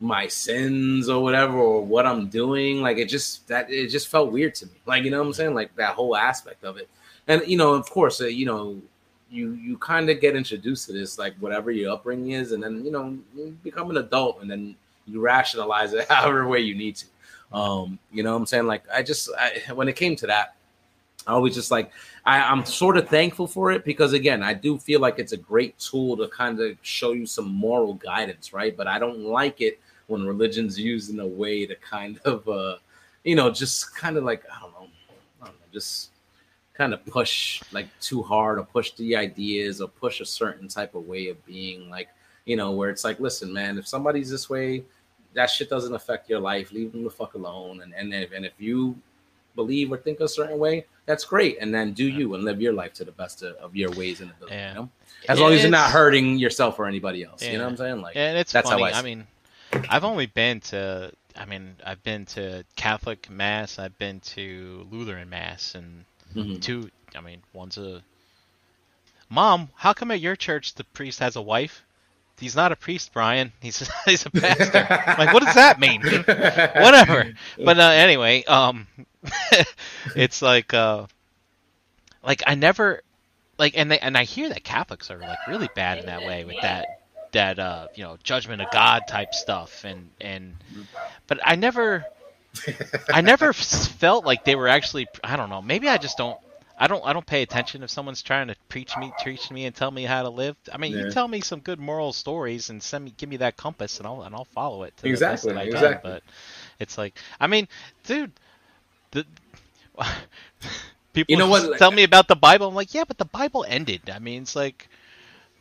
my 0.00 0.26
sins 0.26 1.08
or 1.08 1.22
whatever 1.22 1.56
or 1.56 1.84
what 1.84 2.06
I'm 2.06 2.28
doing. 2.28 2.80
Like 2.80 2.98
it 2.98 3.08
just 3.08 3.46
that 3.48 3.70
it 3.70 3.88
just 3.88 4.08
felt 4.08 4.32
weird 4.32 4.54
to 4.56 4.66
me. 4.66 4.72
Like 4.86 5.04
you 5.04 5.10
know 5.10 5.20
what 5.20 5.28
I'm 5.28 5.32
saying? 5.32 5.54
Like 5.54 5.74
that 5.76 5.94
whole 5.94 6.16
aspect 6.16 6.64
of 6.64 6.76
it. 6.76 6.88
And 7.26 7.42
you 7.46 7.56
know, 7.56 7.74
of 7.74 7.88
course, 7.90 8.20
uh, 8.20 8.26
you 8.26 8.46
know, 8.46 8.80
you 9.30 9.52
you 9.52 9.78
kind 9.78 10.10
of 10.10 10.20
get 10.20 10.36
introduced 10.36 10.86
to 10.86 10.92
this 10.92 11.18
like 11.18 11.34
whatever 11.38 11.70
your 11.70 11.92
upbringing 11.92 12.32
is, 12.32 12.52
and 12.52 12.62
then 12.62 12.84
you 12.84 12.90
know 12.90 13.18
you 13.34 13.56
become 13.62 13.90
an 13.90 13.96
adult, 13.96 14.42
and 14.42 14.50
then 14.50 14.76
you 15.06 15.20
rationalize 15.20 15.92
it 15.92 16.08
however 16.08 16.46
way 16.46 16.60
you 16.60 16.74
need 16.74 16.96
to. 16.96 17.06
Um, 17.52 17.98
you 18.12 18.22
know 18.22 18.32
what 18.32 18.38
I'm 18.38 18.46
saying? 18.46 18.66
Like 18.66 18.84
I 18.92 19.02
just 19.02 19.30
I, 19.38 19.72
when 19.72 19.88
it 19.88 19.96
came 19.96 20.16
to 20.16 20.26
that, 20.26 20.56
I 21.26 21.32
always 21.32 21.54
just 21.54 21.70
like 21.70 21.92
I, 22.26 22.40
I'm 22.40 22.64
sort 22.64 22.96
of 22.96 23.08
thankful 23.08 23.46
for 23.46 23.70
it 23.70 23.84
because 23.84 24.12
again, 24.12 24.42
I 24.42 24.54
do 24.54 24.78
feel 24.78 25.00
like 25.00 25.18
it's 25.18 25.32
a 25.32 25.36
great 25.36 25.78
tool 25.78 26.16
to 26.16 26.28
kind 26.28 26.60
of 26.60 26.76
show 26.82 27.12
you 27.12 27.26
some 27.26 27.48
moral 27.48 27.94
guidance, 27.94 28.52
right? 28.52 28.76
But 28.76 28.86
I 28.86 28.98
don't 28.98 29.20
like 29.20 29.60
it 29.60 29.78
when 30.06 30.24
religion's 30.24 30.78
used 30.78 31.10
in 31.10 31.20
a 31.20 31.26
way 31.26 31.66
to 31.66 31.74
kind 31.76 32.18
of 32.24 32.48
uh 32.48 32.76
you 33.24 33.34
know 33.34 33.50
just 33.50 33.94
kind 33.96 34.16
of 34.16 34.24
like 34.24 34.44
i 34.54 34.60
don't 34.60 34.72
know 34.72 34.88
i 35.42 35.46
don't 35.46 35.54
know 35.54 35.66
just 35.72 36.10
kind 36.74 36.92
of 36.92 37.04
push 37.06 37.62
like 37.72 37.86
too 38.00 38.22
hard 38.22 38.58
or 38.58 38.64
push 38.64 38.92
the 38.92 39.16
ideas 39.16 39.80
or 39.80 39.88
push 39.88 40.20
a 40.20 40.26
certain 40.26 40.68
type 40.68 40.94
of 40.94 41.06
way 41.06 41.28
of 41.28 41.44
being 41.46 41.88
like 41.88 42.08
you 42.44 42.56
know 42.56 42.72
where 42.72 42.90
it's 42.90 43.04
like 43.04 43.18
listen 43.20 43.52
man 43.52 43.78
if 43.78 43.86
somebody's 43.86 44.28
this 44.28 44.50
way 44.50 44.84
that 45.32 45.46
shit 45.46 45.70
doesn't 45.70 45.94
affect 45.94 46.28
your 46.28 46.40
life 46.40 46.72
leave 46.72 46.92
them 46.92 47.04
the 47.04 47.10
fuck 47.10 47.34
alone 47.34 47.80
and 47.82 47.94
and 47.94 48.12
if, 48.12 48.32
and 48.32 48.44
if 48.44 48.52
you 48.58 48.96
believe 49.54 49.92
or 49.92 49.96
think 49.96 50.18
a 50.20 50.28
certain 50.28 50.58
way 50.58 50.84
that's 51.06 51.24
great 51.24 51.56
and 51.60 51.72
then 51.72 51.92
do 51.92 52.04
you 52.04 52.34
and 52.34 52.44
live 52.44 52.60
your 52.60 52.72
life 52.72 52.92
to 52.92 53.04
the 53.04 53.12
best 53.12 53.42
of, 53.42 53.54
of 53.56 53.76
your 53.76 53.90
ways 53.92 54.20
and 54.20 54.30
ability 54.32 54.56
yeah. 54.56 54.70
you 54.70 54.74
know 54.74 54.90
as 55.28 55.38
long 55.38 55.52
as 55.52 55.62
you're 55.62 55.70
not 55.70 55.90
hurting 55.90 56.36
yourself 56.38 56.78
or 56.78 56.86
anybody 56.86 57.22
else 57.22 57.42
yeah. 57.42 57.52
you 57.52 57.58
know 57.58 57.64
what 57.64 57.70
i'm 57.70 57.76
saying 57.76 58.02
like 58.02 58.16
and 58.16 58.36
it's 58.36 58.52
that's 58.52 58.68
funny. 58.68 58.82
how 58.82 58.88
I, 58.88 58.98
I 58.98 59.02
mean 59.02 59.24
I've 59.88 60.04
only 60.04 60.26
been 60.26 60.60
to. 60.60 61.12
I 61.36 61.44
mean, 61.46 61.76
I've 61.84 62.02
been 62.02 62.26
to 62.26 62.64
Catholic 62.76 63.28
mass. 63.28 63.78
I've 63.78 63.96
been 63.98 64.20
to 64.20 64.86
Lutheran 64.90 65.28
mass, 65.28 65.74
and 65.74 66.04
mm-hmm. 66.34 66.60
two. 66.60 66.90
I 67.16 67.20
mean, 67.20 67.42
one's 67.52 67.78
a. 67.78 68.02
Mom, 69.28 69.68
how 69.74 69.92
come 69.92 70.10
at 70.10 70.20
your 70.20 70.36
church 70.36 70.74
the 70.74 70.84
priest 70.84 71.18
has 71.20 71.36
a 71.36 71.42
wife? 71.42 71.84
He's 72.38 72.56
not 72.56 72.72
a 72.72 72.76
priest, 72.76 73.12
Brian. 73.12 73.52
He's 73.60 73.88
he's 74.04 74.26
a 74.26 74.30
pastor. 74.30 74.86
like, 75.18 75.32
what 75.32 75.42
does 75.42 75.54
that 75.54 75.78
mean? 75.78 76.02
Whatever. 76.02 77.32
But 77.56 77.78
uh, 77.78 77.90
anyway, 77.90 78.44
um, 78.44 78.86
it's 80.16 80.42
like 80.42 80.74
uh, 80.74 81.06
like 82.24 82.42
I 82.46 82.54
never 82.54 83.02
like, 83.58 83.78
and 83.78 83.90
they 83.90 83.98
and 83.98 84.18
I 84.18 84.24
hear 84.24 84.48
that 84.48 84.64
Catholics 84.64 85.10
are 85.10 85.18
like 85.18 85.38
really 85.46 85.68
bad 85.74 85.98
in 85.98 86.06
that 86.06 86.22
way 86.22 86.44
with 86.44 86.60
that 86.62 87.03
that 87.34 87.58
uh, 87.58 87.88
you 87.94 88.02
know 88.02 88.16
judgment 88.22 88.62
of 88.62 88.70
God 88.70 89.02
type 89.06 89.34
stuff, 89.34 89.84
and 89.84 90.08
and 90.20 90.56
but 91.26 91.38
I 91.44 91.56
never, 91.56 92.04
I 93.12 93.20
never 93.20 93.52
felt 93.52 94.24
like 94.24 94.44
they 94.44 94.56
were 94.56 94.68
actually. 94.68 95.06
I 95.22 95.36
don't 95.36 95.50
know. 95.50 95.62
Maybe 95.62 95.88
I 95.88 95.98
just 95.98 96.16
don't. 96.16 96.38
I 96.78 96.86
don't. 96.86 97.04
I 97.04 97.12
don't 97.12 97.26
pay 97.26 97.42
attention 97.42 97.82
if 97.82 97.90
someone's 97.90 98.22
trying 98.22 98.48
to 98.48 98.56
preach 98.68 98.96
me, 98.96 99.12
preach 99.22 99.50
me, 99.50 99.66
and 99.66 99.74
tell 99.74 99.90
me 99.90 100.04
how 100.04 100.22
to 100.22 100.30
live. 100.30 100.56
I 100.72 100.78
mean, 100.78 100.92
yeah. 100.92 101.04
you 101.04 101.10
tell 101.10 101.28
me 101.28 101.40
some 101.40 101.60
good 101.60 101.78
moral 101.78 102.12
stories 102.12 102.70
and 102.70 102.82
send 102.82 103.04
me, 103.04 103.14
give 103.16 103.28
me 103.28 103.36
that 103.38 103.56
compass, 103.56 103.98
and 103.98 104.06
I'll 104.06 104.22
and 104.22 104.34
I'll 104.34 104.46
follow 104.46 104.84
it. 104.84 104.94
exactly. 105.02 105.56
exactly. 105.56 106.10
But 106.10 106.22
it's 106.80 106.96
like, 106.96 107.18
I 107.38 107.46
mean, 107.46 107.68
dude, 108.04 108.32
the. 109.10 109.26
People 111.12 111.30
you 111.30 111.38
know 111.38 111.46
what? 111.46 111.78
tell 111.78 111.92
me 111.92 112.02
about 112.02 112.26
the 112.26 112.34
Bible. 112.34 112.66
I'm 112.66 112.74
like, 112.74 112.92
yeah, 112.92 113.04
but 113.06 113.18
the 113.18 113.24
Bible 113.24 113.64
ended. 113.68 114.10
I 114.12 114.18
mean, 114.18 114.42
it's 114.42 114.56
like, 114.56 114.88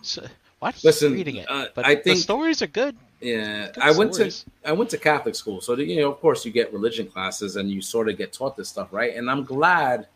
so, 0.01 0.25
Watch 0.63 0.81
Listen, 0.81 1.11
reading 1.11 1.35
it. 1.35 1.51
Uh, 1.51 1.65
but 1.75 1.85
I 1.85 1.95
think 1.95 2.03
the 2.05 2.15
stories 2.15 2.61
are 2.61 2.67
good. 2.67 2.95
Yeah, 3.19 3.69
good 3.73 3.83
I 3.83 3.91
went 3.91 4.15
stories. 4.15 4.45
to 4.63 4.69
I 4.69 4.71
went 4.71 4.89
to 4.91 4.97
Catholic 4.97 5.35
school, 5.35 5.59
so 5.59 5.75
you 5.75 5.97
know, 5.97 6.09
of 6.09 6.21
course, 6.21 6.45
you 6.45 6.53
get 6.53 6.71
religion 6.71 7.05
classes 7.05 7.57
and 7.57 7.69
you 7.69 7.81
sort 7.81 8.07
of 8.07 8.17
get 8.17 8.31
taught 8.31 8.55
this 8.55 8.69
stuff, 8.69 8.87
right? 8.93 9.13
And 9.13 9.29
I'm 9.29 9.43
glad 9.43 10.07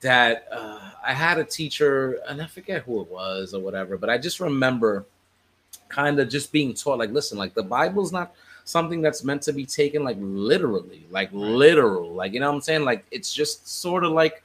that 0.00 0.48
uh, 0.50 0.80
I 1.06 1.12
had 1.12 1.36
a 1.36 1.44
teacher, 1.44 2.18
and 2.26 2.40
I 2.40 2.46
forget 2.46 2.84
who 2.84 3.02
it 3.02 3.10
was 3.10 3.52
or 3.52 3.60
whatever, 3.60 3.98
but 3.98 4.08
I 4.08 4.16
just 4.16 4.40
remember 4.40 5.04
kind 5.90 6.18
of 6.18 6.30
just 6.30 6.50
being 6.50 6.72
taught, 6.72 6.96
like, 6.98 7.10
listen, 7.10 7.36
like 7.36 7.52
the 7.52 7.62
Bible's 7.62 8.10
not 8.10 8.32
something 8.64 9.02
that's 9.02 9.22
meant 9.22 9.42
to 9.42 9.52
be 9.52 9.66
taken 9.66 10.02
like 10.02 10.16
literally, 10.18 11.04
like 11.10 11.28
literal, 11.30 12.10
like 12.14 12.32
you 12.32 12.40
know 12.40 12.48
what 12.48 12.54
I'm 12.54 12.62
saying? 12.62 12.86
Like 12.86 13.04
it's 13.10 13.34
just 13.34 13.68
sort 13.68 14.02
of 14.02 14.12
like 14.12 14.42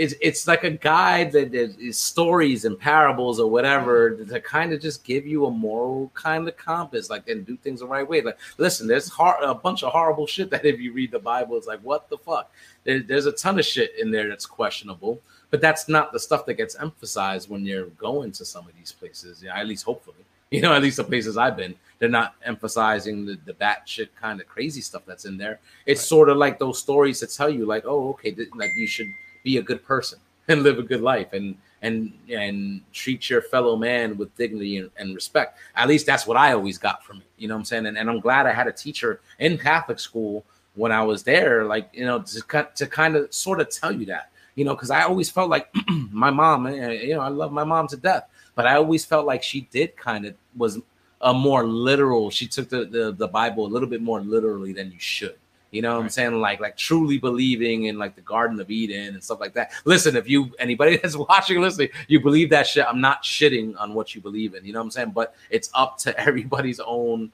it's 0.00 0.14
it's 0.22 0.46
like 0.48 0.64
a 0.64 0.70
guide 0.70 1.30
that 1.32 1.54
is 1.54 1.98
stories 1.98 2.64
and 2.64 2.78
parables 2.78 3.38
or 3.38 3.50
whatever 3.50 4.12
mm-hmm. 4.12 4.32
to 4.32 4.40
kind 4.40 4.72
of 4.72 4.80
just 4.80 5.04
give 5.04 5.26
you 5.26 5.44
a 5.44 5.50
moral 5.50 6.10
kind 6.14 6.48
of 6.48 6.56
compass, 6.56 7.10
like 7.10 7.28
and 7.28 7.44
do 7.44 7.54
things 7.58 7.80
the 7.80 7.86
right 7.86 8.08
way. 8.08 8.22
Like, 8.22 8.38
listen, 8.56 8.86
there's 8.86 9.10
hor- 9.10 9.36
a 9.42 9.54
bunch 9.54 9.82
of 9.82 9.92
horrible 9.92 10.26
shit 10.26 10.48
that 10.52 10.64
if 10.64 10.80
you 10.80 10.94
read 10.94 11.10
the 11.10 11.18
Bible, 11.18 11.58
it's 11.58 11.66
like, 11.66 11.80
what 11.80 12.08
the 12.08 12.16
fuck? 12.16 12.50
There, 12.84 13.00
there's 13.00 13.26
a 13.26 13.32
ton 13.32 13.58
of 13.58 13.66
shit 13.66 13.92
in 14.00 14.10
there 14.10 14.26
that's 14.26 14.46
questionable, 14.46 15.20
but 15.50 15.60
that's 15.60 15.86
not 15.86 16.14
the 16.14 16.18
stuff 16.18 16.46
that 16.46 16.54
gets 16.54 16.76
emphasized 16.76 17.50
when 17.50 17.66
you're 17.66 17.88
going 17.98 18.32
to 18.32 18.44
some 18.46 18.66
of 18.66 18.74
these 18.78 18.92
places. 18.92 19.42
Yeah, 19.42 19.58
at 19.58 19.66
least 19.66 19.84
hopefully, 19.84 20.24
you 20.50 20.62
know, 20.62 20.72
at 20.72 20.80
least 20.80 20.96
the 20.96 21.04
places 21.04 21.36
I've 21.36 21.58
been, 21.58 21.74
they're 21.98 22.08
not 22.08 22.36
emphasizing 22.42 23.26
the 23.26 23.38
the 23.44 23.52
batshit 23.52 24.08
kind 24.18 24.40
of 24.40 24.48
crazy 24.48 24.80
stuff 24.80 25.02
that's 25.04 25.26
in 25.26 25.36
there. 25.36 25.60
It's 25.84 26.00
right. 26.00 26.06
sort 26.06 26.30
of 26.30 26.38
like 26.38 26.58
those 26.58 26.78
stories 26.78 27.20
that 27.20 27.32
tell 27.32 27.50
you, 27.50 27.66
like, 27.66 27.84
oh, 27.84 28.08
okay, 28.12 28.30
th- 28.30 28.48
like 28.54 28.70
you 28.78 28.86
should 28.86 29.08
be 29.42 29.58
a 29.58 29.62
good 29.62 29.84
person 29.84 30.18
and 30.48 30.62
live 30.62 30.78
a 30.78 30.82
good 30.82 31.00
life 31.00 31.32
and 31.32 31.56
and 31.82 32.12
and 32.30 32.82
treat 32.92 33.30
your 33.30 33.42
fellow 33.42 33.76
man 33.76 34.16
with 34.16 34.34
dignity 34.36 34.78
and, 34.78 34.90
and, 34.96 35.14
respect. 35.14 35.58
At 35.76 35.88
least 35.88 36.06
that's 36.06 36.26
what 36.26 36.36
I 36.36 36.52
always 36.52 36.78
got 36.78 37.04
from 37.04 37.18
it. 37.18 37.26
You 37.38 37.48
know 37.48 37.54
what 37.54 37.60
I'm 37.60 37.64
saying? 37.64 37.86
And, 37.86 37.96
and 37.96 38.10
I'm 38.10 38.20
glad 38.20 38.46
I 38.46 38.52
had 38.52 38.66
a 38.66 38.72
teacher 38.72 39.20
in 39.38 39.56
Catholic 39.56 39.98
school 39.98 40.44
when 40.74 40.92
I 40.92 41.02
was 41.02 41.22
there, 41.22 41.64
like 41.64 41.88
you 41.92 42.04
know, 42.04 42.20
to 42.20 42.68
to 42.74 42.86
kind 42.86 43.16
of 43.16 43.32
sort 43.32 43.60
of 43.60 43.70
tell 43.70 43.92
you 43.92 44.06
that. 44.06 44.30
You 44.56 44.64
know, 44.64 44.74
because 44.74 44.90
I 44.90 45.02
always 45.02 45.30
felt 45.30 45.48
like 45.48 45.72
my 46.10 46.30
mom, 46.30 46.66
eh, 46.66 46.92
you 46.92 47.14
know, 47.14 47.20
I 47.20 47.28
love 47.28 47.52
my 47.52 47.64
mom 47.64 47.86
to 47.88 47.96
death, 47.96 48.28
but 48.54 48.66
I 48.66 48.74
always 48.76 49.04
felt 49.04 49.24
like 49.24 49.42
she 49.42 49.62
did 49.70 49.96
kind 49.96 50.26
of 50.26 50.34
was 50.56 50.78
a 51.22 51.32
more 51.32 51.66
literal. 51.66 52.30
She 52.30 52.46
took 52.46 52.68
the, 52.68 52.84
the 52.84 53.12
the 53.12 53.28
Bible 53.28 53.66
a 53.66 53.68
little 53.68 53.88
bit 53.88 54.02
more 54.02 54.20
literally 54.20 54.72
than 54.72 54.92
you 54.92 55.00
should. 55.00 55.36
You 55.70 55.82
know 55.82 55.90
what 55.90 55.98
right. 55.98 56.04
I'm 56.04 56.10
saying? 56.10 56.40
Like 56.40 56.60
like 56.60 56.76
truly 56.76 57.18
believing 57.18 57.84
in 57.84 57.98
like 57.98 58.16
the 58.16 58.22
Garden 58.22 58.60
of 58.60 58.70
Eden 58.70 59.14
and 59.14 59.22
stuff 59.22 59.40
like 59.40 59.54
that. 59.54 59.72
Listen, 59.84 60.16
if 60.16 60.28
you 60.28 60.52
anybody 60.58 60.96
that's 61.02 61.16
watching 61.16 61.60
listening, 61.60 61.90
you 62.08 62.20
believe 62.20 62.50
that 62.50 62.66
shit, 62.66 62.86
I'm 62.86 63.00
not 63.00 63.22
shitting 63.22 63.78
on 63.78 63.94
what 63.94 64.14
you 64.14 64.20
believe 64.20 64.54
in. 64.54 64.64
You 64.64 64.72
know 64.72 64.80
what 64.80 64.86
I'm 64.86 64.90
saying? 64.90 65.10
But 65.10 65.34
it's 65.48 65.70
up 65.74 65.98
to 65.98 66.18
everybody's 66.28 66.80
own 66.80 67.32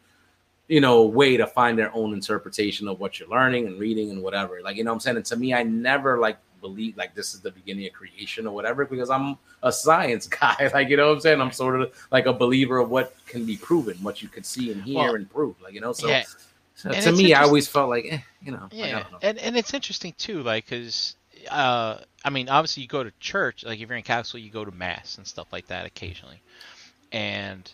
you 0.68 0.80
know 0.80 1.04
way 1.04 1.36
to 1.36 1.46
find 1.46 1.78
their 1.78 1.94
own 1.94 2.12
interpretation 2.12 2.88
of 2.88 2.98
what 2.98 3.20
you're 3.20 3.28
learning 3.28 3.66
and 3.66 3.78
reading 3.78 4.10
and 4.10 4.22
whatever. 4.22 4.60
Like 4.62 4.76
you 4.76 4.84
know 4.84 4.90
what 4.90 4.96
I'm 4.96 5.00
saying? 5.00 5.16
And 5.16 5.26
to 5.26 5.36
me, 5.36 5.54
I 5.54 5.62
never 5.62 6.18
like 6.18 6.38
believe 6.60 6.96
like 6.96 7.14
this 7.14 7.34
is 7.34 7.40
the 7.40 7.50
beginning 7.50 7.86
of 7.86 7.92
creation 7.92 8.46
or 8.46 8.54
whatever 8.54 8.84
because 8.84 9.10
I'm 9.10 9.38
a 9.62 9.70
science 9.72 10.26
guy. 10.40 10.70
Like 10.72 10.88
you 10.88 10.96
know 10.96 11.08
what 11.08 11.14
I'm 11.14 11.20
saying? 11.20 11.40
I'm 11.40 11.52
sort 11.52 11.80
of 11.80 11.92
like 12.10 12.26
a 12.26 12.32
believer 12.32 12.78
of 12.78 12.90
what 12.90 13.14
can 13.26 13.44
be 13.44 13.56
proven, 13.56 13.96
what 14.02 14.22
you 14.22 14.28
can 14.28 14.42
see 14.42 14.72
and 14.72 14.82
hear 14.82 14.98
well, 14.98 15.14
and 15.14 15.30
prove. 15.30 15.60
Like 15.62 15.74
you 15.74 15.80
know, 15.80 15.92
so 15.92 16.08
yeah. 16.08 16.24
So 16.77 16.90
and 16.90 17.03
to 17.03 17.12
me, 17.12 17.32
I 17.32 17.43
always 17.43 17.66
felt 17.66 17.89
like, 17.89 18.07
eh, 18.09 18.19
you 18.43 18.53
know, 18.53 18.69
yeah, 18.70 18.98
know. 18.98 19.19
and 19.23 19.39
and 19.39 19.57
it's 19.57 19.73
interesting 19.73 20.15
too, 20.19 20.43
like, 20.43 20.69
cause, 20.69 21.16
uh, 21.51 21.98
I 22.23 22.31
mean, 22.31 22.51
obviously 22.51 22.82
you 22.82 22.89
go 22.89 23.03
to 23.03 23.11
church, 23.19 23.65
like 23.65 23.81
if 23.81 23.89
you're 23.89 23.97
in 23.97 24.05
Catholic, 24.05 24.43
you 24.43 24.51
go 24.51 24.65
to 24.65 24.70
mass 24.70 25.16
and 25.16 25.27
stuff 25.27 25.51
like 25.53 25.69
that 25.69 25.86
occasionally, 25.86 26.43
and, 27.12 27.70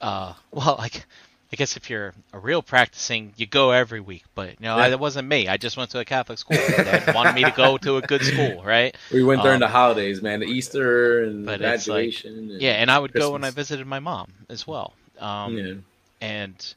uh, 0.00 0.32
well, 0.52 0.76
like, 0.78 1.04
I 1.52 1.56
guess 1.56 1.76
if 1.76 1.90
you're 1.90 2.14
a 2.32 2.38
real 2.38 2.62
practicing, 2.62 3.32
you 3.36 3.46
go 3.46 3.72
every 3.72 4.00
week. 4.00 4.24
But 4.36 4.60
you 4.60 4.66
know, 4.66 4.76
yeah. 4.76 4.90
that 4.90 5.00
wasn't 5.00 5.28
me. 5.28 5.48
I 5.48 5.56
just 5.56 5.76
went 5.76 5.90
to 5.90 5.98
a 6.00 6.04
Catholic 6.04 6.38
school. 6.38 6.56
They 6.56 7.12
wanted 7.14 7.34
me 7.34 7.44
to 7.44 7.52
go 7.52 7.78
to 7.78 7.96
a 7.96 8.02
good 8.02 8.22
school, 8.22 8.62
right? 8.64 8.96
We 9.12 9.24
went 9.24 9.42
during 9.42 9.56
um, 9.56 9.60
the 9.60 9.68
holidays, 9.68 10.22
man, 10.22 10.40
the 10.40 10.46
Easter 10.46 11.24
and 11.24 11.46
graduation. 11.46 12.34
Like, 12.34 12.50
and 12.52 12.62
yeah, 12.62 12.72
and 12.72 12.90
I 12.90 12.98
would 12.98 13.12
Christmas. 13.12 13.28
go 13.28 13.32
when 13.32 13.44
I 13.44 13.50
visited 13.50 13.86
my 13.86 14.00
mom 14.00 14.32
as 14.48 14.66
well. 14.66 14.94
Um, 15.18 15.56
yeah. 15.56 15.74
And 16.20 16.74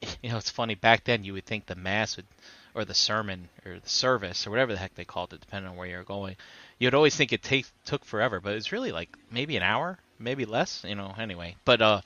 you 0.22 0.30
know, 0.30 0.36
it's 0.36 0.50
funny. 0.50 0.74
Back 0.74 1.04
then, 1.04 1.24
you 1.24 1.32
would 1.34 1.46
think 1.46 1.66
the 1.66 1.74
mass 1.74 2.16
would, 2.16 2.26
or 2.74 2.84
the 2.84 2.94
sermon, 2.94 3.48
or 3.64 3.78
the 3.78 3.88
service, 3.88 4.46
or 4.46 4.50
whatever 4.50 4.72
the 4.72 4.78
heck 4.78 4.94
they 4.94 5.04
called 5.04 5.32
it, 5.32 5.40
depending 5.40 5.70
on 5.70 5.76
where 5.76 5.88
you're 5.88 6.04
going. 6.04 6.36
You'd 6.78 6.94
always 6.94 7.16
think 7.16 7.32
it 7.32 7.42
take 7.42 7.66
took 7.84 8.04
forever, 8.04 8.40
but 8.40 8.54
it's 8.54 8.72
really 8.72 8.92
like 8.92 9.16
maybe 9.30 9.56
an 9.56 9.62
hour, 9.62 9.98
maybe 10.18 10.44
less. 10.44 10.84
You 10.86 10.94
know, 10.94 11.14
anyway. 11.18 11.56
But 11.64 11.80
uh, 11.80 12.00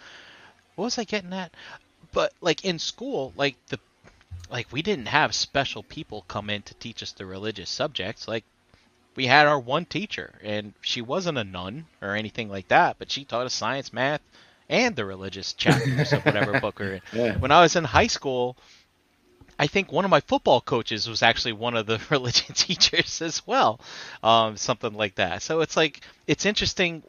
what 0.77 0.87
was 0.87 0.99
I 0.99 1.05
getting 1.05 1.33
at? 1.33 1.53
But 2.13 2.33
like 2.41 2.65
in 2.65 2.79
school, 2.79 3.33
like 3.37 3.57
the, 3.67 3.79
like 4.51 4.73
we 4.73 4.83
didn't 4.83 5.07
have 5.07 5.35
special 5.35 5.83
people 5.83 6.25
come 6.29 6.51
in 6.51 6.63
to 6.63 6.75
teach 6.75 7.03
us 7.03 7.13
the 7.13 7.27
religious 7.27 7.71
subjects. 7.71 8.27
Like 8.27 8.45
we 9.17 9.27
had 9.27 9.47
our 9.47 9.59
one 9.59 9.85
teacher, 9.85 10.39
and 10.43 10.73
she 10.81 11.03
wasn't 11.03 11.39
a 11.39 11.45
nun 11.45 11.87
or 12.01 12.15
anything 12.15 12.49
like 12.49 12.69
that, 12.69 12.97
but 12.99 13.11
she 13.11 13.25
taught 13.25 13.47
us 13.47 13.55
science, 13.55 13.93
math, 13.93 14.23
and 14.71 14.97
the 14.97 15.05
religious 15.05 15.53
chapters 15.53 16.13
of 16.15 16.25
whatever 16.25 16.59
book 16.61 16.79
we're 16.79 16.95
in. 16.95 17.03
Yeah. 17.13 17.37
When 17.37 17.51
I 17.51 17.61
was 17.61 17.77
in 17.77 17.85
high 17.85 18.07
school, 18.07 18.57
I 19.59 19.67
think 19.67 19.93
one 19.93 20.07
of 20.07 20.11
my 20.11 20.21
football 20.21 20.63
coaches 20.63 21.07
was 21.07 21.23
actually 21.23 21.53
one 21.53 21.77
of 21.77 21.85
the 21.85 22.01
religion 22.11 22.55
teachers 22.55 23.21
as 23.21 23.47
well, 23.47 23.81
um, 24.23 24.57
something 24.57 24.95
like 24.95 25.17
that. 25.17 25.43
So 25.43 25.61
it's 25.61 25.77
like 25.77 26.01
it's 26.27 26.47
interesting 26.47 27.03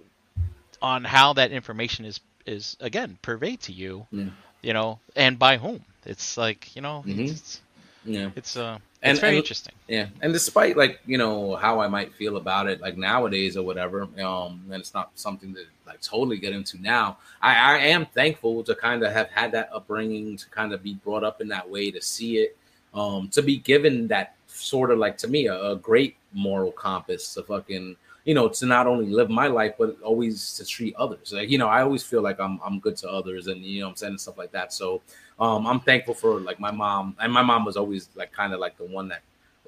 on 0.81 1.05
how 1.05 1.33
that 1.33 1.51
information 1.51 2.03
is 2.03 2.19
is 2.45 2.75
again 2.81 3.19
purveyed 3.21 3.61
to 3.61 3.71
you, 3.71 4.07
yeah. 4.11 4.25
you 4.61 4.73
know, 4.73 4.99
and 5.15 5.39
by 5.39 5.57
whom. 5.57 5.85
It's 6.03 6.35
like 6.35 6.75
you 6.75 6.81
know, 6.81 7.03
mm-hmm. 7.05 7.25
it's, 7.25 7.61
yeah, 8.03 8.31
it's 8.35 8.57
uh, 8.57 8.79
and, 9.01 9.11
it's 9.11 9.19
very 9.19 9.31
and, 9.31 9.37
interesting. 9.37 9.73
Yeah, 9.87 10.07
and 10.21 10.31
despite 10.31 10.77
like 10.77 10.99
you 11.05 11.17
know 11.17 11.55
how 11.55 11.79
I 11.79 11.87
might 11.87 12.13
feel 12.13 12.37
about 12.37 12.67
it, 12.67 12.81
like 12.81 12.97
nowadays 12.97 13.57
or 13.57 13.65
whatever, 13.65 14.03
um, 14.23 14.63
and 14.71 14.79
it's 14.79 14.93
not 14.93 15.11
something 15.15 15.53
that 15.53 15.65
like 15.87 16.01
totally 16.01 16.37
get 16.37 16.53
into 16.53 16.81
now. 16.81 17.17
I, 17.41 17.55
I 17.55 17.77
am 17.77 18.05
thankful 18.05 18.63
to 18.63 18.75
kind 18.75 19.03
of 19.03 19.11
have 19.11 19.29
had 19.29 19.51
that 19.53 19.69
upbringing, 19.73 20.37
to 20.37 20.49
kind 20.49 20.73
of 20.73 20.83
be 20.83 20.93
brought 20.93 21.23
up 21.23 21.41
in 21.41 21.47
that 21.47 21.69
way, 21.69 21.91
to 21.91 22.01
see 22.01 22.37
it, 22.37 22.57
um, 22.93 23.29
to 23.29 23.41
be 23.41 23.57
given 23.57 24.07
that 24.07 24.35
sort 24.47 24.91
of 24.91 24.99
like 24.99 25.17
to 25.17 25.27
me 25.27 25.47
a, 25.47 25.71
a 25.71 25.75
great 25.75 26.17
moral 26.33 26.71
compass 26.71 27.33
to 27.33 27.43
fucking 27.43 27.95
you 28.25 28.33
know 28.33 28.47
to 28.47 28.65
not 28.65 28.87
only 28.87 29.07
live 29.07 29.29
my 29.29 29.47
life 29.47 29.73
but 29.77 29.99
always 30.01 30.55
to 30.55 30.65
treat 30.65 30.95
others 30.95 31.33
like 31.33 31.49
you 31.49 31.57
know 31.57 31.67
i 31.67 31.81
always 31.81 32.03
feel 32.03 32.21
like 32.21 32.39
i'm 32.39 32.59
i'm 32.63 32.79
good 32.79 32.95
to 32.95 33.09
others 33.09 33.47
and 33.47 33.63
you 33.65 33.81
know 33.81 33.89
i'm 33.89 33.95
saying 33.95 34.17
stuff 34.17 34.37
like 34.37 34.51
that 34.51 34.71
so 34.71 35.01
um, 35.41 35.65
I'm 35.65 35.79
thankful 35.79 36.13
for 36.13 36.39
like 36.39 36.59
my 36.59 36.69
mom, 36.69 37.15
and 37.19 37.33
my 37.33 37.41
mom 37.41 37.65
was 37.65 37.75
always 37.75 38.09
like 38.13 38.31
kind 38.31 38.53
of 38.53 38.59
like 38.59 38.77
the 38.77 38.85
one 38.85 39.07
that 39.07 39.23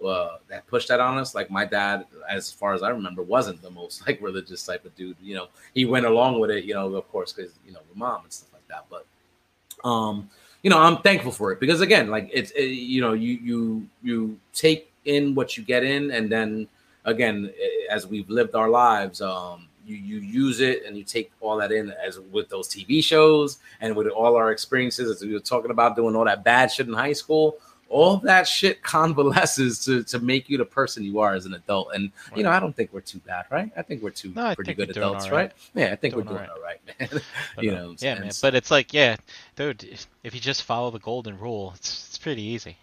uh, 0.05 0.37
that 0.47 0.67
pushed 0.67 0.89
that 0.89 0.99
on 0.99 1.17
us. 1.17 1.33
Like 1.33 1.49
my 1.49 1.65
dad, 1.65 2.05
as 2.29 2.51
far 2.51 2.75
as 2.75 2.83
I 2.83 2.89
remember, 2.89 3.23
wasn't 3.23 3.59
the 3.63 3.71
most 3.71 4.07
like 4.07 4.21
religious 4.21 4.63
type 4.63 4.85
of 4.85 4.95
dude. 4.95 5.17
You 5.19 5.35
know, 5.35 5.47
he 5.73 5.85
went 5.85 6.05
along 6.05 6.39
with 6.39 6.51
it, 6.51 6.63
you 6.65 6.75
know, 6.75 6.93
of 6.93 7.09
course, 7.11 7.33
because 7.33 7.53
you 7.65 7.73
know 7.73 7.79
the 7.91 7.97
mom 7.97 8.23
and 8.23 8.31
stuff 8.31 8.53
like 8.53 8.67
that. 8.67 8.85
But 8.87 9.87
um, 9.87 10.29
you 10.61 10.69
know, 10.69 10.77
I'm 10.77 10.97
thankful 10.97 11.31
for 11.31 11.51
it 11.51 11.59
because 11.59 11.81
again, 11.81 12.09
like 12.09 12.29
it's 12.31 12.51
it, 12.51 12.65
you 12.65 13.01
know, 13.01 13.13
you 13.13 13.39
you 13.41 13.87
you 14.03 14.39
take 14.53 14.91
in 15.05 15.33
what 15.33 15.57
you 15.57 15.63
get 15.63 15.83
in, 15.83 16.11
and 16.11 16.31
then 16.31 16.67
again, 17.05 17.53
as 17.89 18.07
we've 18.07 18.29
lived 18.29 18.55
our 18.55 18.69
lives, 18.69 19.21
um, 19.21 19.67
you 19.85 19.97
you 19.97 20.19
use 20.19 20.61
it 20.61 20.85
and 20.85 20.97
you 20.97 21.03
take 21.03 21.31
all 21.41 21.57
that 21.57 21.71
in 21.71 21.91
as 21.91 22.19
with 22.31 22.49
those 22.49 22.69
TV 22.69 23.03
shows 23.03 23.59
and 23.81 23.95
with 23.95 24.07
all 24.07 24.35
our 24.35 24.51
experiences 24.51 25.09
as 25.09 25.21
we 25.21 25.33
were 25.33 25.39
talking 25.39 25.71
about 25.71 25.95
doing 25.95 26.15
all 26.15 26.25
that 26.25 26.43
bad 26.43 26.71
shit 26.71 26.87
in 26.87 26.93
high 26.93 27.13
school. 27.13 27.57
All 27.89 28.17
that 28.17 28.47
shit 28.47 28.81
convalesces 28.93 29.83
to, 29.85 30.03
to 30.05 30.17
make 30.17 30.49
you 30.49 30.57
the 30.57 30.65
person 30.65 31.03
you 31.03 31.19
are 31.19 31.35
as 31.35 31.45
an 31.45 31.53
adult. 31.53 31.89
And 31.93 32.11
right. 32.29 32.37
you 32.37 32.43
know, 32.43 32.49
I 32.49 32.59
don't 32.59 32.75
think 32.75 32.91
we're 32.91 33.01
too 33.01 33.19
bad, 33.19 33.45
right? 33.51 33.71
I 33.77 33.83
think 33.83 34.01
we're 34.01 34.09
two 34.09 34.33
no, 34.33 34.55
pretty 34.55 34.73
good 34.73 34.89
adults, 34.89 35.29
right. 35.29 35.33
right. 35.33 35.51
Yeah, 35.75 35.91
I 35.91 35.95
think 35.95 36.15
doing 36.15 36.25
we're 36.25 36.37
doing 36.37 36.49
all 36.49 36.61
right, 36.61 36.79
all 36.99 37.03
right 37.03 37.11
man. 37.11 37.21
you 37.61 37.71
uh, 37.71 37.75
know, 37.75 37.95
yeah, 37.99 38.19
man. 38.19 38.31
But 38.41 38.55
it's 38.55 38.71
like, 38.71 38.93
yeah, 38.93 39.17
dude, 39.55 39.83
if 40.23 40.33
you 40.33 40.39
just 40.39 40.63
follow 40.63 40.89
the 40.89 40.99
golden 40.99 41.37
rule, 41.37 41.73
it's 41.75 42.07
it's 42.07 42.17
pretty 42.17 42.41
easy. 42.41 42.77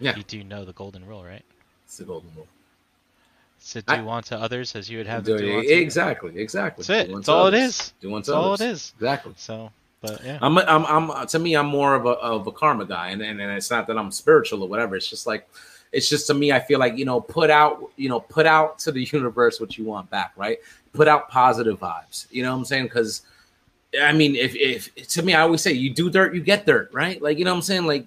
Yeah, 0.00 0.16
you 0.16 0.24
do 0.24 0.42
know 0.42 0.64
the 0.64 0.72
golden 0.72 1.06
rule, 1.06 1.24
right? 1.24 1.44
It's 1.84 1.98
the 1.98 2.04
golden 2.04 2.30
rule 2.34 2.48
to 3.70 3.82
do 3.82 3.92
I, 3.92 4.16
unto 4.16 4.34
others 4.34 4.74
as 4.74 4.88
you 4.88 4.98
would 4.98 5.06
have 5.06 5.24
do, 5.24 5.38
do 5.38 5.58
exactly, 5.58 6.32
you. 6.34 6.40
exactly. 6.40 6.84
That's 6.84 7.08
it. 7.08 7.12
That's 7.14 7.28
all 7.28 7.46
others. 7.46 7.60
it 7.60 7.64
is. 7.64 7.92
Do 8.00 8.14
unto 8.14 8.30
That's 8.32 8.36
all 8.36 8.54
it 8.54 8.60
is. 8.60 8.92
Exactly. 8.96 9.34
So, 9.36 9.70
but 10.00 10.24
yeah, 10.24 10.38
I'm, 10.40 10.56
I'm, 10.58 10.84
I'm. 10.86 11.26
To 11.26 11.38
me, 11.38 11.54
I'm 11.56 11.66
more 11.66 11.94
of 11.94 12.06
a 12.06 12.10
of 12.10 12.46
a 12.46 12.52
karma 12.52 12.84
guy, 12.84 13.08
and, 13.08 13.20
and 13.20 13.40
and 13.40 13.52
it's 13.52 13.70
not 13.70 13.86
that 13.88 13.98
I'm 13.98 14.10
spiritual 14.10 14.62
or 14.62 14.68
whatever. 14.68 14.96
It's 14.96 15.08
just 15.08 15.26
like, 15.26 15.48
it's 15.92 16.08
just 16.08 16.26
to 16.28 16.34
me, 16.34 16.52
I 16.52 16.60
feel 16.60 16.78
like 16.78 16.96
you 16.96 17.04
know, 17.04 17.20
put 17.20 17.50
out, 17.50 17.90
you 17.96 18.08
know, 18.08 18.20
put 18.20 18.46
out 18.46 18.78
to 18.80 18.92
the 18.92 19.02
universe 19.12 19.60
what 19.60 19.76
you 19.76 19.84
want 19.84 20.08
back, 20.10 20.32
right? 20.36 20.58
Put 20.92 21.08
out 21.08 21.28
positive 21.28 21.80
vibes. 21.80 22.26
You 22.30 22.42
know 22.44 22.52
what 22.52 22.58
I'm 22.58 22.64
saying? 22.64 22.84
Because, 22.84 23.22
I 24.00 24.12
mean, 24.12 24.36
if 24.36 24.54
if 24.54 24.94
to 25.08 25.22
me, 25.22 25.34
I 25.34 25.42
always 25.42 25.62
say, 25.62 25.72
you 25.72 25.90
do 25.92 26.10
dirt, 26.10 26.34
you 26.34 26.40
get 26.40 26.64
dirt, 26.64 26.90
right? 26.92 27.20
Like 27.20 27.38
you 27.38 27.44
know 27.44 27.52
what 27.52 27.58
I'm 27.58 27.62
saying, 27.62 27.86
like 27.86 28.06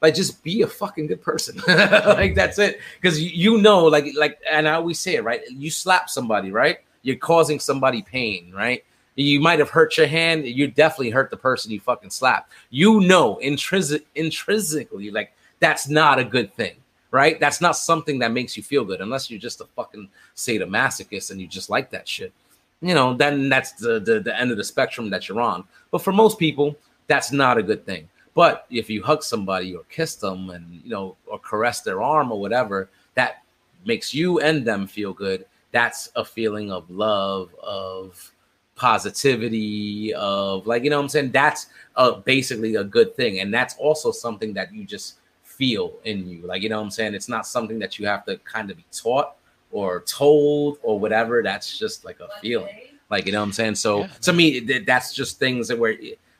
like 0.00 0.14
just 0.14 0.42
be 0.42 0.62
a 0.62 0.66
fucking 0.66 1.06
good 1.06 1.22
person 1.22 1.60
like 1.68 2.34
that's 2.34 2.58
it 2.58 2.80
because 3.00 3.20
you, 3.20 3.58
know 3.58 3.84
like 3.84 4.06
like 4.16 4.38
and 4.50 4.66
i 4.66 4.72
always 4.72 4.98
say 4.98 5.16
it 5.16 5.24
right 5.24 5.42
you 5.50 5.70
slap 5.70 6.08
somebody 6.08 6.50
right 6.50 6.78
you're 7.02 7.16
causing 7.16 7.58
somebody 7.58 8.02
pain 8.02 8.52
right 8.54 8.84
You 9.16 9.40
might 9.40 9.58
have 9.58 9.70
hurt 9.70 9.98
your 9.98 10.06
hand. 10.06 10.46
You 10.46 10.68
definitely 10.68 11.10
hurt 11.10 11.30
the 11.30 11.36
person 11.36 11.70
you 11.70 11.80
fucking 11.80 12.10
slapped. 12.10 12.52
You 12.70 13.00
know, 13.00 13.38
intrinsic, 13.38 14.06
intrinsically, 14.14 15.10
like 15.10 15.32
that's 15.58 15.88
not 15.88 16.18
a 16.18 16.24
good 16.24 16.54
thing, 16.54 16.76
right? 17.10 17.38
That's 17.38 17.60
not 17.60 17.76
something 17.76 18.18
that 18.20 18.32
makes 18.32 18.56
you 18.56 18.62
feel 18.62 18.84
good, 18.84 19.00
unless 19.00 19.30
you're 19.30 19.40
just 19.40 19.60
a 19.60 19.66
fucking 19.76 20.08
sadomasochist 20.36 21.30
and 21.30 21.40
you 21.40 21.46
just 21.46 21.68
like 21.68 21.90
that 21.90 22.08
shit. 22.08 22.32
You 22.80 22.94
know, 22.94 23.14
then 23.14 23.50
that's 23.50 23.72
the, 23.72 24.00
the 24.00 24.20
the 24.20 24.38
end 24.38 24.52
of 24.52 24.56
the 24.56 24.64
spectrum 24.64 25.10
that 25.10 25.28
you're 25.28 25.40
on. 25.40 25.64
But 25.90 26.02
for 26.02 26.12
most 26.12 26.38
people, 26.38 26.76
that's 27.06 27.30
not 27.30 27.58
a 27.58 27.62
good 27.62 27.84
thing. 27.84 28.08
But 28.40 28.64
if 28.70 28.88
you 28.88 29.02
hug 29.02 29.22
somebody 29.22 29.74
or 29.74 29.82
kiss 29.90 30.14
them 30.14 30.48
and 30.48 30.64
you 30.82 30.88
know 30.88 31.14
or 31.26 31.38
caress 31.38 31.82
their 31.82 32.00
arm 32.00 32.32
or 32.32 32.40
whatever, 32.40 32.88
that 33.12 33.42
makes 33.84 34.14
you 34.14 34.40
and 34.40 34.66
them 34.66 34.86
feel 34.86 35.12
good. 35.12 35.44
That's 35.72 36.10
a 36.16 36.24
feeling 36.24 36.72
of 36.72 36.88
love, 36.88 37.54
of 37.62 38.32
positivity, 38.76 40.14
of 40.14 40.66
like, 40.66 40.84
you 40.84 40.88
know 40.88 40.96
what 40.96 41.02
I'm 41.02 41.08
saying? 41.10 41.32
That's 41.32 41.66
a, 41.96 42.12
basically 42.12 42.76
a 42.76 42.84
good 42.84 43.14
thing. 43.14 43.40
And 43.40 43.52
that's 43.52 43.76
also 43.76 44.10
something 44.10 44.54
that 44.54 44.72
you 44.72 44.84
just 44.84 45.18
feel 45.42 45.98
in 46.04 46.26
you. 46.26 46.40
Like, 46.46 46.62
you 46.62 46.70
know 46.70 46.78
what 46.78 46.84
I'm 46.84 46.90
saying? 46.90 47.12
It's 47.12 47.28
not 47.28 47.46
something 47.46 47.78
that 47.80 47.98
you 47.98 48.06
have 48.06 48.24
to 48.24 48.38
kind 48.38 48.70
of 48.70 48.78
be 48.78 48.86
taught 48.90 49.36
or 49.70 50.00
told 50.06 50.78
or 50.82 50.98
whatever. 50.98 51.42
That's 51.42 51.78
just 51.78 52.06
like 52.06 52.20
a 52.20 52.28
feeling. 52.40 52.74
Like, 53.10 53.26
you 53.26 53.32
know 53.32 53.40
what 53.40 53.48
I'm 53.48 53.52
saying? 53.52 53.74
So 53.74 54.00
yeah. 54.00 54.06
to 54.22 54.32
me, 54.32 54.60
that's 54.60 55.12
just 55.12 55.38
things 55.38 55.68
that 55.68 55.78
where, 55.78 55.94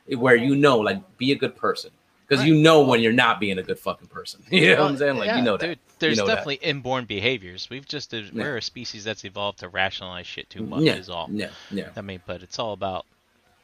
where 0.07 0.35
you 0.35 0.55
know, 0.55 0.77
like, 0.79 1.17
be 1.17 1.31
a 1.31 1.35
good 1.35 1.55
person 1.55 1.91
because 2.31 2.43
right. 2.43 2.47
you 2.47 2.55
know 2.55 2.81
when 2.81 3.01
you're 3.01 3.11
not 3.11 3.41
being 3.41 3.57
a 3.57 3.63
good 3.63 3.77
fucking 3.77 4.07
person. 4.07 4.41
You 4.51 4.67
know 4.67 4.73
well, 4.75 4.83
what 4.83 4.91
I'm 4.91 4.97
saying? 4.97 5.17
Like 5.17 5.27
yeah, 5.27 5.37
you 5.37 5.43
know 5.43 5.57
dude, 5.57 5.71
that. 5.71 5.99
There's 5.99 6.17
you 6.17 6.23
know 6.23 6.27
definitely 6.29 6.59
that. 6.61 6.69
inborn 6.69 7.03
behaviors. 7.03 7.69
We've 7.69 7.85
just 7.85 8.13
yeah. 8.13 8.23
we're 8.33 8.55
a 8.55 8.61
species 8.61 9.03
that's 9.03 9.25
evolved 9.25 9.59
to 9.59 9.67
rationalize 9.67 10.27
shit 10.27 10.49
too 10.49 10.63
much. 10.63 10.81
Yeah. 10.83 10.95
Is 10.95 11.09
all. 11.09 11.27
Yeah. 11.29 11.49
Yeah. 11.71 11.89
I 11.97 12.01
mean, 12.01 12.21
but 12.25 12.41
it's 12.41 12.57
all 12.57 12.71
about 12.71 13.05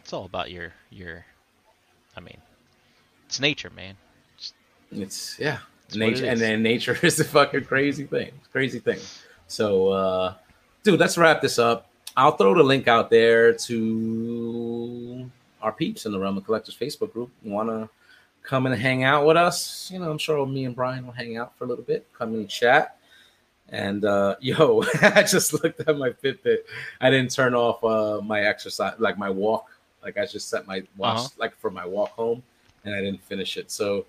it's 0.02 0.12
all 0.12 0.26
about 0.26 0.52
your 0.52 0.74
your. 0.90 1.26
I 2.18 2.20
mean, 2.20 2.40
it's 3.26 3.40
nature, 3.40 3.70
man. 3.70 3.96
It's, 4.36 4.54
it's 4.92 5.40
yeah, 5.40 5.60
it's 5.86 5.96
nature, 5.96 6.26
and 6.26 6.38
then 6.40 6.62
nature 6.62 6.98
is 7.04 7.22
a 7.22 7.24
fucking 7.24 7.64
crazy 7.64 8.04
thing. 8.04 8.32
Crazy 8.52 8.80
thing. 8.80 9.00
So, 9.48 9.90
uh, 9.90 10.34
dude, 10.84 11.00
let's 11.00 11.18
wrap 11.18 11.42
this 11.42 11.58
up. 11.58 11.90
I'll 12.18 12.32
throw 12.32 12.54
the 12.54 12.64
link 12.64 12.90
out 12.90 13.10
there 13.10 13.54
to 13.54 15.32
our 15.62 15.72
peeps 15.72 16.06
in 16.06 16.12
the 16.12 16.20
Realm 16.20 16.38
of 16.38 16.46
Collectors 16.46 16.78
Facebook 16.78 17.14
group. 17.14 17.30
Want 17.44 17.70
to 17.70 17.90
come 18.44 18.66
and 18.66 18.76
hang 18.76 19.04
out 19.04 19.26
with 19.26 19.38
us. 19.38 19.90
You 19.92 20.00
know, 20.00 20.10
I'm 20.10 20.18
sure 20.18 20.46
me 20.46 20.66
and 20.66 20.76
Brian 20.76 21.06
will 21.06 21.14
hang 21.14 21.38
out 21.38 21.58
for 21.58 21.66
a 21.66 21.68
little 21.68 21.84
bit, 21.84 22.08
come 22.18 22.34
and 22.34 22.50
chat. 22.50 22.98
And 23.70 24.06
uh, 24.06 24.36
yo, 24.42 24.84
I 25.02 25.24
just 25.24 25.54
looked 25.54 25.82
at 25.82 25.98
my 25.98 26.10
Fitbit. 26.10 26.60
I 27.02 27.10
didn't 27.10 27.32
turn 27.32 27.54
off 27.54 27.84
uh, 27.84 28.22
my 28.22 28.42
exercise, 28.42 28.96
like 29.00 29.18
my 29.18 29.30
walk. 29.30 29.70
Like 30.02 30.18
I 30.18 30.26
just 30.26 30.50
set 30.50 30.68
my 30.68 30.84
watch, 30.96 31.18
uh-huh. 31.18 31.28
like 31.38 31.58
for 31.58 31.70
my 31.70 31.86
walk 31.86 32.12
home, 32.12 32.42
and 32.86 32.96
I 32.96 33.02
didn't 33.02 33.22
finish 33.24 33.58
it. 33.58 33.72
So 33.72 34.06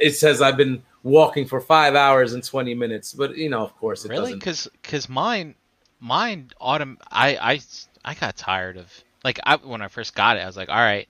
it 0.00 0.12
says 0.12 0.42
I've 0.42 0.56
been 0.56 0.82
walking 1.02 1.46
for 1.46 1.60
five 1.60 1.94
hours 1.94 2.34
and 2.34 2.44
twenty 2.44 2.74
minutes. 2.74 3.14
But 3.14 3.36
you 3.36 3.48
know, 3.48 3.62
of 3.62 3.74
course, 3.78 4.04
it 4.04 4.10
really 4.10 4.34
because 4.34 4.68
because 4.82 5.08
mine 5.08 5.54
mine 6.00 6.50
autumn. 6.60 6.98
I 7.10 7.36
I 7.36 7.60
I 8.04 8.14
got 8.14 8.36
tired 8.36 8.76
of 8.76 8.92
like 9.28 9.40
I 9.44 9.56
when 9.56 9.82
I 9.82 9.88
first 9.88 10.14
got 10.14 10.36
it. 10.36 10.40
I 10.40 10.46
was 10.46 10.56
like, 10.56 10.70
all 10.70 10.76
right, 10.76 11.06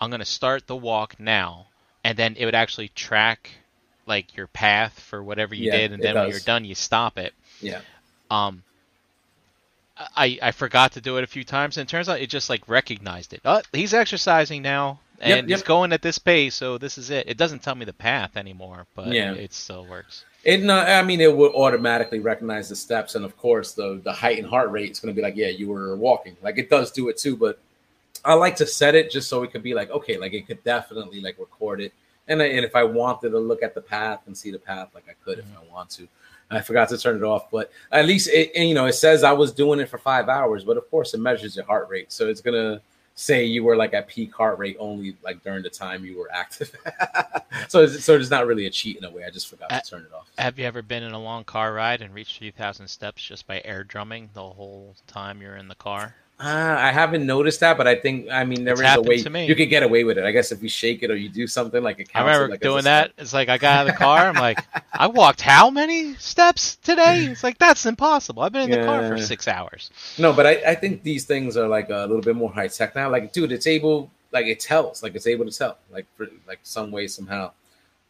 I'm 0.00 0.10
gonna 0.10 0.24
start 0.24 0.66
the 0.66 0.76
walk 0.76 1.18
now 1.18 1.66
and 2.06 2.16
then 2.16 2.36
it 2.38 2.44
would 2.44 2.54
actually 2.54 2.86
track 2.88 3.50
like 4.06 4.36
your 4.36 4.46
path 4.46 5.00
for 5.00 5.24
whatever 5.24 5.56
you 5.56 5.66
yeah, 5.66 5.78
did, 5.78 5.92
and 5.92 6.00
then 6.00 6.14
does. 6.14 6.22
when 6.22 6.30
you're 6.30 6.40
done, 6.40 6.64
you 6.64 6.76
stop 6.76 7.18
it. 7.18 7.34
Yeah. 7.60 7.80
Um. 8.30 8.62
I 10.14 10.38
I 10.40 10.52
forgot 10.52 10.92
to 10.92 11.00
do 11.00 11.16
it 11.16 11.24
a 11.24 11.26
few 11.26 11.42
times, 11.42 11.78
and 11.78 11.88
it 11.88 11.90
turns 11.90 12.08
out 12.08 12.20
it 12.20 12.30
just 12.30 12.48
like 12.48 12.68
recognized 12.68 13.32
it. 13.32 13.40
Oh, 13.44 13.60
he's 13.72 13.92
exercising 13.92 14.62
now, 14.62 15.00
and 15.18 15.30
yep, 15.30 15.48
yep. 15.48 15.48
he's 15.48 15.62
going 15.62 15.92
at 15.92 16.02
this 16.02 16.18
pace, 16.18 16.54
so 16.54 16.78
this 16.78 16.96
is 16.96 17.10
it. 17.10 17.28
It 17.28 17.38
doesn't 17.38 17.62
tell 17.62 17.74
me 17.74 17.86
the 17.86 17.94
path 17.94 18.36
anymore, 18.36 18.86
but 18.94 19.08
yeah. 19.08 19.32
it 19.32 19.52
still 19.52 19.86
works. 19.86 20.24
It 20.46 20.62
not, 20.62 20.88
I 20.88 21.02
mean, 21.02 21.20
it 21.20 21.36
will 21.36 21.52
automatically 21.56 22.20
recognize 22.20 22.68
the 22.68 22.76
steps, 22.76 23.16
and 23.16 23.24
of 23.24 23.36
course, 23.36 23.72
the 23.72 24.00
the 24.04 24.12
height 24.12 24.38
and 24.38 24.46
heart 24.46 24.70
rate 24.70 24.92
is 24.92 25.00
going 25.00 25.12
to 25.12 25.18
be 25.18 25.20
like, 25.20 25.34
yeah, 25.34 25.48
you 25.48 25.68
were 25.68 25.96
walking. 25.96 26.36
Like 26.40 26.56
it 26.56 26.70
does 26.70 26.92
do 26.92 27.08
it 27.08 27.18
too, 27.18 27.36
but 27.36 27.58
I 28.24 28.34
like 28.34 28.54
to 28.56 28.66
set 28.66 28.94
it 28.94 29.10
just 29.10 29.28
so 29.28 29.42
it 29.42 29.50
could 29.50 29.64
be 29.64 29.74
like, 29.74 29.90
okay, 29.90 30.16
like 30.18 30.34
it 30.34 30.46
could 30.46 30.62
definitely 30.62 31.20
like 31.20 31.36
record 31.40 31.80
it. 31.80 31.92
And, 32.28 32.40
I, 32.40 32.46
and 32.46 32.64
if 32.64 32.76
I 32.76 32.84
wanted 32.84 33.30
to 33.30 33.40
look 33.40 33.64
at 33.64 33.74
the 33.74 33.80
path 33.80 34.20
and 34.26 34.38
see 34.38 34.52
the 34.52 34.58
path, 34.60 34.90
like 34.94 35.08
I 35.10 35.14
could 35.24 35.38
mm-hmm. 35.38 35.52
if 35.52 35.68
I 35.68 35.74
want 35.74 35.90
to. 35.90 36.06
I 36.48 36.60
forgot 36.60 36.90
to 36.90 36.98
turn 36.98 37.16
it 37.16 37.24
off, 37.24 37.50
but 37.50 37.72
at 37.90 38.06
least 38.06 38.28
it, 38.28 38.54
you 38.54 38.74
know, 38.74 38.86
it 38.86 38.92
says 38.92 39.24
I 39.24 39.32
was 39.32 39.50
doing 39.50 39.80
it 39.80 39.88
for 39.88 39.98
five 39.98 40.28
hours, 40.28 40.62
but 40.62 40.76
of 40.76 40.88
course 40.92 41.12
it 41.12 41.18
measures 41.18 41.56
your 41.56 41.64
heart 41.64 41.88
rate. 41.88 42.12
So 42.12 42.28
it's 42.28 42.40
going 42.40 42.54
to 42.54 42.80
say 43.16 43.44
you 43.44 43.64
were 43.64 43.76
like 43.76 43.94
at 43.94 44.06
peak 44.06 44.32
heart 44.34 44.58
rate 44.58 44.76
only 44.78 45.16
like 45.24 45.42
during 45.42 45.62
the 45.62 45.70
time 45.70 46.04
you 46.04 46.18
were 46.18 46.30
active. 46.32 46.70
so 47.68 47.82
it's, 47.82 48.04
so 48.04 48.14
it's 48.14 48.30
not 48.30 48.46
really 48.46 48.66
a 48.66 48.70
cheat 48.70 48.98
in 48.98 49.04
a 49.04 49.10
way. 49.10 49.24
I 49.24 49.30
just 49.30 49.48
forgot 49.48 49.70
to 49.70 49.90
turn 49.90 50.02
it 50.02 50.14
off. 50.14 50.30
Have 50.38 50.58
you 50.58 50.66
ever 50.66 50.82
been 50.82 51.02
in 51.02 51.12
a 51.12 51.18
long 51.18 51.42
car 51.42 51.72
ride 51.72 52.02
and 52.02 52.14
reached 52.14 52.38
3,000 52.38 52.86
steps 52.86 53.22
just 53.22 53.46
by 53.46 53.62
air 53.64 53.82
drumming 53.82 54.30
the 54.34 54.42
whole 54.42 54.94
time 55.06 55.40
you're 55.40 55.56
in 55.56 55.68
the 55.68 55.74
car? 55.74 56.14
Uh, 56.38 56.76
I 56.78 56.92
haven't 56.92 57.24
noticed 57.24 57.60
that, 57.60 57.78
but 57.78 57.88
I 57.88 57.94
think 57.94 58.28
I 58.30 58.44
mean 58.44 58.64
there 58.64 58.74
it's 58.74 58.82
is 58.82 59.24
a 59.24 59.32
way 59.32 59.46
you 59.46 59.54
could 59.54 59.70
get 59.70 59.82
away 59.82 60.04
with 60.04 60.18
it. 60.18 60.24
I 60.24 60.32
guess 60.32 60.52
if 60.52 60.62
you 60.62 60.68
shake 60.68 61.02
it 61.02 61.10
or 61.10 61.16
you 61.16 61.30
do 61.30 61.46
something 61.46 61.82
like 61.82 61.98
it 61.98 62.10
I 62.14 62.20
remember 62.20 62.48
like 62.48 62.60
doing 62.60 62.84
that. 62.84 63.12
It's 63.16 63.32
like 63.32 63.48
I 63.48 63.56
got 63.56 63.72
out 63.72 63.88
of 63.88 63.94
the 63.94 63.98
car. 63.98 64.28
I'm 64.28 64.34
like, 64.34 64.58
I 64.92 65.06
walked 65.06 65.40
how 65.40 65.70
many 65.70 66.14
steps 66.16 66.76
today? 66.76 67.24
It's 67.24 67.42
like 67.42 67.56
that's 67.56 67.86
impossible. 67.86 68.42
I've 68.42 68.52
been 68.52 68.70
in 68.70 68.80
the 68.80 68.84
car 68.84 69.08
for 69.08 69.16
six 69.16 69.48
hours. 69.48 69.90
No, 70.18 70.34
but 70.34 70.46
I, 70.46 70.72
I 70.72 70.74
think 70.74 71.02
these 71.02 71.24
things 71.24 71.56
are 71.56 71.68
like 71.68 71.88
a 71.88 72.00
little 72.00 72.20
bit 72.20 72.36
more 72.36 72.52
high 72.52 72.68
tech 72.68 72.94
now. 72.94 73.08
Like, 73.08 73.32
dude, 73.32 73.50
it's 73.50 73.66
able 73.66 74.10
like 74.30 74.44
it 74.44 74.60
tells, 74.60 75.02
like 75.02 75.14
it's 75.14 75.26
able 75.26 75.46
to 75.46 75.50
tell, 75.50 75.78
like 75.90 76.04
for 76.18 76.28
like 76.46 76.60
some 76.64 76.90
way 76.90 77.06
somehow. 77.06 77.52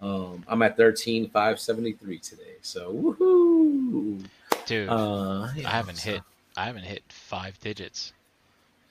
Um, 0.01 0.45
I'm 0.49 0.61
at 0.63 0.77
thirteen 0.77 1.31
five 1.31 1.61
seventy 1.61 1.93
three 1.93 2.19
today, 2.19 2.57
so 2.61 2.93
woohoo, 2.93 4.25
dude. 4.67 4.89
Uh, 4.89 5.49
yeah, 5.55 5.69
I 5.69 5.71
haven't 5.71 5.97
so. 5.97 6.11
hit 6.11 6.23
I 6.57 6.67
haven't 6.67 6.85
hit 6.85 7.03
five 7.09 7.59
digits 7.61 8.13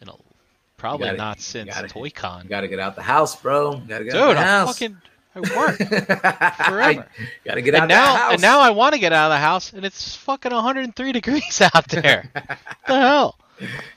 in 0.02 0.10
a 0.10 0.14
probably 0.78 1.08
gotta, 1.08 1.18
not 1.18 1.42
since 1.42 1.74
gotta, 1.74 1.88
ToyCon. 1.88 2.48
Got 2.48 2.62
to 2.62 2.68
get 2.68 2.80
out 2.80 2.96
the 2.96 3.02
house, 3.02 3.36
bro. 3.42 3.78
Got 3.78 4.00
to 4.00 4.04
get 4.04 4.14
Dude, 4.14 4.22
out 4.22 4.34
the 4.34 4.40
I 4.40 4.44
house. 4.44 4.80
fucking 4.80 4.98
I 5.36 5.40
work 5.40 5.78
forever. 6.68 7.08
Got 7.44 7.56
to 7.56 7.62
get 7.62 7.76
out 7.76 7.82
and 7.84 7.90
now, 7.90 8.14
the 8.14 8.20
house. 8.20 8.34
And 8.34 8.42
now 8.42 8.62
I 8.62 8.70
want 8.70 8.94
to 8.94 9.00
get 9.00 9.12
out 9.12 9.32
of 9.32 9.36
the 9.36 9.40
house, 9.40 9.74
and 9.74 9.86
it's 9.86 10.16
fucking 10.16 10.54
103 10.54 11.12
degrees 11.12 11.62
out 11.62 11.88
there. 11.90 12.32
the 12.88 13.00
hell? 13.00 13.38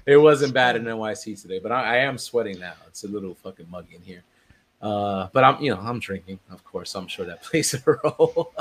It 0.07 0.17
wasn't 0.17 0.55
bad 0.55 0.77
in 0.77 0.85
NYC 0.85 1.43
today, 1.43 1.59
but 1.59 1.73
I, 1.73 1.95
I, 1.95 1.97
am 1.97 2.17
sweating 2.17 2.61
now. 2.61 2.75
It's 2.87 3.03
a 3.03 3.09
little 3.09 3.35
fucking 3.35 3.67
muggy 3.69 3.97
in 3.97 4.03
here. 4.03 4.23
Uh, 4.81 5.27
but 5.33 5.43
I'm, 5.43 5.61
you 5.61 5.75
know, 5.75 5.81
I'm 5.81 5.99
drinking. 5.99 6.39
Of 6.53 6.63
course, 6.65 6.95
I'm 6.95 7.09
sure 7.09 7.27
that 7.27 7.43
plays 7.43 7.75
a 7.75 7.83
role. 7.85 8.53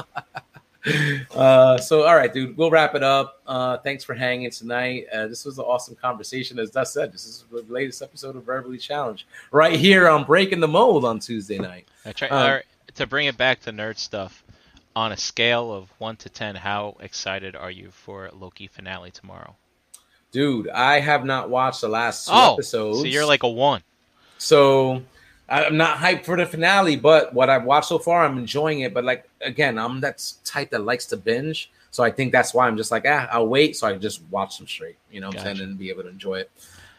Uh, 1.36 1.78
so 1.78 2.04
all 2.04 2.16
right, 2.16 2.34
dude, 2.34 2.58
we'll 2.58 2.72
wrap 2.72 2.96
it 2.96 3.04
up. 3.04 3.42
Uh, 3.46 3.78
thanks 3.78 4.04
for 4.04 4.14
hanging 4.14 4.52
tonight. 4.52 5.06
Uh, 5.14 5.28
this 5.28 5.46
was 5.46 5.58
an 5.58 5.66
awesome 5.66 5.96
conversation. 5.96 6.60
As 6.60 6.72
Dust 6.72 6.94
said, 6.94 7.12
this 7.12 7.26
is 7.26 7.46
the 7.52 7.66
latest 7.68 8.02
episode 8.02 8.36
of 8.36 8.44
Verbally 8.44 8.78
Challenged 8.78 9.26
right 9.52 9.78
here 9.78 10.10
on 10.10 10.24
Breaking 10.24 10.60
the 10.60 10.68
Mold 10.68 11.06
on 11.06 11.20
Tuesday 11.20 11.58
night. 11.58 11.88
I 12.06 12.12
try, 12.12 12.28
um, 12.30 12.62
to 12.96 13.08
bring 13.08 13.28
it 13.28 13.38
back 13.38 13.62
to 13.62 13.72
nerd 13.72 13.98
stuff. 13.98 14.44
On 14.96 15.12
a 15.12 15.18
scale 15.18 15.72
of 15.72 15.90
one 16.00 16.16
to 16.16 16.30
ten, 16.30 16.56
how 16.56 16.98
excited 17.00 17.56
are 17.56 17.70
you 17.70 17.92
for 17.92 18.32
Loki 18.34 18.66
finale 18.66 19.12
tomorrow? 19.12 19.56
Dude, 20.32 20.70
I 20.70 21.00
have 21.00 21.24
not 21.24 21.52
watched 21.52 21.82
the 21.82 21.88
last 21.88 22.26
two 22.26 22.34
oh, 22.34 22.54
episodes. 22.54 23.00
So 23.00 23.06
you're 23.06 23.26
like 23.26 23.44
a 23.44 23.50
one. 23.50 23.84
So 24.40 25.04
I'm 25.50 25.78
not 25.78 25.98
hyped 25.98 26.26
for 26.26 26.36
the 26.36 26.46
finale, 26.46 26.98
but 26.98 27.34
what 27.34 27.50
I've 27.50 27.64
watched 27.64 27.88
so 27.88 28.00
far, 28.00 28.26
I'm 28.26 28.38
enjoying 28.38 28.82
it. 28.82 28.94
But 28.94 29.06
like 29.06 29.30
again, 29.42 29.78
I'm 29.78 30.02
that 30.02 30.24
type 30.44 30.72
that 30.72 30.84
likes 30.84 31.06
to 31.08 31.18
binge, 31.18 31.72
so 31.92 32.04
I 32.04 32.12
think 32.12 32.32
that's 32.32 32.54
why 32.54 32.68
I'm 32.68 32.78
just 32.78 32.92
like, 32.92 33.06
ah, 33.08 33.28
I'll 33.32 33.48
wait, 33.48 33.78
so 33.78 33.88
I 33.88 33.98
just 33.98 34.22
watch 34.30 34.58
them 34.58 34.68
straight. 34.68 34.98
You 35.12 35.22
know, 35.22 35.28
what 35.28 35.38
gotcha. 35.38 35.50
I'm 35.50 35.56
saying, 35.58 35.70
and 35.70 35.80
be 35.80 35.90
able 35.90 36.04
to 36.04 36.10
enjoy 36.10 36.40
it. 36.40 36.52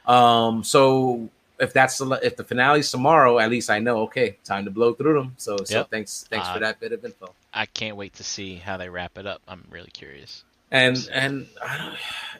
Um, 0.07 0.65
so 0.65 1.29
if 1.61 1.73
that's 1.73 1.99
the 1.99 2.11
if 2.23 2.37
the 2.37 2.45
finale's 2.45 2.91
tomorrow, 2.91 3.39
at 3.39 3.51
least 3.51 3.71
I 3.71 3.79
know 3.79 4.01
okay, 4.03 4.39
time 4.45 4.65
to 4.65 4.71
blow 4.71 4.95
through 4.95 5.15
them. 5.15 5.35
So 5.37 5.57
so 5.65 5.79
yep. 5.79 5.91
thanks 5.91 6.27
thanks 6.31 6.49
uh, 6.49 6.55
for 6.55 6.61
that 6.61 6.81
bit 6.81 6.93
of 6.93 7.05
info. 7.05 7.35
I 7.53 7.67
can't 7.67 7.97
wait 7.97 8.15
to 8.15 8.25
see 8.25 8.57
how 8.57 8.77
they 8.77 8.89
wrap 8.89 9.19
it 9.19 9.27
up. 9.27 9.43
I'm 9.49 9.65
really 9.71 9.91
curious. 9.91 10.45
And 10.71 11.09
and 11.13 11.47
I 11.65 11.79
don't, 11.79 11.97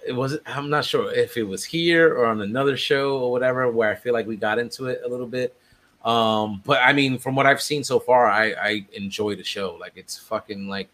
it 0.07 0.13
was 0.13 0.39
I'm 0.47 0.71
not 0.71 0.85
sure 0.85 1.13
if 1.13 1.37
it 1.37 1.45
was 1.45 1.65
here 1.65 2.15
or 2.15 2.27
on 2.27 2.43
another 2.43 2.77
show 2.77 3.19
or 3.19 3.31
whatever 3.31 3.71
where 3.71 3.91
I 3.91 3.95
feel 3.95 4.13
like 4.13 4.27
we 4.27 4.37
got 4.37 4.59
into 4.59 4.87
it 4.87 5.03
a 5.05 5.09
little 5.09 5.27
bit. 5.27 5.57
Um, 6.05 6.63
but 6.65 6.81
I 6.83 6.93
mean, 6.93 7.19
from 7.19 7.35
what 7.35 7.47
I've 7.47 7.63
seen 7.63 7.85
so 7.85 7.99
far, 7.99 8.27
I, 8.27 8.53
I 8.53 8.87
enjoy 8.93 9.35
the 9.37 9.45
show. 9.45 9.77
Like 9.81 9.93
it's 9.97 10.17
fucking 10.17 10.69
like 10.69 10.89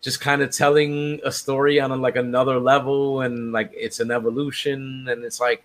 just 0.00 0.20
kind 0.20 0.42
of 0.42 0.50
telling 0.50 1.20
a 1.24 1.32
story 1.32 1.80
on 1.80 1.90
a, 1.90 1.96
like 1.96 2.16
another 2.16 2.58
level, 2.58 3.22
and 3.22 3.52
like 3.52 3.70
it's 3.74 4.00
an 4.00 4.10
evolution, 4.10 5.06
and 5.08 5.24
it's 5.24 5.40
like 5.40 5.64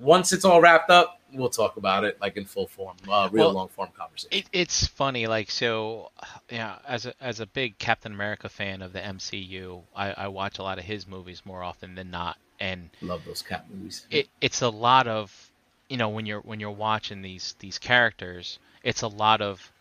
once 0.00 0.32
it's 0.32 0.44
all 0.44 0.60
wrapped 0.60 0.90
up, 0.90 1.20
we'll 1.32 1.48
talk 1.48 1.76
about 1.76 2.04
it 2.04 2.20
like 2.20 2.36
in 2.36 2.44
full 2.44 2.66
form, 2.66 2.96
uh, 3.08 3.28
real 3.30 3.46
well, 3.46 3.54
long 3.54 3.68
form 3.68 3.90
conversation. 3.96 4.38
It, 4.38 4.46
it's 4.52 4.86
funny, 4.86 5.26
like 5.26 5.50
so, 5.50 6.10
yeah. 6.50 6.78
As 6.86 7.06
a 7.06 7.14
as 7.20 7.40
a 7.40 7.46
big 7.46 7.78
Captain 7.78 8.12
America 8.12 8.48
fan 8.48 8.82
of 8.82 8.92
the 8.92 9.00
MCU, 9.00 9.82
I, 9.94 10.12
I 10.12 10.28
watch 10.28 10.58
a 10.58 10.62
lot 10.62 10.78
of 10.78 10.84
his 10.84 11.06
movies 11.06 11.42
more 11.44 11.62
often 11.62 11.94
than 11.94 12.10
not, 12.10 12.38
and 12.60 12.90
love 13.00 13.24
those 13.24 13.42
Cap 13.42 13.66
movies. 13.72 14.06
It, 14.10 14.28
it's 14.40 14.62
a 14.62 14.68
lot 14.68 15.06
of 15.06 15.50
you 15.88 15.96
know 15.96 16.08
when 16.08 16.26
you're 16.26 16.40
when 16.40 16.60
you're 16.60 16.70
watching 16.70 17.22
these 17.22 17.54
these 17.58 17.78
characters, 17.78 18.58
it's 18.82 19.02
a 19.02 19.08
lot 19.08 19.40
of 19.40 19.72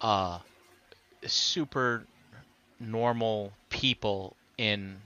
uh 0.00 0.38
super 1.26 2.04
normal 2.80 3.52
people 3.70 4.36
in 4.58 4.96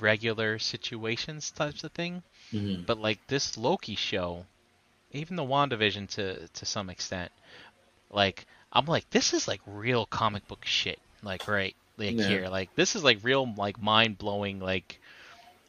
regular 0.00 0.58
situations 0.58 1.50
types 1.50 1.84
of 1.84 1.92
thing. 1.92 2.22
Mm-hmm. 2.52 2.82
But 2.82 2.98
like 2.98 3.26
this 3.26 3.56
Loki 3.56 3.96
show, 3.96 4.44
even 5.12 5.36
the 5.36 5.42
WandaVision 5.42 6.08
to 6.10 6.48
to 6.48 6.66
some 6.66 6.90
extent, 6.90 7.32
like 8.10 8.46
I'm 8.72 8.86
like 8.86 9.08
this 9.10 9.32
is 9.32 9.48
like 9.48 9.60
real 9.66 10.06
comic 10.06 10.46
book 10.48 10.64
shit. 10.64 10.98
Like 11.22 11.48
right 11.48 11.74
like 11.98 12.18
yeah. 12.18 12.28
here, 12.28 12.48
like 12.48 12.74
this 12.74 12.94
is 12.94 13.02
like 13.02 13.18
real 13.22 13.52
like 13.56 13.80
mind 13.80 14.18
blowing 14.18 14.60
like 14.60 15.00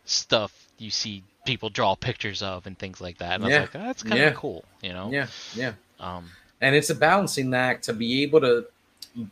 stuff 0.06 0.54
you 0.78 0.90
see 0.90 1.24
people 1.48 1.70
draw 1.70 1.96
pictures 1.96 2.44
of 2.44 2.68
and 2.68 2.78
things 2.78 3.02
like 3.02 3.18
that. 3.18 3.40
And 3.40 3.50
yeah. 3.50 3.58
I 3.58 3.62
was 3.62 3.74
like, 3.74 3.82
oh, 3.82 3.86
that's 3.88 4.04
kind 4.04 4.14
of 4.16 4.20
yeah. 4.20 4.32
cool, 4.32 4.66
you 4.84 4.94
know? 4.94 5.10
Yeah, 5.10 5.28
yeah. 5.56 5.74
Um, 6.00 6.30
and 6.62 6.76
it's 6.76 6.90
a 6.90 6.96
balancing 6.96 7.54
act 7.54 7.86
to 7.86 7.94
be 7.94 8.22
able 8.22 8.42
to 8.42 8.66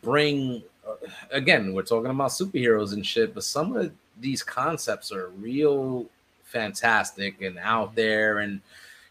bring. 0.02 0.62
Uh, 0.86 0.94
again, 1.30 1.74
we're 1.74 1.82
talking 1.82 2.10
about 2.10 2.30
superheroes 2.30 2.92
and 2.92 3.04
shit, 3.06 3.34
but 3.34 3.44
some 3.44 3.76
of 3.76 3.92
these 4.20 4.42
concepts 4.42 5.12
are 5.12 5.28
real 5.28 6.06
fantastic 6.44 7.42
and 7.42 7.58
out 7.58 7.88
mm-hmm. 7.88 7.96
there, 7.96 8.38
and 8.38 8.60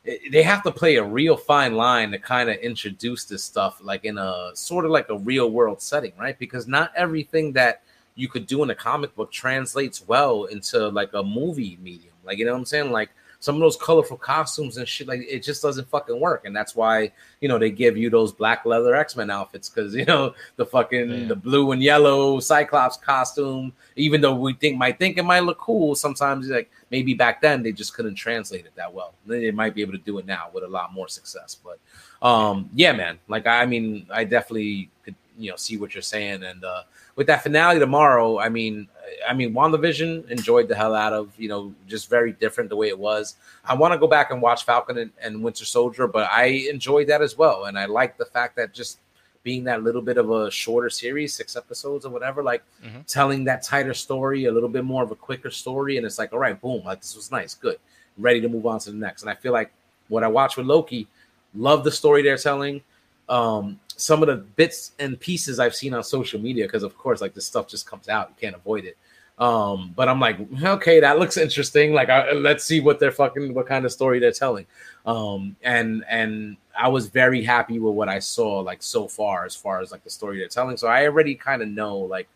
it, 0.03 0.31
they 0.31 0.41
have 0.41 0.63
to 0.63 0.71
play 0.71 0.95
a 0.95 1.03
real 1.03 1.37
fine 1.37 1.75
line 1.75 2.11
to 2.11 2.19
kind 2.19 2.49
of 2.49 2.57
introduce 2.57 3.25
this 3.25 3.43
stuff, 3.43 3.79
like 3.81 4.03
in 4.03 4.17
a 4.17 4.51
sort 4.55 4.83
of 4.83 4.91
like 4.91 5.09
a 5.09 5.17
real 5.17 5.51
world 5.51 5.81
setting, 5.81 6.13
right? 6.19 6.39
Because 6.39 6.67
not 6.67 6.91
everything 6.95 7.53
that 7.53 7.83
you 8.15 8.27
could 8.29 8.47
do 8.47 8.63
in 8.63 8.69
a 8.69 8.75
comic 8.75 9.13
book 9.15 9.31
translates 9.31 10.07
well 10.07 10.45
into 10.45 10.87
like 10.89 11.13
a 11.13 11.21
movie 11.21 11.77
medium. 11.83 12.14
Like, 12.25 12.37
you 12.37 12.45
know 12.45 12.51
what 12.51 12.59
I'm 12.59 12.65
saying? 12.65 12.91
Like 12.91 13.09
some 13.39 13.55
of 13.55 13.61
those 13.61 13.77
colorful 13.77 14.17
costumes 14.17 14.77
and 14.77 14.87
shit, 14.87 15.07
like 15.07 15.21
it 15.21 15.43
just 15.43 15.61
doesn't 15.61 15.87
fucking 15.89 16.19
work. 16.19 16.45
And 16.45 16.55
that's 16.55 16.75
why, 16.75 17.11
you 17.41 17.47
know, 17.47 17.59
they 17.59 17.69
give 17.69 17.95
you 17.95 18.09
those 18.09 18.31
black 18.31 18.65
leather 18.65 18.95
X-Men 18.95 19.29
outfits 19.29 19.69
because 19.69 19.93
you 19.95 20.05
know, 20.05 20.33
the 20.55 20.65
fucking 20.65 21.27
the 21.27 21.35
blue 21.35 21.71
and 21.71 21.81
yellow 21.81 22.39
Cyclops 22.39 22.97
costume, 22.97 23.71
even 23.95 24.19
though 24.21 24.35
we 24.35 24.53
think 24.53 24.77
might 24.77 24.97
think 24.97 25.17
it 25.17 25.23
might 25.23 25.41
look 25.41 25.59
cool, 25.59 25.95
sometimes 25.95 26.47
like 26.49 26.71
maybe 26.91 27.13
back 27.13 27.41
then 27.41 27.61
they 27.61 27.71
just 27.71 27.93
couldn't 27.93 28.15
translate 28.15 28.65
it 28.65 28.75
that 28.75 28.91
well. 28.91 29.13
They 29.25 29.51
might 29.51 29.75
be 29.75 29.81
able 29.81 29.93
to 29.93 29.99
do 29.99 30.17
it 30.17 30.25
now 30.25 30.49
with 30.53 30.63
a 30.63 30.67
lot 30.67 30.93
more 30.93 31.07
success. 31.07 31.55
But 31.55 31.79
um 32.27 32.69
yeah, 32.73 32.93
man. 32.93 33.19
Like 33.27 33.45
I 33.47 33.65
mean, 33.65 34.07
I 34.11 34.23
definitely 34.23 34.89
could, 35.03 35.15
you 35.37 35.51
know, 35.51 35.55
see 35.57 35.77
what 35.77 35.93
you're 35.93 36.01
saying 36.01 36.43
and 36.43 36.63
uh 36.63 36.83
with 37.15 37.27
that 37.27 37.43
finale 37.43 37.79
tomorrow, 37.79 38.39
I 38.39 38.49
mean, 38.49 38.87
I 39.27 39.33
mean, 39.33 39.53
WandaVision 39.53 40.29
enjoyed 40.29 40.67
the 40.67 40.75
hell 40.75 40.93
out 40.93 41.13
of, 41.13 41.31
you 41.37 41.47
know, 41.47 41.73
just 41.87 42.09
very 42.09 42.33
different 42.33 42.69
the 42.69 42.75
way 42.75 42.87
it 42.87 42.97
was. 42.97 43.35
I 43.63 43.73
want 43.73 43.93
to 43.93 43.97
go 43.97 44.07
back 44.07 44.31
and 44.31 44.41
watch 44.41 44.65
Falcon 44.65 44.97
and, 44.97 45.11
and, 45.21 45.43
Winter 45.43 45.65
Soldier, 45.65 46.07
but 46.07 46.29
I 46.29 46.45
enjoyed 46.45 47.07
that 47.07 47.21
as 47.21 47.37
well. 47.37 47.65
And 47.65 47.79
I 47.79 47.85
like 47.85 48.17
the 48.17 48.25
fact 48.25 48.55
that 48.57 48.73
just 48.73 48.99
being 49.43 49.63
that 49.65 49.83
little 49.83 50.01
bit 50.01 50.17
of 50.17 50.31
a 50.31 50.49
shorter 50.51 50.89
series, 50.89 51.33
six 51.33 51.55
episodes 51.55 52.05
or 52.05 52.09
whatever, 52.09 52.43
like 52.43 52.63
mm-hmm. 52.83 53.01
telling 53.07 53.43
that 53.45 53.61
tighter 53.61 53.93
story, 53.93 54.45
a 54.45 54.51
little 54.51 54.69
bit 54.69 54.83
more 54.83 55.03
of 55.03 55.11
a 55.11 55.15
quicker 55.15 55.51
story. 55.51 55.97
And 55.97 56.05
it's 56.05 56.19
like, 56.19 56.33
all 56.33 56.39
right, 56.39 56.59
boom, 56.59 56.83
like 56.83 56.99
this 56.99 57.15
was 57.15 57.31
nice, 57.31 57.53
good, 57.53 57.77
ready 58.17 58.41
to 58.41 58.49
move 58.49 58.65
on 58.65 58.79
to 58.79 58.91
the 58.91 58.97
next. 58.97 59.21
And 59.21 59.29
I 59.29 59.35
feel 59.35 59.53
like 59.53 59.71
what 60.09 60.23
I 60.23 60.27
watched 60.27 60.57
with 60.57 60.65
Loki, 60.65 61.07
love 61.53 61.83
the 61.83 61.91
story 61.91 62.23
they're 62.23 62.37
telling. 62.37 62.81
Um, 63.27 63.79
some 63.97 64.21
of 64.21 64.27
the 64.27 64.35
bits 64.35 64.91
and 64.99 65.19
pieces 65.19 65.59
I've 65.59 65.75
seen 65.75 65.93
on 65.93 66.03
social 66.03 66.39
media, 66.39 66.65
because 66.65 66.83
of 66.83 66.97
course, 66.97 67.21
like 67.21 67.33
this 67.33 67.45
stuff 67.45 67.67
just 67.67 67.87
comes 67.87 68.09
out, 68.09 68.29
you 68.29 68.35
can't 68.39 68.55
avoid 68.55 68.85
it. 68.85 68.97
Um, 69.37 69.93
but 69.95 70.07
I'm 70.07 70.19
like, 70.19 70.37
okay, 70.63 70.99
that 71.01 71.19
looks 71.19 71.37
interesting. 71.37 71.93
Like, 71.93 72.09
I, 72.09 72.31
let's 72.31 72.63
see 72.63 72.79
what 72.79 72.99
they're 72.99 73.11
fucking, 73.11 73.53
what 73.53 73.67
kind 73.67 73.85
of 73.85 73.91
story 73.91 74.19
they're 74.19 74.31
telling. 74.31 74.65
Um, 75.05 75.55
and 75.61 76.03
and 76.09 76.57
I 76.77 76.87
was 76.87 77.07
very 77.07 77.43
happy 77.43 77.79
with 77.79 77.93
what 77.93 78.09
I 78.09 78.19
saw, 78.19 78.59
like 78.59 78.81
so 78.81 79.07
far, 79.07 79.45
as 79.45 79.55
far 79.55 79.81
as 79.81 79.91
like 79.91 80.03
the 80.03 80.09
story 80.09 80.39
they're 80.39 80.47
telling. 80.47 80.77
So 80.77 80.87
I 80.87 81.05
already 81.05 81.35
kind 81.35 81.61
of 81.61 81.67
know, 81.67 81.97
like, 81.97 82.27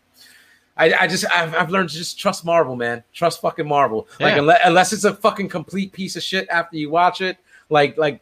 I, 0.76 0.94
I 1.00 1.06
just 1.06 1.24
I've, 1.34 1.54
I've, 1.54 1.70
learned 1.70 1.90
to 1.90 1.96
just 1.96 2.18
trust 2.18 2.44
Marvel, 2.44 2.76
man. 2.76 3.02
Trust 3.12 3.40
fucking 3.40 3.66
Marvel. 3.66 4.08
Yeah. 4.18 4.26
Like 4.26 4.38
unless, 4.38 4.60
unless 4.64 4.92
it's 4.92 5.04
a 5.04 5.14
fucking 5.14 5.48
complete 5.48 5.92
piece 5.92 6.16
of 6.16 6.22
shit 6.22 6.48
after 6.48 6.76
you 6.76 6.90
watch 6.90 7.20
it, 7.20 7.38
like 7.70 7.98
like 7.98 8.20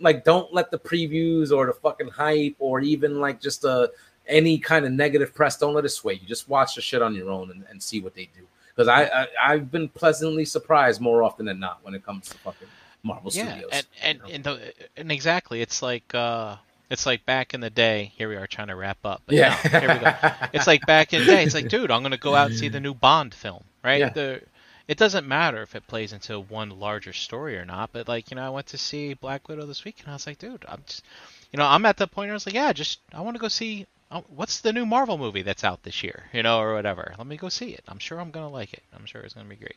like 0.00 0.24
don't 0.24 0.52
let 0.52 0.70
the 0.70 0.78
previews 0.78 1.52
or 1.52 1.66
the 1.66 1.72
fucking 1.72 2.08
hype 2.08 2.56
or 2.58 2.80
even 2.80 3.20
like 3.20 3.40
just 3.40 3.64
a 3.64 3.70
uh, 3.70 3.86
any 4.26 4.58
kind 4.58 4.84
of 4.84 4.92
negative 4.92 5.34
press 5.34 5.58
don't 5.58 5.74
let 5.74 5.84
it 5.84 5.88
sway 5.88 6.14
you 6.14 6.26
just 6.26 6.48
watch 6.48 6.74
the 6.74 6.80
shit 6.80 7.02
on 7.02 7.14
your 7.14 7.30
own 7.30 7.50
and, 7.50 7.64
and 7.68 7.82
see 7.82 8.00
what 8.00 8.14
they 8.14 8.28
do 8.36 8.46
because 8.74 8.86
I, 8.86 9.26
I 9.42 9.52
have 9.52 9.70
been 9.70 9.88
pleasantly 9.88 10.44
surprised 10.44 11.00
more 11.00 11.22
often 11.22 11.46
than 11.46 11.58
not 11.58 11.80
when 11.82 11.94
it 11.94 12.04
comes 12.04 12.28
to 12.28 12.38
fucking 12.38 12.68
marvel 13.02 13.30
yeah, 13.34 13.50
studios 13.50 13.70
and 13.72 13.86
and, 14.02 14.18
you 14.18 14.24
know? 14.24 14.34
and, 14.34 14.44
the, 14.44 14.74
and 14.96 15.12
exactly 15.12 15.62
it's 15.62 15.82
like 15.82 16.14
uh 16.14 16.56
it's 16.90 17.06
like 17.06 17.24
back 17.24 17.54
in 17.54 17.60
the 17.60 17.70
day. 17.70 18.12
Here 18.16 18.28
we 18.28 18.34
are 18.34 18.48
trying 18.48 18.66
to 18.66 18.74
wrap 18.74 18.98
up. 19.04 19.22
yeah. 19.28 19.56
No, 19.72 19.80
here 19.80 19.94
we 19.94 19.98
go. 20.00 20.32
It's 20.52 20.66
like 20.66 20.84
back 20.86 21.12
in 21.12 21.20
the 21.20 21.26
day. 21.26 21.44
It's 21.44 21.54
like, 21.54 21.68
dude, 21.68 21.90
I'm 21.90 22.02
gonna 22.02 22.18
go 22.18 22.34
out 22.34 22.50
and 22.50 22.58
see 22.58 22.68
the 22.68 22.80
new 22.80 22.94
Bond 22.94 23.32
film, 23.32 23.62
right? 23.84 24.00
Yeah. 24.00 24.08
The 24.10 24.42
it 24.90 24.98
doesn't 24.98 25.28
matter 25.28 25.62
if 25.62 25.76
it 25.76 25.86
plays 25.86 26.12
into 26.12 26.40
one 26.40 26.80
larger 26.80 27.12
story 27.12 27.56
or 27.56 27.64
not. 27.64 27.90
But 27.92 28.08
like, 28.08 28.28
you 28.28 28.34
know, 28.34 28.42
I 28.44 28.50
went 28.50 28.66
to 28.68 28.76
see 28.76 29.14
Black 29.14 29.48
Widow 29.48 29.64
this 29.66 29.84
week, 29.84 30.00
and 30.00 30.08
I 30.08 30.14
was 30.14 30.26
like, 30.26 30.40
dude, 30.40 30.64
I'm 30.66 30.82
just, 30.84 31.04
you 31.52 31.58
know, 31.58 31.64
I'm 31.64 31.86
at 31.86 31.96
the 31.96 32.08
point 32.08 32.26
where 32.26 32.32
I 32.32 32.34
was 32.34 32.44
like, 32.44 32.56
yeah, 32.56 32.72
just 32.72 32.98
I 33.14 33.20
want 33.20 33.36
to 33.36 33.40
go 33.40 33.46
see 33.46 33.86
oh, 34.10 34.24
what's 34.34 34.62
the 34.62 34.72
new 34.72 34.84
Marvel 34.84 35.16
movie 35.16 35.42
that's 35.42 35.62
out 35.62 35.84
this 35.84 36.02
year, 36.02 36.24
you 36.32 36.42
know, 36.42 36.58
or 36.58 36.74
whatever. 36.74 37.14
Let 37.16 37.28
me 37.28 37.36
go 37.36 37.48
see 37.48 37.70
it. 37.70 37.84
I'm 37.86 38.00
sure 38.00 38.18
I'm 38.20 38.32
gonna 38.32 38.50
like 38.50 38.72
it. 38.72 38.82
I'm 38.92 39.06
sure 39.06 39.20
it's 39.20 39.34
gonna 39.34 39.48
be 39.48 39.54
great. 39.54 39.76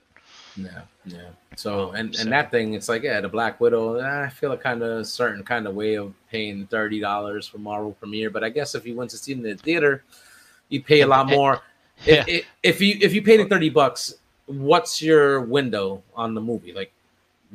Yeah, 0.58 0.82
yeah. 1.06 1.30
So 1.58 1.92
and 1.92 2.16
so. 2.16 2.24
and 2.24 2.32
that 2.32 2.50
thing, 2.50 2.74
it's 2.74 2.90
like 2.90 3.04
yeah, 3.04 3.22
the 3.22 3.30
Black 3.30 3.62
Widow. 3.62 4.02
I 4.02 4.30
feel 4.30 4.52
a 4.54 4.58
kind 4.58 4.82
of 4.82 5.06
certain 5.06 5.44
kind 5.44 5.68
of 5.68 5.76
way 5.76 5.94
of 5.94 6.12
paying 6.32 6.66
thirty 6.66 7.00
dollars 7.00 7.48
for 7.48 7.60
Marvel 7.60 7.92
premiere, 7.92 8.32
but 8.32 8.44
I 8.44 8.50
guess 8.50 8.74
if 8.74 8.88
you 8.88 8.96
went 8.96 9.12
to 9.12 9.18
see 9.18 9.34
it 9.34 9.38
in 9.38 9.44
the 9.44 9.54
theater, 9.58 10.04
you'd 10.70 10.88
pay 10.88 11.02
a 11.02 11.08
lot 11.08 11.30
more. 11.30 11.62
Yeah. 12.06 12.26
If, 12.28 12.46
if 12.64 12.82
you 12.82 12.98
if 13.02 13.14
you 13.14 13.22
paid 13.22 13.40
the 13.40 13.46
thirty 13.46 13.70
bucks, 13.70 14.16
what's 14.46 15.02
your 15.02 15.42
window 15.42 16.04
on 16.16 16.34
the 16.34 16.42
movie? 16.42 16.74
Like, 16.74 16.92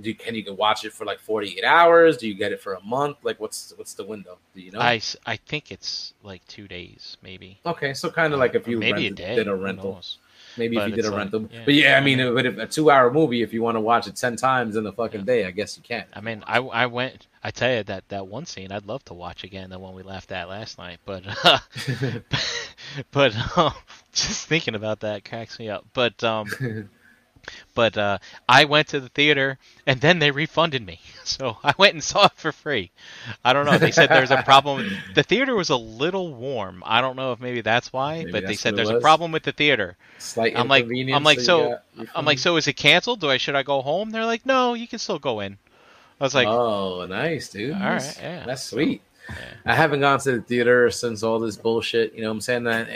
do 0.00 0.14
can 0.14 0.34
you 0.34 0.54
watch 0.54 0.84
it 0.84 0.92
for 0.92 1.04
like 1.04 1.18
forty 1.18 1.58
eight 1.58 1.64
hours? 1.64 2.16
Do 2.16 2.28
you 2.28 2.34
get 2.34 2.52
it 2.52 2.60
for 2.60 2.74
a 2.74 2.80
month? 2.82 3.18
Like, 3.22 3.40
what's 3.40 3.74
what's 3.76 3.94
the 3.94 4.04
window? 4.04 4.38
Do 4.54 4.60
you 4.60 4.70
know? 4.70 4.80
I, 4.80 5.00
I 5.26 5.36
think 5.36 5.72
it's 5.72 6.14
like 6.22 6.46
two 6.46 6.68
days, 6.68 7.16
maybe. 7.22 7.58
Okay, 7.66 7.94
so 7.94 8.10
kind 8.10 8.32
of 8.32 8.38
uh, 8.38 8.42
like 8.42 8.54
if 8.54 8.68
you 8.68 8.78
maybe 8.78 8.92
rented, 8.92 9.12
a 9.12 9.16
day, 9.16 9.34
did 9.36 9.48
a 9.48 9.54
rental. 9.54 10.00
Maybe 10.58 10.76
but 10.76 10.84
if 10.84 10.90
you 10.90 10.96
did 10.96 11.04
a 11.06 11.10
like, 11.10 11.18
rental, 11.18 11.48
yeah, 11.50 11.62
but 11.64 11.74
yeah, 11.74 11.96
I 11.96 12.00
mean, 12.00 12.34
but 12.34 12.44
if 12.44 12.58
a 12.58 12.66
two-hour 12.66 13.12
movie, 13.12 13.42
if 13.42 13.52
you 13.52 13.62
want 13.62 13.76
to 13.76 13.80
watch 13.80 14.06
it 14.06 14.16
ten 14.16 14.36
times 14.36 14.76
in 14.76 14.84
the 14.84 14.92
fucking 14.92 15.20
yeah. 15.20 15.26
day, 15.26 15.44
I 15.46 15.50
guess 15.50 15.76
you 15.76 15.82
can. 15.82 16.04
I 16.12 16.20
mean, 16.20 16.42
I, 16.46 16.58
I 16.58 16.86
went. 16.86 17.26
I 17.42 17.50
tell 17.50 17.72
you 17.72 17.82
that 17.84 18.08
that 18.08 18.26
one 18.26 18.46
scene, 18.46 18.72
I'd 18.72 18.86
love 18.86 19.04
to 19.06 19.14
watch 19.14 19.44
again, 19.44 19.70
the 19.70 19.78
one 19.78 19.94
we 19.94 20.02
laughed 20.02 20.32
at 20.32 20.48
last 20.48 20.76
night. 20.78 20.98
But, 21.04 21.24
uh, 21.44 21.58
but 23.10 23.56
um, 23.56 23.72
just 24.12 24.46
thinking 24.46 24.74
about 24.74 25.00
that 25.00 25.24
cracks 25.24 25.58
me 25.58 25.68
up. 25.68 25.86
But 25.92 26.22
um, 26.24 26.46
But 27.74 27.96
uh, 27.96 28.18
I 28.48 28.64
went 28.64 28.88
to 28.88 29.00
the 29.00 29.08
theater 29.08 29.58
and 29.86 30.00
then 30.00 30.18
they 30.18 30.30
refunded 30.30 30.84
me. 30.84 31.00
So 31.28 31.58
I 31.62 31.74
went 31.76 31.92
and 31.92 32.02
saw 32.02 32.24
it 32.24 32.32
for 32.36 32.52
free. 32.52 32.90
I 33.44 33.52
don't 33.52 33.66
know. 33.66 33.76
They 33.76 33.90
said 33.90 34.08
there's 34.08 34.30
a 34.30 34.42
problem. 34.44 34.90
The 35.14 35.22
theater 35.22 35.54
was 35.54 35.68
a 35.68 35.76
little 35.76 36.32
warm. 36.32 36.82
I 36.86 37.02
don't 37.02 37.16
know 37.16 37.32
if 37.32 37.40
maybe 37.40 37.60
that's 37.60 37.92
why, 37.92 38.20
maybe 38.20 38.32
but 38.32 38.42
that's 38.44 38.48
they 38.48 38.54
said 38.56 38.76
there's 38.76 38.88
a 38.88 39.00
problem 39.00 39.30
with 39.30 39.42
the 39.42 39.52
theater. 39.52 39.98
Slight 40.18 40.56
I'm 40.56 40.68
like, 40.68 40.86
I'm 40.88 41.24
like, 41.24 41.40
so, 41.40 41.80
I'm 42.14 42.24
like, 42.24 42.38
so 42.38 42.56
is 42.56 42.66
it 42.66 42.74
canceled? 42.74 43.20
Do 43.20 43.28
I 43.28 43.36
should 43.36 43.56
I 43.56 43.62
go 43.62 43.82
home? 43.82 44.08
They're 44.08 44.24
like, 44.24 44.46
no, 44.46 44.72
you 44.72 44.88
can 44.88 44.98
still 44.98 45.18
go 45.18 45.40
in. 45.40 45.58
I 46.18 46.24
was 46.24 46.34
like, 46.34 46.48
oh, 46.48 47.04
nice, 47.06 47.48
dude. 47.50 47.74
All 47.74 47.78
right, 47.78 48.18
yeah. 48.20 48.44
That's 48.46 48.62
sweet. 48.64 49.02
I 49.64 49.74
haven't 49.74 50.00
gone 50.00 50.18
to 50.20 50.32
the 50.32 50.40
theater 50.40 50.90
since 50.90 51.22
all 51.22 51.38
this 51.38 51.56
bullshit. 51.56 52.14
You 52.14 52.22
know 52.22 52.28
what 52.28 52.34
I'm 52.34 52.40
saying? 52.40 52.64
That 52.64 52.88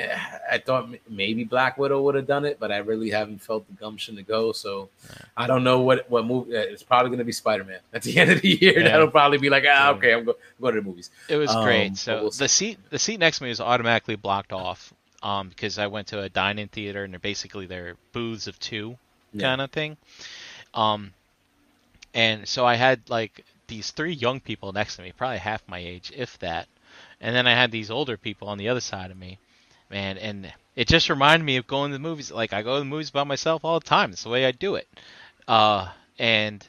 I 0.51 0.59
thought 0.59 0.89
maybe 1.09 1.45
Black 1.45 1.79
Widow 1.79 2.03
would 2.03 2.15
have 2.15 2.27
done 2.27 2.45
it, 2.45 2.59
but 2.59 2.73
I 2.73 2.79
really 2.79 3.11
haven't 3.11 3.43
felt 3.43 3.67
the 3.67 3.75
gumption 3.75 4.17
to 4.17 4.23
go. 4.23 4.53
So 4.53 4.89
yeah. 5.09 5.17
I 5.37 5.47
don't 5.47 5.65
know 5.65 5.81
what 5.81 6.09
what 6.11 6.25
movie. 6.25 6.57
Eh, 6.57 6.61
it's 6.61 6.83
probably 6.83 7.11
going 7.11 7.19
to 7.19 7.25
be 7.25 7.33
Spider 7.33 7.65
Man 7.65 7.81
at 7.93 8.03
the 8.03 8.17
end 8.17 8.31
of 8.31 8.41
the 8.41 8.49
year. 8.61 8.81
Yeah. 8.81 8.89
That'll 8.89 9.11
probably 9.11 9.39
be 9.39 9.51
like, 9.51 9.65
ah, 9.69 9.91
okay, 9.93 10.15
I'm, 10.15 10.25
go, 10.25 10.33
I'm 10.33 10.63
going 10.63 10.75
to 10.75 10.81
the 10.81 10.87
movies. 10.87 11.11
It 11.29 11.37
was 11.37 11.51
um, 11.51 11.65
great. 11.65 11.97
So 11.97 12.23
we'll 12.23 12.31
the 12.31 12.49
seat 12.49 12.79
the 12.91 12.99
seat 12.99 13.19
next 13.19 13.39
to 13.39 13.45
me 13.45 13.51
was 13.51 13.61
automatically 13.61 14.17
blocked 14.17 14.53
off 14.53 14.93
um, 15.23 15.49
because 15.49 15.79
I 15.79 15.87
went 15.87 16.09
to 16.09 16.21
a 16.21 16.29
dining 16.29 16.69
theater 16.69 17.05
and 17.05 17.13
they're 17.13 17.21
basically 17.21 17.67
they're 17.67 17.97
booths 18.13 18.47
of 18.47 18.59
two 18.59 18.97
yeah. 19.33 19.49
kind 19.49 19.61
of 19.61 19.71
thing. 19.71 19.97
Um, 20.75 21.13
and 22.15 22.47
so 22.47 22.67
I 22.67 22.75
had 22.75 23.09
like 23.09 23.45
these 23.73 23.91
three 23.91 24.13
young 24.13 24.39
people 24.39 24.73
next 24.73 24.97
to 24.97 25.03
me, 25.03 25.13
probably 25.13 25.39
half 25.39 25.63
my 25.67 25.79
age, 25.79 26.13
if 26.15 26.39
that. 26.41 26.69
And 27.21 27.35
then 27.35 27.47
I 27.47 27.55
had 27.55 27.71
these 27.71 27.91
older 27.91 28.17
people 28.17 28.49
on 28.49 28.59
the 28.59 28.69
other 28.69 28.81
side 28.81 29.11
of 29.11 29.17
me, 29.17 29.39
man. 29.91 30.19
And 30.19 30.53
it 30.77 30.89
just 30.89 31.09
reminded 31.09 31.45
me 31.45 31.57
of 31.57 31.67
going 31.67 31.91
to 31.91 31.97
the 31.97 32.03
movies. 32.03 32.31
Like 32.31 32.53
I 32.53 32.63
go 32.63 32.75
to 32.75 32.81
the 32.81 32.85
movies 32.85 33.11
by 33.11 33.25
myself 33.25 33.65
all 33.65 33.81
the 33.81 33.87
time. 33.87 34.11
It's 34.11 34.25
the 34.25 34.29
way 34.29 34.45
I 34.45 34.53
do 34.53 34.75
it. 34.75 34.89
Uh, 35.49 35.89
and 36.19 36.67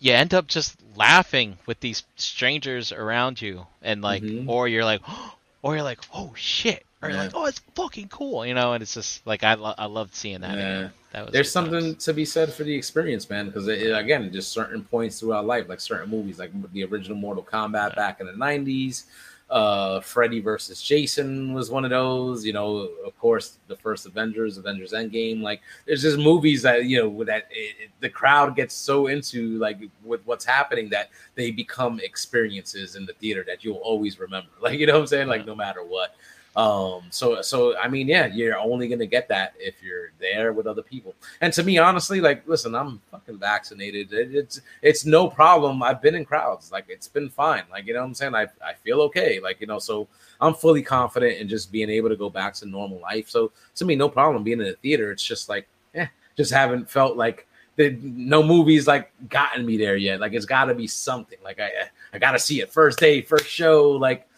you 0.00 0.12
end 0.12 0.34
up 0.34 0.48
just 0.48 0.76
laughing 0.96 1.56
with 1.64 1.80
these 1.80 2.04
strangers 2.16 2.92
around 2.92 3.40
you, 3.40 3.66
and 3.80 4.02
like, 4.02 4.22
mm-hmm. 4.22 4.50
or 4.50 4.68
you're 4.68 4.84
like, 4.84 5.00
or 5.62 5.74
you're 5.74 5.84
like, 5.84 6.00
oh 6.12 6.32
shit, 6.36 6.84
Right? 7.02 7.12
Yeah. 7.12 7.22
Like, 7.24 7.34
oh, 7.34 7.46
it's 7.46 7.60
fucking 7.74 8.08
cool, 8.08 8.46
you 8.46 8.54
know. 8.54 8.74
And 8.74 8.82
it's 8.82 8.94
just 8.94 9.26
like 9.26 9.42
I 9.42 9.54
lo- 9.54 9.74
I 9.76 9.86
loved 9.86 10.14
seeing 10.14 10.40
that. 10.40 10.56
Yeah. 10.56 10.88
That 11.12 11.26
was 11.26 11.32
There's 11.32 11.52
something 11.52 11.80
times. 11.80 12.04
to 12.04 12.14
be 12.14 12.24
said 12.24 12.52
for 12.52 12.64
the 12.64 12.74
experience, 12.74 13.28
man. 13.28 13.46
Because 13.46 13.66
again, 13.68 14.32
just 14.32 14.52
certain 14.52 14.84
points 14.84 15.20
throughout 15.20 15.44
life, 15.44 15.68
like 15.68 15.80
certain 15.80 16.08
movies, 16.08 16.38
like 16.38 16.50
the 16.72 16.84
original 16.84 17.16
Mortal 17.16 17.42
Kombat 17.42 17.90
yeah. 17.90 17.94
back 17.94 18.20
in 18.20 18.26
the 18.26 18.32
'90s. 18.32 19.04
Uh, 19.50 20.00
Freddy 20.00 20.40
versus 20.40 20.80
Jason 20.80 21.52
was 21.52 21.70
one 21.70 21.84
of 21.84 21.90
those. 21.90 22.46
You 22.46 22.54
know, 22.54 22.88
of 23.04 23.18
course, 23.18 23.58
the 23.66 23.76
first 23.76 24.06
Avengers, 24.06 24.56
Avengers 24.56 24.94
Endgame. 24.94 25.42
Like, 25.42 25.60
there's 25.84 26.00
just 26.00 26.16
movies 26.16 26.62
that 26.62 26.86
you 26.86 27.02
know 27.02 27.24
that 27.24 27.48
it, 27.50 27.76
it, 27.78 27.90
the 28.00 28.08
crowd 28.08 28.56
gets 28.56 28.74
so 28.74 29.08
into 29.08 29.58
like 29.58 29.78
with 30.02 30.22
what's 30.24 30.46
happening 30.46 30.88
that 30.88 31.10
they 31.34 31.50
become 31.50 32.00
experiences 32.00 32.96
in 32.96 33.04
the 33.04 33.12
theater 33.12 33.44
that 33.46 33.62
you'll 33.62 33.76
always 33.76 34.18
remember. 34.18 34.48
Like, 34.62 34.78
you 34.78 34.86
know 34.86 34.94
what 34.94 35.00
I'm 35.00 35.06
saying? 35.08 35.28
Like, 35.28 35.44
no 35.44 35.54
matter 35.54 35.82
what. 35.84 36.14
Um, 36.54 37.04
so 37.08 37.40
so 37.40 37.76
I 37.78 37.88
mean, 37.88 38.08
yeah, 38.08 38.26
you're 38.26 38.58
only 38.58 38.86
gonna 38.86 39.06
get 39.06 39.26
that 39.28 39.54
if 39.58 39.82
you're 39.82 40.12
there 40.20 40.52
with 40.52 40.66
other 40.66 40.82
people. 40.82 41.14
And 41.40 41.52
to 41.54 41.62
me, 41.62 41.78
honestly, 41.78 42.20
like, 42.20 42.46
listen, 42.46 42.74
I'm 42.74 43.00
fucking 43.10 43.38
vaccinated. 43.38 44.12
It, 44.12 44.34
it's 44.34 44.60
it's 44.82 45.06
no 45.06 45.28
problem. 45.28 45.82
I've 45.82 46.02
been 46.02 46.14
in 46.14 46.26
crowds, 46.26 46.70
like 46.70 46.84
it's 46.88 47.08
been 47.08 47.30
fine. 47.30 47.62
Like 47.70 47.86
you 47.86 47.94
know 47.94 48.00
what 48.00 48.06
I'm 48.06 48.14
saying. 48.14 48.34
I 48.34 48.48
I 48.64 48.74
feel 48.74 49.00
okay. 49.02 49.40
Like 49.40 49.60
you 49.60 49.66
know, 49.66 49.78
so 49.78 50.08
I'm 50.40 50.54
fully 50.54 50.82
confident 50.82 51.38
in 51.38 51.48
just 51.48 51.72
being 51.72 51.88
able 51.88 52.10
to 52.10 52.16
go 52.16 52.28
back 52.28 52.54
to 52.54 52.66
normal 52.66 53.00
life. 53.00 53.30
So 53.30 53.50
to 53.76 53.84
me, 53.86 53.94
no 53.96 54.08
problem 54.08 54.44
being 54.44 54.60
in 54.60 54.66
the 54.66 54.74
theater. 54.74 55.10
It's 55.10 55.24
just 55.24 55.48
like, 55.48 55.66
yeah, 55.94 56.08
just 56.36 56.52
haven't 56.52 56.90
felt 56.90 57.16
like 57.16 57.46
the 57.76 57.96
no 58.02 58.42
movies 58.42 58.86
like 58.86 59.10
gotten 59.30 59.64
me 59.64 59.78
there 59.78 59.96
yet. 59.96 60.20
Like 60.20 60.34
it's 60.34 60.44
got 60.44 60.66
to 60.66 60.74
be 60.74 60.86
something. 60.86 61.38
Like 61.42 61.60
I 61.60 61.70
I 62.12 62.18
got 62.18 62.32
to 62.32 62.38
see 62.38 62.60
it 62.60 62.70
first 62.70 62.98
day, 62.98 63.22
first 63.22 63.46
show. 63.46 63.92
Like 63.92 64.28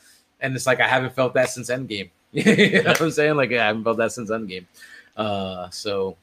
and 0.41 0.55
it's 0.55 0.67
like 0.67 0.81
I 0.81 0.89
haven't 0.89 1.15
felt 1.15 1.35
that 1.35 1.51
since 1.51 1.71
Endgame. 1.71 2.11
you 2.33 2.83
know 2.83 2.91
what 2.91 3.01
I'm 3.01 3.11
saying? 3.11 3.37
Like 3.37 3.53
I 3.53 3.67
haven't 3.67 3.85
felt 3.85 3.99
that 3.99 4.13
since 4.13 4.31
Endgame. 4.31 4.67
Uh, 5.17 5.71
so, 5.71 6.17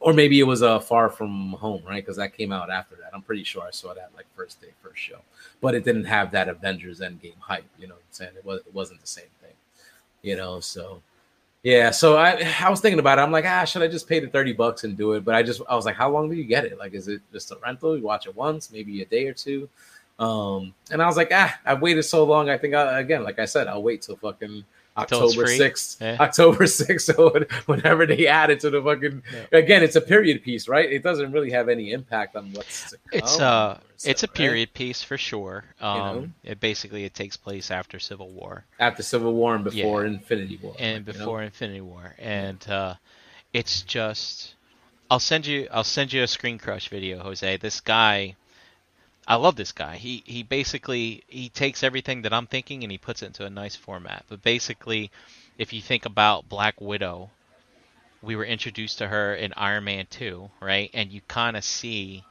or 0.00 0.12
maybe 0.12 0.40
it 0.40 0.44
was 0.44 0.62
a 0.62 0.72
uh, 0.72 0.80
Far 0.80 1.08
From 1.08 1.52
Home, 1.52 1.82
right? 1.86 2.02
Because 2.04 2.16
that 2.16 2.36
came 2.36 2.52
out 2.52 2.70
after 2.70 2.96
that. 2.96 3.10
I'm 3.14 3.22
pretty 3.22 3.44
sure 3.44 3.62
I 3.62 3.70
saw 3.70 3.94
that 3.94 4.10
like 4.16 4.26
first 4.36 4.60
day, 4.60 4.68
first 4.82 5.00
show, 5.00 5.18
but 5.60 5.74
it 5.74 5.84
didn't 5.84 6.04
have 6.04 6.32
that 6.32 6.48
Avengers 6.48 7.00
Endgame 7.00 7.38
hype. 7.38 7.64
You 7.78 7.88
know 7.88 7.94
what 7.94 8.02
I'm 8.02 8.12
saying? 8.12 8.32
It 8.36 8.44
was 8.44 8.60
it 8.60 8.74
wasn't 8.74 9.00
the 9.00 9.06
same 9.06 9.30
thing. 9.40 9.54
You 10.22 10.36
know, 10.36 10.60
so 10.60 11.00
yeah. 11.62 11.90
So 11.90 12.16
I 12.16 12.42
I 12.60 12.68
was 12.68 12.80
thinking 12.80 12.98
about 12.98 13.18
it. 13.18 13.22
I'm 13.22 13.32
like, 13.32 13.44
ah, 13.46 13.64
should 13.64 13.82
I 13.82 13.88
just 13.88 14.08
pay 14.08 14.20
the 14.20 14.28
thirty 14.28 14.52
bucks 14.52 14.84
and 14.84 14.96
do 14.96 15.12
it? 15.12 15.24
But 15.24 15.34
I 15.34 15.42
just 15.42 15.62
I 15.68 15.76
was 15.76 15.84
like, 15.84 15.96
how 15.96 16.10
long 16.10 16.28
do 16.28 16.36
you 16.36 16.44
get 16.44 16.64
it? 16.64 16.78
Like, 16.78 16.94
is 16.94 17.08
it 17.08 17.22
just 17.32 17.52
a 17.52 17.56
rental? 17.62 17.96
You 17.96 18.02
watch 18.02 18.26
it 18.26 18.36
once, 18.36 18.72
maybe 18.72 19.02
a 19.02 19.04
day 19.06 19.26
or 19.28 19.32
two. 19.32 19.68
Um, 20.18 20.74
and 20.90 21.02
I 21.02 21.06
was 21.06 21.16
like, 21.16 21.30
ah, 21.32 21.58
I've 21.64 21.82
waited 21.82 22.02
so 22.04 22.24
long. 22.24 22.48
I 22.48 22.56
think 22.56 22.74
I, 22.74 23.00
again, 23.00 23.22
like 23.22 23.38
I 23.38 23.44
said, 23.44 23.68
I'll 23.68 23.82
wait 23.82 24.02
till 24.02 24.16
fucking 24.16 24.64
October 24.96 25.46
sixth, 25.46 26.00
yeah. 26.00 26.16
October 26.18 26.66
sixth, 26.66 27.14
so 27.14 27.34
whenever 27.66 28.06
they 28.06 28.26
add 28.26 28.50
it 28.50 28.60
to 28.60 28.70
the 28.70 28.82
fucking 28.82 29.22
yeah. 29.32 29.58
again, 29.58 29.82
it's 29.82 29.96
a 29.96 30.00
period 30.00 30.42
piece, 30.42 30.68
right? 30.68 30.90
It 30.90 31.02
doesn't 31.02 31.32
really 31.32 31.50
have 31.50 31.68
any 31.68 31.92
impact 31.92 32.34
on 32.34 32.52
what's 32.52 32.94
It's 33.12 33.38
uh, 33.38 33.78
it's 34.04 34.22
a 34.22 34.28
period 34.28 34.70
right? 34.70 34.74
piece 34.74 35.02
for 35.02 35.18
sure. 35.18 35.64
Um, 35.80 35.96
you 35.96 36.20
know? 36.20 36.28
it 36.44 36.60
basically 36.60 37.04
it 37.04 37.14
takes 37.14 37.36
place 37.36 37.70
after 37.70 37.98
Civil 37.98 38.30
War, 38.30 38.64
after 38.80 39.02
Civil 39.02 39.34
War 39.34 39.54
and 39.54 39.64
before 39.64 40.02
yeah. 40.02 40.12
Infinity 40.12 40.58
War, 40.62 40.74
and 40.78 41.04
before 41.04 41.40
know? 41.40 41.46
Infinity 41.46 41.82
War, 41.82 42.14
and 42.18 42.66
uh, 42.68 42.94
it's 43.52 43.82
just. 43.82 44.54
I'll 45.08 45.20
send 45.20 45.46
you. 45.46 45.68
I'll 45.70 45.84
send 45.84 46.12
you 46.12 46.22
a 46.22 46.26
ScreenCrush 46.26 46.88
video, 46.88 47.20
Jose. 47.20 47.58
This 47.58 47.80
guy 47.80 48.34
I 49.28 49.36
love 49.36 49.56
this 49.56 49.72
guy. 49.72 49.96
He 49.96 50.22
he 50.26 50.42
basically 50.42 51.24
he 51.26 51.48
takes 51.48 51.82
everything 51.82 52.22
that 52.22 52.32
I'm 52.32 52.46
thinking 52.46 52.84
and 52.84 52.92
he 52.92 52.98
puts 52.98 53.22
it 53.22 53.26
into 53.26 53.44
a 53.44 53.50
nice 53.50 53.74
format. 53.74 54.24
But 54.28 54.42
basically, 54.42 55.10
if 55.58 55.72
you 55.72 55.80
think 55.80 56.06
about 56.06 56.48
Black 56.48 56.80
Widow, 56.80 57.30
we 58.22 58.36
were 58.36 58.44
introduced 58.44 58.98
to 58.98 59.08
her 59.08 59.34
in 59.34 59.52
Iron 59.56 59.84
Man 59.84 60.06
2, 60.10 60.50
right? 60.60 60.90
And 60.94 61.10
you 61.10 61.20
kind 61.28 61.56
of 61.56 61.64
see 61.64 62.24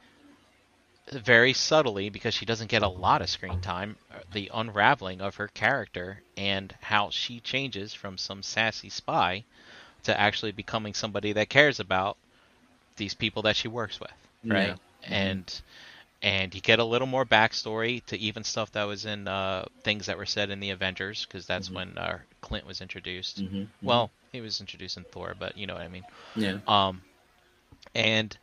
very 1.12 1.52
subtly 1.52 2.08
because 2.08 2.34
she 2.34 2.46
doesn't 2.46 2.70
get 2.70 2.82
a 2.82 2.88
lot 2.88 3.22
of 3.22 3.28
screen 3.28 3.60
time 3.60 3.96
the 4.32 4.50
unraveling 4.52 5.20
of 5.20 5.36
her 5.36 5.48
character 5.48 6.20
and 6.36 6.74
how 6.80 7.10
she 7.10 7.38
changes 7.40 7.94
from 7.94 8.18
some 8.18 8.42
sassy 8.42 8.88
spy 8.88 9.44
to 10.02 10.18
actually 10.18 10.52
becoming 10.52 10.94
somebody 10.94 11.32
that 11.32 11.48
cares 11.48 11.78
about 11.78 12.16
these 12.96 13.14
people 13.14 13.42
that 13.42 13.54
she 13.54 13.68
works 13.68 14.00
with, 14.00 14.12
right? 14.44 14.68
Yeah. 14.68 14.76
And 15.02 15.60
and 16.22 16.54
you 16.54 16.60
get 16.60 16.78
a 16.78 16.84
little 16.84 17.06
more 17.06 17.24
backstory 17.24 18.04
to 18.06 18.18
even 18.18 18.42
stuff 18.44 18.72
that 18.72 18.84
was 18.84 19.04
in 19.04 19.28
uh, 19.28 19.66
things 19.84 20.06
that 20.06 20.16
were 20.16 20.26
said 20.26 20.50
in 20.50 20.60
the 20.60 20.70
Avengers, 20.70 21.26
because 21.26 21.46
that's 21.46 21.68
mm-hmm. 21.68 21.76
when 21.76 21.98
uh, 21.98 22.18
Clint 22.40 22.66
was 22.66 22.80
introduced. 22.80 23.42
Mm-hmm. 23.42 23.56
mm-hmm. 23.56 23.86
Well, 23.86 24.10
he 24.32 24.40
was 24.40 24.60
introduced 24.60 24.96
in 24.96 25.04
Thor, 25.04 25.34
but 25.38 25.56
you 25.56 25.66
know 25.66 25.74
what 25.74 25.82
I 25.82 25.88
mean. 25.88 26.04
Yeah. 26.34 26.58
Um, 26.66 27.02
and 27.94 28.36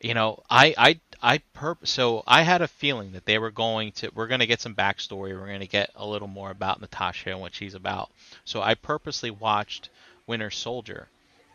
you 0.00 0.14
know, 0.14 0.42
I 0.48 0.74
I 0.78 1.00
I 1.22 1.40
perp- 1.56 1.86
so 1.86 2.22
I 2.26 2.42
had 2.42 2.62
a 2.62 2.68
feeling 2.68 3.12
that 3.12 3.24
they 3.24 3.38
were 3.38 3.50
going 3.50 3.92
to 3.92 4.10
we're 4.14 4.28
going 4.28 4.40
to 4.40 4.46
get 4.46 4.60
some 4.60 4.74
backstory. 4.74 5.38
We're 5.38 5.46
going 5.46 5.60
to 5.60 5.66
get 5.66 5.90
a 5.96 6.06
little 6.06 6.28
more 6.28 6.50
about 6.50 6.80
Natasha 6.80 7.30
and 7.30 7.40
what 7.40 7.54
she's 7.54 7.74
about. 7.74 8.10
So 8.44 8.62
I 8.62 8.74
purposely 8.74 9.30
watched 9.30 9.90
Winter 10.26 10.50
Soldier 10.50 11.08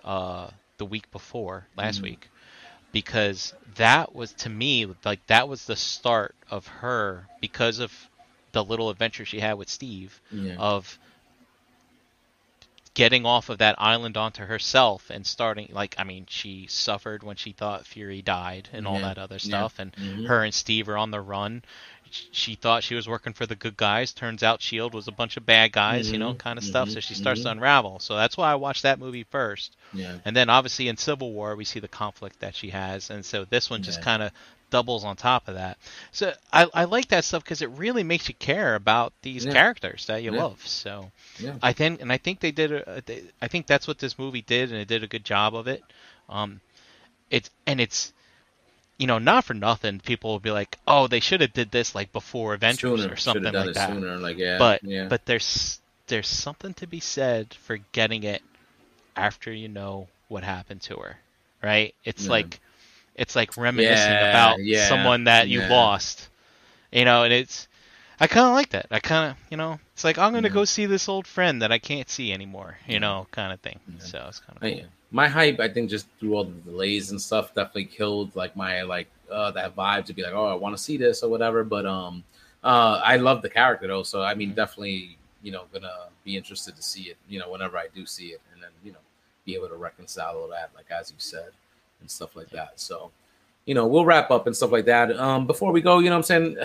uh, 0.03 0.49
the 0.77 0.85
week 0.85 1.09
before 1.11 1.67
last 1.77 1.97
mm-hmm. 1.97 2.05
week 2.05 2.29
because 2.93 3.53
that 3.75 4.15
was 4.15 4.31
to 4.33 4.49
me 4.49 4.87
like 5.03 5.25
that 5.27 5.49
was 5.49 5.65
the 5.65 5.75
start 5.75 6.33
of 6.49 6.65
her 6.67 7.27
because 7.41 7.79
of 7.79 7.91
the 8.53 8.63
little 8.63 8.89
adventure 8.89 9.25
she 9.25 9.41
had 9.41 9.55
with 9.55 9.67
Steve 9.67 10.21
yeah. 10.31 10.55
of 10.57 10.97
getting 12.93 13.25
off 13.25 13.49
of 13.49 13.57
that 13.57 13.75
island 13.79 14.15
onto 14.15 14.43
herself 14.43 15.09
and 15.09 15.25
starting 15.25 15.67
like 15.73 15.95
I 15.97 16.03
mean 16.03 16.27
she 16.29 16.67
suffered 16.67 17.23
when 17.23 17.35
she 17.35 17.51
thought 17.51 17.87
Fury 17.87 18.21
died 18.21 18.69
and 18.71 18.87
all 18.87 18.99
that 18.99 19.17
other 19.17 19.39
stuff 19.39 19.75
yeah. 19.77 19.81
and 19.81 19.95
mm-hmm. 19.95 20.25
her 20.25 20.43
and 20.43 20.53
Steve 20.53 20.87
are 20.87 20.97
on 20.97 21.11
the 21.11 21.19
run 21.19 21.63
she 22.31 22.55
thought 22.55 22.83
she 22.83 22.95
was 22.95 23.07
working 23.07 23.33
for 23.33 23.45
the 23.45 23.55
good 23.55 23.77
guys. 23.77 24.13
Turns 24.13 24.43
out 24.43 24.61
Shield 24.61 24.93
was 24.93 25.07
a 25.07 25.11
bunch 25.11 25.37
of 25.37 25.45
bad 25.45 25.71
guys, 25.71 26.05
mm-hmm, 26.05 26.13
you 26.13 26.19
know, 26.19 26.29
mm-hmm. 26.29 26.37
kind 26.37 26.57
of 26.57 26.63
mm-hmm, 26.63 26.69
stuff. 26.69 26.89
So 26.89 26.99
she 26.99 27.13
starts 27.13 27.41
mm-hmm. 27.41 27.47
to 27.47 27.51
unravel. 27.53 27.99
So 27.99 28.15
that's 28.15 28.37
why 28.37 28.51
I 28.51 28.55
watched 28.55 28.83
that 28.83 28.99
movie 28.99 29.23
first. 29.23 29.75
Yeah. 29.93 30.17
And 30.25 30.35
then 30.35 30.49
obviously 30.49 30.87
in 30.87 30.97
Civil 30.97 31.31
War 31.33 31.55
we 31.55 31.65
see 31.65 31.79
the 31.79 31.87
conflict 31.87 32.39
that 32.39 32.55
she 32.55 32.69
has, 32.69 33.09
and 33.09 33.25
so 33.25 33.45
this 33.45 33.69
one 33.69 33.83
just 33.83 34.01
kind 34.01 34.23
of 34.23 34.31
doubles 34.69 35.03
on 35.03 35.15
top 35.15 35.47
of 35.47 35.55
that. 35.55 35.77
So 36.11 36.33
I, 36.51 36.67
I 36.73 36.85
like 36.85 37.09
that 37.09 37.23
stuff 37.23 37.43
because 37.43 37.61
it 37.61 37.69
really 37.71 38.03
makes 38.03 38.27
you 38.27 38.33
care 38.35 38.73
about 38.73 39.13
these 39.21 39.45
yeah. 39.45 39.53
characters 39.53 40.07
that 40.07 40.23
you 40.23 40.33
yeah. 40.33 40.41
love. 40.41 40.65
So 40.65 41.11
yeah. 41.37 41.55
I 41.61 41.73
think, 41.73 42.01
and 42.01 42.11
I 42.11 42.17
think 42.17 42.39
they 42.39 42.51
did. 42.51 42.83
I 43.41 43.47
think 43.47 43.67
that's 43.67 43.87
what 43.87 43.99
this 43.99 44.17
movie 44.17 44.41
did, 44.41 44.71
and 44.71 44.79
it 44.79 44.87
did 44.87 45.03
a 45.03 45.07
good 45.07 45.23
job 45.23 45.55
of 45.55 45.67
it. 45.67 45.83
Um, 46.27 46.59
it's 47.29 47.49
and 47.67 47.79
it's 47.79 48.12
you 49.03 49.07
know, 49.07 49.19
not 49.19 49.43
for 49.43 49.53
nothing, 49.53 49.99
people 49.99 50.31
will 50.31 50.39
be 50.39 50.49
like, 50.49 50.77
"Oh, 50.87 51.07
they 51.07 51.19
should 51.19 51.41
have 51.41 51.51
did 51.51 51.71
this 51.71 51.93
like 51.93 52.13
before 52.13 52.53
Avengers 52.53 53.01
sooner. 53.01 53.11
or 53.11 53.17
something 53.17 53.51
like 53.51 53.73
that." 53.73 53.89
Sooner. 53.89 54.15
Like, 54.15 54.37
yeah, 54.37 54.57
but 54.57 54.81
yeah. 54.81 55.09
but 55.09 55.25
there's 55.25 55.81
there's 56.07 56.29
something 56.29 56.73
to 56.75 56.87
be 56.87 57.01
said 57.01 57.53
for 57.53 57.79
getting 57.91 58.23
it 58.23 58.41
after 59.17 59.51
you 59.51 59.67
know 59.67 60.07
what 60.29 60.45
happened 60.45 60.83
to 60.83 60.95
her, 60.95 61.17
right? 61.61 61.93
It's 62.05 62.23
yeah. 62.23 62.31
like 62.31 62.61
it's 63.15 63.35
like 63.35 63.57
reminiscing 63.57 64.13
about 64.13 64.61
someone 64.87 65.25
that 65.25 65.49
you 65.49 65.59
lost, 65.63 66.29
you 66.93 67.03
know, 67.03 67.25
and 67.25 67.33
it's 67.33 67.67
I 68.23 68.27
kind 68.27 68.47
of 68.47 68.53
like 68.53 68.69
that. 68.69 68.87
I 68.89 68.99
kind 68.99 69.31
of, 69.31 69.37
you 69.49 69.57
know, 69.57 69.79
it's 69.93 70.03
like 70.03 70.17
I'm 70.17 70.33
gonna 70.33 70.49
go 70.49 70.65
see 70.65 70.85
this 70.85 71.09
old 71.09 71.27
friend 71.27 71.61
that 71.61 71.71
I 71.71 71.79
can't 71.79 72.09
see 72.09 72.31
anymore, 72.31 72.77
you 72.87 72.99
know, 72.99 73.27
kind 73.31 73.51
of 73.51 73.59
thing. 73.59 73.79
So 73.99 74.25
it's 74.29 74.39
kind 74.39 74.57
of 74.57 74.61
cool 74.61 74.89
my 75.13 75.27
hype, 75.27 75.59
I 75.59 75.69
think, 75.69 75.91
just 75.91 76.07
through 76.19 76.33
all 76.33 76.43
the 76.43 76.71
delays 76.71 77.11
and 77.11 77.21
stuff, 77.21 77.53
definitely 77.53 77.85
killed 77.85 78.35
like 78.35 78.55
my 78.55 78.81
like 78.81 79.07
uh, 79.31 79.51
that 79.51 79.75
vibe 79.75 80.05
to 80.05 80.13
be 80.13 80.23
like, 80.23 80.33
oh, 80.33 80.45
I 80.45 80.55
want 80.55 80.75
to 80.75 80.81
see 80.81 80.97
this 80.97 81.21
or 81.21 81.29
whatever. 81.29 81.63
But 81.63 81.85
um, 81.85 82.23
uh, 82.63 82.99
I 83.03 83.17
love 83.17 83.43
the 83.43 83.49
character 83.49 83.87
though, 83.87 84.03
so 84.03 84.23
I 84.23 84.33
mean, 84.33 84.55
definitely, 84.55 85.17
you 85.43 85.51
know, 85.51 85.65
gonna 85.71 86.07
be 86.23 86.35
interested 86.35 86.75
to 86.75 86.81
see 86.81 87.03
it. 87.03 87.17
You 87.29 87.39
know, 87.39 87.51
whenever 87.51 87.77
I 87.77 87.87
do 87.93 88.07
see 88.07 88.27
it, 88.29 88.41
and 88.53 88.63
then 88.63 88.71
you 88.83 88.91
know, 88.91 89.03
be 89.45 89.53
able 89.53 89.69
to 89.69 89.75
reconcile 89.75 90.35
all 90.35 90.47
that, 90.47 90.71
like 90.75 90.89
as 90.89 91.11
you 91.11 91.17
said, 91.19 91.51
and 92.01 92.09
stuff 92.09 92.35
like 92.35 92.49
that. 92.49 92.79
So, 92.79 93.11
you 93.65 93.75
know, 93.75 93.85
we'll 93.85 94.05
wrap 94.05 94.31
up 94.31 94.47
and 94.47 94.55
stuff 94.55 94.71
like 94.71 94.85
that. 94.85 95.15
Um, 95.15 95.45
before 95.45 95.71
we 95.71 95.81
go, 95.81 95.99
you 95.99 96.05
know, 96.05 96.15
what 96.15 96.29
I'm 96.31 96.55
saying 96.55 96.57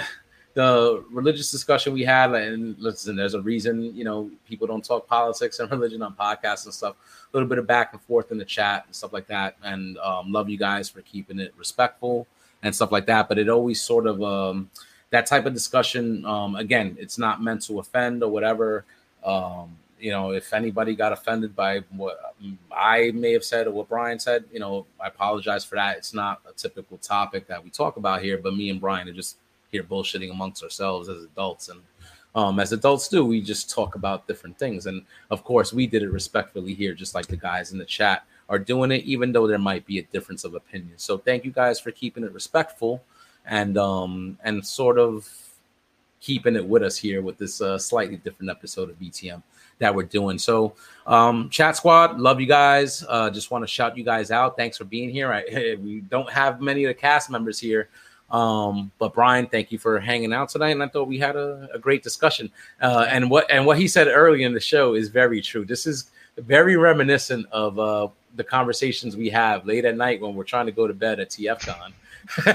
the 0.54 1.04
religious 1.10 1.50
discussion 1.50 1.92
we 1.92 2.02
had, 2.02 2.34
and 2.34 2.76
listen, 2.78 3.16
there's 3.16 3.34
a 3.34 3.40
reason, 3.40 3.94
you 3.94 4.04
know, 4.04 4.30
people 4.46 4.66
don't 4.66 4.84
talk 4.84 5.06
politics 5.06 5.58
and 5.58 5.70
religion 5.70 6.02
on 6.02 6.14
podcasts 6.14 6.64
and 6.64 6.74
stuff. 6.74 6.96
A 7.32 7.36
little 7.36 7.48
bit 7.48 7.58
of 7.58 7.66
back 7.66 7.92
and 7.92 8.02
forth 8.02 8.32
in 8.32 8.38
the 8.38 8.44
chat 8.44 8.84
and 8.86 8.94
stuff 8.94 9.12
like 9.12 9.26
that. 9.28 9.56
And 9.62 9.98
um, 9.98 10.32
love 10.32 10.48
you 10.48 10.58
guys 10.58 10.88
for 10.88 11.02
keeping 11.02 11.38
it 11.38 11.54
respectful 11.56 12.26
and 12.62 12.74
stuff 12.74 12.90
like 12.90 13.06
that. 13.06 13.28
But 13.28 13.38
it 13.38 13.48
always 13.48 13.80
sort 13.80 14.06
of 14.06 14.22
um, 14.22 14.70
that 15.10 15.26
type 15.26 15.46
of 15.46 15.54
discussion. 15.54 16.24
Um, 16.24 16.56
again, 16.56 16.96
it's 16.98 17.18
not 17.18 17.42
meant 17.42 17.62
to 17.66 17.78
offend 17.78 18.22
or 18.22 18.30
whatever. 18.30 18.84
Um, 19.24 19.76
you 20.00 20.10
know, 20.10 20.30
if 20.32 20.52
anybody 20.52 20.94
got 20.94 21.12
offended 21.12 21.54
by 21.56 21.80
what 21.90 22.34
I 22.72 23.10
may 23.14 23.32
have 23.32 23.44
said 23.44 23.66
or 23.66 23.72
what 23.72 23.88
Brian 23.88 24.18
said, 24.18 24.44
you 24.52 24.60
know, 24.60 24.86
I 25.00 25.08
apologize 25.08 25.64
for 25.64 25.74
that. 25.74 25.96
It's 25.98 26.14
not 26.14 26.40
a 26.48 26.52
typical 26.52 26.98
topic 26.98 27.48
that 27.48 27.62
we 27.62 27.70
talk 27.70 27.96
about 27.96 28.22
here, 28.22 28.38
but 28.38 28.54
me 28.54 28.70
and 28.70 28.80
Brian 28.80 29.08
are 29.08 29.12
just 29.12 29.38
here 29.70 29.82
bullshitting 29.82 30.30
amongst 30.30 30.62
ourselves 30.62 31.08
as 31.08 31.24
adults 31.24 31.68
and 31.68 31.80
um, 32.34 32.60
as 32.60 32.72
adults 32.72 33.08
do. 33.08 33.24
We 33.24 33.40
just 33.40 33.70
talk 33.70 33.94
about 33.94 34.26
different 34.26 34.58
things, 34.58 34.86
and 34.86 35.02
of 35.30 35.44
course, 35.44 35.72
we 35.72 35.86
did 35.86 36.02
it 36.02 36.10
respectfully 36.10 36.74
here, 36.74 36.94
just 36.94 37.14
like 37.14 37.26
the 37.26 37.36
guys 37.36 37.72
in 37.72 37.78
the 37.78 37.84
chat 37.84 38.24
are 38.48 38.58
doing 38.58 38.92
it, 38.92 39.04
even 39.04 39.32
though 39.32 39.46
there 39.46 39.58
might 39.58 39.84
be 39.86 39.98
a 39.98 40.02
difference 40.02 40.44
of 40.44 40.54
opinion. 40.54 40.94
So 40.96 41.18
thank 41.18 41.44
you 41.44 41.50
guys 41.50 41.80
for 41.80 41.90
keeping 41.90 42.24
it 42.24 42.32
respectful 42.32 43.02
and 43.46 43.78
um 43.78 44.38
and 44.44 44.64
sort 44.64 44.98
of 44.98 45.26
keeping 46.20 46.56
it 46.56 46.66
with 46.66 46.82
us 46.82 46.96
here 46.96 47.22
with 47.22 47.38
this 47.38 47.60
uh, 47.60 47.78
slightly 47.78 48.16
different 48.16 48.50
episode 48.50 48.90
of 48.90 48.98
BTM 48.98 49.42
that 49.78 49.94
we're 49.94 50.02
doing. 50.02 50.38
So, 50.38 50.74
um, 51.06 51.48
chat 51.48 51.76
squad, 51.76 52.18
love 52.18 52.40
you 52.40 52.46
guys. 52.46 53.04
Uh, 53.08 53.30
just 53.30 53.50
want 53.50 53.62
to 53.62 53.68
shout 53.68 53.96
you 53.96 54.04
guys 54.04 54.30
out. 54.30 54.56
Thanks 54.56 54.76
for 54.76 54.84
being 54.84 55.10
here. 55.10 55.32
I, 55.32 55.76
we 55.80 56.00
don't 56.08 56.30
have 56.30 56.60
many 56.60 56.84
of 56.84 56.88
the 56.88 56.94
cast 56.94 57.30
members 57.30 57.58
here, 57.60 57.88
um, 58.30 58.92
but 58.98 59.14
Brian, 59.14 59.46
thank 59.46 59.72
you 59.72 59.78
for 59.78 59.98
hanging 59.98 60.32
out 60.32 60.50
tonight. 60.50 60.70
And 60.70 60.82
I 60.82 60.88
thought 60.88 61.08
we 61.08 61.18
had 61.18 61.36
a, 61.36 61.68
a 61.72 61.78
great 61.78 62.02
discussion. 62.02 62.50
Uh, 62.80 63.06
and 63.08 63.30
what 63.30 63.50
and 63.50 63.64
what 63.64 63.78
he 63.78 63.88
said 63.88 64.08
early 64.08 64.42
in 64.42 64.52
the 64.52 64.60
show 64.60 64.94
is 64.94 65.08
very 65.08 65.40
true. 65.40 65.64
This 65.64 65.86
is 65.86 66.10
very 66.36 66.76
reminiscent 66.76 67.46
of 67.50 67.78
uh, 67.78 68.08
the 68.38 68.44
conversations 68.44 69.16
we 69.16 69.28
have 69.28 69.66
late 69.66 69.84
at 69.84 69.96
night 69.96 70.20
when 70.20 70.34
we're 70.34 70.44
trying 70.44 70.66
to 70.66 70.72
go 70.72 70.86
to 70.86 70.94
bed 70.94 71.20
at 71.20 71.30
TFCon. 71.30 71.92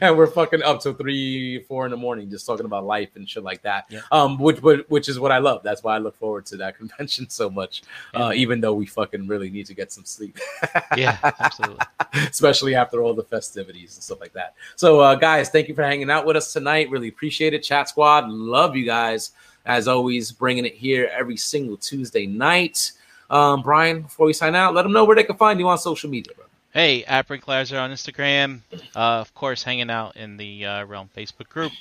and 0.00 0.16
we're 0.16 0.26
fucking 0.26 0.62
up 0.62 0.80
till 0.80 0.94
three, 0.94 1.60
four 1.64 1.84
in 1.84 1.90
the 1.90 1.96
morning, 1.96 2.30
just 2.30 2.46
talking 2.46 2.66
about 2.66 2.84
life 2.84 3.08
and 3.16 3.28
shit 3.28 3.42
like 3.42 3.62
that. 3.62 3.86
Yeah. 3.88 4.00
Um, 4.12 4.38
which, 4.38 4.58
which 4.60 5.08
is 5.08 5.18
what 5.18 5.32
I 5.32 5.38
love. 5.38 5.62
That's 5.62 5.82
why 5.82 5.96
I 5.96 5.98
look 5.98 6.16
forward 6.18 6.46
to 6.46 6.56
that 6.58 6.76
convention 6.78 7.28
so 7.28 7.50
much. 7.50 7.82
Yeah. 8.14 8.26
Uh, 8.26 8.32
even 8.32 8.60
though 8.60 8.74
we 8.74 8.86
fucking 8.86 9.26
really 9.26 9.50
need 9.50 9.66
to 9.66 9.74
get 9.74 9.92
some 9.92 10.04
sleep. 10.04 10.38
yeah, 10.96 11.18
absolutely. 11.22 11.84
Especially 12.14 12.74
after 12.74 13.02
all 13.02 13.14
the 13.14 13.24
festivities 13.24 13.96
and 13.96 14.02
stuff 14.02 14.20
like 14.20 14.32
that. 14.34 14.54
So, 14.76 15.00
uh, 15.00 15.16
guys, 15.16 15.48
thank 15.48 15.68
you 15.68 15.74
for 15.74 15.82
hanging 15.82 16.10
out 16.10 16.24
with 16.24 16.36
us 16.36 16.52
tonight. 16.52 16.90
Really 16.90 17.08
appreciate 17.08 17.54
it. 17.54 17.62
Chat 17.62 17.88
Squad, 17.88 18.28
love 18.28 18.76
you 18.76 18.84
guys. 18.84 19.32
As 19.66 19.88
always, 19.88 20.32
bringing 20.32 20.64
it 20.64 20.74
here 20.74 21.10
every 21.12 21.36
single 21.36 21.76
Tuesday 21.76 22.26
night. 22.26 22.92
Um, 23.30 23.62
Brian, 23.62 24.02
before 24.02 24.26
we 24.26 24.32
sign 24.32 24.54
out, 24.54 24.74
let 24.74 24.82
them 24.82 24.92
know 24.92 25.04
where 25.04 25.16
they 25.16 25.24
can 25.24 25.36
find 25.36 25.58
you 25.60 25.68
on 25.68 25.78
social 25.78 26.10
media, 26.10 26.34
bro. 26.36 26.44
Hey, 26.72 27.04
at 27.04 27.26
Brinklazer 27.26 27.80
on 27.80 27.90
Instagram. 27.90 28.60
Uh, 28.94 29.20
of 29.20 29.32
course, 29.34 29.62
hanging 29.62 29.90
out 29.90 30.16
in 30.16 30.36
the 30.36 30.66
uh, 30.66 30.84
Realm 30.84 31.08
Facebook 31.16 31.48
group. 31.48 31.72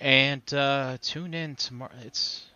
And 0.00 0.42
uh, 0.52 0.98
tune 1.00 1.32
in 1.32 1.56
tomorrow. 1.56 1.92
It's 2.04 2.46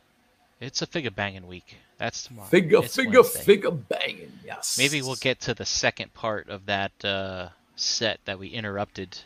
it's 0.61 0.83
a 0.83 0.87
figure 0.87 1.11
banging 1.11 1.47
week. 1.47 1.77
That's 1.97 2.25
tomorrow. 2.25 2.49
Figure, 2.49 2.81
it's 2.83 2.95
figure, 2.95 3.23
Wednesday. 3.23 3.43
figure 3.43 3.71
banging. 3.71 4.33
Yes. 4.45 4.77
Maybe 4.79 5.01
we'll 5.01 5.17
get 5.17 5.41
to 5.41 5.55
the 5.55 5.65
second 5.65 6.13
part 6.13 6.49
of 6.49 6.67
that 6.67 6.93
uh, 7.05 7.49
set 7.77 8.21
that 8.27 8.39
we 8.39 8.49
interrupted 8.49 9.19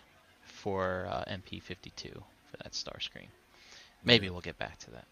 for 0.42 1.08
uh, 1.10 1.24
MP52 1.28 2.12
for 2.12 2.56
that 2.62 2.72
Starscream. 2.72 3.28
Maybe 4.04 4.30
we'll 4.30 4.40
get 4.40 4.58
back 4.58 4.78
to 4.80 4.90
that. 4.92 5.06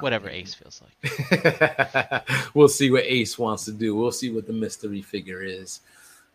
Whatever. 0.00 0.28
Ace 0.28 0.54
feels 0.54 0.82
like. 0.82 2.24
we'll 2.54 2.68
see 2.68 2.90
what 2.90 3.04
Ace 3.04 3.38
wants 3.38 3.64
to 3.66 3.72
do. 3.72 3.94
We'll 3.94 4.12
see 4.12 4.30
what 4.30 4.46
the 4.46 4.52
mystery 4.52 5.02
figure 5.02 5.42
is. 5.42 5.80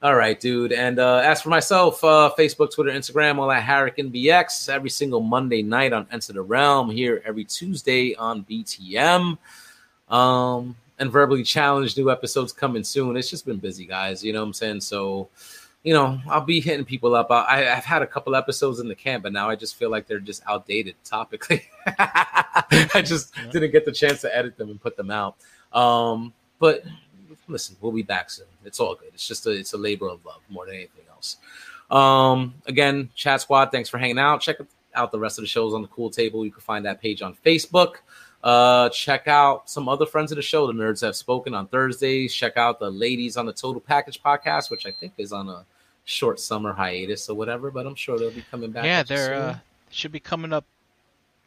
All 0.02 0.16
right, 0.16 0.40
dude. 0.40 0.72
And 0.72 0.98
uh, 0.98 1.18
as 1.18 1.42
for 1.42 1.50
myself, 1.50 2.02
uh, 2.04 2.32
Facebook, 2.38 2.74
Twitter, 2.74 2.92
Instagram, 2.92 3.38
all 3.38 3.50
that 3.50 3.64
Harrican 3.64 4.14
BX 4.16 4.70
every 4.70 4.90
single 4.90 5.20
Monday 5.20 5.62
night 5.62 5.92
on 5.92 6.08
Enter 6.12 6.34
the 6.34 6.42
Realm. 6.42 6.90
Here 6.90 7.22
every 7.26 7.44
Tuesday 7.44 8.16
on 8.16 8.46
BTM. 8.46 9.38
Um, 10.08 10.76
and 11.00 11.12
verbally 11.12 11.44
challenged 11.44 11.98
new 11.98 12.10
episodes 12.12 12.54
coming 12.54 12.84
soon. 12.84 13.18
It's 13.18 13.30
just 13.30 13.46
been 13.46 13.58
busy, 13.58 13.86
guys. 13.86 14.24
You 14.24 14.34
know 14.34 14.42
what 14.42 14.48
I'm 14.48 14.54
saying? 14.54 14.82
So, 14.82 15.30
you 15.84 15.94
know, 15.94 16.20
I'll 16.28 16.42
be 16.42 16.60
hitting 16.60 16.86
people 16.86 17.16
up. 17.16 17.32
I, 17.32 17.62
have 17.62 17.86
had 17.86 18.02
a 18.02 18.08
couple 18.08 18.36
episodes 18.36 18.80
in 18.80 18.88
the 18.88 18.96
camp, 18.96 19.24
but 19.24 19.32
now 19.32 19.50
I 19.50 19.56
just 19.56 19.76
feel 19.76 19.90
like 19.90 20.08
they're 20.08 20.20
just 20.20 20.44
outdated 20.48 20.96
topically. 21.06 21.64
I 21.88 23.02
just 23.04 23.34
yeah. 23.38 23.52
didn't 23.52 23.72
get 23.72 23.86
the 23.86 23.92
chance 23.92 24.22
to 24.22 24.36
edit 24.36 24.58
them 24.58 24.70
and 24.70 24.82
put 24.82 24.98
them 24.98 25.10
out. 25.10 25.38
Um, 25.72 26.34
but 26.60 26.84
listen, 27.48 27.78
we'll 27.80 27.94
be 27.94 28.04
back 28.04 28.30
soon. 28.30 28.48
It's 28.66 28.80
all 28.80 28.96
good. 28.96 29.12
It's 29.14 29.28
just 29.28 29.48
a 29.48 29.52
it's 29.52 29.74
a 29.74 29.78
labor 29.78 30.10
of 30.10 30.26
love 30.26 30.42
more 30.50 30.66
than 30.66 30.76
anything 30.76 31.06
else. 31.10 31.38
Um, 31.90 32.56
again, 32.66 33.10
chat 33.16 33.42
squad, 33.42 33.72
thanks 33.72 33.90
for 33.90 33.98
hanging 33.98 34.20
out. 34.20 34.42
Check 34.42 34.58
out 34.94 35.12
the 35.12 35.20
rest 35.20 35.38
of 35.38 35.44
the 35.44 35.48
shows 35.48 35.74
on 35.74 35.82
the 35.82 35.88
cool 35.88 36.10
table. 36.10 36.44
You 36.46 36.52
can 36.52 36.62
find 36.62 36.86
that 36.86 37.02
page 37.02 37.22
on 37.22 37.36
Facebook. 37.46 37.96
Uh, 38.44 38.90
check 38.90 39.28
out 39.28 39.70
some 39.70 39.90
other 39.90 40.06
friends 40.06 40.32
of 40.32 40.38
the 40.38 40.42
show. 40.42 40.68
The 40.68 40.74
nerds 40.74 41.02
have 41.02 41.16
spoken 41.16 41.54
on 41.54 41.68
Thursdays. 41.68 42.34
Check 42.34 42.56
out 42.58 42.80
the 42.80 42.90
ladies 42.90 43.38
on 43.38 43.46
the 43.46 43.54
Total 43.54 43.82
Package 43.82 44.22
podcast, 44.22 44.72
which 44.72 44.86
I 44.86 44.92
think 44.92 45.14
is 45.18 45.34
on 45.34 45.50
a 45.50 45.66
short 46.06 46.40
summer 46.40 46.74
hiatus 46.74 47.30
or 47.30 47.36
whatever. 47.36 47.70
But 47.72 47.86
I'm 47.86 47.96
sure 47.96 48.18
they'll 48.18 48.32
be 48.32 48.46
coming 48.50 48.72
back. 48.72 48.86
Yeah, 48.86 49.04
they're 49.04 49.36
uh, 49.36 49.58
should 49.90 50.12
be 50.12 50.20
coming 50.20 50.54
up. 50.54 50.66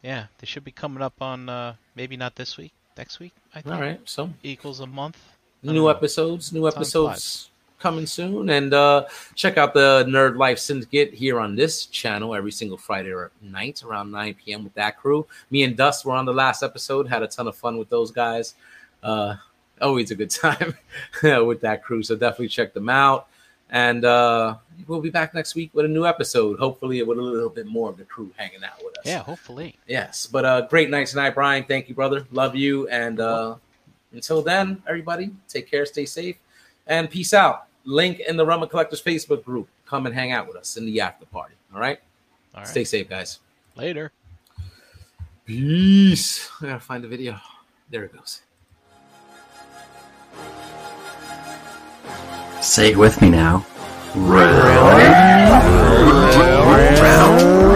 Yeah, 0.03 0.25
they 0.39 0.45
should 0.45 0.63
be 0.63 0.71
coming 0.71 1.01
up 1.01 1.21
on 1.21 1.49
uh, 1.49 1.75
maybe 1.95 2.17
not 2.17 2.35
this 2.35 2.57
week, 2.57 2.73
next 2.97 3.19
week. 3.19 3.33
I 3.55 3.61
think. 3.61 3.75
All 3.75 3.81
right, 3.81 3.99
so 4.05 4.29
equals 4.43 4.79
a 4.79 4.87
month 4.87 5.17
new 5.63 5.89
episodes, 5.89 6.51
new 6.51 6.67
episodes 6.67 7.49
coming 7.83 8.07
soon. 8.07 8.49
And 8.49 8.73
uh, 8.73 9.05
check 9.35 9.57
out 9.57 9.73
the 9.73 10.05
Nerd 10.07 10.37
Life 10.37 10.57
Syndicate 10.57 11.13
here 11.13 11.37
on 11.37 11.53
this 11.53 11.85
channel 11.87 12.33
every 12.33 12.51
single 12.51 12.77
Friday 12.77 13.13
night 13.41 13.83
around 13.83 14.09
9 14.09 14.35
p.m. 14.35 14.63
with 14.63 14.73
that 14.75 14.97
crew. 14.97 15.27
Me 15.51 15.63
and 15.63 15.75
Dust 15.75 16.05
were 16.05 16.13
on 16.13 16.23
the 16.23 16.33
last 16.33 16.63
episode, 16.63 17.09
had 17.09 17.21
a 17.21 17.27
ton 17.27 17.45
of 17.45 17.57
fun 17.57 17.77
with 17.77 17.89
those 17.89 18.09
guys. 18.09 18.55
Uh, 19.03 19.35
always 19.81 20.11
a 20.11 20.15
good 20.15 20.29
time 20.29 20.73
with 21.23 21.59
that 21.59 21.83
crew. 21.83 22.01
So 22.01 22.15
definitely 22.15 22.47
check 22.47 22.73
them 22.73 22.87
out. 22.87 23.27
And 23.69 24.05
uh, 24.05 24.55
we'll 24.87 25.01
be 25.01 25.09
back 25.09 25.33
next 25.33 25.53
week 25.53 25.71
with 25.73 25.83
a 25.83 25.89
new 25.89 26.05
episode. 26.05 26.59
Hopefully, 26.59 27.03
with 27.03 27.17
a 27.17 27.21
little 27.21 27.49
bit 27.49 27.65
more 27.65 27.89
of 27.89 27.97
the 27.97 28.05
crew 28.05 28.31
hanging 28.37 28.63
out 28.63 28.77
with 28.77 28.97
us. 28.99 29.05
Yeah, 29.05 29.19
hopefully. 29.19 29.75
Yes. 29.87 30.25
But 30.25 30.45
uh, 30.45 30.61
great 30.67 30.89
night 30.89 31.07
tonight, 31.07 31.31
Brian. 31.31 31.65
Thank 31.65 31.89
you, 31.89 31.95
brother. 31.95 32.25
Love 32.31 32.55
you. 32.55 32.87
And 32.87 33.19
uh, 33.19 33.55
until 34.13 34.41
then, 34.41 34.81
everybody, 34.87 35.31
take 35.49 35.69
care, 35.69 35.85
stay 35.85 36.05
safe, 36.05 36.37
and 36.87 37.09
peace 37.09 37.33
out. 37.33 37.67
Link 37.85 38.21
in 38.21 38.37
the 38.37 38.45
Rumble 38.45 38.67
Collectors 38.67 39.01
Facebook 39.01 39.43
group. 39.43 39.67
Come 39.85 40.05
and 40.05 40.15
hang 40.15 40.31
out 40.31 40.47
with 40.47 40.55
us 40.55 40.77
in 40.77 40.85
the 40.85 41.01
after 41.01 41.25
party. 41.25 41.55
All 41.73 41.79
right? 41.79 41.99
All 42.55 42.61
right. 42.61 42.67
Stay 42.67 42.83
safe, 42.83 43.09
guys. 43.09 43.39
Later. 43.75 44.11
Peace. 45.45 46.49
I 46.61 46.67
gotta 46.67 46.79
find 46.79 47.03
the 47.03 47.07
video. 47.07 47.39
There 47.89 48.05
it 48.05 48.13
goes. 48.15 48.41
Say 52.61 52.91
it 52.91 52.97
with 52.97 53.21
me 53.21 53.29
now. 53.29 53.65
Round. 54.15 55.03
Round. 56.37 56.99
Round. 56.99 57.72